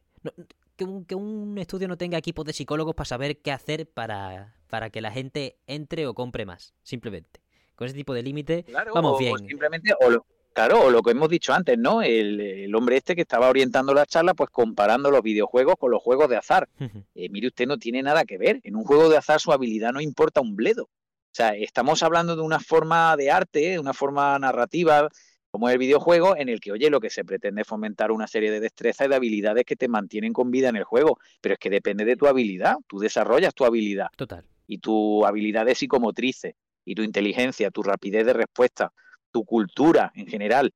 que, 0.77 0.85
un, 0.85 1.05
que 1.05 1.15
un 1.15 1.57
estudio 1.59 1.89
no 1.89 1.97
tenga 1.97 2.19
equipos 2.19 2.45
de 2.45 2.53
psicólogos 2.53 2.95
para 2.95 3.07
saber 3.07 3.39
qué 3.39 3.53
hacer 3.53 3.89
para, 3.89 4.55
para 4.69 4.91
que 4.91 5.01
la 5.01 5.11
gente 5.11 5.57
entre 5.67 6.07
o 6.07 6.15
compre 6.15 6.45
más, 6.45 6.75
simplemente. 6.83 7.41
Con 7.77 7.87
ese 7.87 7.97
tipo 7.97 8.15
de 8.15 8.23
límite, 8.23 8.67
vamos 8.93 9.19
bien. 9.19 9.39
simplemente, 9.39 9.93
o 10.01 10.11
lo, 10.11 10.27
Claro, 10.55 10.89
lo 10.89 11.03
que 11.03 11.11
hemos 11.11 11.29
dicho 11.29 11.53
antes, 11.53 11.77
¿no? 11.77 12.01
El, 12.01 12.73
hombre 12.77 12.97
este 12.97 13.17
que 13.17 13.23
estaba 13.23 13.49
orientando 13.49 13.93
la 13.93 14.07
charla, 14.07 14.35
pues 14.35 14.51
comparando 14.51 15.11
los 15.11 15.21
videojuegos 15.21 15.75
con 15.77 15.91
los 15.91 16.01
juegos 16.01 16.29
de 16.29 16.37
azar. 16.37 16.69
Eh, 17.17 17.29
mire, 17.29 17.49
usted 17.49 17.67
no 17.67 17.77
tiene 17.77 18.03
nada 18.05 18.25
que 18.25 18.39
ver. 18.39 18.61
En 18.63 18.77
un 18.77 18.85
juego 18.85 19.09
de 19.09 19.17
azar 19.17 19.41
su 19.41 19.51
habilidad 19.51 19.93
no 19.93 20.01
importa 20.01 20.41
un 20.41 20.55
bledo. 20.55 20.85
O 20.85 21.33
sea, 21.33 21.57
estamos 21.57 22.05
hablando 22.05 22.37
de 22.37 22.43
una 22.43 22.61
forma 22.61 23.17
de 23.17 23.33
arte, 23.33 23.71
de 23.71 23.79
una 23.81 23.93
forma 23.93 24.39
narrativa, 24.39 25.09
como 25.51 25.69
el 25.69 25.79
videojuego, 25.79 26.37
en 26.37 26.49
el 26.49 26.61
que, 26.61 26.71
oye, 26.71 26.89
lo 26.89 27.01
que 27.01 27.11
se 27.11 27.25
pretende 27.25 27.63
es 27.63 27.67
fomentar 27.67 28.13
una 28.13 28.29
serie 28.29 28.53
de 28.53 28.61
destrezas 28.61 29.09
y 29.09 29.11
de 29.11 29.17
habilidades 29.17 29.65
que 29.65 29.75
te 29.75 29.89
mantienen 29.89 30.33
con 30.33 30.53
vida 30.53 30.69
en 30.69 30.77
el 30.77 30.85
juego. 30.85 31.19
Pero 31.41 31.55
es 31.55 31.59
que 31.59 31.69
depende 31.69 32.05
de 32.05 32.15
tu 32.15 32.29
habilidad. 32.29 32.77
Tú 32.87 33.01
desarrollas 33.01 33.55
tu 33.55 33.65
habilidad. 33.65 34.07
Total. 34.17 34.45
Y 34.69 34.79
tu 34.79 35.27
habilidad 35.27 35.67
de 35.67 35.75
psicomotrices, 35.75 36.55
y 36.85 36.95
tu 36.95 37.03
inteligencia, 37.03 37.73
tu 37.73 37.83
rapidez 37.83 38.25
de 38.25 38.35
respuesta 38.35 38.93
tu 39.35 39.44
cultura 39.44 40.12
en 40.15 40.28
general. 40.28 40.73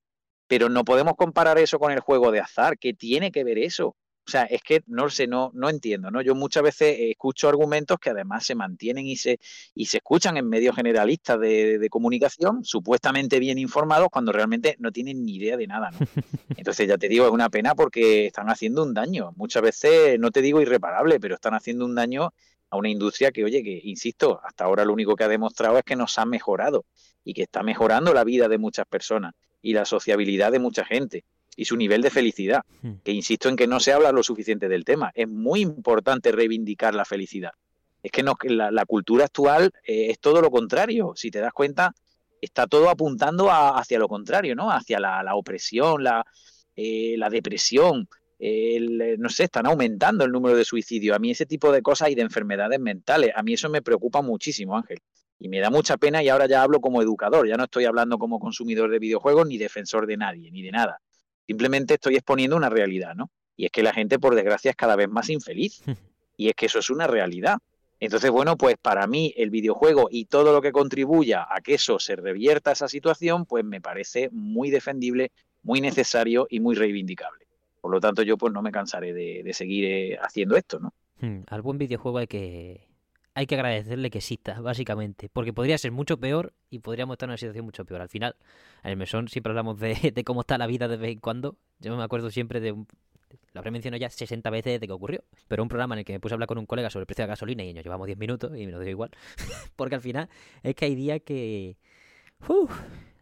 Pero 0.48 0.68
no 0.68 0.84
podemos 0.84 1.14
comparar 1.16 1.58
eso 1.58 1.78
con 1.78 1.92
el 1.92 2.00
juego 2.00 2.32
de 2.32 2.40
azar. 2.40 2.76
¿Qué 2.76 2.92
tiene 2.92 3.30
que 3.30 3.44
ver 3.44 3.58
eso? 3.58 3.88
O 4.26 4.30
sea, 4.30 4.42
es 4.42 4.62
que 4.62 4.82
no 4.86 5.08
sé, 5.08 5.26
no, 5.26 5.52
no 5.54 5.70
entiendo, 5.70 6.10
¿no? 6.10 6.20
Yo 6.20 6.34
muchas 6.34 6.62
veces 6.62 6.96
escucho 6.98 7.48
argumentos 7.48 7.98
que 7.98 8.10
además 8.10 8.44
se 8.44 8.54
mantienen 8.54 9.06
y 9.06 9.16
se, 9.16 9.38
y 9.74 9.86
se 9.86 9.98
escuchan 9.98 10.36
en 10.36 10.48
medios 10.48 10.76
generalistas 10.76 11.40
de, 11.40 11.78
de 11.78 11.88
comunicación, 11.88 12.62
supuestamente 12.62 13.38
bien 13.38 13.58
informados, 13.58 14.08
cuando 14.10 14.32
realmente 14.32 14.76
no 14.80 14.92
tienen 14.92 15.24
ni 15.24 15.36
idea 15.36 15.56
de 15.56 15.66
nada, 15.66 15.90
¿no? 15.92 15.98
Entonces, 16.58 16.86
ya 16.86 16.98
te 16.98 17.08
digo, 17.08 17.26
es 17.26 17.32
una 17.32 17.48
pena 17.48 17.74
porque 17.74 18.26
están 18.26 18.50
haciendo 18.50 18.82
un 18.82 18.92
daño. 18.92 19.32
Muchas 19.36 19.62
veces, 19.62 20.18
no 20.18 20.30
te 20.30 20.42
digo 20.42 20.60
irreparable, 20.60 21.20
pero 21.20 21.36
están 21.36 21.54
haciendo 21.54 21.86
un 21.86 21.94
daño 21.94 22.32
a 22.70 22.76
una 22.76 22.88
industria 22.88 23.30
que, 23.30 23.44
oye, 23.44 23.62
que, 23.62 23.80
insisto, 23.84 24.40
hasta 24.44 24.64
ahora 24.64 24.84
lo 24.84 24.92
único 24.92 25.16
que 25.16 25.24
ha 25.24 25.28
demostrado 25.28 25.78
es 25.78 25.84
que 25.84 25.96
nos 25.96 26.18
ha 26.18 26.26
mejorado 26.26 26.84
y 27.24 27.34
que 27.34 27.42
está 27.42 27.62
mejorando 27.62 28.12
la 28.12 28.24
vida 28.24 28.48
de 28.48 28.58
muchas 28.58 28.86
personas 28.86 29.34
y 29.62 29.72
la 29.72 29.84
sociabilidad 29.84 30.52
de 30.52 30.58
mucha 30.58 30.84
gente 30.84 31.24
y 31.56 31.64
su 31.64 31.76
nivel 31.76 32.02
de 32.02 32.10
felicidad. 32.10 32.62
Hmm. 32.82 32.94
Que 33.04 33.12
insisto 33.12 33.48
en 33.48 33.56
que 33.56 33.66
no 33.66 33.80
se 33.80 33.92
habla 33.92 34.12
lo 34.12 34.22
suficiente 34.22 34.68
del 34.68 34.84
tema. 34.84 35.10
Es 35.14 35.28
muy 35.28 35.60
importante 35.60 36.30
reivindicar 36.30 36.94
la 36.94 37.04
felicidad. 37.04 37.52
Es 38.02 38.12
que, 38.12 38.22
no, 38.22 38.36
la, 38.44 38.70
la 38.70 38.86
cultura 38.86 39.24
actual 39.24 39.72
eh, 39.84 40.10
es 40.10 40.20
todo 40.20 40.40
lo 40.40 40.50
contrario. 40.50 41.14
Si 41.16 41.30
te 41.30 41.40
das 41.40 41.52
cuenta, 41.52 41.92
está 42.40 42.66
todo 42.66 42.88
apuntando 42.90 43.50
hacia 43.50 43.98
lo 43.98 44.08
contrario, 44.08 44.54
¿no? 44.54 44.70
Hacia 44.70 45.00
la, 45.00 45.34
opresión, 45.34 46.04
la, 46.04 46.24
eh, 46.76 47.14
la 47.18 47.30
depresión. 47.30 48.08
No 48.40 49.28
sé, 49.28 49.44
están 49.44 49.66
aumentando 49.66 50.24
el 50.24 50.32
número 50.32 50.56
de 50.56 50.64
suicidios. 50.64 51.16
A 51.16 51.18
mí 51.18 51.30
ese 51.30 51.46
tipo 51.46 51.72
de 51.72 51.82
cosas 51.82 52.10
y 52.10 52.14
de 52.14 52.22
enfermedades 52.22 52.78
mentales, 52.80 53.32
a 53.34 53.42
mí 53.42 53.54
eso 53.54 53.68
me 53.68 53.82
preocupa 53.82 54.22
muchísimo, 54.22 54.76
Ángel. 54.76 54.98
Y 55.40 55.48
me 55.48 55.60
da 55.60 55.70
mucha 55.70 55.96
pena 55.96 56.22
y 56.22 56.28
ahora 56.28 56.46
ya 56.46 56.62
hablo 56.62 56.80
como 56.80 57.00
educador, 57.00 57.46
ya 57.46 57.56
no 57.56 57.64
estoy 57.64 57.84
hablando 57.84 58.18
como 58.18 58.40
consumidor 58.40 58.90
de 58.90 58.98
videojuegos 58.98 59.46
ni 59.46 59.56
defensor 59.56 60.06
de 60.06 60.16
nadie, 60.16 60.50
ni 60.50 60.62
de 60.62 60.72
nada. 60.72 61.00
Simplemente 61.46 61.94
estoy 61.94 62.16
exponiendo 62.16 62.56
una 62.56 62.68
realidad, 62.68 63.14
¿no? 63.14 63.30
Y 63.56 63.66
es 63.66 63.70
que 63.70 63.82
la 63.82 63.92
gente, 63.92 64.18
por 64.18 64.34
desgracia, 64.34 64.70
es 64.70 64.76
cada 64.76 64.96
vez 64.96 65.08
más 65.08 65.28
infeliz. 65.30 65.82
Y 66.40 66.48
es 66.48 66.54
que 66.54 66.66
eso 66.66 66.78
es 66.78 66.88
una 66.88 67.08
realidad. 67.08 67.58
Entonces, 67.98 68.30
bueno, 68.30 68.56
pues 68.56 68.76
para 68.80 69.08
mí 69.08 69.34
el 69.36 69.50
videojuego 69.50 70.06
y 70.08 70.26
todo 70.26 70.52
lo 70.52 70.62
que 70.62 70.70
contribuya 70.70 71.48
a 71.50 71.60
que 71.60 71.74
eso 71.74 71.98
se 71.98 72.14
revierta 72.14 72.70
esa 72.70 72.86
situación, 72.86 73.44
pues 73.44 73.64
me 73.64 73.80
parece 73.80 74.28
muy 74.30 74.70
defendible, 74.70 75.32
muy 75.64 75.80
necesario 75.80 76.46
y 76.48 76.60
muy 76.60 76.76
reivindicable. 76.76 77.47
Por 77.80 77.90
lo 77.90 78.00
tanto, 78.00 78.22
yo 78.22 78.36
pues 78.36 78.52
no 78.52 78.62
me 78.62 78.72
cansaré 78.72 79.12
de, 79.12 79.52
seguir 79.52 79.84
eh, 79.84 80.18
haciendo 80.20 80.56
esto, 80.56 80.78
¿no? 80.80 80.92
Hmm, 81.20 81.42
al 81.48 81.62
buen 81.62 81.78
videojuego 81.78 82.18
hay 82.18 82.26
que, 82.26 82.88
hay 83.34 83.46
que 83.46 83.54
agradecerle 83.54 84.10
que 84.10 84.18
exista, 84.18 84.60
básicamente. 84.60 85.28
Porque 85.32 85.52
podría 85.52 85.78
ser 85.78 85.92
mucho 85.92 86.18
peor 86.18 86.52
y 86.70 86.80
podríamos 86.80 87.14
estar 87.14 87.26
en 87.28 87.30
una 87.30 87.36
situación 87.36 87.64
mucho 87.64 87.84
peor. 87.84 88.00
Al 88.00 88.08
final, 88.08 88.36
en 88.82 88.90
el 88.90 88.96
mesón 88.96 89.28
siempre 89.28 89.50
hablamos 89.50 89.78
de, 89.78 89.94
cómo 90.26 90.40
está 90.40 90.58
la 90.58 90.66
vida 90.66 90.88
de 90.88 90.96
vez 90.96 91.12
en 91.12 91.20
cuando. 91.20 91.56
Yo 91.78 91.96
me 91.96 92.02
acuerdo 92.02 92.30
siempre 92.30 92.60
de 92.60 92.72
un, 92.72 92.86
lo 93.52 93.60
habré 93.60 93.70
mencionado 93.70 94.00
ya 94.00 94.10
60 94.10 94.50
veces 94.50 94.74
desde 94.74 94.86
que 94.86 94.92
ocurrió. 94.92 95.22
Pero 95.48 95.62
un 95.62 95.68
programa 95.68 95.94
en 95.94 96.00
el 96.00 96.04
que 96.04 96.12
me 96.12 96.20
puse 96.20 96.34
a 96.34 96.36
hablar 96.36 96.48
con 96.48 96.58
un 96.58 96.66
colega 96.66 96.90
sobre 96.90 97.02
el 97.02 97.06
precio 97.06 97.22
de 97.22 97.26
la 97.28 97.32
gasolina 97.32 97.64
y 97.64 97.72
nos 97.72 97.84
llevamos 97.84 98.06
10 98.06 98.18
minutos 98.18 98.52
y 98.56 98.66
me 98.66 98.72
lo 98.72 98.80
dio 98.80 98.90
igual. 98.90 99.10
Porque 99.76 99.94
al 99.94 100.00
final 100.00 100.28
es 100.62 100.74
que 100.74 100.86
hay 100.86 100.94
días 100.94 101.20
que 101.24 101.76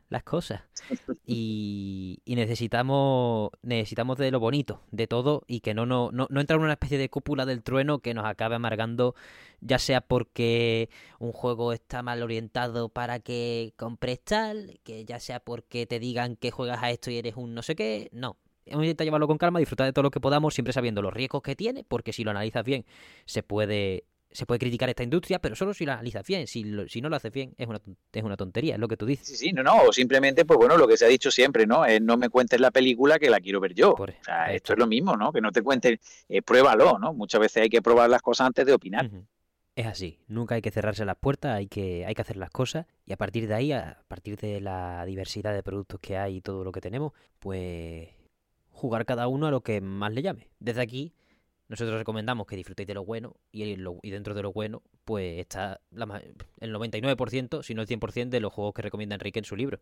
las 0.08 0.22
cosas. 0.22 0.62
Y, 1.28 2.22
necesitamos 2.26 3.50
necesitamos 3.62 4.18
de 4.18 4.30
lo 4.30 4.38
bonito, 4.38 4.82
de 4.92 5.06
todo, 5.06 5.42
y 5.46 5.60
que 5.60 5.74
no, 5.74 5.86
no, 5.86 6.10
no, 6.12 6.26
entrar 6.40 6.58
en 6.58 6.64
una 6.64 6.74
especie 6.74 6.98
de 6.98 7.08
cúpula 7.08 7.46
del 7.46 7.62
trueno 7.62 7.98
que 7.98 8.14
nos 8.14 8.26
acabe 8.26 8.54
amargando, 8.54 9.14
ya 9.60 9.78
sea 9.78 10.00
porque 10.02 10.90
un 11.18 11.32
juego 11.32 11.72
está 11.72 12.02
mal 12.02 12.22
orientado 12.22 12.90
para 12.90 13.18
que 13.20 13.72
compres 13.76 14.20
tal, 14.22 14.78
que 14.84 15.04
ya 15.04 15.18
sea 15.18 15.40
porque 15.40 15.86
te 15.86 15.98
digan 15.98 16.36
que 16.36 16.50
juegas 16.50 16.82
a 16.82 16.90
esto 16.90 17.10
y 17.10 17.16
eres 17.16 17.36
un 17.36 17.54
no 17.54 17.62
sé 17.62 17.74
qué, 17.74 18.08
no. 18.12 18.36
Hemos 18.66 18.84
intentado 18.84 19.06
llevarlo 19.06 19.28
con 19.28 19.38
calma, 19.38 19.60
disfrutar 19.60 19.86
de 19.86 19.92
todo 19.92 20.02
lo 20.02 20.10
que 20.10 20.20
podamos, 20.20 20.54
siempre 20.54 20.72
sabiendo 20.72 21.00
los 21.00 21.14
riesgos 21.14 21.42
que 21.42 21.56
tiene, 21.56 21.84
porque 21.84 22.12
si 22.12 22.24
lo 22.24 22.32
analizas 22.32 22.64
bien, 22.64 22.84
se 23.24 23.42
puede 23.42 24.04
se 24.36 24.46
puede 24.46 24.58
criticar 24.58 24.88
esta 24.88 25.02
industria, 25.02 25.38
pero 25.38 25.56
solo 25.56 25.74
si 25.74 25.86
la 25.86 25.94
analizas 25.94 26.26
bien. 26.26 26.46
Si, 26.46 26.64
si 26.88 27.00
no 27.00 27.08
lo 27.08 27.16
haces 27.16 27.32
bien, 27.32 27.54
es 27.56 27.66
una, 27.66 27.80
es 28.12 28.22
una 28.22 28.36
tontería, 28.36 28.74
es 28.74 28.80
lo 28.80 28.86
que 28.86 28.96
tú 28.96 29.06
dices. 29.06 29.26
Sí, 29.26 29.36
sí, 29.36 29.52
no, 29.52 29.62
no, 29.62 29.82
o 29.82 29.92
simplemente, 29.92 30.44
pues 30.44 30.58
bueno, 30.58 30.76
lo 30.76 30.86
que 30.86 30.96
se 30.96 31.06
ha 31.06 31.08
dicho 31.08 31.30
siempre, 31.30 31.66
¿no? 31.66 31.84
Es 31.84 32.00
no 32.02 32.16
me 32.16 32.28
cuentes 32.28 32.60
la 32.60 32.70
película 32.70 33.18
que 33.18 33.30
la 33.30 33.40
quiero 33.40 33.60
ver 33.60 33.74
yo. 33.74 33.94
o 33.94 34.06
sea, 34.22 34.52
esto 34.52 34.74
es 34.74 34.78
lo 34.78 34.86
mismo, 34.86 35.16
¿no? 35.16 35.32
Que 35.32 35.40
no 35.40 35.50
te 35.50 35.62
cuentes, 35.62 35.98
eh, 36.28 36.42
pruébalo, 36.42 36.98
¿no? 36.98 37.14
Muchas 37.14 37.40
veces 37.40 37.62
hay 37.62 37.68
que 37.68 37.82
probar 37.82 38.10
las 38.10 38.22
cosas 38.22 38.46
antes 38.48 38.66
de 38.66 38.74
opinar. 38.74 39.10
Es 39.74 39.86
así, 39.86 40.20
nunca 40.26 40.54
hay 40.54 40.62
que 40.62 40.70
cerrarse 40.70 41.04
las 41.04 41.16
puertas, 41.16 41.54
hay 41.54 41.66
que, 41.66 42.06
hay 42.06 42.14
que 42.14 42.22
hacer 42.22 42.36
las 42.36 42.50
cosas 42.50 42.86
y 43.04 43.12
a 43.12 43.16
partir 43.16 43.46
de 43.46 43.54
ahí, 43.54 43.72
a 43.72 44.02
partir 44.08 44.38
de 44.38 44.60
la 44.60 45.04
diversidad 45.04 45.52
de 45.52 45.62
productos 45.62 46.00
que 46.00 46.16
hay 46.16 46.36
y 46.36 46.40
todo 46.40 46.64
lo 46.64 46.72
que 46.72 46.80
tenemos, 46.80 47.12
pues 47.38 48.08
jugar 48.70 49.04
cada 49.04 49.28
uno 49.28 49.46
a 49.46 49.50
lo 49.50 49.60
que 49.60 49.80
más 49.80 50.12
le 50.12 50.22
llame. 50.22 50.48
Desde 50.60 50.80
aquí 50.80 51.14
nosotros 51.68 51.98
recomendamos 51.98 52.46
que 52.46 52.56
disfrutéis 52.56 52.86
de 52.86 52.94
lo 52.94 53.04
bueno 53.04 53.36
y, 53.50 53.64
y 53.64 54.10
dentro 54.10 54.34
de 54.34 54.42
lo 54.42 54.52
bueno, 54.52 54.82
pues 55.04 55.38
está 55.38 55.80
el 55.90 56.74
99%, 56.74 57.62
si 57.62 57.74
no 57.74 57.82
el 57.82 57.88
100% 57.88 58.28
de 58.28 58.40
los 58.40 58.52
juegos 58.52 58.74
que 58.74 58.82
recomienda 58.82 59.14
Enrique 59.14 59.38
en 59.38 59.44
su 59.44 59.56
libro. 59.56 59.80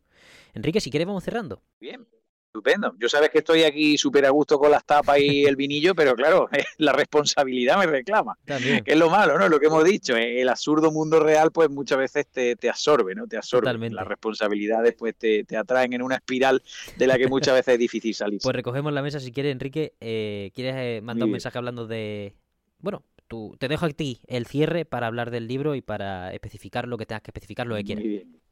Enrique, 0.55 0.81
si 0.81 0.90
quieres 0.90 1.06
vamos 1.06 1.24
cerrando. 1.24 1.62
Bien, 1.81 2.06
Estupendo. 2.55 2.94
Yo 3.01 3.09
sabes 3.09 3.31
que 3.31 3.39
estoy 3.39 3.64
aquí 3.64 3.98
súper 3.98 4.26
a 4.26 4.31
gusto 4.31 4.60
con 4.60 4.70
las 4.70 4.85
tapas 4.85 5.18
y 5.18 5.44
el 5.44 5.56
vinillo, 5.56 5.93
pero 5.93 6.14
claro, 6.14 6.48
la 6.78 6.93
responsabilidad 6.93 7.76
me 7.78 7.86
reclama. 7.86 8.39
Que 8.47 8.81
es 8.86 8.97
lo 8.97 9.10
malo, 9.10 9.36
¿no? 9.36 9.48
Lo 9.48 9.59
que 9.59 9.66
hemos 9.66 9.82
dicho. 9.82 10.16
Eh, 10.16 10.40
el 10.40 10.48
absurdo 10.48 10.93
mundo 10.93 11.18
real, 11.18 11.51
pues 11.51 11.68
muchas 11.68 11.98
veces 11.98 12.28
te, 12.28 12.55
te 12.55 12.70
absorbe, 12.70 13.16
¿no? 13.16 13.26
Te 13.26 13.39
absorbe. 13.39 13.62
Totalmente. 13.62 13.97
Las 13.97 14.06
responsabilidades, 14.06 14.94
pues 14.94 15.16
te, 15.16 15.43
te, 15.43 15.56
atraen 15.56 15.94
en 15.94 16.02
una 16.02 16.14
espiral 16.14 16.62
de 16.97 17.06
la 17.09 17.18
que 17.18 17.26
muchas 17.26 17.55
veces 17.55 17.74
es 17.74 17.81
difícil 17.81 18.14
salir. 18.14 18.39
Pues 18.40 18.55
recogemos 18.55 18.93
la 18.93 19.02
mesa 19.02 19.18
si 19.18 19.32
quieres, 19.32 19.51
Enrique. 19.51 19.94
Eh, 20.01 20.52
¿Quieres 20.55 20.76
eh, 20.76 21.01
mandar 21.02 21.26
un 21.26 21.32
mensaje 21.32 21.59
hablando 21.59 21.89
de. 21.89 22.36
Bueno, 22.78 23.02
tú, 23.26 23.56
te 23.59 23.66
dejo 23.66 23.86
a 23.86 23.90
ti 23.90 24.20
el 24.28 24.47
cierre 24.47 24.85
para 24.85 25.09
hablar 25.09 25.32
del 25.32 25.48
libro 25.48 25.74
y 25.74 25.82
para 25.82 26.32
especificar 26.32 26.86
lo 26.86 26.98
que 26.98 27.06
tengas 27.06 27.22
que 27.22 27.32
especificar, 27.32 27.66
lo 27.66 27.74
que 27.74 27.82
quieras. 27.82 28.05
Muy 28.05 28.12
bien, 28.12 28.44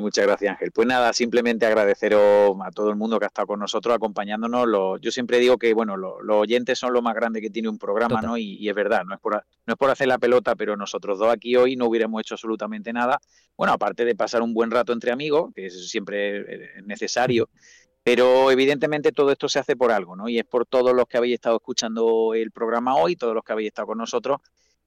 muchas 0.00 0.26
gracias 0.26 0.52
Ángel. 0.52 0.72
Pues 0.72 0.86
nada, 0.86 1.12
simplemente 1.12 1.66
agradeceros 1.66 2.56
a 2.64 2.70
todo 2.70 2.90
el 2.90 2.96
mundo 2.96 3.18
que 3.18 3.26
ha 3.26 3.28
estado 3.28 3.46
con 3.46 3.60
nosotros 3.60 3.94
acompañándonos. 3.94 5.00
yo 5.00 5.10
siempre 5.10 5.38
digo 5.38 5.58
que 5.58 5.74
bueno, 5.74 5.96
los 5.96 6.36
oyentes 6.36 6.78
son 6.78 6.92
lo 6.92 7.02
más 7.02 7.14
grande 7.14 7.40
que 7.40 7.50
tiene 7.50 7.68
un 7.68 7.78
programa, 7.78 8.20
¿no? 8.22 8.36
Y, 8.36 8.68
es 8.68 8.74
verdad, 8.74 9.04
no 9.04 9.14
es, 9.14 9.20
por, 9.20 9.34
no 9.66 9.72
es 9.72 9.76
por 9.76 9.90
hacer 9.90 10.08
la 10.08 10.18
pelota, 10.18 10.54
pero 10.54 10.76
nosotros 10.76 11.18
dos 11.18 11.32
aquí 11.32 11.56
hoy 11.56 11.76
no 11.76 11.86
hubiéramos 11.86 12.20
hecho 12.20 12.34
absolutamente 12.34 12.92
nada. 12.92 13.20
Bueno, 13.56 13.72
aparte 13.72 14.04
de 14.04 14.14
pasar 14.14 14.42
un 14.42 14.54
buen 14.54 14.70
rato 14.70 14.92
entre 14.92 15.12
amigos, 15.12 15.52
que 15.54 15.66
eso 15.66 15.80
siempre 15.80 16.78
es 16.78 16.84
necesario. 16.84 17.48
Pero 18.04 18.50
evidentemente 18.50 19.12
todo 19.12 19.30
esto 19.30 19.48
se 19.48 19.60
hace 19.60 19.76
por 19.76 19.92
algo, 19.92 20.16
¿no? 20.16 20.28
Y 20.28 20.38
es 20.38 20.44
por 20.44 20.66
todos 20.66 20.92
los 20.92 21.06
que 21.06 21.18
habéis 21.18 21.34
estado 21.34 21.56
escuchando 21.56 22.34
el 22.34 22.50
programa 22.50 22.96
hoy, 22.96 23.14
todos 23.14 23.32
los 23.32 23.44
que 23.44 23.52
habéis 23.52 23.68
estado 23.68 23.86
con 23.86 23.98
nosotros, 23.98 24.40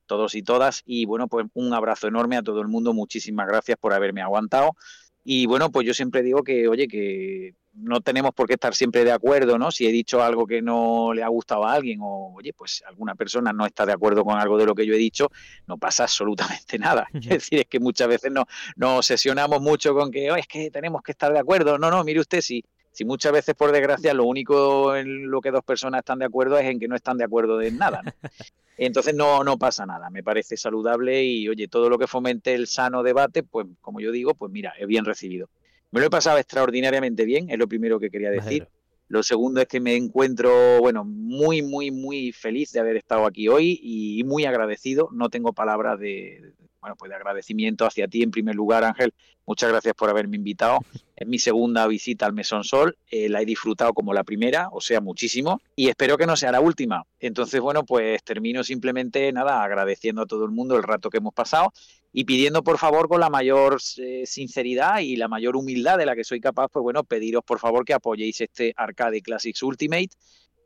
todos 0.05 0.35
y 0.35 0.43
todas. 0.43 0.81
Y 0.85 1.05
bueno, 1.05 1.27
pues 1.27 1.45
un 1.53 1.73
abrazo 1.73 2.07
enorme 2.07 2.37
a 2.37 2.43
todo 2.43 2.61
el 2.61 2.67
mundo. 2.67 2.93
Muchísimas 2.93 3.47
gracias 3.47 3.77
por 3.77 3.93
haberme 3.93 4.21
aguantado. 4.21 4.75
Y 5.23 5.47
bueno, 5.47 5.71
pues 5.71 5.87
yo 5.87 5.93
siempre 5.93 6.21
digo 6.21 6.43
que, 6.43 6.67
oye, 6.67 6.87
que 6.87 7.55
no 7.73 7.99
tenemos 8.01 8.31
por 8.33 8.47
qué 8.47 8.53
estar 8.53 8.73
siempre 8.73 9.03
de 9.03 9.11
acuerdo, 9.11 9.57
¿no? 9.57 9.71
Si 9.71 9.85
he 9.85 9.91
dicho 9.91 10.23
algo 10.23 10.45
que 10.45 10.61
no 10.61 11.13
le 11.13 11.23
ha 11.23 11.27
gustado 11.27 11.65
a 11.65 11.73
alguien 11.73 11.99
o, 12.01 12.33
oye, 12.35 12.53
pues 12.53 12.83
alguna 12.87 13.15
persona 13.15 13.51
no 13.51 13.65
está 13.65 13.85
de 13.85 13.93
acuerdo 13.93 14.23
con 14.23 14.37
algo 14.37 14.57
de 14.57 14.65
lo 14.65 14.75
que 14.75 14.85
yo 14.85 14.93
he 14.93 14.97
dicho, 14.97 15.29
no 15.67 15.77
pasa 15.77 16.03
absolutamente 16.03 16.77
nada. 16.79 17.07
Es 17.13 17.29
decir, 17.29 17.59
es 17.59 17.65
que 17.65 17.79
muchas 17.79 18.07
veces 18.07 18.31
no, 18.31 18.45
nos 18.75 18.99
obsesionamos 18.99 19.61
mucho 19.61 19.93
con 19.93 20.11
que, 20.11 20.27
es 20.27 20.47
que 20.47 20.69
tenemos 20.69 21.01
que 21.01 21.11
estar 21.11 21.33
de 21.33 21.39
acuerdo. 21.39 21.77
No, 21.77 21.89
no, 21.89 22.03
mire 22.03 22.19
usted, 22.19 22.41
si, 22.41 22.63
si 22.95 23.03
muchas 23.03 23.33
veces, 23.33 23.55
por 23.55 23.73
desgracia, 23.73 24.13
lo 24.13 24.23
único 24.23 24.95
en 24.95 25.29
lo 25.29 25.41
que 25.41 25.51
dos 25.51 25.65
personas 25.65 25.99
están 25.99 26.19
de 26.19 26.25
acuerdo 26.25 26.57
es 26.57 26.65
en 26.65 26.79
que 26.79 26.87
no 26.87 26.95
están 26.95 27.17
de 27.17 27.25
acuerdo 27.25 27.61
en 27.61 27.77
nada. 27.77 28.01
Entonces 28.77 29.13
no, 29.13 29.43
no 29.43 29.57
pasa 29.57 29.85
nada, 29.85 30.09
me 30.09 30.23
parece 30.23 30.55
saludable 30.55 31.21
y 31.25 31.49
oye, 31.49 31.67
todo 31.67 31.89
lo 31.89 31.99
que 31.99 32.07
fomente 32.07 32.53
el 32.55 32.67
sano 32.67 33.03
debate, 33.03 33.43
pues 33.43 33.67
como 33.81 33.99
yo 33.99 34.13
digo, 34.13 34.33
pues 34.33 34.49
mira, 34.49 34.73
es 34.79 34.87
bien 34.87 35.03
recibido. 35.03 35.49
Me 35.91 35.99
lo 35.99 36.07
he 36.07 36.09
pasado 36.09 36.37
extraordinariamente 36.37 37.25
bien, 37.25 37.49
es 37.49 37.59
lo 37.59 37.67
primero 37.67 37.99
que 37.99 38.09
quería 38.09 38.31
decir. 38.31 38.65
Lo 39.07 39.23
segundo 39.23 39.61
es 39.61 39.67
que 39.67 39.79
me 39.79 39.95
encuentro, 39.95 40.79
bueno, 40.79 41.03
muy, 41.05 41.61
muy, 41.61 41.91
muy 41.91 42.31
feliz 42.31 42.71
de 42.71 42.79
haber 42.79 42.97
estado 42.97 43.25
aquí 43.25 43.47
hoy 43.47 43.79
y 43.81 44.23
muy 44.23 44.45
agradecido. 44.45 45.09
No 45.11 45.29
tengo 45.29 45.53
palabras 45.53 45.99
de, 45.99 46.53
bueno, 46.85 46.95
pues 46.97 47.09
de 47.09 47.15
agradecimiento 47.15 47.87
hacia 47.87 48.07
ti 48.07 48.21
en 48.21 48.29
primer 48.29 48.53
lugar, 48.53 48.83
Ángel. 48.83 49.11
Muchas 49.47 49.71
gracias 49.71 49.95
por 49.95 50.07
haberme 50.07 50.35
invitado. 50.35 50.79
Es 51.15 51.27
mi 51.27 51.39
segunda 51.39 51.87
visita 51.87 52.27
al 52.27 52.33
Mesón 52.33 52.63
Sol. 52.63 52.95
Eh, 53.09 53.27
la 53.27 53.41
he 53.41 53.45
disfrutado 53.45 53.91
como 53.93 54.13
la 54.13 54.23
primera, 54.23 54.69
o 54.71 54.81
sea, 54.81 55.01
muchísimo. 55.01 55.59
Y 55.75 55.87
espero 55.87 56.15
que 56.15 56.27
no 56.27 56.35
sea 56.35 56.51
la 56.51 56.61
última. 56.61 57.03
Entonces, 57.19 57.59
bueno, 57.59 57.85
pues 57.85 58.23
termino 58.23 58.63
simplemente, 58.63 59.31
nada, 59.31 59.63
agradeciendo 59.63 60.21
a 60.21 60.25
todo 60.27 60.45
el 60.45 60.51
mundo 60.51 60.77
el 60.77 60.83
rato 60.83 61.09
que 61.09 61.17
hemos 61.17 61.33
pasado 61.33 61.73
y 62.17 62.23
pidiendo, 62.23 62.63
por 62.63 62.77
favor, 62.77 63.09
con 63.09 63.19
la 63.19 63.29
mayor 63.29 63.77
eh, 63.97 64.23
sinceridad 64.25 64.99
y 64.99 65.17
la 65.17 65.27
mayor 65.27 65.57
humildad 65.57 65.97
de 65.97 66.05
la 66.05 66.15
que 66.15 66.23
soy 66.23 66.39
capaz, 66.39 66.69
pues 66.69 66.81
bueno, 66.81 67.03
pediros, 67.03 67.43
por 67.43 67.59
favor, 67.59 67.83
que 67.83 67.93
apoyéis 67.93 68.39
este 68.39 68.73
Arcade 68.77 69.21
Classics 69.21 69.61
Ultimate 69.61 70.11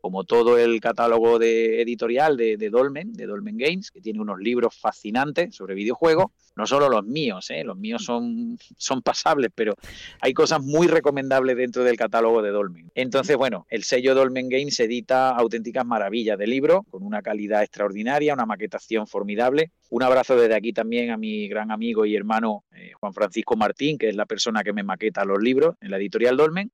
como 0.00 0.24
todo 0.24 0.58
el 0.58 0.80
catálogo 0.80 1.38
de 1.38 1.82
editorial 1.82 2.36
de, 2.36 2.70
Dolmen, 2.70 3.12
de 3.12 3.26
Dolmen 3.26 3.56
Games, 3.56 3.90
que 3.90 4.00
tiene 4.00 4.20
unos 4.20 4.38
libros 4.38 4.76
fascinantes 4.76 5.54
sobre 5.54 5.74
videojuegos, 5.74 6.26
no 6.56 6.66
solo 6.66 6.88
los 6.88 7.04
míos, 7.04 7.50
¿eh? 7.50 7.64
los 7.64 7.76
míos 7.76 8.04
son, 8.76 9.02
pasables, 9.02 9.50
pero 9.54 9.74
hay 10.20 10.34
cosas 10.34 10.62
muy 10.62 10.86
recomendables 10.86 11.56
dentro 11.56 11.84
del 11.84 11.96
catálogo 11.96 12.42
de 12.42 12.50
Dolmen. 12.50 12.90
Entonces, 12.94 13.36
bueno, 13.36 13.66
el 13.70 13.84
sello 13.84 14.14
Dolmen 14.14 14.48
Games 14.48 14.78
edita 14.80 15.30
auténticas 15.30 15.86
maravillas 15.86 16.38
de 16.38 16.46
libro, 16.46 16.82
con 16.90 17.02
una 17.02 17.22
calidad 17.22 17.62
extraordinaria, 17.62 18.34
una 18.34 18.46
maquetación 18.46 19.06
formidable. 19.06 19.70
Un 19.88 20.02
abrazo 20.02 20.36
desde 20.36 20.54
aquí 20.54 20.72
también 20.72 21.10
a 21.10 21.16
mi 21.16 21.48
gran 21.48 21.70
amigo 21.70 22.04
y 22.04 22.14
hermano 22.14 22.64
eh, 22.74 22.92
Juan 22.98 23.12
Francisco 23.12 23.56
Martín, 23.56 23.98
que 23.98 24.08
es 24.08 24.16
la 24.16 24.26
persona 24.26 24.62
que 24.62 24.72
me 24.72 24.82
maqueta 24.82 25.24
los 25.24 25.42
libros 25.42 25.76
en 25.80 25.90
la 25.90 25.96
editorial 25.96 26.36
Dolmen. 26.36 26.70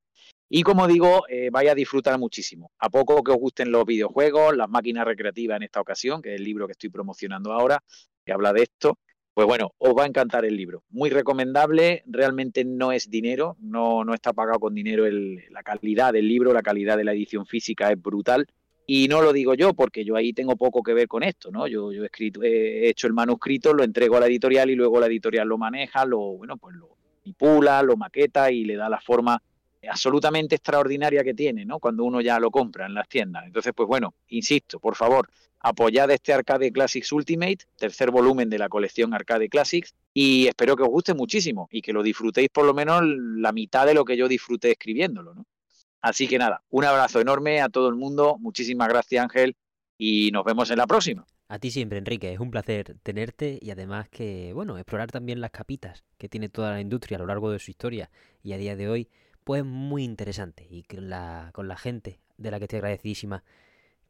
Y 0.48 0.62
como 0.62 0.86
digo, 0.86 1.24
eh, 1.28 1.50
vaya 1.50 1.72
a 1.72 1.74
disfrutar 1.74 2.18
muchísimo. 2.18 2.70
A 2.78 2.88
poco 2.88 3.22
que 3.24 3.32
os 3.32 3.38
gusten 3.38 3.72
los 3.72 3.84
videojuegos, 3.84 4.56
las 4.56 4.68
máquinas 4.68 5.04
recreativas 5.04 5.56
en 5.56 5.64
esta 5.64 5.80
ocasión, 5.80 6.22
que 6.22 6.34
es 6.34 6.36
el 6.36 6.44
libro 6.44 6.66
que 6.66 6.72
estoy 6.72 6.90
promocionando 6.90 7.52
ahora, 7.52 7.82
que 8.24 8.32
habla 8.32 8.52
de 8.52 8.62
esto, 8.62 8.98
pues 9.34 9.46
bueno, 9.46 9.74
os 9.78 9.92
va 9.94 10.04
a 10.04 10.06
encantar 10.06 10.44
el 10.44 10.56
libro. 10.56 10.84
Muy 10.88 11.10
recomendable, 11.10 12.04
realmente 12.06 12.64
no 12.64 12.92
es 12.92 13.10
dinero, 13.10 13.56
no, 13.60 14.04
no 14.04 14.14
está 14.14 14.32
pagado 14.32 14.60
con 14.60 14.74
dinero 14.74 15.04
la 15.50 15.62
calidad 15.62 16.12
del 16.12 16.28
libro, 16.28 16.52
la 16.54 16.62
calidad 16.62 16.96
de 16.96 17.04
la 17.04 17.12
edición 17.12 17.44
física 17.44 17.90
es 17.90 18.00
brutal. 18.00 18.46
Y 18.86 19.08
no 19.08 19.20
lo 19.20 19.32
digo 19.32 19.54
yo, 19.54 19.74
porque 19.74 20.04
yo 20.04 20.14
ahí 20.14 20.32
tengo 20.32 20.56
poco 20.56 20.82
que 20.82 20.94
ver 20.94 21.08
con 21.08 21.24
esto, 21.24 21.50
¿no? 21.50 21.66
Yo, 21.66 21.92
yo 21.92 22.04
he, 22.04 22.06
escrito, 22.06 22.42
he 22.44 22.88
hecho 22.88 23.08
el 23.08 23.12
manuscrito, 23.12 23.74
lo 23.74 23.82
entrego 23.82 24.16
a 24.16 24.20
la 24.20 24.26
editorial 24.26 24.70
y 24.70 24.76
luego 24.76 25.00
la 25.00 25.06
editorial 25.06 25.48
lo 25.48 25.58
maneja, 25.58 26.06
lo, 26.06 26.18
bueno, 26.18 26.56
pues 26.56 26.76
lo 26.76 26.96
manipula, 27.18 27.82
lo 27.82 27.96
maqueta 27.96 28.52
y 28.52 28.64
le 28.64 28.76
da 28.76 28.88
la 28.88 29.00
forma 29.00 29.42
absolutamente 29.86 30.56
extraordinaria 30.56 31.24
que 31.24 31.34
tiene, 31.34 31.64
¿no? 31.64 31.78
Cuando 31.78 32.04
uno 32.04 32.20
ya 32.20 32.38
lo 32.38 32.50
compra 32.50 32.86
en 32.86 32.94
las 32.94 33.08
tiendas. 33.08 33.44
Entonces, 33.46 33.72
pues 33.74 33.86
bueno, 33.86 34.14
insisto, 34.28 34.78
por 34.78 34.94
favor, 34.94 35.28
apoyad 35.60 36.10
este 36.10 36.32
Arcade 36.32 36.72
Classics 36.72 37.12
Ultimate, 37.12 37.58
tercer 37.76 38.10
volumen 38.10 38.48
de 38.48 38.58
la 38.58 38.68
colección 38.68 39.14
Arcade 39.14 39.48
Classics, 39.48 39.94
y 40.12 40.46
espero 40.46 40.76
que 40.76 40.82
os 40.82 40.88
guste 40.88 41.14
muchísimo 41.14 41.68
y 41.70 41.82
que 41.82 41.92
lo 41.92 42.02
disfrutéis 42.02 42.48
por 42.50 42.64
lo 42.64 42.74
menos 42.74 43.02
la 43.04 43.52
mitad 43.52 43.86
de 43.86 43.94
lo 43.94 44.04
que 44.04 44.16
yo 44.16 44.28
disfruté 44.28 44.72
escribiéndolo, 44.72 45.34
¿no? 45.34 45.46
Así 46.00 46.28
que 46.28 46.38
nada, 46.38 46.62
un 46.70 46.84
abrazo 46.84 47.20
enorme 47.20 47.60
a 47.60 47.68
todo 47.68 47.88
el 47.88 47.96
mundo, 47.96 48.36
muchísimas 48.38 48.88
gracias 48.88 49.22
Ángel 49.22 49.56
y 49.98 50.30
nos 50.30 50.44
vemos 50.44 50.70
en 50.70 50.78
la 50.78 50.86
próxima. 50.86 51.26
A 51.48 51.58
ti 51.58 51.70
siempre, 51.70 51.98
Enrique, 51.98 52.32
es 52.32 52.40
un 52.40 52.50
placer 52.50 52.96
tenerte 53.02 53.58
y 53.62 53.70
además 53.70 54.08
que, 54.08 54.52
bueno, 54.52 54.78
explorar 54.78 55.10
también 55.10 55.40
las 55.40 55.52
capitas 55.52 56.04
que 56.18 56.28
tiene 56.28 56.48
toda 56.48 56.72
la 56.72 56.80
industria 56.80 57.16
a 57.16 57.20
lo 57.20 57.26
largo 57.26 57.50
de 57.50 57.60
su 57.60 57.70
historia 57.70 58.10
y 58.42 58.52
a 58.52 58.56
día 58.56 58.74
de 58.76 58.88
hoy 58.88 59.08
pues 59.46 59.64
muy 59.64 60.02
interesante 60.02 60.66
y 60.68 60.82
con 60.82 61.08
la, 61.08 61.50
con 61.54 61.68
la 61.68 61.76
gente 61.76 62.18
de 62.36 62.50
la 62.50 62.58
que 62.58 62.64
estoy 62.64 62.78
agradecidísima 62.78 63.44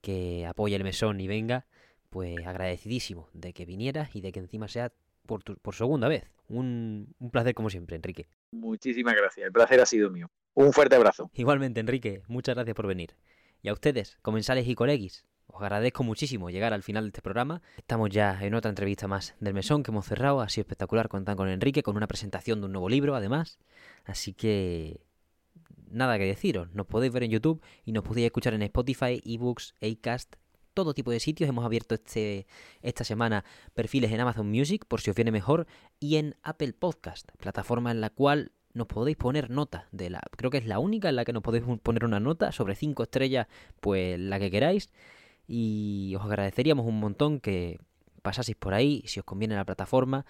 que 0.00 0.46
apoye 0.46 0.74
el 0.74 0.82
mesón 0.82 1.20
y 1.20 1.28
venga, 1.28 1.66
pues 2.08 2.38
agradecidísimo 2.46 3.28
de 3.34 3.52
que 3.52 3.66
vinieras 3.66 4.16
y 4.16 4.22
de 4.22 4.32
que 4.32 4.40
encima 4.40 4.66
sea 4.66 4.94
por, 5.26 5.44
por 5.60 5.74
segunda 5.74 6.08
vez. 6.08 6.24
Un, 6.48 7.14
un 7.18 7.30
placer 7.30 7.54
como 7.54 7.68
siempre, 7.68 7.96
Enrique. 7.96 8.28
Muchísimas 8.50 9.14
gracias, 9.14 9.44
el 9.44 9.52
placer 9.52 9.78
ha 9.78 9.84
sido 9.84 10.08
mío. 10.08 10.30
Un 10.54 10.72
fuerte 10.72 10.96
abrazo. 10.96 11.30
Igualmente, 11.34 11.80
Enrique, 11.80 12.22
muchas 12.28 12.54
gracias 12.54 12.74
por 12.74 12.86
venir. 12.86 13.14
Y 13.60 13.68
a 13.68 13.74
ustedes, 13.74 14.16
comensales 14.22 14.66
y 14.66 14.74
colegis, 14.74 15.26
os 15.48 15.60
agradezco 15.60 16.02
muchísimo 16.02 16.48
llegar 16.48 16.72
al 16.72 16.82
final 16.82 17.04
de 17.04 17.08
este 17.08 17.20
programa. 17.20 17.60
Estamos 17.76 18.08
ya 18.08 18.38
en 18.40 18.54
otra 18.54 18.70
entrevista 18.70 19.06
más 19.06 19.34
del 19.40 19.52
mesón 19.52 19.82
que 19.82 19.90
hemos 19.90 20.06
cerrado. 20.06 20.40
Ha 20.40 20.48
sido 20.48 20.62
espectacular 20.62 21.10
contar 21.10 21.36
con 21.36 21.50
Enrique, 21.50 21.82
con 21.82 21.98
una 21.98 22.06
presentación 22.06 22.60
de 22.60 22.66
un 22.66 22.72
nuevo 22.72 22.88
libro, 22.88 23.14
además. 23.14 23.58
Así 24.06 24.32
que 24.32 25.05
nada 25.90 26.18
que 26.18 26.24
deciros. 26.24 26.72
Nos 26.72 26.86
podéis 26.86 27.12
ver 27.12 27.24
en 27.24 27.30
YouTube 27.30 27.62
y 27.84 27.92
nos 27.92 28.04
podéis 28.04 28.26
escuchar 28.26 28.54
en 28.54 28.62
Spotify, 28.62 29.20
eBooks, 29.24 29.74
Acast, 29.80 30.36
todo 30.74 30.94
tipo 30.94 31.10
de 31.10 31.20
sitios. 31.20 31.48
Hemos 31.48 31.64
abierto 31.64 31.94
este, 31.94 32.46
esta 32.82 33.04
semana 33.04 33.44
perfiles 33.74 34.12
en 34.12 34.20
Amazon 34.20 34.50
Music, 34.50 34.84
por 34.86 35.00
si 35.00 35.10
os 35.10 35.16
viene 35.16 35.32
mejor, 35.32 35.66
y 35.98 36.16
en 36.16 36.36
Apple 36.42 36.74
Podcast, 36.74 37.30
plataforma 37.38 37.90
en 37.90 38.00
la 38.00 38.10
cual 38.10 38.52
nos 38.76 38.86
podéis 38.86 39.16
poner 39.16 39.48
nota 39.48 39.88
de 39.90 40.10
la 40.10 40.20
creo 40.36 40.50
que 40.50 40.58
es 40.58 40.66
la 40.66 40.78
única 40.78 41.08
en 41.08 41.16
la 41.16 41.24
que 41.24 41.32
nos 41.32 41.42
podéis 41.42 41.64
poner 41.82 42.04
una 42.04 42.20
nota 42.20 42.52
sobre 42.52 42.74
5 42.74 43.04
estrellas 43.04 43.46
pues 43.80 44.20
la 44.20 44.38
que 44.38 44.50
queráis 44.50 44.90
y 45.48 46.14
os 46.14 46.22
agradeceríamos 46.22 46.84
un 46.84 47.00
montón 47.00 47.40
que 47.40 47.78
pasaseis 48.20 48.56
por 48.56 48.74
ahí 48.74 49.02
si 49.06 49.18
os 49.18 49.24
conviene 49.24 49.54
la 49.54 49.64
plataforma 49.64 50.26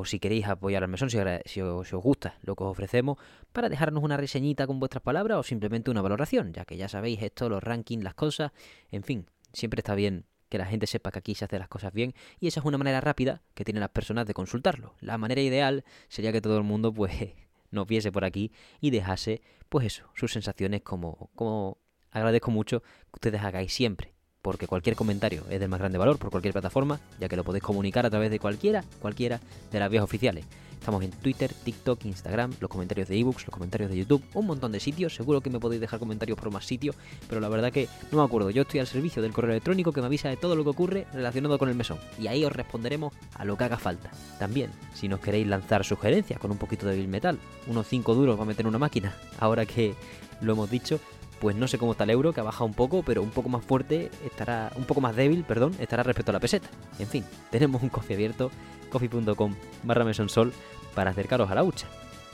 o 0.00 0.04
si 0.04 0.20
queréis 0.20 0.46
apoyar 0.46 0.84
al 0.84 0.88
mesón, 0.88 1.10
si, 1.10 1.60
os, 1.60 1.92
gusta 1.92 2.38
lo 2.42 2.54
que 2.54 2.62
os 2.62 2.70
ofrecemos, 2.70 3.18
para 3.52 3.68
dejarnos 3.68 4.04
una 4.04 4.16
reseñita 4.16 4.64
con 4.68 4.78
vuestras 4.78 5.02
palabras 5.02 5.38
o 5.38 5.42
simplemente 5.42 5.90
una 5.90 6.02
valoración, 6.02 6.52
ya 6.52 6.64
que 6.64 6.76
ya 6.76 6.88
sabéis 6.88 7.20
esto, 7.20 7.48
los 7.48 7.60
rankings, 7.64 8.04
las 8.04 8.14
cosas, 8.14 8.52
en 8.92 9.02
fin, 9.02 9.26
siempre 9.52 9.80
está 9.80 9.96
bien 9.96 10.24
que 10.50 10.56
la 10.56 10.66
gente 10.66 10.86
sepa 10.86 11.10
que 11.10 11.18
aquí 11.18 11.34
se 11.34 11.46
hacen 11.46 11.58
las 11.58 11.66
cosas 11.66 11.92
bien 11.92 12.14
y 12.38 12.46
esa 12.46 12.60
es 12.60 12.66
una 12.66 12.78
manera 12.78 13.00
rápida 13.00 13.42
que 13.54 13.64
tienen 13.64 13.80
las 13.80 13.90
personas 13.90 14.24
de 14.24 14.34
consultarlo. 14.34 14.94
La 15.00 15.18
manera 15.18 15.40
ideal 15.40 15.84
sería 16.06 16.30
que 16.30 16.40
todo 16.40 16.58
el 16.58 16.62
mundo 16.62 16.94
pues 16.94 17.12
nos 17.72 17.88
viese 17.88 18.12
por 18.12 18.24
aquí 18.24 18.52
y 18.80 18.90
dejase 18.90 19.42
pues 19.68 19.84
eso, 19.84 20.08
sus 20.14 20.32
sensaciones 20.32 20.82
como, 20.82 21.28
como 21.34 21.78
agradezco 22.12 22.52
mucho 22.52 22.82
que 22.82 23.16
ustedes 23.16 23.42
hagáis 23.42 23.74
siempre 23.74 24.14
porque 24.42 24.66
cualquier 24.66 24.96
comentario 24.96 25.44
es 25.50 25.60
del 25.60 25.68
más 25.68 25.80
grande 25.80 25.98
valor 25.98 26.18
por 26.18 26.30
cualquier 26.30 26.52
plataforma, 26.52 27.00
ya 27.18 27.28
que 27.28 27.36
lo 27.36 27.44
podéis 27.44 27.64
comunicar 27.64 28.06
a 28.06 28.10
través 28.10 28.30
de 28.30 28.38
cualquiera, 28.38 28.84
cualquiera 29.00 29.40
de 29.70 29.78
las 29.78 29.90
vías 29.90 30.04
oficiales. 30.04 30.44
Estamos 30.78 31.02
en 31.02 31.10
Twitter, 31.10 31.52
TikTok, 31.52 32.04
Instagram, 32.04 32.54
los 32.60 32.70
comentarios 32.70 33.08
de 33.08 33.18
ebooks, 33.18 33.46
los 33.46 33.52
comentarios 33.52 33.90
de 33.90 33.96
YouTube, 33.98 34.22
un 34.34 34.46
montón 34.46 34.72
de 34.72 34.80
sitios. 34.80 35.14
Seguro 35.14 35.40
que 35.40 35.50
me 35.50 35.58
podéis 35.58 35.80
dejar 35.80 35.98
comentarios 35.98 36.38
por 36.38 36.50
más 36.52 36.64
sitios, 36.64 36.96
pero 37.28 37.40
la 37.40 37.48
verdad 37.48 37.72
que 37.72 37.88
no 38.12 38.18
me 38.18 38.24
acuerdo. 38.24 38.50
Yo 38.50 38.62
estoy 38.62 38.80
al 38.80 38.86
servicio 38.86 39.20
del 39.20 39.32
correo 39.32 39.50
electrónico 39.50 39.92
que 39.92 40.00
me 40.00 40.06
avisa 40.06 40.28
de 40.28 40.36
todo 40.36 40.54
lo 40.56 40.62
que 40.62 40.70
ocurre 40.70 41.06
relacionado 41.12 41.58
con 41.58 41.68
el 41.68 41.74
mesón. 41.74 41.98
Y 42.18 42.28
ahí 42.28 42.44
os 42.44 42.52
responderemos 42.52 43.12
a 43.34 43.44
lo 43.44 43.58
que 43.58 43.64
haga 43.64 43.76
falta. 43.76 44.10
También, 44.38 44.70
si 44.94 45.08
nos 45.08 45.20
queréis 45.20 45.46
lanzar 45.46 45.84
sugerencias 45.84 46.38
con 46.38 46.52
un 46.52 46.58
poquito 46.58 46.86
de 46.86 46.96
Bill 46.96 47.08
Metal, 47.08 47.38
unos 47.66 47.86
5 47.88 48.14
duros 48.14 48.36
para 48.36 48.46
meter 48.46 48.66
una 48.66 48.78
máquina, 48.78 49.14
ahora 49.40 49.66
que 49.66 49.94
lo 50.40 50.52
hemos 50.52 50.70
dicho, 50.70 51.00
pues 51.40 51.56
no 51.56 51.68
sé 51.68 51.78
cómo 51.78 51.92
está 51.92 52.04
el 52.04 52.10
euro, 52.10 52.32
que 52.32 52.40
ha 52.40 52.44
bajado 52.44 52.66
un 52.66 52.74
poco, 52.74 53.02
pero 53.02 53.22
un 53.22 53.30
poco 53.30 53.48
más 53.48 53.64
fuerte 53.64 54.10
estará, 54.24 54.72
un 54.76 54.84
poco 54.84 55.00
más 55.00 55.14
débil, 55.14 55.44
perdón, 55.44 55.74
estará 55.78 56.02
respecto 56.02 56.30
a 56.30 56.34
la 56.34 56.40
peseta. 56.40 56.68
En 56.98 57.06
fin, 57.06 57.24
tenemos 57.50 57.82
un 57.82 57.88
coffee 57.88 58.14
abierto, 58.14 58.50
coffee.com 58.90 59.54
barra 59.84 60.04
mesonsol, 60.04 60.52
para 60.94 61.10
acercaros 61.10 61.50
a 61.50 61.54
la 61.54 61.64
hucha. 61.64 61.86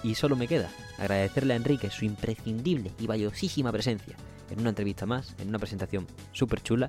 Y 0.02 0.14
solo 0.14 0.36
me 0.36 0.48
queda 0.48 0.70
agradecerle 0.98 1.54
a 1.54 1.56
Enrique 1.56 1.90
su 1.90 2.04
imprescindible 2.04 2.92
y 2.98 3.06
valiosísima 3.06 3.72
presencia 3.72 4.16
en 4.50 4.60
una 4.60 4.70
entrevista 4.70 5.06
más, 5.06 5.34
en 5.38 5.48
una 5.48 5.58
presentación 5.58 6.06
súper 6.32 6.62
chula. 6.62 6.88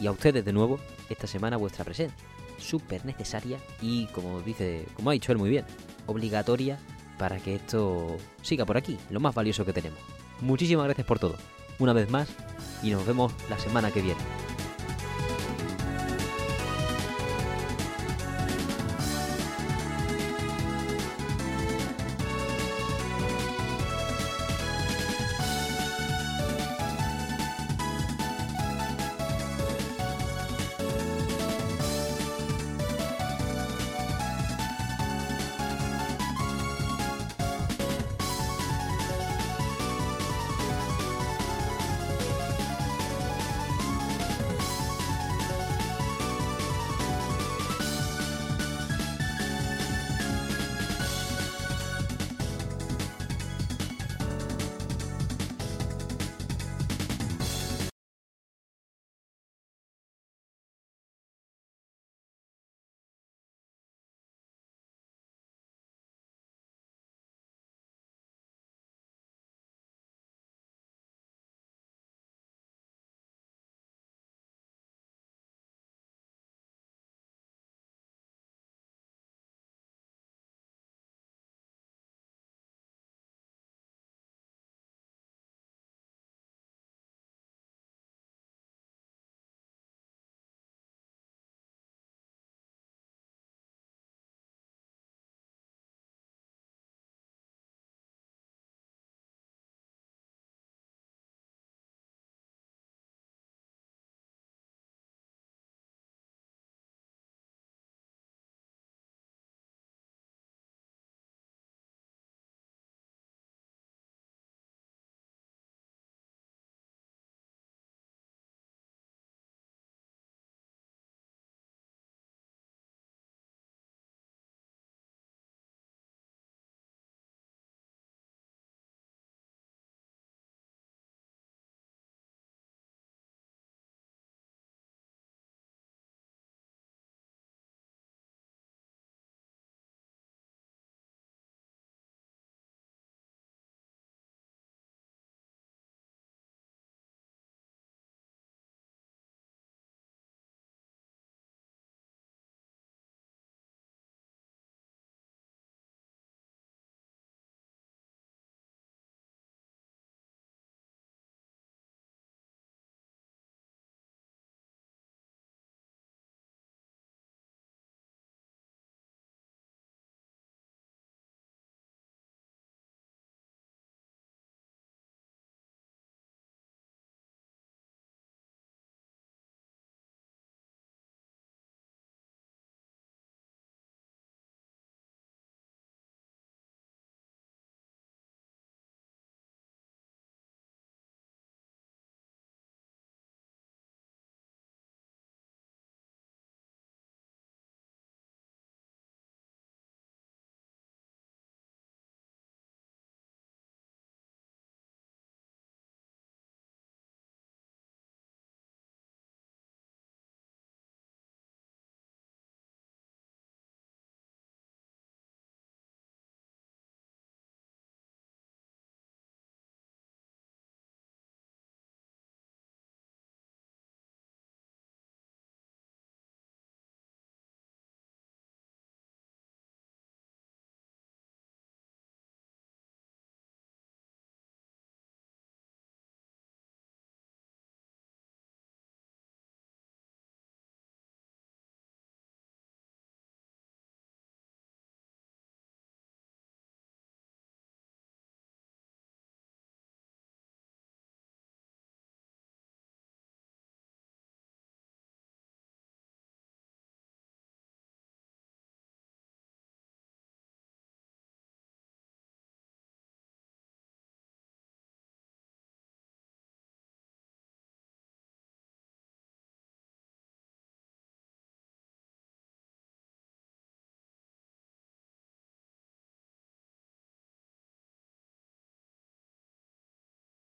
Y 0.00 0.06
a 0.06 0.12
ustedes 0.12 0.44
de 0.44 0.52
nuevo, 0.52 0.78
esta 1.08 1.26
semana 1.26 1.56
vuestra 1.56 1.84
presencia, 1.84 2.16
súper 2.58 3.04
necesaria 3.04 3.58
y 3.80 4.06
como 4.06 4.40
dice, 4.40 4.86
como 4.94 5.10
ha 5.10 5.12
dicho 5.12 5.32
él 5.32 5.38
muy 5.38 5.50
bien, 5.50 5.64
obligatoria 6.06 6.78
para 7.18 7.38
que 7.38 7.54
esto 7.56 8.16
siga 8.42 8.64
por 8.64 8.76
aquí, 8.76 8.98
lo 9.10 9.20
más 9.20 9.34
valioso 9.34 9.64
que 9.64 9.72
tenemos. 9.72 9.98
Muchísimas 10.40 10.84
gracias 10.84 11.06
por 11.06 11.18
todo, 11.18 11.36
una 11.78 11.92
vez 11.92 12.10
más, 12.10 12.28
y 12.82 12.90
nos 12.90 13.06
vemos 13.06 13.32
la 13.48 13.58
semana 13.58 13.90
que 13.90 14.02
viene. 14.02 14.20